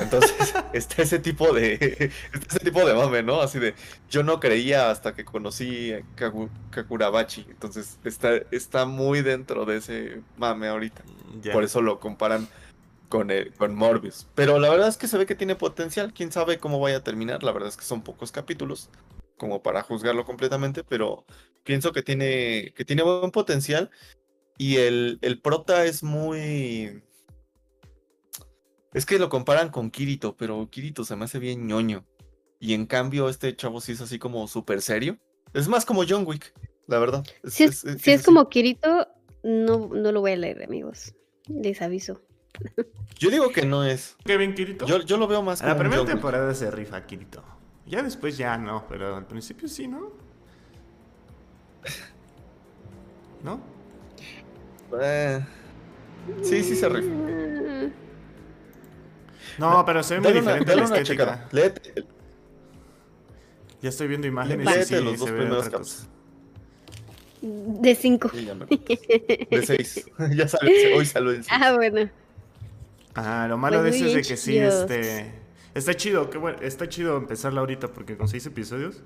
Entonces, 0.00 0.54
está 0.72 1.02
ese 1.02 1.18
tipo 1.18 1.52
de. 1.52 2.10
ese 2.48 2.60
tipo 2.60 2.84
de 2.84 2.94
mame, 2.94 3.22
¿no? 3.22 3.40
Así 3.40 3.58
de. 3.58 3.74
Yo 4.08 4.22
no 4.22 4.40
creía 4.40 4.90
hasta 4.90 5.14
que 5.14 5.24
conocí 5.24 5.92
a 5.92 6.02
Kakurabachi. 6.70 7.46
Entonces, 7.48 7.98
está, 8.04 8.36
está 8.50 8.86
muy 8.86 9.22
dentro 9.22 9.64
de 9.64 9.78
ese 9.78 10.22
mame 10.36 10.68
ahorita. 10.68 11.02
Por 11.52 11.64
eso 11.64 11.80
lo 11.80 12.00
comparan 12.00 12.48
con, 13.08 13.30
el, 13.30 13.52
con 13.54 13.74
Morbius. 13.74 14.26
Pero 14.34 14.58
la 14.58 14.70
verdad 14.70 14.88
es 14.88 14.96
que 14.96 15.08
se 15.08 15.18
ve 15.18 15.26
que 15.26 15.34
tiene 15.34 15.56
potencial. 15.56 16.12
Quién 16.12 16.32
sabe 16.32 16.58
cómo 16.58 16.80
vaya 16.80 16.98
a 16.98 17.04
terminar. 17.04 17.42
La 17.42 17.52
verdad 17.52 17.68
es 17.68 17.76
que 17.76 17.84
son 17.84 18.02
pocos 18.02 18.32
capítulos. 18.32 18.90
Como 19.36 19.62
para 19.62 19.82
juzgarlo 19.82 20.24
completamente. 20.24 20.84
Pero 20.84 21.24
pienso 21.64 21.92
que 21.92 22.02
tiene. 22.02 22.72
que 22.76 22.84
tiene 22.84 23.02
buen 23.02 23.30
potencial. 23.30 23.90
Y 24.58 24.76
el, 24.76 25.18
el 25.22 25.40
prota 25.40 25.86
es 25.86 26.02
muy 26.02 27.02
es 28.92 29.06
que 29.06 29.18
lo 29.18 29.28
comparan 29.28 29.70
con 29.70 29.90
Kirito, 29.90 30.36
pero 30.36 30.68
Kirito 30.70 31.04
se 31.04 31.16
me 31.16 31.24
hace 31.24 31.38
bien 31.38 31.66
ñoño. 31.66 32.04
Y 32.58 32.74
en 32.74 32.86
cambio, 32.86 33.28
este 33.28 33.54
chavo 33.56 33.80
sí 33.80 33.92
es 33.92 34.00
así 34.00 34.18
como 34.18 34.46
súper 34.48 34.82
serio. 34.82 35.18
Es 35.54 35.68
más 35.68 35.86
como 35.86 36.04
John 36.06 36.26
Wick, 36.26 36.52
la 36.86 36.98
verdad. 36.98 37.24
si 37.44 37.64
es, 37.64 38.22
como 38.24 38.48
Kirito, 38.48 39.08
no, 39.42 39.88
no 39.88 40.12
lo 40.12 40.20
voy 40.20 40.32
a 40.32 40.36
leer, 40.36 40.64
amigos. 40.64 41.14
Les 41.48 41.80
aviso. 41.82 42.20
Yo 43.18 43.30
digo 43.30 43.50
que 43.50 43.64
no 43.64 43.84
es. 43.84 44.16
¿Kevin 44.24 44.54
Kirito? 44.54 44.86
Yo, 44.86 45.00
yo 45.00 45.16
lo 45.16 45.26
veo 45.26 45.42
más 45.42 45.60
como. 45.60 45.72
La 45.72 45.78
primera 45.78 46.04
temporada 46.04 46.54
se 46.54 46.70
rifa 46.70 47.06
Kirito. 47.06 47.42
Ya 47.86 48.02
después 48.02 48.36
ya 48.36 48.56
no, 48.58 48.86
pero 48.88 49.16
al 49.16 49.26
principio 49.26 49.68
sí, 49.68 49.88
¿no? 49.88 50.12
¿No? 53.42 53.60
Eh, 55.00 55.40
sí, 56.42 56.62
sí 56.62 56.76
se 56.76 56.88
rifa. 56.88 57.10
No, 59.58 59.84
pero 59.84 60.02
se 60.02 60.14
ve 60.14 60.20
muy 60.20 60.32
diferente 60.32 60.74
la 60.76 60.84
estética. 60.84 61.48
Ya 63.80 63.88
estoy 63.88 64.08
viendo 64.08 64.26
imágenes 64.26 64.66
y 64.76 64.84
sí, 64.84 64.94
los 65.00 65.18
dos 65.18 65.28
se 65.28 65.34
ve 65.34 65.38
primeros 65.38 65.66
otra 65.66 65.70
caps. 65.70 65.88
cosa. 65.88 66.08
De 67.42 67.94
5. 67.94 68.30
Sí, 68.34 68.44
ya 68.44 68.54
me 68.54 68.66
De 69.50 69.62
6. 69.66 70.10
ya 70.36 70.48
sale, 70.48 70.94
hoy 70.94 71.06
salió 71.06 71.32
en. 71.32 71.44
Ah, 71.50 71.72
bueno. 71.74 72.10
Ah, 73.14 73.46
lo 73.48 73.56
malo 73.58 73.80
Pues 73.80 73.82
de 73.82 73.90
eso 73.90 74.06
es 74.06 74.14
de 74.14 74.22
que 74.22 74.36
sí, 74.36 74.58
este... 74.58 75.34
Está 75.74 75.94
chido, 75.94 76.30
qué 76.30 76.38
bueno, 76.38 76.58
está 76.62 76.88
chido 76.88 77.16
empezarla 77.16 77.60
ahorita 77.60 77.88
porque 77.92 78.16
con 78.16 78.28
seis 78.28 78.44
episodios, 78.46 79.02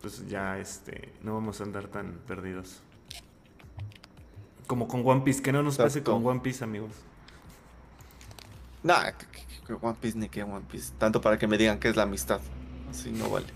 pues 0.00 0.26
ya, 0.28 0.58
este, 0.58 1.12
no 1.22 1.34
vamos 1.34 1.60
a 1.60 1.64
andar 1.64 1.86
tan 1.88 2.18
perdidos. 2.26 2.82
Como 4.66 4.88
con 4.88 5.06
One 5.06 5.22
Piece, 5.22 5.42
que 5.42 5.52
no 5.52 5.62
nos 5.62 5.76
pase 5.76 6.02
con 6.02 6.26
One 6.26 6.40
Piece, 6.40 6.64
amigos. 6.64 6.90
Nah, 8.82 9.12
que, 9.66 9.72
One 9.74 9.96
Piece 10.00 10.16
ni 10.18 10.28
que 10.28 10.42
One 10.42 10.64
Piece. 10.70 10.92
Tanto 10.98 11.20
para 11.20 11.38
que 11.38 11.46
me 11.46 11.58
digan 11.58 11.78
que 11.78 11.88
es 11.88 11.96
la 11.96 12.04
amistad. 12.04 12.40
Así 12.90 13.10
no 13.12 13.28
vale. 13.30 13.46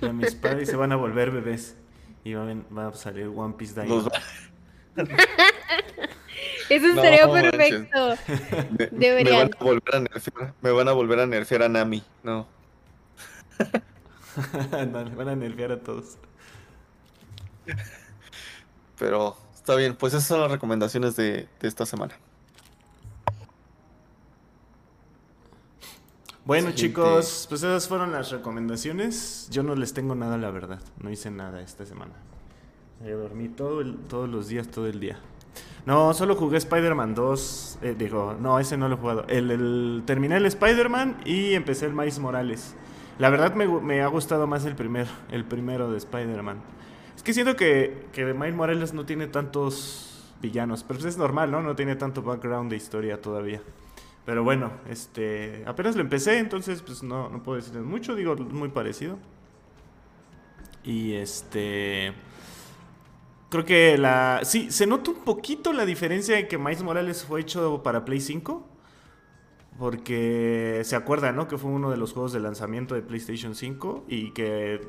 Ya 0.00 0.12
mis 0.12 0.34
padres 0.34 0.68
se 0.68 0.76
van 0.76 0.92
a 0.92 0.96
volver 0.96 1.30
bebés 1.30 1.76
y 2.24 2.34
va 2.34 2.42
a, 2.42 2.46
ven- 2.46 2.66
va 2.76 2.88
a 2.88 2.94
salir 2.94 3.26
One 3.34 3.54
Piece 3.54 3.74
Los 3.86 4.04
Diamond. 4.04 4.12
va- 4.12 5.04
Eso 6.70 6.86
No, 6.86 7.02
estaría 7.02 7.28
perfecto. 7.30 8.16
me, 8.92 9.24
me 9.24 9.30
van 9.32 9.50
a 9.52 9.64
volver 9.64 9.94
a 9.96 10.00
nerfear. 10.00 10.54
Me 10.62 10.70
van 10.70 10.88
a 10.88 10.92
volver 10.92 11.20
a 11.20 11.26
nerfear 11.26 11.62
a 11.64 11.68
Nami. 11.68 12.02
No. 12.22 12.46
Ándale, 14.72 15.14
van 15.14 15.28
a 15.28 15.36
nerfear 15.36 15.72
a 15.72 15.80
todos. 15.80 16.16
Pero 18.98 19.36
está 19.54 19.74
bien. 19.74 19.96
Pues 19.96 20.14
esas 20.14 20.26
son 20.28 20.40
las 20.40 20.50
recomendaciones 20.50 21.16
de, 21.16 21.48
de 21.60 21.68
esta 21.68 21.84
semana. 21.86 22.14
Bueno, 26.50 26.72
chicos, 26.72 27.46
pues 27.48 27.62
esas 27.62 27.86
fueron 27.86 28.10
las 28.10 28.32
recomendaciones. 28.32 29.46
Yo 29.52 29.62
no 29.62 29.76
les 29.76 29.94
tengo 29.94 30.16
nada, 30.16 30.36
la 30.36 30.50
verdad. 30.50 30.80
No 31.00 31.08
hice 31.08 31.30
nada 31.30 31.60
esta 31.62 31.86
semana. 31.86 32.10
Yo 33.06 33.18
dormí 33.18 33.48
todo 33.48 33.80
el- 33.80 33.96
todos 34.08 34.28
los 34.28 34.48
días, 34.48 34.66
todo 34.66 34.88
el 34.88 34.98
día. 34.98 35.20
No, 35.86 36.12
solo 36.12 36.34
jugué 36.34 36.56
Spider-Man 36.58 37.14
2. 37.14 37.78
eh, 37.82 37.94
digo, 37.96 38.36
no, 38.40 38.58
ese 38.58 38.76
no 38.76 38.88
lo 38.88 38.96
he 38.96 38.98
jugado. 38.98 39.24
El, 39.28 39.52
el- 39.52 40.02
terminé 40.04 40.38
el 40.38 40.46
Spider-Man 40.46 41.18
y 41.24 41.54
empecé 41.54 41.86
el 41.86 41.92
Miles 41.94 42.18
Morales. 42.18 42.74
La 43.20 43.30
verdad 43.30 43.54
me, 43.54 43.68
me 43.68 44.02
ha 44.02 44.08
gustado 44.08 44.48
más 44.48 44.64
el, 44.64 44.74
primer, 44.74 45.06
el 45.30 45.44
primero 45.44 45.88
de 45.92 45.98
Spider-Man. 45.98 46.60
Es 47.14 47.22
que 47.22 47.32
siento 47.32 47.54
que, 47.54 48.08
que 48.12 48.24
Miles 48.34 48.56
Morales 48.56 48.92
no 48.92 49.06
tiene 49.06 49.28
tantos 49.28 50.32
villanos. 50.42 50.82
Pero 50.82 50.98
pues 50.98 51.14
es 51.14 51.16
normal, 51.16 51.52
¿no? 51.52 51.62
No 51.62 51.76
tiene 51.76 51.94
tanto 51.94 52.22
background 52.22 52.70
de 52.72 52.76
historia 52.76 53.20
todavía. 53.20 53.62
Pero 54.26 54.44
bueno, 54.44 54.72
este 54.88 55.62
apenas 55.66 55.96
lo 55.96 56.02
empecé, 56.02 56.38
entonces 56.38 56.82
pues 56.82 57.02
no, 57.02 57.28
no 57.30 57.42
puedo 57.42 57.56
decirles 57.56 57.84
mucho, 57.84 58.14
digo, 58.14 58.36
muy 58.36 58.68
parecido. 58.68 59.18
Y 60.84 61.14
este 61.14 62.12
creo 63.48 63.64
que 63.64 63.98
la 63.98 64.40
sí, 64.44 64.70
se 64.70 64.86
nota 64.86 65.10
un 65.10 65.24
poquito 65.24 65.72
la 65.72 65.84
diferencia 65.84 66.38
en 66.38 66.48
que 66.48 66.58
Miles 66.58 66.82
Morales 66.82 67.24
fue 67.24 67.40
hecho 67.40 67.82
para 67.82 68.04
Play 68.04 68.20
5. 68.20 68.66
Porque 69.78 70.82
se 70.84 70.94
acuerdan, 70.94 71.36
¿no? 71.36 71.48
Que 71.48 71.56
fue 71.56 71.70
uno 71.70 71.90
de 71.90 71.96
los 71.96 72.12
juegos 72.12 72.34
de 72.34 72.40
lanzamiento 72.40 72.94
de 72.94 73.00
PlayStation 73.00 73.54
5 73.54 74.04
y 74.08 74.32
que 74.32 74.86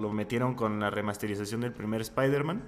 lo 0.00 0.10
metieron 0.10 0.54
con 0.54 0.80
la 0.80 0.88
remasterización 0.88 1.60
del 1.60 1.72
primer 1.72 2.00
Spider-Man. 2.00 2.62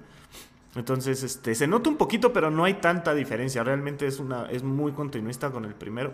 Entonces, 0.75 1.23
este, 1.23 1.55
se 1.55 1.67
nota 1.67 1.89
un 1.89 1.97
poquito, 1.97 2.33
pero 2.33 2.51
no 2.51 2.65
hay 2.65 2.75
tanta 2.75 3.13
diferencia. 3.13 3.63
Realmente 3.63 4.07
es 4.07 4.19
una, 4.19 4.45
es 4.51 4.63
muy 4.63 4.91
continuista 4.91 5.49
con 5.51 5.65
el 5.65 5.73
primero. 5.73 6.13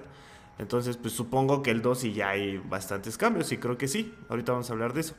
Entonces, 0.59 0.97
pues 0.97 1.13
supongo 1.13 1.63
que 1.63 1.71
el 1.71 1.81
2 1.81 1.99
sí 1.99 2.13
ya 2.13 2.29
hay 2.29 2.57
bastantes 2.57 3.17
cambios, 3.17 3.51
y 3.51 3.57
creo 3.57 3.77
que 3.77 3.87
sí. 3.87 4.13
Ahorita 4.29 4.51
vamos 4.51 4.69
a 4.69 4.73
hablar 4.73 4.93
de 4.93 5.01
eso. 5.01 5.15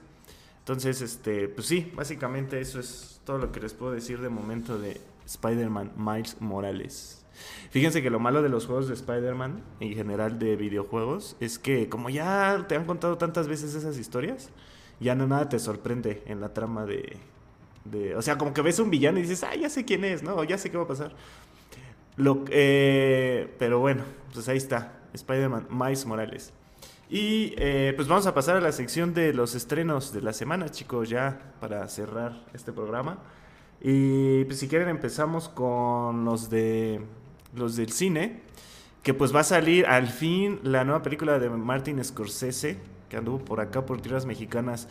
Entonces, 0.60 1.00
este, 1.00 1.48
pues 1.48 1.66
sí, 1.66 1.92
básicamente 1.96 2.60
eso 2.60 2.78
es 2.78 3.20
todo 3.24 3.38
lo 3.38 3.50
que 3.50 3.58
les 3.58 3.74
puedo 3.74 3.90
decir 3.90 4.20
de 4.20 4.28
momento 4.28 4.78
de 4.78 5.00
Spider-Man 5.26 5.92
Miles 5.96 6.40
Morales. 6.40 7.24
Fíjense 7.70 8.02
que 8.02 8.10
lo 8.10 8.20
malo 8.20 8.42
de 8.42 8.48
los 8.48 8.66
juegos 8.66 8.86
de 8.86 8.94
Spider-Man, 8.94 9.60
en 9.80 9.94
general 9.94 10.38
de 10.38 10.54
videojuegos, 10.54 11.36
es 11.40 11.58
que 11.58 11.88
como 11.88 12.10
ya 12.10 12.66
te 12.68 12.76
han 12.76 12.84
contado 12.84 13.18
tantas 13.18 13.48
veces 13.48 13.74
esas 13.74 13.98
historias, 13.98 14.50
ya 15.00 15.16
no 15.16 15.26
nada 15.26 15.48
te 15.48 15.58
sorprende 15.58 16.22
en 16.26 16.40
la 16.40 16.54
trama 16.54 16.86
de, 16.86 17.18
o 18.16 18.22
sea, 18.22 18.38
como 18.38 18.52
que 18.54 18.62
ves 18.62 18.78
un 18.78 18.90
villano 18.90 19.18
y 19.18 19.22
dices, 19.22 19.44
ah, 19.44 19.54
ya 19.54 19.68
sé 19.68 19.84
quién 19.84 20.04
es, 20.04 20.22
¿no? 20.22 20.42
Ya 20.44 20.58
sé 20.58 20.70
qué 20.70 20.76
va 20.76 20.84
a 20.84 20.88
pasar. 20.88 21.12
Lo, 22.16 22.44
eh, 22.50 23.54
pero 23.58 23.80
bueno, 23.80 24.02
pues 24.32 24.48
ahí 24.48 24.56
está, 24.56 25.00
Spider-Man 25.14 25.68
Miles 25.70 26.06
Morales. 26.06 26.52
Y 27.08 27.54
eh, 27.58 27.92
pues 27.94 28.08
vamos 28.08 28.26
a 28.26 28.34
pasar 28.34 28.56
a 28.56 28.60
la 28.60 28.72
sección 28.72 29.12
de 29.12 29.34
los 29.34 29.54
estrenos 29.54 30.12
de 30.12 30.22
la 30.22 30.32
semana, 30.32 30.70
chicos, 30.70 31.08
ya 31.10 31.52
para 31.60 31.86
cerrar 31.88 32.46
este 32.54 32.72
programa. 32.72 33.18
Y 33.82 34.44
pues 34.44 34.60
si 34.60 34.68
quieren 34.68 34.88
empezamos 34.88 35.48
con 35.48 36.24
los 36.24 36.48
de 36.48 37.00
los 37.54 37.76
del 37.76 37.92
cine, 37.92 38.40
que 39.02 39.12
pues 39.12 39.34
va 39.34 39.40
a 39.40 39.44
salir 39.44 39.86
al 39.86 40.08
fin 40.08 40.60
la 40.62 40.84
nueva 40.84 41.02
película 41.02 41.38
de 41.38 41.50
Martin 41.50 42.02
Scorsese, 42.02 42.78
que 43.08 43.16
anduvo 43.16 43.44
por 43.44 43.60
acá 43.60 43.84
por 43.84 44.00
tierras 44.00 44.24
mexicanas, 44.24 44.88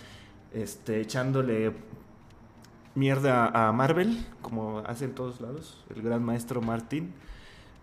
este, 0.54 1.00
echándole 1.02 1.72
mierda 2.96 3.48
a 3.48 3.72
Marvel, 3.72 4.26
como 4.42 4.80
hace 4.80 5.06
en 5.06 5.16
todos 5.16 5.42
lados, 5.42 5.84
el 5.96 6.02
gran 6.02 6.24
maestro 6.24 6.62
Martin. 6.62 7.14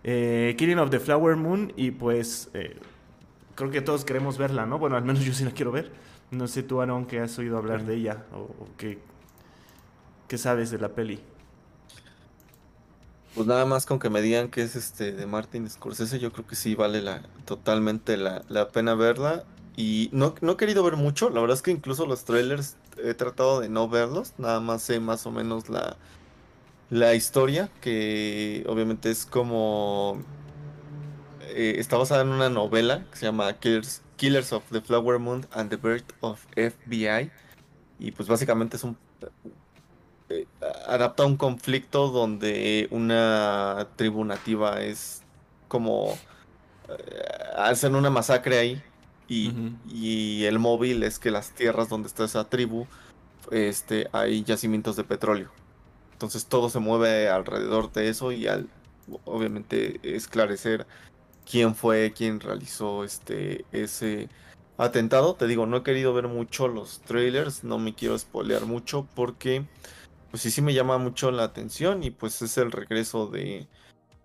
Eh, 0.03 0.55
Killing 0.57 0.79
of 0.79 0.89
the 0.89 0.99
Flower 0.99 1.35
Moon 1.35 1.73
y 1.75 1.91
pues 1.91 2.49
eh, 2.53 2.79
creo 3.55 3.69
que 3.71 3.81
todos 3.81 4.05
queremos 4.05 4.37
verla, 4.37 4.65
¿no? 4.65 4.79
Bueno, 4.79 4.95
al 4.95 5.03
menos 5.03 5.23
yo 5.23 5.33
sí 5.33 5.43
la 5.43 5.51
quiero 5.51 5.71
ver. 5.71 5.91
No 6.31 6.47
sé 6.47 6.63
tú, 6.63 6.81
Aaron, 6.81 7.05
que 7.05 7.19
has 7.19 7.37
oído 7.39 7.57
hablar 7.57 7.85
de 7.85 7.95
ella 7.95 8.25
o, 8.33 8.39
o 8.39 8.69
qué, 8.77 8.99
qué 10.27 10.37
sabes 10.37 10.71
de 10.71 10.77
la 10.79 10.89
peli. 10.89 11.19
Pues 13.33 13.47
nada 13.47 13.65
más 13.65 13.85
con 13.85 13.99
que 13.99 14.09
me 14.09 14.21
digan 14.21 14.49
que 14.49 14.63
es 14.63 14.75
este 14.75 15.11
de 15.11 15.25
Martin 15.27 15.69
Scorsese, 15.69 16.19
yo 16.19 16.31
creo 16.33 16.47
que 16.47 16.55
sí 16.55 16.75
vale 16.75 17.01
la, 17.01 17.21
totalmente 17.45 18.17
la, 18.17 18.43
la 18.49 18.69
pena 18.69 18.95
verla. 18.95 19.45
Y 19.81 20.09
no, 20.13 20.35
no 20.41 20.53
he 20.53 20.57
querido 20.57 20.83
ver 20.83 20.97
mucho, 20.97 21.29
la 21.29 21.39
verdad 21.39 21.55
es 21.55 21.61
que 21.63 21.71
incluso 21.71 22.05
los 22.05 22.25
trailers 22.25 22.77
he 22.97 23.13
tratado 23.13 23.61
de 23.61 23.69
no 23.69 23.87
verlos, 23.87 24.33
nada 24.37 24.59
más 24.59 24.83
sé 24.83 24.99
más 24.99 25.25
o 25.25 25.31
menos 25.31 25.69
la, 25.69 25.97
la 26.89 27.15
historia, 27.15 27.71
que 27.81 28.65
obviamente 28.67 29.11
es 29.11 29.25
como... 29.25 30.27
eh, 31.39 31.75
está 31.77 31.97
basada 31.97 32.21
en 32.23 32.29
una 32.29 32.49
novela 32.49 33.07
que 33.11 33.17
se 33.17 33.25
llama 33.25 33.59
Killers, 33.59 34.03
Killers 34.15 34.53
of 34.53 34.69
the 34.71 34.81
Flower 34.81 35.19
Moon 35.19 35.47
and 35.51 35.69
the 35.69 35.77
Birth 35.77 36.11
of 36.21 36.45
FBI. 36.55 37.31
Y 37.99 38.11
pues 38.11 38.29
básicamente 38.29 38.77
es 38.77 38.83
un 38.83 38.97
eh, 40.29 40.47
adapta 40.87 41.25
un 41.25 41.37
conflicto 41.37 42.09
donde 42.09 42.87
una 42.91 43.93
tribu 43.95 44.23
nativa 44.25 44.81
es 44.81 45.25
como 45.67 46.27
eh, 46.89 46.93
hacen 47.57 47.95
una 47.95 48.09
masacre 48.09 48.59
ahí 48.59 48.83
y, 49.29 50.43
el 50.45 50.59
móvil 50.59 51.03
es 51.03 51.19
que 51.19 51.31
las 51.31 51.51
tierras 51.51 51.89
donde 51.89 52.07
está 52.07 52.25
esa 52.25 52.49
tribu 52.49 52.87
este 53.51 54.09
hay 54.11 54.43
yacimientos 54.43 54.95
de 54.95 55.03
petróleo. 55.03 55.51
Entonces 56.13 56.45
todo 56.47 56.69
se 56.69 56.79
mueve 56.79 57.29
alrededor 57.29 57.91
de 57.91 58.09
eso 58.09 58.31
y 58.31 58.47
al 58.47 58.69
obviamente 59.25 59.99
esclarecer 60.03 60.85
quién 61.49 61.75
fue 61.75 62.13
quién 62.15 62.39
realizó 62.39 63.03
este 63.03 63.65
ese 63.71 64.29
atentado. 64.77 65.35
Te 65.35 65.47
digo 65.47 65.65
no 65.65 65.77
he 65.77 65.83
querido 65.83 66.13
ver 66.13 66.27
mucho 66.27 66.67
los 66.67 67.01
trailers 67.01 67.63
no 67.63 67.79
me 67.79 67.95
quiero 67.95 68.17
spoilear 68.17 68.65
mucho 68.65 69.07
porque 69.15 69.65
pues 70.31 70.43
sí, 70.43 70.51
sí 70.51 70.61
me 70.61 70.73
llama 70.73 70.97
mucho 70.97 71.31
la 71.31 71.43
atención 71.43 72.03
y 72.03 72.11
pues 72.11 72.41
es 72.41 72.57
el 72.57 72.71
regreso 72.71 73.27
de, 73.27 73.67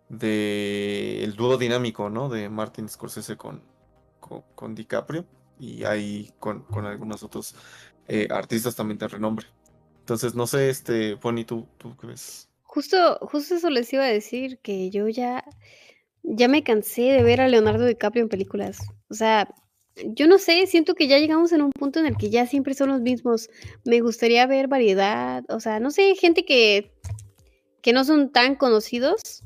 de 0.08 1.24
el 1.24 1.34
dúo 1.34 1.56
dinámico, 1.56 2.10
¿no? 2.10 2.28
De 2.28 2.48
Martin 2.50 2.88
Scorsese 2.88 3.36
con, 3.36 3.62
con, 4.54 4.74
DiCaprio 4.74 5.24
y 5.58 5.84
ahí 5.84 6.32
con, 6.38 6.62
con 6.64 6.86
algunos 6.86 7.22
otros 7.22 7.54
eh, 8.08 8.28
artistas 8.30 8.76
también 8.76 8.98
de 8.98 9.08
renombre. 9.08 9.46
Entonces, 10.00 10.34
no 10.34 10.46
sé, 10.46 10.68
este, 10.68 11.14
Bonnie, 11.14 11.44
¿tú, 11.44 11.66
tú 11.78 11.96
qué 11.96 12.08
ves? 12.08 12.48
Justo, 12.62 13.18
justo 13.22 13.54
eso 13.54 13.70
les 13.70 13.92
iba 13.92 14.04
a 14.04 14.08
decir, 14.08 14.58
que 14.58 14.90
yo 14.90 15.08
ya, 15.08 15.44
ya 16.22 16.48
me 16.48 16.62
cansé 16.62 17.02
de 17.02 17.22
ver 17.22 17.40
a 17.40 17.48
Leonardo 17.48 17.86
DiCaprio 17.86 18.22
en 18.22 18.28
películas. 18.28 18.78
O 19.08 19.14
sea, 19.14 19.48
yo 20.06 20.26
no 20.26 20.38
sé, 20.38 20.66
siento 20.66 20.94
que 20.94 21.06
ya 21.06 21.18
llegamos 21.18 21.52
en 21.52 21.62
un 21.62 21.70
punto 21.70 22.00
en 22.00 22.06
el 22.06 22.16
que 22.16 22.30
ya 22.30 22.46
siempre 22.46 22.74
son 22.74 22.88
los 22.90 23.00
mismos. 23.00 23.48
Me 23.84 24.00
gustaría 24.00 24.46
ver 24.46 24.68
variedad, 24.68 25.44
o 25.48 25.60
sea, 25.60 25.80
no 25.80 25.90
sé, 25.90 26.14
gente 26.16 26.44
que, 26.44 26.92
que 27.80 27.92
no 27.92 28.04
son 28.04 28.30
tan 28.32 28.56
conocidos. 28.56 29.44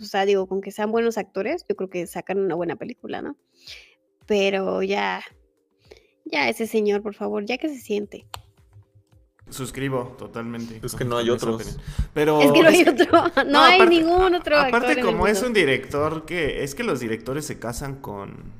O 0.00 0.04
sea, 0.04 0.24
digo, 0.24 0.46
con 0.46 0.60
que 0.60 0.70
sean 0.70 0.90
buenos 0.90 1.18
actores, 1.18 1.64
yo 1.68 1.76
creo 1.76 1.90
que 1.90 2.06
sacan 2.06 2.38
una 2.38 2.54
buena 2.54 2.76
película, 2.76 3.20
¿no? 3.20 3.36
Pero 4.28 4.82
ya, 4.82 5.22
ya 6.26 6.50
ese 6.50 6.66
señor, 6.66 7.02
por 7.02 7.14
favor, 7.14 7.46
ya 7.46 7.56
que 7.56 7.70
se 7.70 7.80
siente. 7.80 8.26
Suscribo 9.48 10.14
totalmente. 10.18 10.80
Es 10.84 10.94
que 10.94 11.06
no 11.06 11.16
hay 11.16 11.30
otros. 11.30 11.78
Pero 12.12 12.42
es 12.42 12.52
que 12.52 12.62
no 12.62 12.68
hay 12.68 12.82
otro. 12.82 13.24
No, 13.46 13.60
hay 13.62 13.88
ningún 13.88 14.34
otro. 14.34 14.58
Aparte, 14.58 15.00
como 15.00 15.26
es 15.26 15.42
un 15.42 15.54
director 15.54 16.26
que. 16.26 16.62
Es 16.62 16.74
que 16.74 16.84
los 16.84 17.00
directores 17.00 17.46
se 17.46 17.58
casan 17.58 17.96
con 18.02 18.52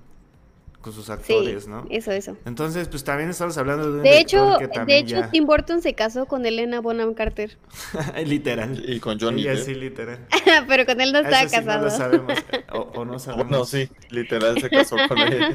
con 0.81 0.93
sus 0.93 1.11
actores, 1.11 1.65
sí, 1.65 1.71
¿no? 1.71 1.87
Eso, 1.91 2.13
eso. 2.13 2.37
Entonces, 2.45 2.89
pues 2.89 3.03
también 3.03 3.31
estamos 3.31 3.59
hablando 3.59 3.91
de 3.91 3.97
un 3.99 4.03
De 4.03 4.19
hecho, 4.19 4.59
de 4.87 4.99
hecho 4.99 5.23
Tim 5.31 5.45
Burton 5.45 5.83
se 5.83 5.95
casó 5.95 6.27
con 6.27 6.47
Elena 6.47 6.81
Bonham 6.81 7.15
Carter. 7.15 7.59
literal. 8.25 8.83
Y 8.89 9.01
con 9.01 9.19
Johnny 9.19 9.43
Ella, 9.43 9.57
sí, 9.57 9.75
literal. 9.75 10.27
Pero 10.69 10.87
con 10.87 11.01
él 11.01 11.13
no 11.13 11.19
estaba 11.19 11.49
sí 11.49 11.57
casado. 11.57 11.79
No 11.79 11.85
lo 11.85 11.91
sabemos. 11.91 12.33
O, 12.71 12.81
o 12.81 13.05
no 13.05 13.19
sabemos. 13.19 13.51
No, 13.51 13.65
sí, 13.65 13.89
literal 14.11 14.61
se 14.61 14.69
casó 14.69 14.97
con 15.09 15.19
él. 15.19 15.55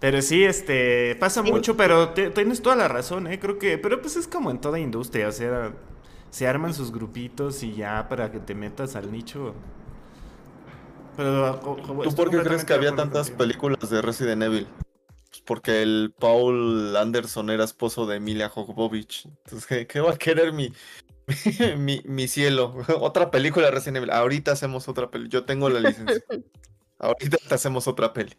Pero 0.00 0.20
sí, 0.20 0.44
este, 0.44 1.14
pasa 1.14 1.42
mucho, 1.42 1.76
pero 1.76 2.10
te, 2.10 2.28
tienes 2.30 2.60
toda 2.60 2.76
la 2.76 2.88
razón, 2.88 3.26
¿eh? 3.26 3.38
Creo 3.38 3.58
que, 3.58 3.78
pero 3.78 4.02
pues 4.02 4.16
es 4.16 4.28
como 4.28 4.50
en 4.50 4.60
toda 4.60 4.78
industria, 4.78 5.28
o 5.28 5.32
sea, 5.32 5.72
se 6.28 6.46
arman 6.46 6.74
sus 6.74 6.92
grupitos 6.92 7.62
y 7.62 7.74
ya 7.74 8.06
para 8.08 8.30
que 8.30 8.40
te 8.40 8.54
metas 8.54 8.96
al 8.96 9.10
nicho. 9.10 9.54
Pero, 11.16 11.60
¿Tú 12.02 12.14
por 12.14 12.30
qué 12.30 12.38
crees 12.42 12.64
que 12.64 12.74
había 12.74 12.94
tantas 12.94 13.30
películas 13.30 13.88
de 13.90 14.02
Resident 14.02 14.42
Evil? 14.42 14.66
Pues 15.30 15.42
porque 15.44 15.82
el 15.82 16.14
Paul 16.18 16.96
Anderson 16.96 17.50
era 17.50 17.64
esposo 17.64 18.06
de 18.06 18.16
Emilia 18.16 18.48
Jovovich. 18.48 19.26
Entonces, 19.26 19.86
¿qué, 19.86 20.00
va 20.00 20.12
a 20.12 20.16
querer 20.16 20.52
mi, 20.52 20.72
mi, 21.76 22.02
mi, 22.04 22.28
cielo? 22.28 22.76
Otra 23.00 23.30
película 23.30 23.66
de 23.66 23.72
Resident 23.72 23.96
Evil. 23.98 24.10
Ahorita 24.10 24.52
hacemos 24.52 24.88
otra 24.88 25.10
peli. 25.10 25.28
Yo 25.28 25.44
tengo 25.44 25.68
la 25.68 25.80
licencia. 25.80 26.22
Ahorita 26.98 27.36
te 27.48 27.54
hacemos 27.54 27.88
otra 27.88 28.12
peli. 28.12 28.32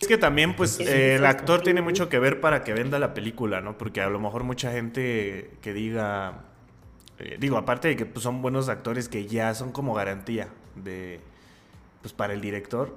Es 0.00 0.08
que 0.08 0.18
también, 0.18 0.54
pues, 0.56 0.78
eh, 0.80 1.16
el 1.16 1.26
actor 1.26 1.62
tiene 1.62 1.82
mucho 1.82 2.08
que 2.08 2.18
ver 2.18 2.40
para 2.40 2.64
que 2.64 2.72
venda 2.72 2.98
la 2.98 3.12
película, 3.12 3.60
¿no? 3.60 3.76
Porque 3.76 4.00
a 4.00 4.08
lo 4.08 4.18
mejor 4.20 4.44
mucha 4.44 4.72
gente 4.72 5.58
que 5.60 5.72
diga, 5.74 6.44
eh, 7.18 7.36
digo, 7.38 7.58
aparte 7.58 7.88
de 7.88 7.96
que 7.96 8.06
pues, 8.06 8.22
son 8.22 8.40
buenos 8.40 8.68
actores 8.68 9.08
que 9.08 9.26
ya 9.26 9.54
son 9.54 9.72
como 9.72 9.92
garantía 9.92 10.48
de, 10.74 11.20
pues, 12.00 12.12
para 12.12 12.32
el 12.32 12.40
director, 12.40 12.96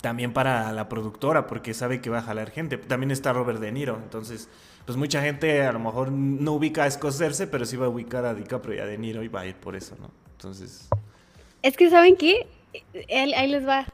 también 0.00 0.32
para 0.32 0.70
la 0.72 0.88
productora, 0.88 1.46
porque 1.46 1.74
sabe 1.74 2.00
que 2.00 2.10
va 2.10 2.18
a 2.18 2.22
jalar 2.22 2.50
gente. 2.50 2.78
También 2.78 3.10
está 3.10 3.32
Robert 3.32 3.60
De 3.60 3.72
Niro, 3.72 3.98
entonces, 4.02 4.48
pues 4.86 4.96
mucha 4.96 5.22
gente 5.22 5.62
a 5.62 5.72
lo 5.72 5.80
mejor 5.80 6.12
no 6.12 6.52
ubica 6.52 6.84
a 6.84 6.90
Scorsese, 6.90 7.46
pero 7.46 7.64
sí 7.64 7.76
va 7.76 7.86
a 7.86 7.88
ubicar 7.88 8.24
a 8.24 8.34
DiCaprio 8.34 8.76
y 8.76 8.78
a 8.78 8.86
De 8.86 8.98
Niro 8.98 9.22
y 9.22 9.28
va 9.28 9.40
a 9.40 9.46
ir 9.46 9.56
por 9.56 9.76
eso, 9.76 9.96
¿no? 10.00 10.10
Entonces... 10.32 10.88
Es 11.62 11.76
que, 11.76 11.90
¿saben 11.90 12.16
qué? 12.16 12.46
Ahí 13.10 13.48
les 13.48 13.66
va. 13.66 13.86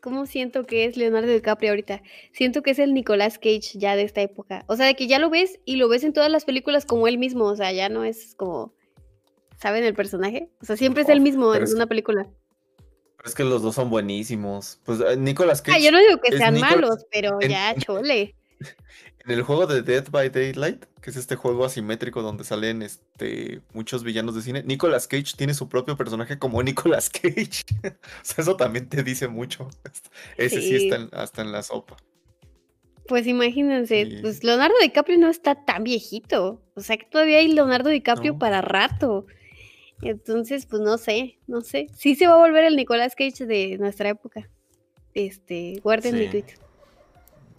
¿Cómo 0.00 0.24
siento 0.24 0.64
que 0.64 0.86
es 0.86 0.96
Leonardo 0.96 1.28
DiCaprio 1.28 1.70
ahorita? 1.70 2.02
Siento 2.32 2.62
que 2.62 2.70
es 2.70 2.78
el 2.78 2.94
Nicolas 2.94 3.38
Cage 3.38 3.72
ya 3.74 3.96
de 3.96 4.02
esta 4.02 4.22
época. 4.22 4.64
O 4.66 4.76
sea, 4.76 4.86
de 4.86 4.94
que 4.94 5.06
ya 5.06 5.18
lo 5.18 5.28
ves 5.28 5.60
y 5.66 5.76
lo 5.76 5.90
ves 5.90 6.04
en 6.04 6.14
todas 6.14 6.30
las 6.30 6.46
películas 6.46 6.86
como 6.86 7.06
él 7.06 7.18
mismo. 7.18 7.44
O 7.44 7.54
sea, 7.54 7.70
ya 7.72 7.90
no 7.90 8.04
es 8.04 8.34
como. 8.34 8.72
¿Saben 9.58 9.84
el 9.84 9.92
personaje? 9.92 10.48
O 10.62 10.64
sea, 10.64 10.78
siempre 10.78 11.02
es 11.02 11.10
el 11.10 11.20
mismo 11.20 11.54
en 11.54 11.70
una 11.74 11.86
película. 11.86 12.26
Pero 13.20 13.28
es 13.28 13.34
que 13.34 13.44
los 13.44 13.60
dos 13.60 13.74
son 13.74 13.90
buenísimos. 13.90 14.80
Pues 14.82 14.98
eh, 15.00 15.14
Nicolas 15.14 15.60
Cage. 15.60 15.76
Ah, 15.76 15.78
yo 15.78 15.92
no 15.92 15.98
digo 15.98 16.18
que 16.22 16.38
sean 16.38 16.58
malos, 16.58 17.04
pero 17.12 17.38
ya, 17.40 17.74
chole. 17.78 18.34
En 19.26 19.30
el 19.30 19.42
juego 19.42 19.66
de 19.66 19.82
Dead 19.82 20.08
by 20.10 20.30
Daylight, 20.30 20.86
que 21.02 21.10
es 21.10 21.16
este 21.16 21.36
juego 21.36 21.66
asimétrico 21.66 22.22
donde 22.22 22.44
salen 22.44 22.80
este, 22.80 23.60
muchos 23.74 24.04
villanos 24.04 24.34
de 24.34 24.40
cine, 24.40 24.62
Nicolas 24.62 25.06
Cage 25.06 25.34
tiene 25.36 25.52
su 25.52 25.68
propio 25.68 25.98
personaje 25.98 26.38
como 26.38 26.62
Nicolas 26.62 27.10
Cage. 27.10 27.66
o 27.84 28.24
sea, 28.24 28.36
eso 28.38 28.56
también 28.56 28.88
te 28.88 29.02
dice 29.02 29.28
mucho. 29.28 29.68
Ese 30.38 30.62
sí, 30.62 30.88
está 30.88 31.06
hasta 31.12 31.42
en 31.42 31.52
la 31.52 31.62
sopa. 31.62 31.98
Pues 33.06 33.26
imagínense, 33.26 34.18
pues 34.22 34.42
Leonardo 34.44 34.76
DiCaprio 34.80 35.18
no 35.18 35.28
está 35.28 35.66
tan 35.66 35.84
viejito. 35.84 36.62
O 36.74 36.80
sea 36.80 36.96
que 36.96 37.04
todavía 37.04 37.38
hay 37.38 37.48
Leonardo 37.48 37.90
DiCaprio 37.90 38.38
para 38.38 38.62
rato. 38.62 39.26
Entonces, 40.02 40.66
pues 40.66 40.82
no 40.82 40.98
sé, 40.98 41.38
no 41.46 41.60
sé. 41.60 41.88
Sí 41.94 42.14
se 42.14 42.26
va 42.26 42.34
a 42.34 42.38
volver 42.38 42.64
el 42.64 42.76
Nicolas 42.76 43.14
Cage 43.14 43.46
de 43.46 43.76
nuestra 43.78 44.08
época. 44.08 44.48
Este, 45.14 45.80
guarden 45.82 46.18
mi 46.18 46.28
tweet. 46.28 46.44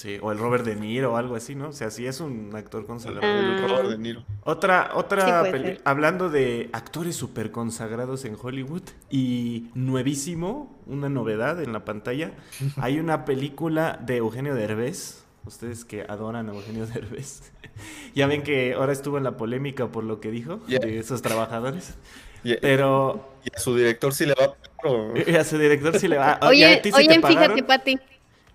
Sí, 0.01 0.17
o 0.19 0.31
el 0.31 0.39
Robert 0.39 0.65
De 0.65 0.75
Niro 0.75 1.13
o 1.13 1.17
algo 1.17 1.35
así, 1.35 1.53
¿no? 1.53 1.69
O 1.69 1.73
sea, 1.73 1.91
sí 1.91 2.07
es 2.07 2.21
un 2.21 2.55
actor 2.55 2.87
consagrado. 2.87 3.21
Ah. 3.23 3.67
Robert 3.67 3.89
De 3.89 3.97
Niro. 3.99 4.25
Otra, 4.43 4.91
otra 4.95 5.43
hablando 5.83 6.31
de 6.31 6.71
actores 6.73 7.15
súper 7.15 7.51
consagrados 7.51 8.25
en 8.25 8.35
Hollywood 8.41 8.81
y 9.11 9.69
nuevísimo, 9.75 10.75
una 10.87 11.07
novedad 11.07 11.61
en 11.61 11.71
la 11.71 11.85
pantalla, 11.85 12.31
hay 12.77 12.99
una 12.99 13.25
película 13.25 13.99
de 14.03 14.17
Eugenio 14.17 14.55
Derbez, 14.55 15.23
ustedes 15.45 15.85
que 15.85 16.01
adoran 16.01 16.49
a 16.49 16.53
Eugenio 16.53 16.87
Derbez, 16.87 17.51
ya 18.15 18.25
ven 18.25 18.41
que 18.41 18.73
ahora 18.73 18.93
estuvo 18.93 19.19
en 19.19 19.23
la 19.23 19.37
polémica 19.37 19.91
por 19.91 20.03
lo 20.03 20.19
que 20.19 20.31
dijo 20.31 20.61
de 20.67 20.97
esos 20.97 21.21
trabajadores. 21.21 21.93
Pero... 22.61 23.29
Y 23.43 23.55
a 23.55 23.59
su 23.59 23.75
director 23.75 24.13
sí 24.13 24.25
le 24.25 24.33
va... 24.33 24.55
Y 25.27 25.35
a 25.35 25.43
su 25.43 25.57
director 25.57 25.97
sí 25.99 26.07
le 26.07 26.17
va... 26.17 26.39
Oye, 26.41 26.81
oye 26.93 27.21
fíjate, 27.21 27.63
Pati. 27.63 27.99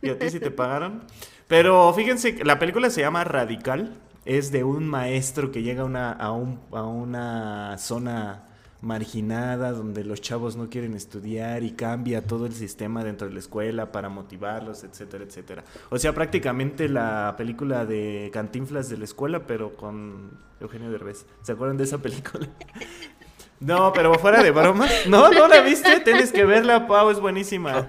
¿Y 0.03 0.11
a 0.11 0.19
ti 0.19 0.31
sí 0.31 0.41
te 0.41 0.51
pagaron? 0.51 1.05
Pero 1.49 1.93
fíjense, 1.95 2.45
la 2.45 2.59
película 2.59 2.91
se 2.91 3.01
llama 3.01 3.25
Radical. 3.25 3.95
Es 4.25 4.51
de 4.51 4.65
un 4.65 4.89
maestro 4.89 5.53
que 5.53 5.63
llega 5.63 5.83
a 5.83 5.85
una, 5.85 6.13
a, 6.13 6.33
un, 6.33 6.61
a 6.73 6.83
una 6.83 7.79
zona 7.79 8.47
marginada 8.81 9.73
donde 9.73 10.05
los 10.05 10.21
chavos 10.21 10.57
no 10.57 10.69
quieren 10.69 10.95
estudiar 10.95 11.63
y 11.63 11.73
cambia 11.73 12.27
todo 12.27 12.47
el 12.47 12.53
sistema 12.53 13.03
dentro 13.05 13.27
de 13.29 13.35
la 13.35 13.41
escuela 13.41 13.93
para 13.93 14.09
motivarlos, 14.09 14.85
etcétera, 14.85 15.25
etcétera. 15.25 15.65
O 15.91 15.99
sea, 15.99 16.13
prácticamente 16.13 16.89
la 16.89 17.35
película 17.37 17.87
de 17.87 18.31
Cantinflas 18.33 18.89
de 18.89 18.99
la 18.99 19.05
escuela, 19.05 19.47
pero 19.47 19.77
con 19.77 20.39
Eugenio 20.61 20.91
Derbez. 20.91 21.27
¿Se 21.43 21.53
acuerdan 21.53 21.77
de 21.77 21.85
esa 21.85 21.99
película? 21.99 22.49
No, 23.61 23.93
pero 23.93 24.15
fuera 24.19 24.43
de 24.43 24.51
bromas. 24.51 24.91
No, 25.07 25.31
no 25.31 25.49
la 25.49 25.61
viste, 25.61 26.01
tienes 26.01 26.33
que 26.33 26.45
verla, 26.45 26.87
Pau, 26.87 27.11
es 27.11 27.21
buenísima. 27.21 27.89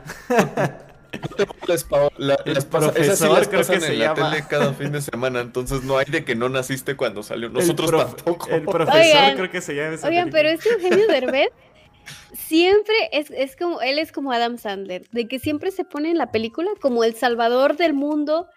las, 1.68 1.85
la, 2.18 2.38
las 2.45 2.65
profesor, 2.65 3.48
creo 3.49 3.65
que 3.65 3.81
se 3.81 3.98
llama. 3.98 4.31
tele 4.31 4.45
cada 4.49 4.73
fin 4.73 4.91
de 4.91 5.02
semana, 5.02 5.41
entonces 5.41 5.84
no 5.84 5.98
hay 5.98 6.06
de 6.06 6.23
que 6.23 6.35
no 6.35 6.49
naciste 6.49 6.95
cuando 6.95 7.23
salió. 7.23 7.49
Nosotros 7.49 7.91
tampoco. 7.91 8.49
El 8.49 8.64
profesor 8.64 9.35
creo 9.35 9.52
que 9.52 9.61
se 9.61 9.76
llama 9.76 9.95
esa 9.95 10.07
Oigan, 10.07 10.30
pero 10.30 10.49
este 10.49 10.69
Eugenio 10.69 11.07
Derbez 11.07 11.49
siempre 12.34 12.95
es, 13.11 13.31
es 13.31 13.56
como, 13.56 13.81
él 13.81 13.99
es 13.99 14.11
como 14.11 14.31
Adam 14.31 14.57
Sandler, 14.57 15.07
de 15.11 15.27
que 15.27 15.39
siempre 15.39 15.72
se 15.72 15.84
pone 15.84 16.11
en 16.11 16.18
la 16.18 16.31
película 16.31 16.69
como 16.80 17.03
el 17.03 17.15
salvador 17.15 17.76
del 17.76 17.94
mundo 17.94 18.48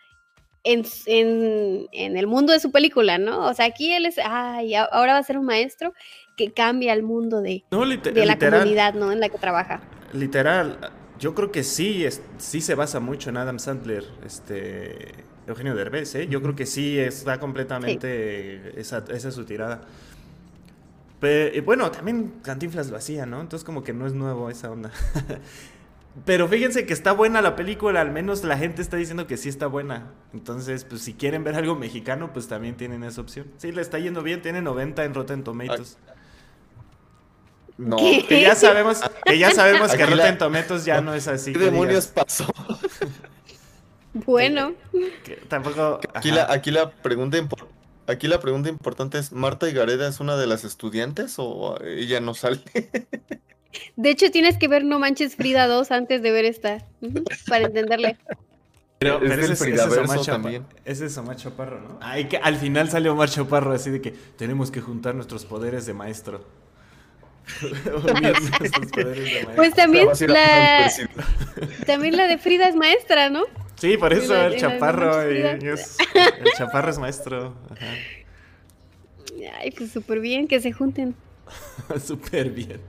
en, 0.62 0.84
en, 1.06 1.86
en, 1.92 2.16
el 2.16 2.26
mundo 2.26 2.52
de 2.52 2.60
su 2.60 2.70
película, 2.70 3.18
¿no? 3.18 3.46
O 3.46 3.54
sea, 3.54 3.66
aquí 3.66 3.92
él 3.92 4.06
es, 4.06 4.16
ay, 4.22 4.74
ahora 4.74 5.14
va 5.14 5.18
a 5.18 5.22
ser 5.22 5.38
un 5.38 5.46
maestro 5.46 5.94
que 6.40 6.52
cambia 6.52 6.94
el 6.94 7.02
mundo 7.02 7.42
de, 7.42 7.64
de 7.70 8.24
la 8.24 8.38
comunidad, 8.38 8.94
¿no? 8.94 9.12
En 9.12 9.20
la 9.20 9.28
que 9.28 9.36
trabaja. 9.36 9.82
Literal, 10.14 10.90
yo 11.18 11.34
creo 11.34 11.52
que 11.52 11.62
sí, 11.62 12.06
es, 12.06 12.22
sí 12.38 12.62
se 12.62 12.74
basa 12.74 12.98
mucho 12.98 13.28
en 13.28 13.36
Adam 13.36 13.58
Sandler, 13.58 14.04
este 14.24 15.26
Eugenio 15.46 15.74
Derbez, 15.74 16.14
¿eh? 16.14 16.28
Yo 16.28 16.40
creo 16.40 16.56
que 16.56 16.64
sí 16.64 16.98
está 16.98 17.38
completamente 17.38 18.80
Esa, 18.80 19.04
esa 19.10 19.28
es 19.28 19.34
su 19.34 19.44
tirada. 19.44 19.82
Pero, 21.20 21.62
bueno, 21.62 21.90
también 21.90 22.32
Cantinflas 22.42 22.88
lo 22.88 22.96
hacía, 22.96 23.26
¿no? 23.26 23.42
Entonces 23.42 23.62
como 23.62 23.84
que 23.84 23.92
no 23.92 24.06
es 24.06 24.14
nuevo 24.14 24.48
esa 24.48 24.70
onda. 24.70 24.90
Pero 26.24 26.48
fíjense 26.48 26.86
que 26.86 26.94
está 26.94 27.12
buena 27.12 27.42
la 27.42 27.54
película, 27.54 28.00
al 28.00 28.10
menos 28.10 28.42
la 28.44 28.56
gente 28.56 28.80
está 28.80 28.96
diciendo 28.96 29.26
que 29.26 29.36
sí 29.36 29.50
está 29.50 29.66
buena. 29.66 30.12
Entonces, 30.32 30.84
pues 30.84 31.02
si 31.02 31.12
quieren 31.12 31.44
ver 31.44 31.54
algo 31.54 31.76
mexicano, 31.76 32.32
pues 32.32 32.48
también 32.48 32.76
tienen 32.76 33.04
esa 33.04 33.20
opción. 33.20 33.46
Sí, 33.58 33.72
le 33.72 33.82
está 33.82 33.98
yendo 33.98 34.22
bien, 34.22 34.40
tiene 34.40 34.62
90 34.62 35.04
en 35.04 35.14
Rotten 35.14 35.44
Tomatoes. 35.44 35.98
No. 37.80 37.96
Que 37.96 38.42
ya 38.42 38.54
sabemos, 38.54 39.00
que 39.24 39.38
ya 39.38 39.52
sabemos 39.52 39.94
que 39.94 40.04
Rotten 40.04 40.36
Tomatoes 40.36 40.84
ya 40.84 41.00
no 41.00 41.14
es 41.14 41.26
así. 41.28 41.54
¿Qué 41.54 41.58
demonios 41.58 42.08
pasó? 42.08 42.46
Bueno. 44.12 44.74
tampoco. 45.48 46.00
Aquí 46.12 46.30
la, 46.30 46.46
aquí 46.52 46.70
la 46.70 46.90
pregunta 46.90 47.38
aquí 48.06 48.28
la 48.28 48.38
pregunta 48.38 48.68
importante 48.68 49.18
es: 49.18 49.32
¿Marta 49.32 49.66
Gareda 49.70 50.08
es 50.08 50.20
una 50.20 50.36
de 50.36 50.46
las 50.46 50.64
estudiantes 50.64 51.36
o 51.38 51.80
ella 51.82 52.20
no 52.20 52.34
sale? 52.34 52.60
De 53.96 54.10
hecho, 54.10 54.30
tienes 54.30 54.58
que 54.58 54.68
ver 54.68 54.84
No 54.84 54.98
Manches 54.98 55.36
Frida 55.36 55.66
2 55.66 55.90
antes 55.90 56.22
de 56.22 56.32
ver 56.32 56.44
esta, 56.44 56.84
para 57.48 57.66
entenderle. 57.66 58.18
Pero, 58.98 59.20
pero 59.20 59.42
ese, 59.42 59.52
ese, 59.52 59.74
es 59.74 59.80
Omar 59.96 60.20
también. 60.26 60.66
ese 60.84 61.06
es 61.06 61.16
Omar 61.16 61.36
Chaparro, 61.36 61.80
¿no? 61.80 61.98
Ay, 62.02 62.26
que 62.26 62.36
al 62.36 62.56
final 62.56 62.90
salió 62.90 63.12
Omar 63.12 63.30
Chaparro 63.30 63.72
así 63.72 63.88
de 63.90 64.02
que 64.02 64.10
tenemos 64.10 64.70
que 64.70 64.82
juntar 64.82 65.14
nuestros 65.14 65.46
poderes 65.46 65.86
de 65.86 65.94
maestro. 65.94 66.44
pues 69.56 69.74
también 69.74 70.08
la, 70.26 70.90
también 71.86 72.16
la 72.16 72.26
de 72.26 72.38
Frida 72.38 72.68
es 72.68 72.76
maestra, 72.76 73.30
¿no? 73.30 73.44
Sí, 73.76 73.96
por 73.96 74.12
eso 74.12 74.36
el 74.36 74.56
chaparro. 74.56 75.22
el 75.22 75.68
chaparro 76.56 76.90
es 76.90 76.98
maestro. 76.98 77.54
Ay, 79.58 79.70
pues 79.70 79.90
súper 79.90 80.20
bien 80.20 80.46
que 80.46 80.60
se 80.60 80.72
junten. 80.72 81.14
súper 82.04 82.50
bien. 82.50 82.80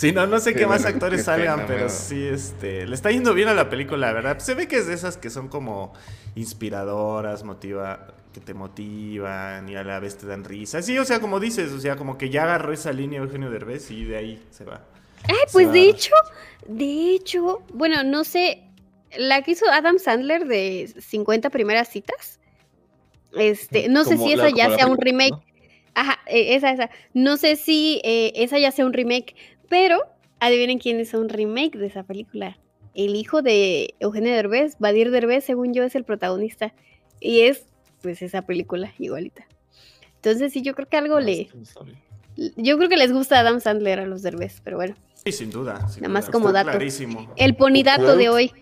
Sí, 0.00 0.12
no, 0.12 0.26
no 0.26 0.40
sé 0.40 0.54
qué, 0.54 0.66
más 0.66 0.86
actores 0.86 1.24
salgan, 1.24 1.66
pero 1.66 1.90
sí, 1.90 2.24
este, 2.24 2.86
le 2.86 2.94
está 2.94 3.10
yendo 3.10 3.34
bien 3.34 3.48
a 3.48 3.54
la 3.54 3.68
película, 3.68 4.10
¿verdad? 4.14 4.38
Se 4.38 4.54
ve 4.54 4.66
que 4.66 4.78
es 4.78 4.86
de 4.86 4.94
esas 4.94 5.18
que 5.18 5.28
son 5.28 5.48
como 5.48 5.92
inspiradoras, 6.36 7.44
motiva, 7.44 8.14
que 8.32 8.40
te 8.40 8.54
motivan 8.54 9.68
y 9.68 9.76
a 9.76 9.84
la 9.84 10.00
vez 10.00 10.16
te 10.16 10.26
dan 10.26 10.44
risa. 10.44 10.82
Sí, 10.82 10.98
o 10.98 11.04
sea, 11.04 11.20
como 11.20 11.40
dices, 11.40 11.72
o 11.72 11.80
sea, 11.80 11.96
como 11.96 12.16
que 12.16 12.30
ya 12.30 12.44
agarró 12.44 12.72
esa 12.72 12.92
línea 12.92 13.20
Eugenio 13.20 13.50
Derbez 13.50 13.90
y 13.90 14.04
de 14.04 14.16
ahí 14.16 14.42
se 14.50 14.64
va. 14.64 14.84
Ay, 15.24 15.36
pues 15.52 15.72
de 15.72 15.88
hecho, 15.88 16.14
de 16.66 17.14
hecho, 17.14 17.62
bueno, 17.72 18.02
no 18.04 18.24
sé, 18.24 18.62
la 19.16 19.42
que 19.42 19.52
hizo 19.52 19.68
Adam 19.68 19.98
Sandler 19.98 20.46
de 20.46 20.92
50 20.98 21.50
primeras 21.50 21.88
citas, 21.88 22.40
este, 23.36 23.88
no 23.88 24.04
sé 24.04 24.16
si 24.16 24.32
esa 24.32 24.48
ya 24.50 24.74
sea 24.74 24.86
un 24.86 24.98
remake. 24.98 25.36
Ajá, 25.94 26.20
e, 26.26 26.54
esa, 26.54 26.72
esa. 26.72 26.90
No 27.14 27.36
sé 27.36 27.56
si 27.56 28.00
eh, 28.04 28.32
esa 28.36 28.58
ya 28.58 28.70
sea 28.70 28.86
un 28.86 28.92
remake, 28.92 29.34
pero 29.68 30.00
adivinen 30.38 30.78
quién 30.78 31.00
hizo 31.00 31.20
un 31.20 31.28
remake 31.28 31.76
de 31.78 31.86
esa 31.86 32.02
película. 32.04 32.58
El 32.94 33.14
hijo 33.14 33.42
de 33.42 33.94
Eugenio 34.00 34.32
Derbez, 34.32 34.76
Badir 34.78 35.10
Derbez, 35.10 35.44
según 35.44 35.74
yo, 35.74 35.84
es 35.84 35.94
el 35.94 36.04
protagonista. 36.04 36.74
Y 37.20 37.42
es, 37.42 37.66
pues, 38.02 38.22
esa 38.22 38.42
película 38.42 38.92
igualita. 38.98 39.46
Entonces, 40.16 40.52
sí, 40.52 40.62
yo 40.62 40.74
creo 40.74 40.88
que 40.88 40.96
algo 40.96 41.16
ah, 41.16 41.20
le. 41.20 41.48
Yo 42.56 42.76
creo 42.76 42.88
que 42.88 42.96
les 42.96 43.12
gusta 43.12 43.40
Adam 43.40 43.60
Sandler 43.60 44.00
a 44.00 44.06
los 44.06 44.22
Derbez, 44.22 44.60
pero 44.62 44.76
bueno. 44.76 44.94
Sí, 45.24 45.32
sin 45.32 45.50
duda. 45.50 45.86
Nada 45.96 46.08
más 46.08 46.30
como 46.30 46.52
dato. 46.52 46.78
El 47.36 47.56
ponidato 47.56 48.16
de 48.16 48.28
hoy. 48.28 48.52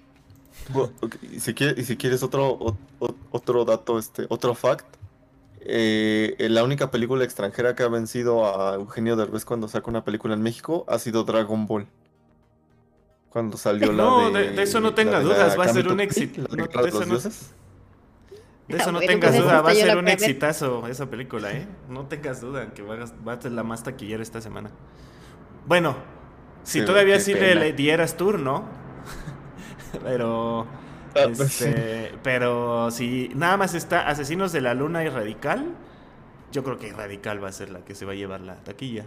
y, 1.32 1.40
si 1.40 1.54
quieres, 1.54 2.22
otro, 2.22 2.76
otro 3.30 3.64
dato, 3.64 3.98
este, 3.98 4.26
otro 4.28 4.54
fact. 4.54 4.86
Eh, 5.60 6.34
la 6.50 6.64
única 6.64 6.90
película 6.90 7.24
extranjera 7.24 7.74
que 7.74 7.82
ha 7.82 7.88
vencido 7.88 8.46
a 8.46 8.76
Eugenio 8.76 9.16
Derbez 9.16 9.44
cuando 9.44 9.68
saca 9.68 9.90
una 9.90 10.04
película 10.04 10.34
en 10.34 10.40
México 10.40 10.84
ha 10.88 10.98
sido 10.98 11.24
Dragon 11.24 11.66
Ball. 11.66 11.86
Cuando 13.28 13.56
salió 13.56 13.92
la 13.92 14.02
no, 14.04 14.30
de, 14.30 14.62
eso 14.62 14.80
no 14.80 14.94
tenga 14.94 15.20
dudas, 15.20 15.58
va 15.58 15.64
a 15.64 15.72
ser 15.72 15.88
un 15.88 16.00
éxito. 16.00 16.42
de, 16.44 16.88
eso 16.88 17.04
no, 17.04 17.18
de 18.68 18.76
eso 18.76 18.92
no 18.92 19.00
tengas 19.00 19.30
pues 19.30 19.42
duda, 19.42 19.62
va 19.62 19.70
a 19.70 19.74
ser 19.74 19.96
un 19.96 20.08
exitazo 20.08 20.86
esa 20.88 21.08
película, 21.08 21.52
¿eh? 21.52 21.66
No 21.88 22.06
tengas 22.06 22.40
duda 22.40 22.74
que 22.74 22.82
va 22.82 23.32
a, 23.32 23.40
ser 23.40 23.52
la 23.52 23.62
más 23.62 23.82
taquillera 23.82 24.22
esta 24.22 24.40
semana. 24.40 24.70
Bueno, 25.66 25.96
si 26.64 26.84
todavía 26.84 27.18
sí 27.18 27.32
le, 27.34 27.72
dieras 27.72 28.16
tour, 28.16 28.38
¿no? 28.38 28.68
pero. 30.04 30.66
Ah, 31.16 31.24
pues 31.34 31.62
este, 31.62 32.12
pero 32.22 32.90
si 32.90 33.30
nada 33.34 33.56
más 33.56 33.74
está 33.74 34.06
Asesinos 34.08 34.52
de 34.52 34.60
la 34.60 34.74
Luna 34.74 35.02
y 35.02 35.08
Radical, 35.08 35.74
yo 36.52 36.62
creo 36.62 36.78
que 36.78 36.92
Radical 36.92 37.42
va 37.42 37.48
a 37.48 37.52
ser 37.52 37.70
la 37.70 37.80
que 37.80 37.94
se 37.94 38.04
va 38.04 38.12
a 38.12 38.14
llevar 38.14 38.42
la 38.42 38.56
taquilla. 38.56 39.06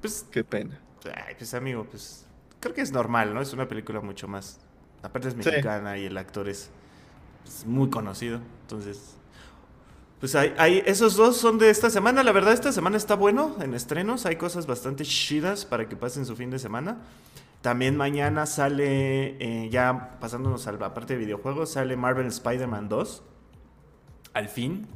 Pues. 0.00 0.26
Qué 0.30 0.42
pena. 0.42 0.80
Ay, 1.26 1.34
pues 1.36 1.52
amigo, 1.52 1.84
pues. 1.84 2.26
Creo 2.60 2.74
que 2.74 2.80
es 2.80 2.92
normal, 2.92 3.34
¿no? 3.34 3.42
Es 3.42 3.52
una 3.52 3.68
película 3.68 4.00
mucho 4.00 4.26
más. 4.26 4.58
Aparte 5.02 5.28
es 5.28 5.34
mexicana 5.34 5.96
y 5.98 6.06
el 6.06 6.16
actor 6.18 6.48
es, 6.48 6.70
es 7.50 7.66
muy 7.66 7.90
conocido. 7.90 8.40
Entonces, 8.62 9.16
pues 10.20 10.34
hay, 10.34 10.82
esos 10.86 11.16
dos 11.16 11.36
son 11.36 11.58
de 11.58 11.70
esta 11.70 11.90
semana. 11.90 12.22
La 12.22 12.32
verdad, 12.32 12.52
esta 12.52 12.72
semana 12.72 12.96
está 12.96 13.16
bueno 13.16 13.56
en 13.60 13.74
estrenos. 13.74 14.26
Hay 14.26 14.36
cosas 14.36 14.66
bastante 14.66 15.04
chidas 15.04 15.64
para 15.64 15.88
que 15.88 15.96
pasen 15.96 16.26
su 16.26 16.36
fin 16.36 16.50
de 16.50 16.58
semana. 16.58 16.98
También 17.62 17.96
mañana 17.96 18.46
sale, 18.46 19.36
eh, 19.38 19.68
ya 19.70 20.18
pasándonos 20.20 20.66
a 20.66 20.72
la 20.72 20.94
parte 20.94 21.14
de 21.14 21.18
videojuegos, 21.20 21.72
sale 21.72 21.96
Marvel 21.96 22.26
Spider-Man 22.26 22.88
2. 22.88 23.22
Al 24.34 24.48
fin. 24.48 24.86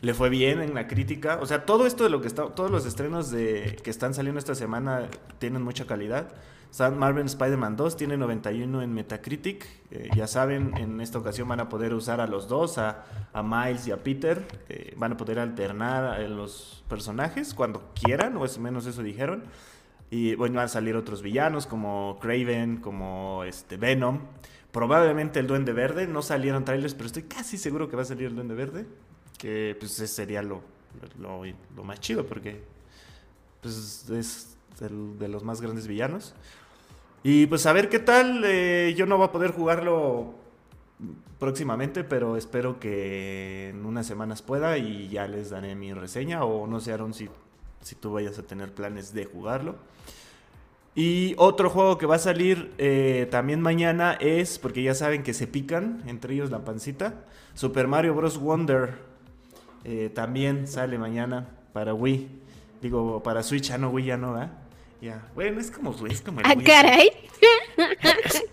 Le 0.00 0.14
fue 0.14 0.28
bien 0.28 0.60
en 0.60 0.74
la 0.74 0.86
crítica. 0.86 1.38
O 1.40 1.46
sea, 1.46 1.64
todo 1.66 1.86
esto 1.86 2.04
de 2.04 2.10
lo 2.10 2.20
que 2.20 2.28
está, 2.28 2.46
todos 2.46 2.70
los 2.70 2.86
estrenos 2.86 3.30
de, 3.30 3.76
que 3.82 3.90
están 3.90 4.14
saliendo 4.14 4.38
esta 4.38 4.54
semana 4.54 5.08
tienen 5.38 5.62
mucha 5.62 5.86
calidad. 5.86 6.28
Marvel 6.78 7.26
Spider-Man 7.26 7.76
2 7.76 7.96
tiene 7.96 8.16
91 8.16 8.82
en 8.82 8.92
Metacritic. 8.92 9.66
Eh, 9.90 10.10
ya 10.16 10.26
saben, 10.26 10.76
en 10.76 11.00
esta 11.00 11.18
ocasión 11.18 11.48
van 11.48 11.60
a 11.60 11.68
poder 11.68 11.94
usar 11.94 12.20
a 12.20 12.26
los 12.26 12.48
dos, 12.48 12.78
a, 12.78 13.04
Miles 13.42 13.86
y 13.86 13.92
a 13.92 14.02
Peter. 14.02 14.44
Eh, 14.68 14.94
van 14.96 15.12
a 15.12 15.16
poder 15.16 15.38
alternar 15.38 16.04
a 16.04 16.18
los 16.28 16.84
personajes 16.88 17.54
cuando 17.54 17.92
quieran, 17.94 18.36
o 18.36 18.44
es 18.44 18.58
menos 18.58 18.86
eso 18.86 19.02
dijeron. 19.02 19.44
Y 20.10 20.34
bueno, 20.34 20.56
van 20.56 20.66
a 20.66 20.68
salir 20.68 20.96
otros 20.96 21.22
villanos 21.22 21.66
como 21.66 22.18
Craven, 22.20 22.78
como 22.78 23.44
este 23.44 23.76
Venom. 23.76 24.20
Probablemente 24.72 25.38
el 25.40 25.46
Duende 25.46 25.72
Verde. 25.72 26.08
No 26.08 26.22
salieron 26.22 26.64
trailers, 26.64 26.94
pero 26.94 27.06
estoy 27.06 27.22
casi 27.22 27.56
seguro 27.56 27.88
que 27.88 27.96
va 27.96 28.02
a 28.02 28.06
salir 28.06 28.26
el 28.26 28.34
Duende 28.34 28.54
Verde. 28.54 28.86
Que 29.38 29.76
pues 29.78 29.92
ese 29.92 30.08
sería 30.08 30.42
lo, 30.42 30.62
lo, 31.18 31.84
más 31.84 32.00
chido 32.00 32.26
porque 32.26 32.62
pues, 33.60 34.08
es 34.10 34.56
de 34.80 35.28
los 35.28 35.44
más 35.44 35.60
grandes 35.60 35.86
villanos. 35.86 36.34
Y 37.26 37.46
pues 37.46 37.64
a 37.64 37.72
ver 37.72 37.88
qué 37.88 37.98
tal. 37.98 38.42
Eh, 38.44 38.94
yo 38.96 39.06
no 39.06 39.16
voy 39.16 39.26
a 39.26 39.32
poder 39.32 39.50
jugarlo 39.50 40.34
próximamente, 41.38 42.04
pero 42.04 42.36
espero 42.36 42.78
que 42.78 43.70
en 43.70 43.86
unas 43.86 44.06
semanas 44.06 44.42
pueda 44.42 44.76
y 44.76 45.08
ya 45.08 45.26
les 45.26 45.48
daré 45.48 45.74
mi 45.74 45.94
reseña. 45.94 46.44
O 46.44 46.66
no 46.66 46.80
sé, 46.80 46.92
Aaron, 46.92 47.14
si, 47.14 47.30
si 47.80 47.94
tú 47.94 48.12
vayas 48.12 48.38
a 48.38 48.42
tener 48.42 48.74
planes 48.74 49.14
de 49.14 49.24
jugarlo. 49.24 49.76
Y 50.94 51.34
otro 51.38 51.70
juego 51.70 51.96
que 51.96 52.04
va 52.04 52.16
a 52.16 52.18
salir 52.18 52.72
eh, 52.76 53.26
también 53.30 53.62
mañana 53.62 54.12
es, 54.20 54.58
porque 54.58 54.82
ya 54.82 54.94
saben 54.94 55.22
que 55.22 55.32
se 55.32 55.46
pican, 55.46 56.02
entre 56.06 56.34
ellos 56.34 56.50
la 56.50 56.64
pancita, 56.64 57.24
Super 57.54 57.88
Mario 57.88 58.14
Bros. 58.14 58.38
Wonder. 58.38 58.98
Eh, 59.84 60.10
también 60.14 60.68
sale 60.68 60.98
mañana 60.98 61.48
para 61.72 61.94
Wii. 61.94 62.28
Digo, 62.82 63.22
para 63.22 63.42
Switch, 63.42 63.70
ah, 63.70 63.78
no, 63.78 63.88
Wii 63.88 64.04
ya 64.04 64.18
no, 64.18 64.40
¿eh? 64.42 64.48
Ya. 65.04 65.22
Bueno, 65.34 65.60
es 65.60 65.70
como 65.70 65.90
Wii, 65.90 66.12
es 66.14 66.22
como 66.22 66.40
el 66.40 66.46
¿Ah, 66.46 66.54
caray? 66.64 67.10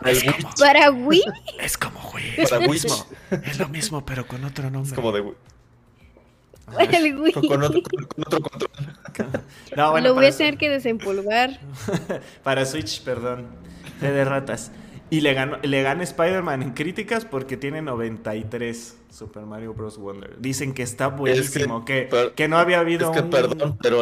¿Para 0.59 0.91
Wii? 0.91 1.23
Es 1.61 1.77
como 1.77 1.97
Wii. 2.13 2.33
Es 2.35 2.51
lo 2.51 2.59
mismo. 2.59 3.05
Es 3.31 3.57
lo 3.57 3.69
mismo, 3.69 4.05
pero 4.05 4.27
con 4.27 4.43
otro 4.43 4.69
nombre. 4.69 4.89
Es 4.89 4.93
como 4.93 5.13
de 5.13 5.21
Wii. 5.21 5.35
El 6.91 7.21
Wii. 7.21 7.33
Con, 7.33 7.63
otro, 7.63 7.81
control. 8.41 8.69
No, 9.77 9.91
bueno, 9.91 10.09
lo 10.09 10.13
voy 10.15 10.25
a 10.25 10.35
tener 10.35 10.57
que 10.57 10.69
desempolvar. 10.69 11.57
para 12.43 12.65
Switch, 12.65 13.01
perdón. 13.01 13.47
de 14.01 14.25
ratas. 14.25 14.73
Y 15.09 15.21
le, 15.21 15.33
ganó, 15.33 15.57
le 15.61 15.83
gana 15.83 16.03
Spider-Man 16.03 16.63
en 16.63 16.71
críticas 16.71 17.23
porque 17.23 17.55
tiene 17.55 17.81
93 17.81 18.97
Super 19.09 19.43
Mario 19.45 19.73
Bros. 19.73 19.97
Wonder. 19.97 20.35
Dicen 20.41 20.73
que 20.73 20.83
está 20.83 21.07
buenísimo, 21.07 21.85
que, 21.85 22.09
que, 22.35 22.47
no 22.49 22.57
había 22.57 22.81
habido. 22.81 23.09
Es 23.09 23.21
que, 23.21 23.23
perdón, 23.23 23.77
pero. 23.81 24.01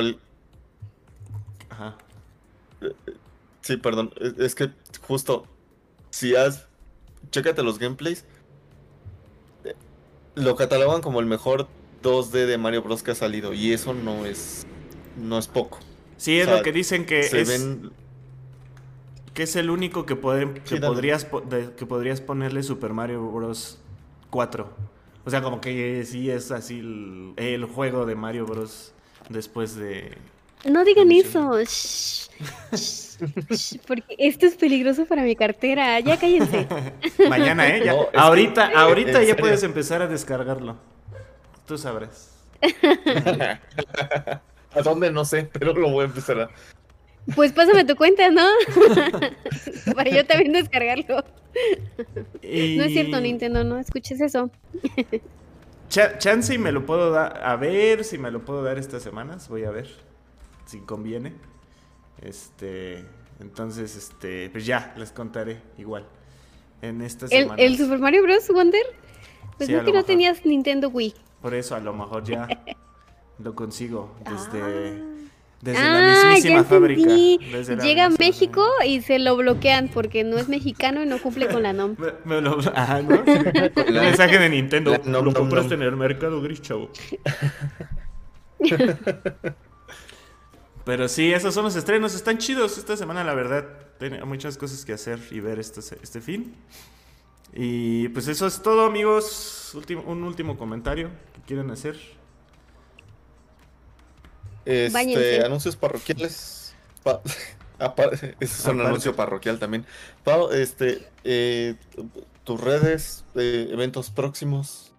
Ajá. 1.70 1.96
Sí, 3.62 3.78
perdón. 3.78 4.12
Es 4.38 4.56
que 4.56 4.72
justo, 5.02 5.46
si 6.10 6.36
has... 6.36 6.68
Chécate 7.32 7.64
los 7.64 7.80
gameplays. 7.80 8.26
Eh, 9.66 9.76
lo 10.36 10.56
catalogan 10.56 11.02
como 11.02 11.20
el 11.20 11.26
mejor 11.26 11.68
2D 12.02 12.46
de 12.46 12.58
Mario 12.58 12.82
Bros. 12.82 13.04
que 13.04 13.12
ha 13.12 13.16
salido. 13.16 13.54
Y 13.54 13.74
eso 13.74 13.94
no 13.94 14.26
es... 14.26 14.66
No 15.18 15.38
es 15.38 15.48
poco. 15.48 15.80
Sí, 16.18 16.40
es 16.40 16.48
lo 16.48 16.62
que 16.62 16.72
dicen 16.72 17.06
que 17.06 17.20
es... 17.20 17.32
Que 19.34 19.44
es 19.44 19.56
el 19.56 19.70
único 19.70 20.06
que, 20.06 20.16
que, 20.16 20.82
podrías, 20.82 21.26
que 21.78 21.86
podrías 21.86 22.20
ponerle 22.20 22.64
Super 22.64 22.94
Mario 22.94 23.30
Bros. 23.30 23.78
4. 24.30 24.70
O 25.26 25.30
sea, 25.30 25.42
como 25.42 25.62
que 25.62 26.04
sí 26.06 26.30
es 26.30 26.52
así 26.52 26.80
el 27.38 27.66
juego 27.66 28.06
de 28.06 28.16
Mario 28.16 28.46
Bros. 28.46 28.94
después 29.30 29.76
de 29.76 30.18
no 30.66 30.84
digan 30.84 31.12
eso. 31.12 31.52
porque 33.88 34.16
esto 34.18 34.46
es 34.46 34.56
peligroso 34.56 35.06
para 35.06 35.24
mi 35.24 35.36
cartera. 35.36 36.00
Ya 36.00 36.18
cállense. 36.18 36.68
Mañana, 37.30 37.68
¿eh? 37.68 37.90
ahorita 38.16 38.72
ahorita 38.76 39.24
ya 39.24 39.36
puedes 39.38 39.64
empezar 39.64 40.02
a 40.02 40.08
descargarlo. 40.08 40.78
Tú 41.66 41.78
sabrás. 41.78 42.36
¿A 44.72 44.82
dónde? 44.84 45.12
No 45.12 45.24
sé, 45.24 45.50
pero 45.54 45.74
lo 45.74 45.90
voy 45.90 46.04
a 46.04 46.08
empezar 46.08 46.42
a. 46.42 46.50
Pues 47.36 47.54
pásame 47.54 47.86
tu 47.86 47.96
cuenta, 47.96 48.30
¿no? 48.32 48.48
para 49.96 50.10
yo 50.10 50.26
también 50.26 50.54
descargarlo. 50.54 51.24
No 52.44 52.84
es 52.84 52.92
cierto, 52.92 53.22
Nintendo, 53.22 53.64
no 53.64 53.78
escuches 53.78 54.20
eso. 54.20 54.50
chance 55.90 56.54
y 56.54 56.58
me 56.58 56.72
lo 56.72 56.86
puedo 56.86 57.12
dar. 57.12 57.42
A 57.44 57.56
ver 57.56 58.04
si 58.04 58.18
me 58.18 58.32
lo 58.32 58.44
puedo 58.44 58.64
dar 58.64 58.78
estas 58.78 59.04
semanas. 59.04 59.48
Voy 59.48 59.64
a 59.64 59.72
ver 59.72 60.09
si 60.70 60.80
conviene. 60.82 61.34
Este, 62.22 63.04
entonces, 63.40 63.96
este, 63.96 64.50
pues 64.52 64.66
ya, 64.66 64.94
les 64.98 65.12
contaré 65.12 65.62
igual. 65.78 66.06
En 66.82 67.02
estas 67.02 67.32
¿El, 67.32 67.50
¿El 67.58 67.78
Super 67.78 68.00
Mario 68.00 68.24
Bros. 68.24 68.48
Wonder? 68.54 68.84
Pues 69.58 69.70
no 69.70 69.84
que 69.84 69.92
no 69.92 70.04
tenías 70.04 70.46
Nintendo 70.46 70.90
Wii. 70.90 71.14
Por 71.42 71.54
eso 71.54 71.76
a 71.76 71.80
lo 71.80 71.94
mejor 71.94 72.24
ya 72.24 72.48
lo 73.44 73.56
consigo 73.56 74.16
desde, 74.24 74.62
ah. 74.62 75.30
desde 75.62 75.82
la 75.82 76.22
ah, 76.22 76.32
mismísima 76.32 76.64
fábrica. 76.64 77.10
Llega 77.82 78.06
a 78.06 78.10
México 78.10 78.66
y 78.86 79.02
se 79.02 79.20
lo 79.20 79.36
bloquean 79.36 79.90
porque 79.90 80.24
no 80.24 80.38
es 80.38 80.48
mexicano 80.48 81.02
y 81.02 81.06
no 81.06 81.20
cumple 81.20 81.48
con 81.48 81.64
la 81.64 81.74
NOM. 81.74 81.96
me, 82.26 82.42
lo, 82.42 82.60
ah, 82.76 83.02
¿no? 83.02 83.24
el 83.26 83.94
mensaje 83.94 84.38
de 84.38 84.50
Nintendo. 84.50 84.96
lo 85.04 85.34
compraste 85.34 85.74
en 85.74 85.82
el 85.82 85.98
mercado 85.98 86.42
gris, 86.42 86.62
chavo. 86.62 86.90
Pero 90.90 91.08
sí, 91.08 91.32
esos 91.32 91.54
son 91.54 91.66
los 91.66 91.76
estrenos. 91.76 92.16
Están 92.16 92.40
chidos 92.40 92.80
esta 92.80 92.98
semana, 92.98 93.24
la 93.24 93.36
verdad. 93.36 93.64
Tengo 94.00 94.26
muchas 94.26 94.58
cosas 94.58 94.84
que 94.84 94.94
hacer 94.94 95.20
y 95.30 95.40
ver 95.40 95.60
este, 95.60 95.82
este 96.02 96.20
fin. 96.20 96.56
Y 97.54 98.08
pues 98.08 98.28
eso 98.28 98.48
es 98.48 98.64
todo, 98.64 98.88
amigos. 98.88 99.72
último, 99.76 100.02
un 100.08 100.24
último 100.24 100.58
comentario 100.58 101.12
que 101.36 101.42
quieren 101.42 101.70
hacer. 101.70 101.96
Este, 104.66 105.46
anuncios 105.46 105.76
parroquiales. 105.76 106.74
ese 108.02 108.36
es 108.40 108.66
un 108.66 108.82
anuncio 108.82 109.16
parroquial 109.16 109.60
también. 109.60 109.86
Pau, 110.24 110.50
este, 110.50 111.08
eh, 111.24 111.76
tus 112.44 112.60
redes, 112.60 113.26
eh, 113.36 113.68
eventos 113.70 114.10
próximos. 114.10 114.92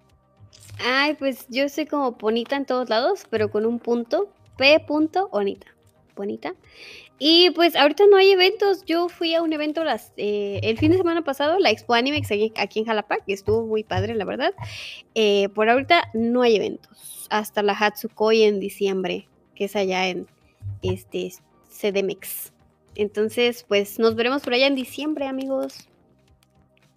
Ay, 0.87 1.15
pues 1.15 1.47
yo 1.49 1.69
soy 1.69 1.87
como 1.87 2.13
bonita 2.13 2.55
en 2.55 2.65
todos 2.65 2.89
lados, 2.89 3.25
pero 3.29 3.51
con 3.51 3.67
un 3.67 3.81
punto. 3.81 4.33
P. 4.57 4.87
Bonita. 4.87 5.67
Bonita. 6.21 6.55
Y 7.19 7.51
pues 7.51 7.77
ahorita 7.77 8.05
no 8.11 8.17
hay 8.17 8.31
eventos. 8.31 8.85
Yo 8.85 9.09
fui 9.09 9.35
a 9.35 9.43
un 9.43 9.53
evento 9.53 9.85
las, 9.85 10.13
eh, 10.17 10.61
el 10.63 10.79
fin 10.79 10.93
de 10.93 10.99
semana 10.99 11.23
pasado, 11.23 11.59
la 11.59 11.71
Expo 11.71 11.95
Anime 11.95 12.23
aquí 12.57 12.79
en 12.79 12.85
Jalapa, 12.85 13.19
que 13.27 13.33
estuvo 13.33 13.67
muy 13.67 13.85
padre, 13.85 14.15
la 14.15 14.25
verdad. 14.25 14.53
por 15.55 15.69
ahorita 15.69 16.11
no 16.15 16.43
hay 16.43 16.57
eventos. 16.57 17.27
Hasta 17.31 17.63
la 17.63 17.73
Hatsukoi 17.73 18.43
en 18.43 18.61
diciembre, 18.61 19.29
que 19.55 19.65
es 19.65 19.77
allá 19.77 20.09
en 20.09 20.27
este 20.83 21.33
CDMX. 21.69 22.53
Entonces, 22.95 23.65
pues 23.67 23.99
nos 23.99 24.15
veremos 24.15 24.43
por 24.43 24.55
allá 24.55 24.67
en 24.67 24.75
diciembre, 24.75 25.27
amigos. 25.27 25.89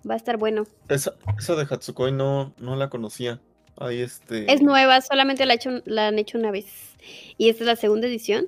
Va 0.10 0.16
a 0.16 0.18
estar 0.18 0.38
bueno. 0.38 0.66
Esa, 0.90 1.16
de 1.56 1.68
Hatsukoi 1.70 2.12
no, 2.12 2.54
no 2.58 2.76
la 2.76 2.90
conocía. 2.90 3.40
Ahí 3.78 4.02
este... 4.02 4.52
Es 4.52 4.62
nueva, 4.62 5.02
solamente 5.02 5.46
la, 5.46 5.54
hecho, 5.56 5.82
la 5.86 6.08
han 6.08 6.20
hecho 6.20 6.38
una 6.38 6.52
vez. 6.52 6.96
Y 7.38 7.50
esta 7.50 7.64
es 7.64 7.68
la 7.68 7.76
segunda 7.76 8.08
edición, 8.08 8.48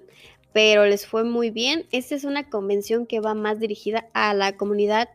pero 0.56 0.86
les 0.86 1.06
fue 1.06 1.26
muy 1.26 1.50
bien. 1.52 1.86
Esta 1.92 2.16
es 2.16 2.24
una 2.24 2.50
convención 2.50 3.08
que 3.08 3.20
va 3.20 3.34
más 3.34 3.60
dirigida 3.60 4.08
a 4.14 4.34
la 4.34 4.56
comunidad 4.56 5.10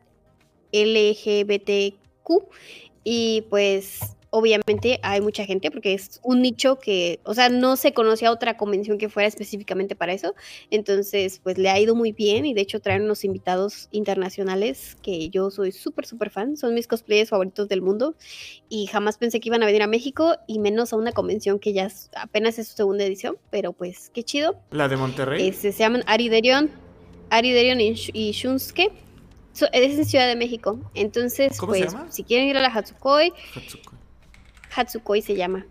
LGBTQ. 0.71 1.97
Y 3.05 3.47
pues 3.49 4.19
obviamente 4.31 5.01
hay 5.03 5.21
mucha 5.21 5.45
gente 5.45 5.71
porque 5.71 5.93
es 5.93 6.21
un 6.23 6.41
nicho 6.43 6.79
que, 6.79 7.21
o 7.25 7.35
sea, 7.35 7.49
no 7.49 7.77
se 7.77 7.93
conocía 7.93 8.31
otra 8.31 8.57
convención 8.57 8.97
que 8.97 9.09
fuera 9.09 9.29
específicamente 9.29 9.95
para 9.97 10.13
eso. 10.13 10.35
Entonces, 10.71 11.41
pues 11.43 11.59
le 11.59 11.69
ha 11.69 11.79
ido 11.79 11.95
muy 11.95 12.13
bien 12.13 12.47
y 12.47 12.55
de 12.55 12.61
hecho 12.61 12.81
traen 12.81 13.03
unos 13.03 13.25
invitados 13.25 13.89
internacionales 13.91 14.97
que 15.03 15.29
yo 15.31 15.51
soy 15.51 15.73
súper, 15.73 16.07
súper 16.07 16.31
fan. 16.31 16.57
Son 16.57 16.75
mis 16.75 16.87
cosplayers 16.87 17.31
favoritos 17.31 17.69
del 17.69 17.83
mundo 17.83 18.15
y 18.69 18.87
jamás 18.87 19.19
pensé 19.19 19.41
que 19.41 19.49
iban 19.49 19.63
a 19.63 19.67
venir 19.67 19.83
a 19.83 19.87
México 19.87 20.37
y 20.47 20.59
menos 20.59 20.93
a 20.93 20.97
una 20.97 21.13
convención 21.13 21.59
que 21.59 21.73
ya 21.73 21.89
apenas 22.17 22.59
es 22.59 22.69
su 22.69 22.77
segunda 22.77 23.05
edición, 23.05 23.37
pero 23.51 23.73
pues 23.73 24.11
qué 24.11 24.23
chido. 24.23 24.61
¿La 24.71 24.89
de 24.89 24.97
Monterrey? 24.97 25.49
Este, 25.49 25.73
se 25.73 25.79
llaman 25.81 26.05
Ariderion, 26.07 26.71
Ariderion 27.31 27.81
y, 27.81 28.33
Shunsuke. 28.33 28.93
es 29.73 29.99
en 29.99 30.05
Ciudad 30.05 30.29
de 30.29 30.37
México. 30.37 30.79
Entonces, 30.95 31.57
pues, 31.59 31.95
si 32.11 32.23
quieren 32.23 32.49
ir 32.49 32.57
a 32.57 32.61
la 32.61 32.69
Hatsukoi, 32.69 33.33
Hatsukoi. 33.57 34.00
Hatsukoi 34.75 35.23
se 35.23 35.37
llama. 35.37 35.67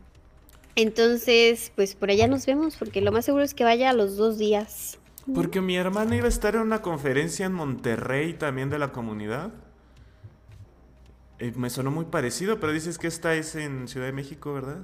Entonces, 0.75 1.71
pues 1.75 1.95
por 1.95 2.09
allá 2.09 2.27
nos 2.27 2.45
vemos, 2.45 2.77
porque 2.77 3.01
lo 3.01 3.11
más 3.11 3.25
seguro 3.25 3.43
es 3.43 3.53
que 3.53 3.63
vaya 3.63 3.89
a 3.89 3.93
los 3.93 4.15
dos 4.15 4.37
días. 4.37 4.97
Porque 5.33 5.61
mi 5.61 5.75
hermana 5.75 6.15
iba 6.15 6.25
a 6.25 6.29
estar 6.29 6.55
en 6.55 6.61
una 6.61 6.81
conferencia 6.81 7.45
en 7.45 7.53
Monterrey 7.53 8.33
también 8.33 8.69
de 8.69 8.79
la 8.79 8.91
comunidad. 8.91 9.51
Eh, 11.39 11.53
me 11.55 11.69
sonó 11.69 11.91
muy 11.91 12.05
parecido, 12.05 12.59
pero 12.59 12.73
dices 12.73 12.97
que 12.97 13.07
esta 13.07 13.35
es 13.35 13.55
en 13.55 13.87
Ciudad 13.87 14.07
de 14.07 14.13
México, 14.13 14.53
¿verdad? 14.53 14.79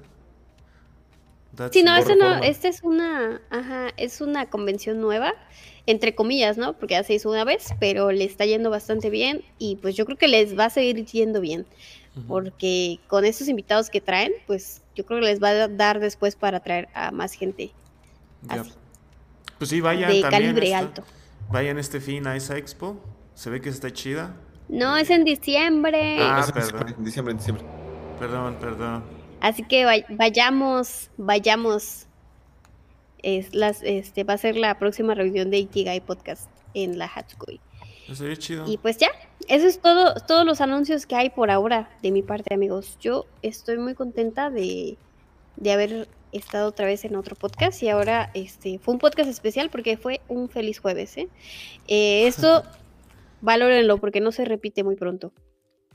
sí, 1.72 1.84
no, 1.84 1.96
esta 1.96 2.16
no, 2.16 2.36
esta 2.44 2.68
es 2.68 2.84
una, 2.84 3.42
ajá, 3.50 3.88
es 3.96 4.20
una 4.20 4.50
convención 4.50 5.00
nueva, 5.00 5.34
entre 5.86 6.14
comillas, 6.14 6.58
¿no? 6.58 6.74
Porque 6.78 6.96
ya 6.96 7.04
se 7.04 7.14
hizo 7.14 7.30
una 7.30 7.46
vez, 7.46 7.70
pero 7.80 8.12
le 8.12 8.26
está 8.26 8.46
yendo 8.46 8.70
bastante 8.70 9.10
bien 9.10 9.42
y 9.58 9.78
pues 9.78 9.96
yo 9.96 10.06
creo 10.06 10.18
que 10.18 10.28
les 10.28 10.58
va 10.58 10.66
a 10.66 10.70
seguir 10.70 11.06
yendo 11.06 11.40
bien 11.40 11.66
porque 12.28 13.00
con 13.08 13.26
estos 13.26 13.48
invitados 13.48 13.90
que 13.90 14.02
traen, 14.02 14.32
pues 14.48 14.82
yo 14.96 15.06
creo 15.06 15.20
que 15.20 15.26
les 15.26 15.44
va 15.44 15.50
a 15.50 15.68
dar 15.68 16.00
después 16.00 16.36
para 16.36 16.60
traer 16.62 16.88
a 16.94 17.12
más 17.12 17.34
gente. 17.34 17.72
Pues 19.58 19.70
sí, 19.70 19.82
vayan 19.82 20.12
de 20.12 20.22
calibre 20.22 20.74
alto. 20.74 21.04
Vayan 21.50 21.78
este 21.78 22.00
fin 22.00 22.28
a 22.28 22.36
esa 22.36 22.58
expo. 22.58 22.98
Se 23.34 23.50
ve 23.50 23.62
que 23.62 23.70
está 23.70 23.92
chida. 23.92 24.36
No, 24.68 24.98
es 24.98 25.10
en 25.10 25.24
diciembre. 25.26 26.18
Ah, 26.22 26.46
perdón. 26.54 26.96
En 26.98 27.04
diciembre, 27.04 27.32
en 27.34 27.38
diciembre. 27.38 27.66
Perdón, 28.20 28.58
perdón. 28.60 29.04
Así 29.42 29.64
que 29.64 29.86
vayamos, 30.10 31.10
vayamos. 31.18 32.08
Es 33.22 33.54
las, 33.54 33.82
este, 33.84 34.24
va 34.24 34.34
a 34.34 34.38
ser 34.38 34.56
la 34.56 34.78
próxima 34.80 35.14
reunión 35.14 35.50
de 35.50 35.58
Ikigai 35.58 36.00
Podcast 36.00 36.50
en 36.74 36.98
la 36.98 37.06
Hatsukoi. 37.06 37.60
Y 38.68 38.78
pues 38.78 38.98
ya, 38.98 39.10
eso 39.48 39.68
es 39.68 39.80
todo, 39.80 40.14
todos 40.28 40.46
los 40.46 40.62
anuncios 40.62 41.06
que 41.06 41.16
hay 41.16 41.30
por 41.30 41.50
ahora 41.50 41.90
de 42.02 42.12
mi 42.12 42.22
parte, 42.22 42.54
amigos. 42.54 42.98
Yo 43.00 43.26
estoy 43.42 43.78
muy 43.78 43.96
contenta 43.96 44.50
de, 44.50 44.98
haber 45.62 46.08
estado 46.32 46.68
otra 46.68 46.86
vez 46.86 47.06
en 47.06 47.16
otro 47.16 47.36
podcast 47.36 47.82
y 47.82 47.90
ahora 47.90 48.30
este 48.34 48.78
fue 48.78 48.94
un 48.94 49.00
podcast 49.00 49.30
especial 49.30 49.70
porque 49.70 49.98
fue 49.98 50.22
un 50.28 50.50
feliz 50.50 50.80
jueves. 50.80 51.18
¿eh? 51.18 51.30
eh 51.88 52.28
esto, 52.28 52.64
valórenlo 53.42 53.98
porque 53.98 54.22
no 54.22 54.32
se 54.32 54.46
repite 54.46 54.84
muy 54.84 54.96
pronto. 54.96 55.34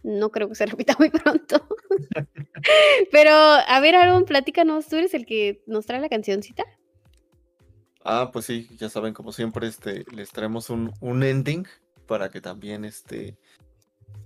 No 0.03 0.31
creo 0.31 0.49
que 0.49 0.55
se 0.55 0.67
repita 0.67 0.97
muy 0.99 1.11
pronto. 1.11 1.67
Pero, 3.13 3.33
a 3.33 3.81
ver, 3.81 3.95
Aaron, 3.95 4.25
platícanos, 4.25 4.89
tú 4.89 4.97
eres 4.97 5.15
el 5.15 5.27
que 5.27 5.63
nos 5.67 5.87
trae 5.87 6.01
la 6.01 6.09
cancioncita. 6.09 6.65
Ah, 8.03 8.31
pues 8.33 8.47
sí, 8.47 8.67
ya 8.79 8.89
saben, 8.89 9.13
como 9.13 9.31
siempre, 9.31 9.67
este, 9.67 10.07
les 10.13 10.31
traemos 10.31 10.71
un, 10.71 10.93
un 11.01 11.23
ending 11.23 11.67
para 12.11 12.29
que 12.29 12.41
también 12.41 12.85
este, 12.85 13.39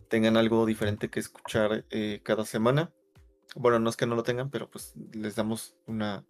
tengan 0.09 0.39
algo 0.39 0.65
diferente 0.65 1.11
que 1.11 1.21
escuchar 1.21 1.85
eh, 1.91 2.21
cada 2.23 2.47
semana. 2.47 2.95
Bueno, 3.55 3.79
no 3.79 3.91
es 3.91 3.97
que 3.99 4.07
no 4.07 4.15
lo 4.15 4.23
tengan, 4.23 4.49
pero 4.49 4.71
pues 4.71 4.95
les 5.13 5.37
damos 5.37 5.77
una, 5.87 6.25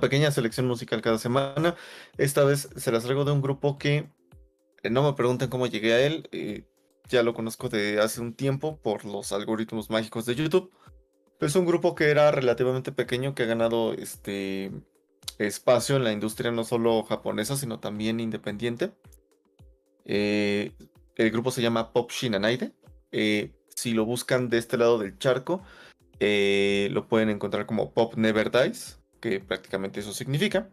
pequeña 0.00 0.32
selección 0.32 0.66
musical 0.66 1.00
cada 1.00 1.18
semana. 1.18 1.76
Esta 2.18 2.42
vez 2.42 2.68
se 2.74 2.90
las 2.90 3.04
traigo 3.04 3.24
de 3.24 3.30
un 3.30 3.42
grupo 3.42 3.78
que 3.78 4.10
eh, 4.82 4.90
no 4.90 5.04
me 5.04 5.12
pregunten 5.12 5.48
cómo 5.50 5.68
llegué 5.68 5.92
a 5.92 6.04
él. 6.04 6.28
Eh, 6.32 6.64
ya 7.08 7.22
lo 7.22 7.32
conozco 7.32 7.68
de 7.68 8.00
hace 8.00 8.20
un 8.20 8.34
tiempo 8.34 8.80
por 8.82 9.04
los 9.04 9.30
algoritmos 9.30 9.88
mágicos 9.88 10.26
de 10.26 10.34
YouTube. 10.34 10.72
Es 11.38 11.54
un 11.54 11.64
grupo 11.64 11.94
que 11.94 12.10
era 12.10 12.32
relativamente 12.32 12.90
pequeño, 12.90 13.36
que 13.36 13.44
ha 13.44 13.46
ganado 13.46 13.92
este 13.92 14.72
espacio 15.38 15.94
en 15.94 16.02
la 16.02 16.10
industria 16.10 16.50
no 16.50 16.64
solo 16.64 17.04
japonesa, 17.04 17.56
sino 17.56 17.78
también 17.78 18.18
independiente. 18.18 18.90
Eh, 20.04 20.72
el 21.16 21.30
grupo 21.30 21.50
se 21.50 21.62
llama 21.62 21.92
Pop 21.92 22.10
Shinanaide. 22.10 22.72
Eh, 23.10 23.52
si 23.74 23.92
lo 23.92 24.04
buscan 24.04 24.48
de 24.48 24.58
este 24.58 24.76
lado 24.76 24.98
del 24.98 25.18
charco, 25.18 25.62
eh, 26.20 26.88
lo 26.92 27.08
pueden 27.08 27.30
encontrar 27.30 27.66
como 27.66 27.92
Pop 27.92 28.14
Never 28.16 28.50
Dies, 28.50 29.00
que 29.20 29.40
prácticamente 29.40 30.00
eso 30.00 30.12
significa. 30.12 30.70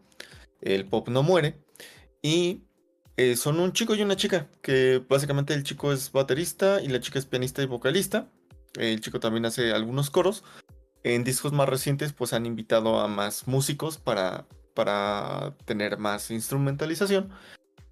El 0.60 0.86
pop 0.86 1.08
no 1.08 1.22
muere. 1.22 1.58
Y 2.22 2.64
son 3.36 3.60
un 3.60 3.74
chico 3.74 3.94
y 3.94 4.00
una 4.00 4.16
chica, 4.16 4.48
que 4.62 5.04
básicamente 5.06 5.52
el 5.52 5.62
chico 5.62 5.92
es 5.92 6.10
baterista 6.10 6.80
y 6.80 6.88
la 6.88 7.00
chica 7.00 7.18
es 7.18 7.26
pianista 7.26 7.62
y 7.62 7.66
vocalista. 7.66 8.30
El 8.78 9.00
chico 9.00 9.20
también 9.20 9.44
hace 9.44 9.72
algunos 9.72 10.08
coros. 10.08 10.42
En 11.02 11.24
discos 11.24 11.52
más 11.52 11.68
recientes, 11.68 12.12
pues 12.12 12.32
han 12.32 12.46
invitado 12.46 13.00
a 13.00 13.08
más 13.08 13.46
músicos 13.46 13.98
para, 13.98 14.46
para 14.74 15.54
tener 15.64 15.98
más 15.98 16.30
instrumentalización. 16.30 17.30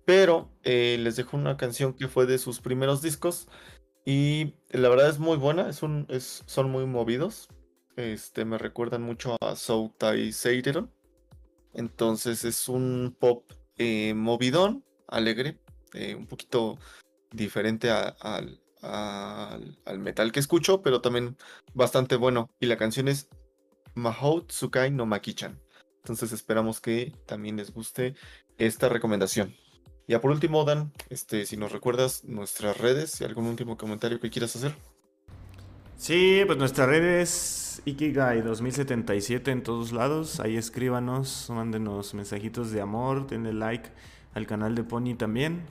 Pero 0.09 0.51
eh, 0.63 0.97
les 0.99 1.17
dejo 1.17 1.37
una 1.37 1.59
canción 1.59 1.93
que 1.93 2.09
fue 2.09 2.25
de 2.25 2.39
sus 2.39 2.63
primeros 2.63 3.03
discos. 3.03 3.47
Y 4.07 4.55
la 4.71 4.89
verdad 4.89 5.11
es 5.11 5.19
muy 5.19 5.37
buena, 5.37 5.69
es 5.69 5.83
un, 5.83 6.07
son 6.19 6.71
muy 6.71 6.87
movidos. 6.87 7.51
Este, 7.95 8.47
me 8.47 8.57
recuerdan 8.57 9.03
mucho 9.03 9.37
a 9.43 9.55
Soutai 9.55 10.33
Seireron. 10.33 10.91
Entonces 11.75 12.47
es 12.47 12.71
un 12.71 13.19
pop 13.21 13.53
eh, 13.77 14.15
movidón, 14.15 14.83
alegre, 15.09 15.61
eh, 15.93 16.15
un 16.15 16.27
poquito 16.27 16.79
diferente 17.31 17.91
al, 17.91 18.63
al, 18.81 19.99
metal 19.99 20.33
que 20.33 20.41
escucho, 20.41 20.81
pero 20.81 21.03
también 21.03 21.37
bastante 21.75 22.17
bueno. 22.17 22.49
Y 22.61 22.65
la 22.65 22.79
canción 22.79 23.09
es 23.09 23.29
Mahou 23.95 24.47
Tsukai 24.47 24.91
no 24.91 25.05
Makichan. 25.05 25.61
Entonces 25.99 26.33
esperamos 26.33 26.81
que 26.81 27.13
también 27.27 27.59
les 27.59 27.75
guste 27.75 28.15
esta 28.57 28.89
recomendación. 28.89 29.55
Ya 30.09 30.23
por 30.23 30.31
último, 30.31 30.65
Dan, 30.65 30.91
este, 31.11 31.45
si 31.45 31.59
nos 31.59 31.71
recuerdas 31.71 32.25
nuestras 32.25 32.79
redes 32.79 33.21
y 33.21 33.25
algún 33.25 33.45
último 33.45 33.77
comentario 33.77 34.19
que 34.19 34.31
quieras 34.31 34.57
hacer. 34.57 34.75
Sí, 35.99 36.43
pues 36.47 36.57
nuestras 36.57 36.89
redes 36.89 37.83
Ikigai 37.85 38.41
2077 38.41 39.51
en 39.51 39.63
todos 39.63 39.93
lados. 39.93 40.41
Ahí 40.41 40.57
escríbanos, 40.57 41.51
mándenos 41.51 42.15
mensajitos 42.15 42.71
de 42.71 42.81
amor, 42.81 43.27
denle 43.27 43.53
like 43.53 43.91
al 44.33 44.47
canal 44.47 44.75
de 44.75 44.83
Pony 44.83 45.15
también. 45.15 45.67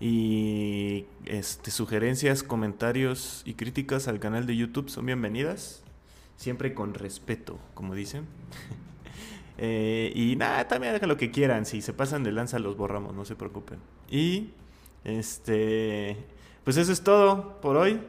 Y 0.00 1.06
este, 1.24 1.70
sugerencias, 1.70 2.42
comentarios 2.42 3.40
y 3.46 3.54
críticas 3.54 4.06
al 4.06 4.20
canal 4.20 4.46
de 4.46 4.54
YouTube 4.54 4.90
son 4.90 5.06
bienvenidas. 5.06 5.82
Siempre 6.36 6.74
con 6.74 6.92
respeto, 6.92 7.58
como 7.72 7.94
dicen. 7.94 8.26
Eh, 9.58 10.12
y 10.14 10.36
nada, 10.36 10.66
también 10.68 10.94
hagan 10.94 11.08
lo 11.08 11.16
que 11.16 11.30
quieran. 11.30 11.66
Si 11.66 11.82
se 11.82 11.92
pasan 11.92 12.22
de 12.22 12.32
lanza, 12.32 12.58
los 12.58 12.76
borramos, 12.76 13.14
no 13.14 13.24
se 13.24 13.36
preocupen. 13.36 13.78
Y 14.10 14.50
este, 15.04 16.16
pues 16.64 16.76
eso 16.76 16.92
es 16.92 17.02
todo 17.02 17.60
por 17.60 17.76
hoy. 17.76 18.00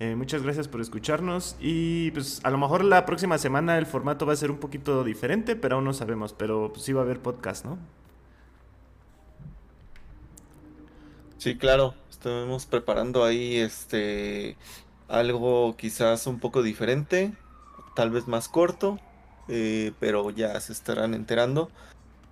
Eh, 0.00 0.14
muchas 0.14 0.42
gracias 0.42 0.68
por 0.68 0.80
escucharnos 0.80 1.56
y 1.58 2.12
pues 2.12 2.40
a 2.44 2.50
lo 2.50 2.58
mejor 2.58 2.84
la 2.84 3.04
próxima 3.04 3.36
semana 3.36 3.78
el 3.78 3.86
formato 3.86 4.26
va 4.26 4.32
a 4.32 4.36
ser 4.36 4.52
un 4.52 4.58
poquito 4.58 5.02
diferente, 5.02 5.56
pero 5.56 5.74
aún 5.74 5.84
no 5.84 5.92
sabemos, 5.92 6.32
pero 6.32 6.70
pues 6.72 6.84
sí 6.84 6.92
va 6.92 7.00
a 7.00 7.04
haber 7.04 7.18
podcast, 7.20 7.64
¿no? 7.64 7.78
Sí, 11.38 11.56
claro, 11.56 11.94
estamos 12.10 12.66
preparando 12.66 13.24
ahí 13.24 13.56
este 13.56 14.56
algo 15.08 15.76
quizás 15.76 16.28
un 16.28 16.38
poco 16.38 16.62
diferente, 16.62 17.32
tal 17.96 18.10
vez 18.10 18.28
más 18.28 18.48
corto, 18.48 19.00
eh, 19.48 19.92
pero 19.98 20.30
ya 20.30 20.58
se 20.60 20.72
estarán 20.72 21.14
enterando 21.14 21.70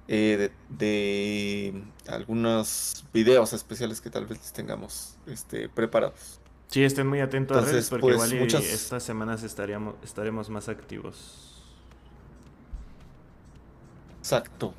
eh, 0.08 0.50
de, 0.68 1.82
algunos 2.08 3.04
videos 3.12 3.52
especiales 3.52 4.00
que 4.00 4.10
tal 4.10 4.26
vez 4.26 4.38
les 4.38 4.52
tengamos 4.52 5.16
este, 5.26 5.68
preparados. 5.68 6.40
Sí, 6.68 6.84
estén 6.84 7.06
muy 7.06 7.20
atentos 7.20 7.56
a 7.56 7.60
redes 7.60 7.88
porque 7.88 8.02
pues, 8.02 8.32
igual 8.32 8.40
muchas... 8.40 8.64
estas 8.64 9.02
semanas 9.02 9.42
estaríamos, 9.42 9.94
estaremos 10.02 10.50
más 10.50 10.68
activos. 10.68 11.64
Exacto. 14.18 14.74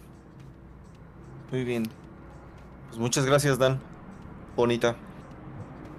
Muy 1.52 1.64
bien. 1.64 1.84
Pues 2.88 3.00
muchas 3.00 3.26
gracias, 3.26 3.58
Dan. 3.58 3.80
Bonita. 4.56 4.96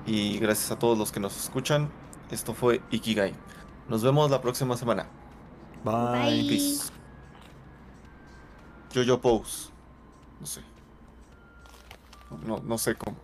Y 0.07 0.39
gracias 0.39 0.71
a 0.71 0.79
todos 0.79 0.99
los 0.99 1.13
que 1.13 1.21
nos 1.21 1.37
escuchan. 1.37 1.91
Esto 2.31 2.55
fue 2.55 2.83
Ikigai. 2.91 3.33
Nos 3.89 4.03
vemos 4.03 4.31
la 4.31 4.41
próxima 4.43 4.77
semana. 4.77 5.07
Bye. 5.85 5.93
Bye. 5.93 6.47
Peace. 6.49 6.91
Yo-Yo 8.93 9.21
Pose. 9.21 9.71
No 10.41 10.47
sé. 10.47 10.63
No, 12.47 12.61
no 12.61 12.79
sé 12.79 12.95
cómo. 12.95 13.19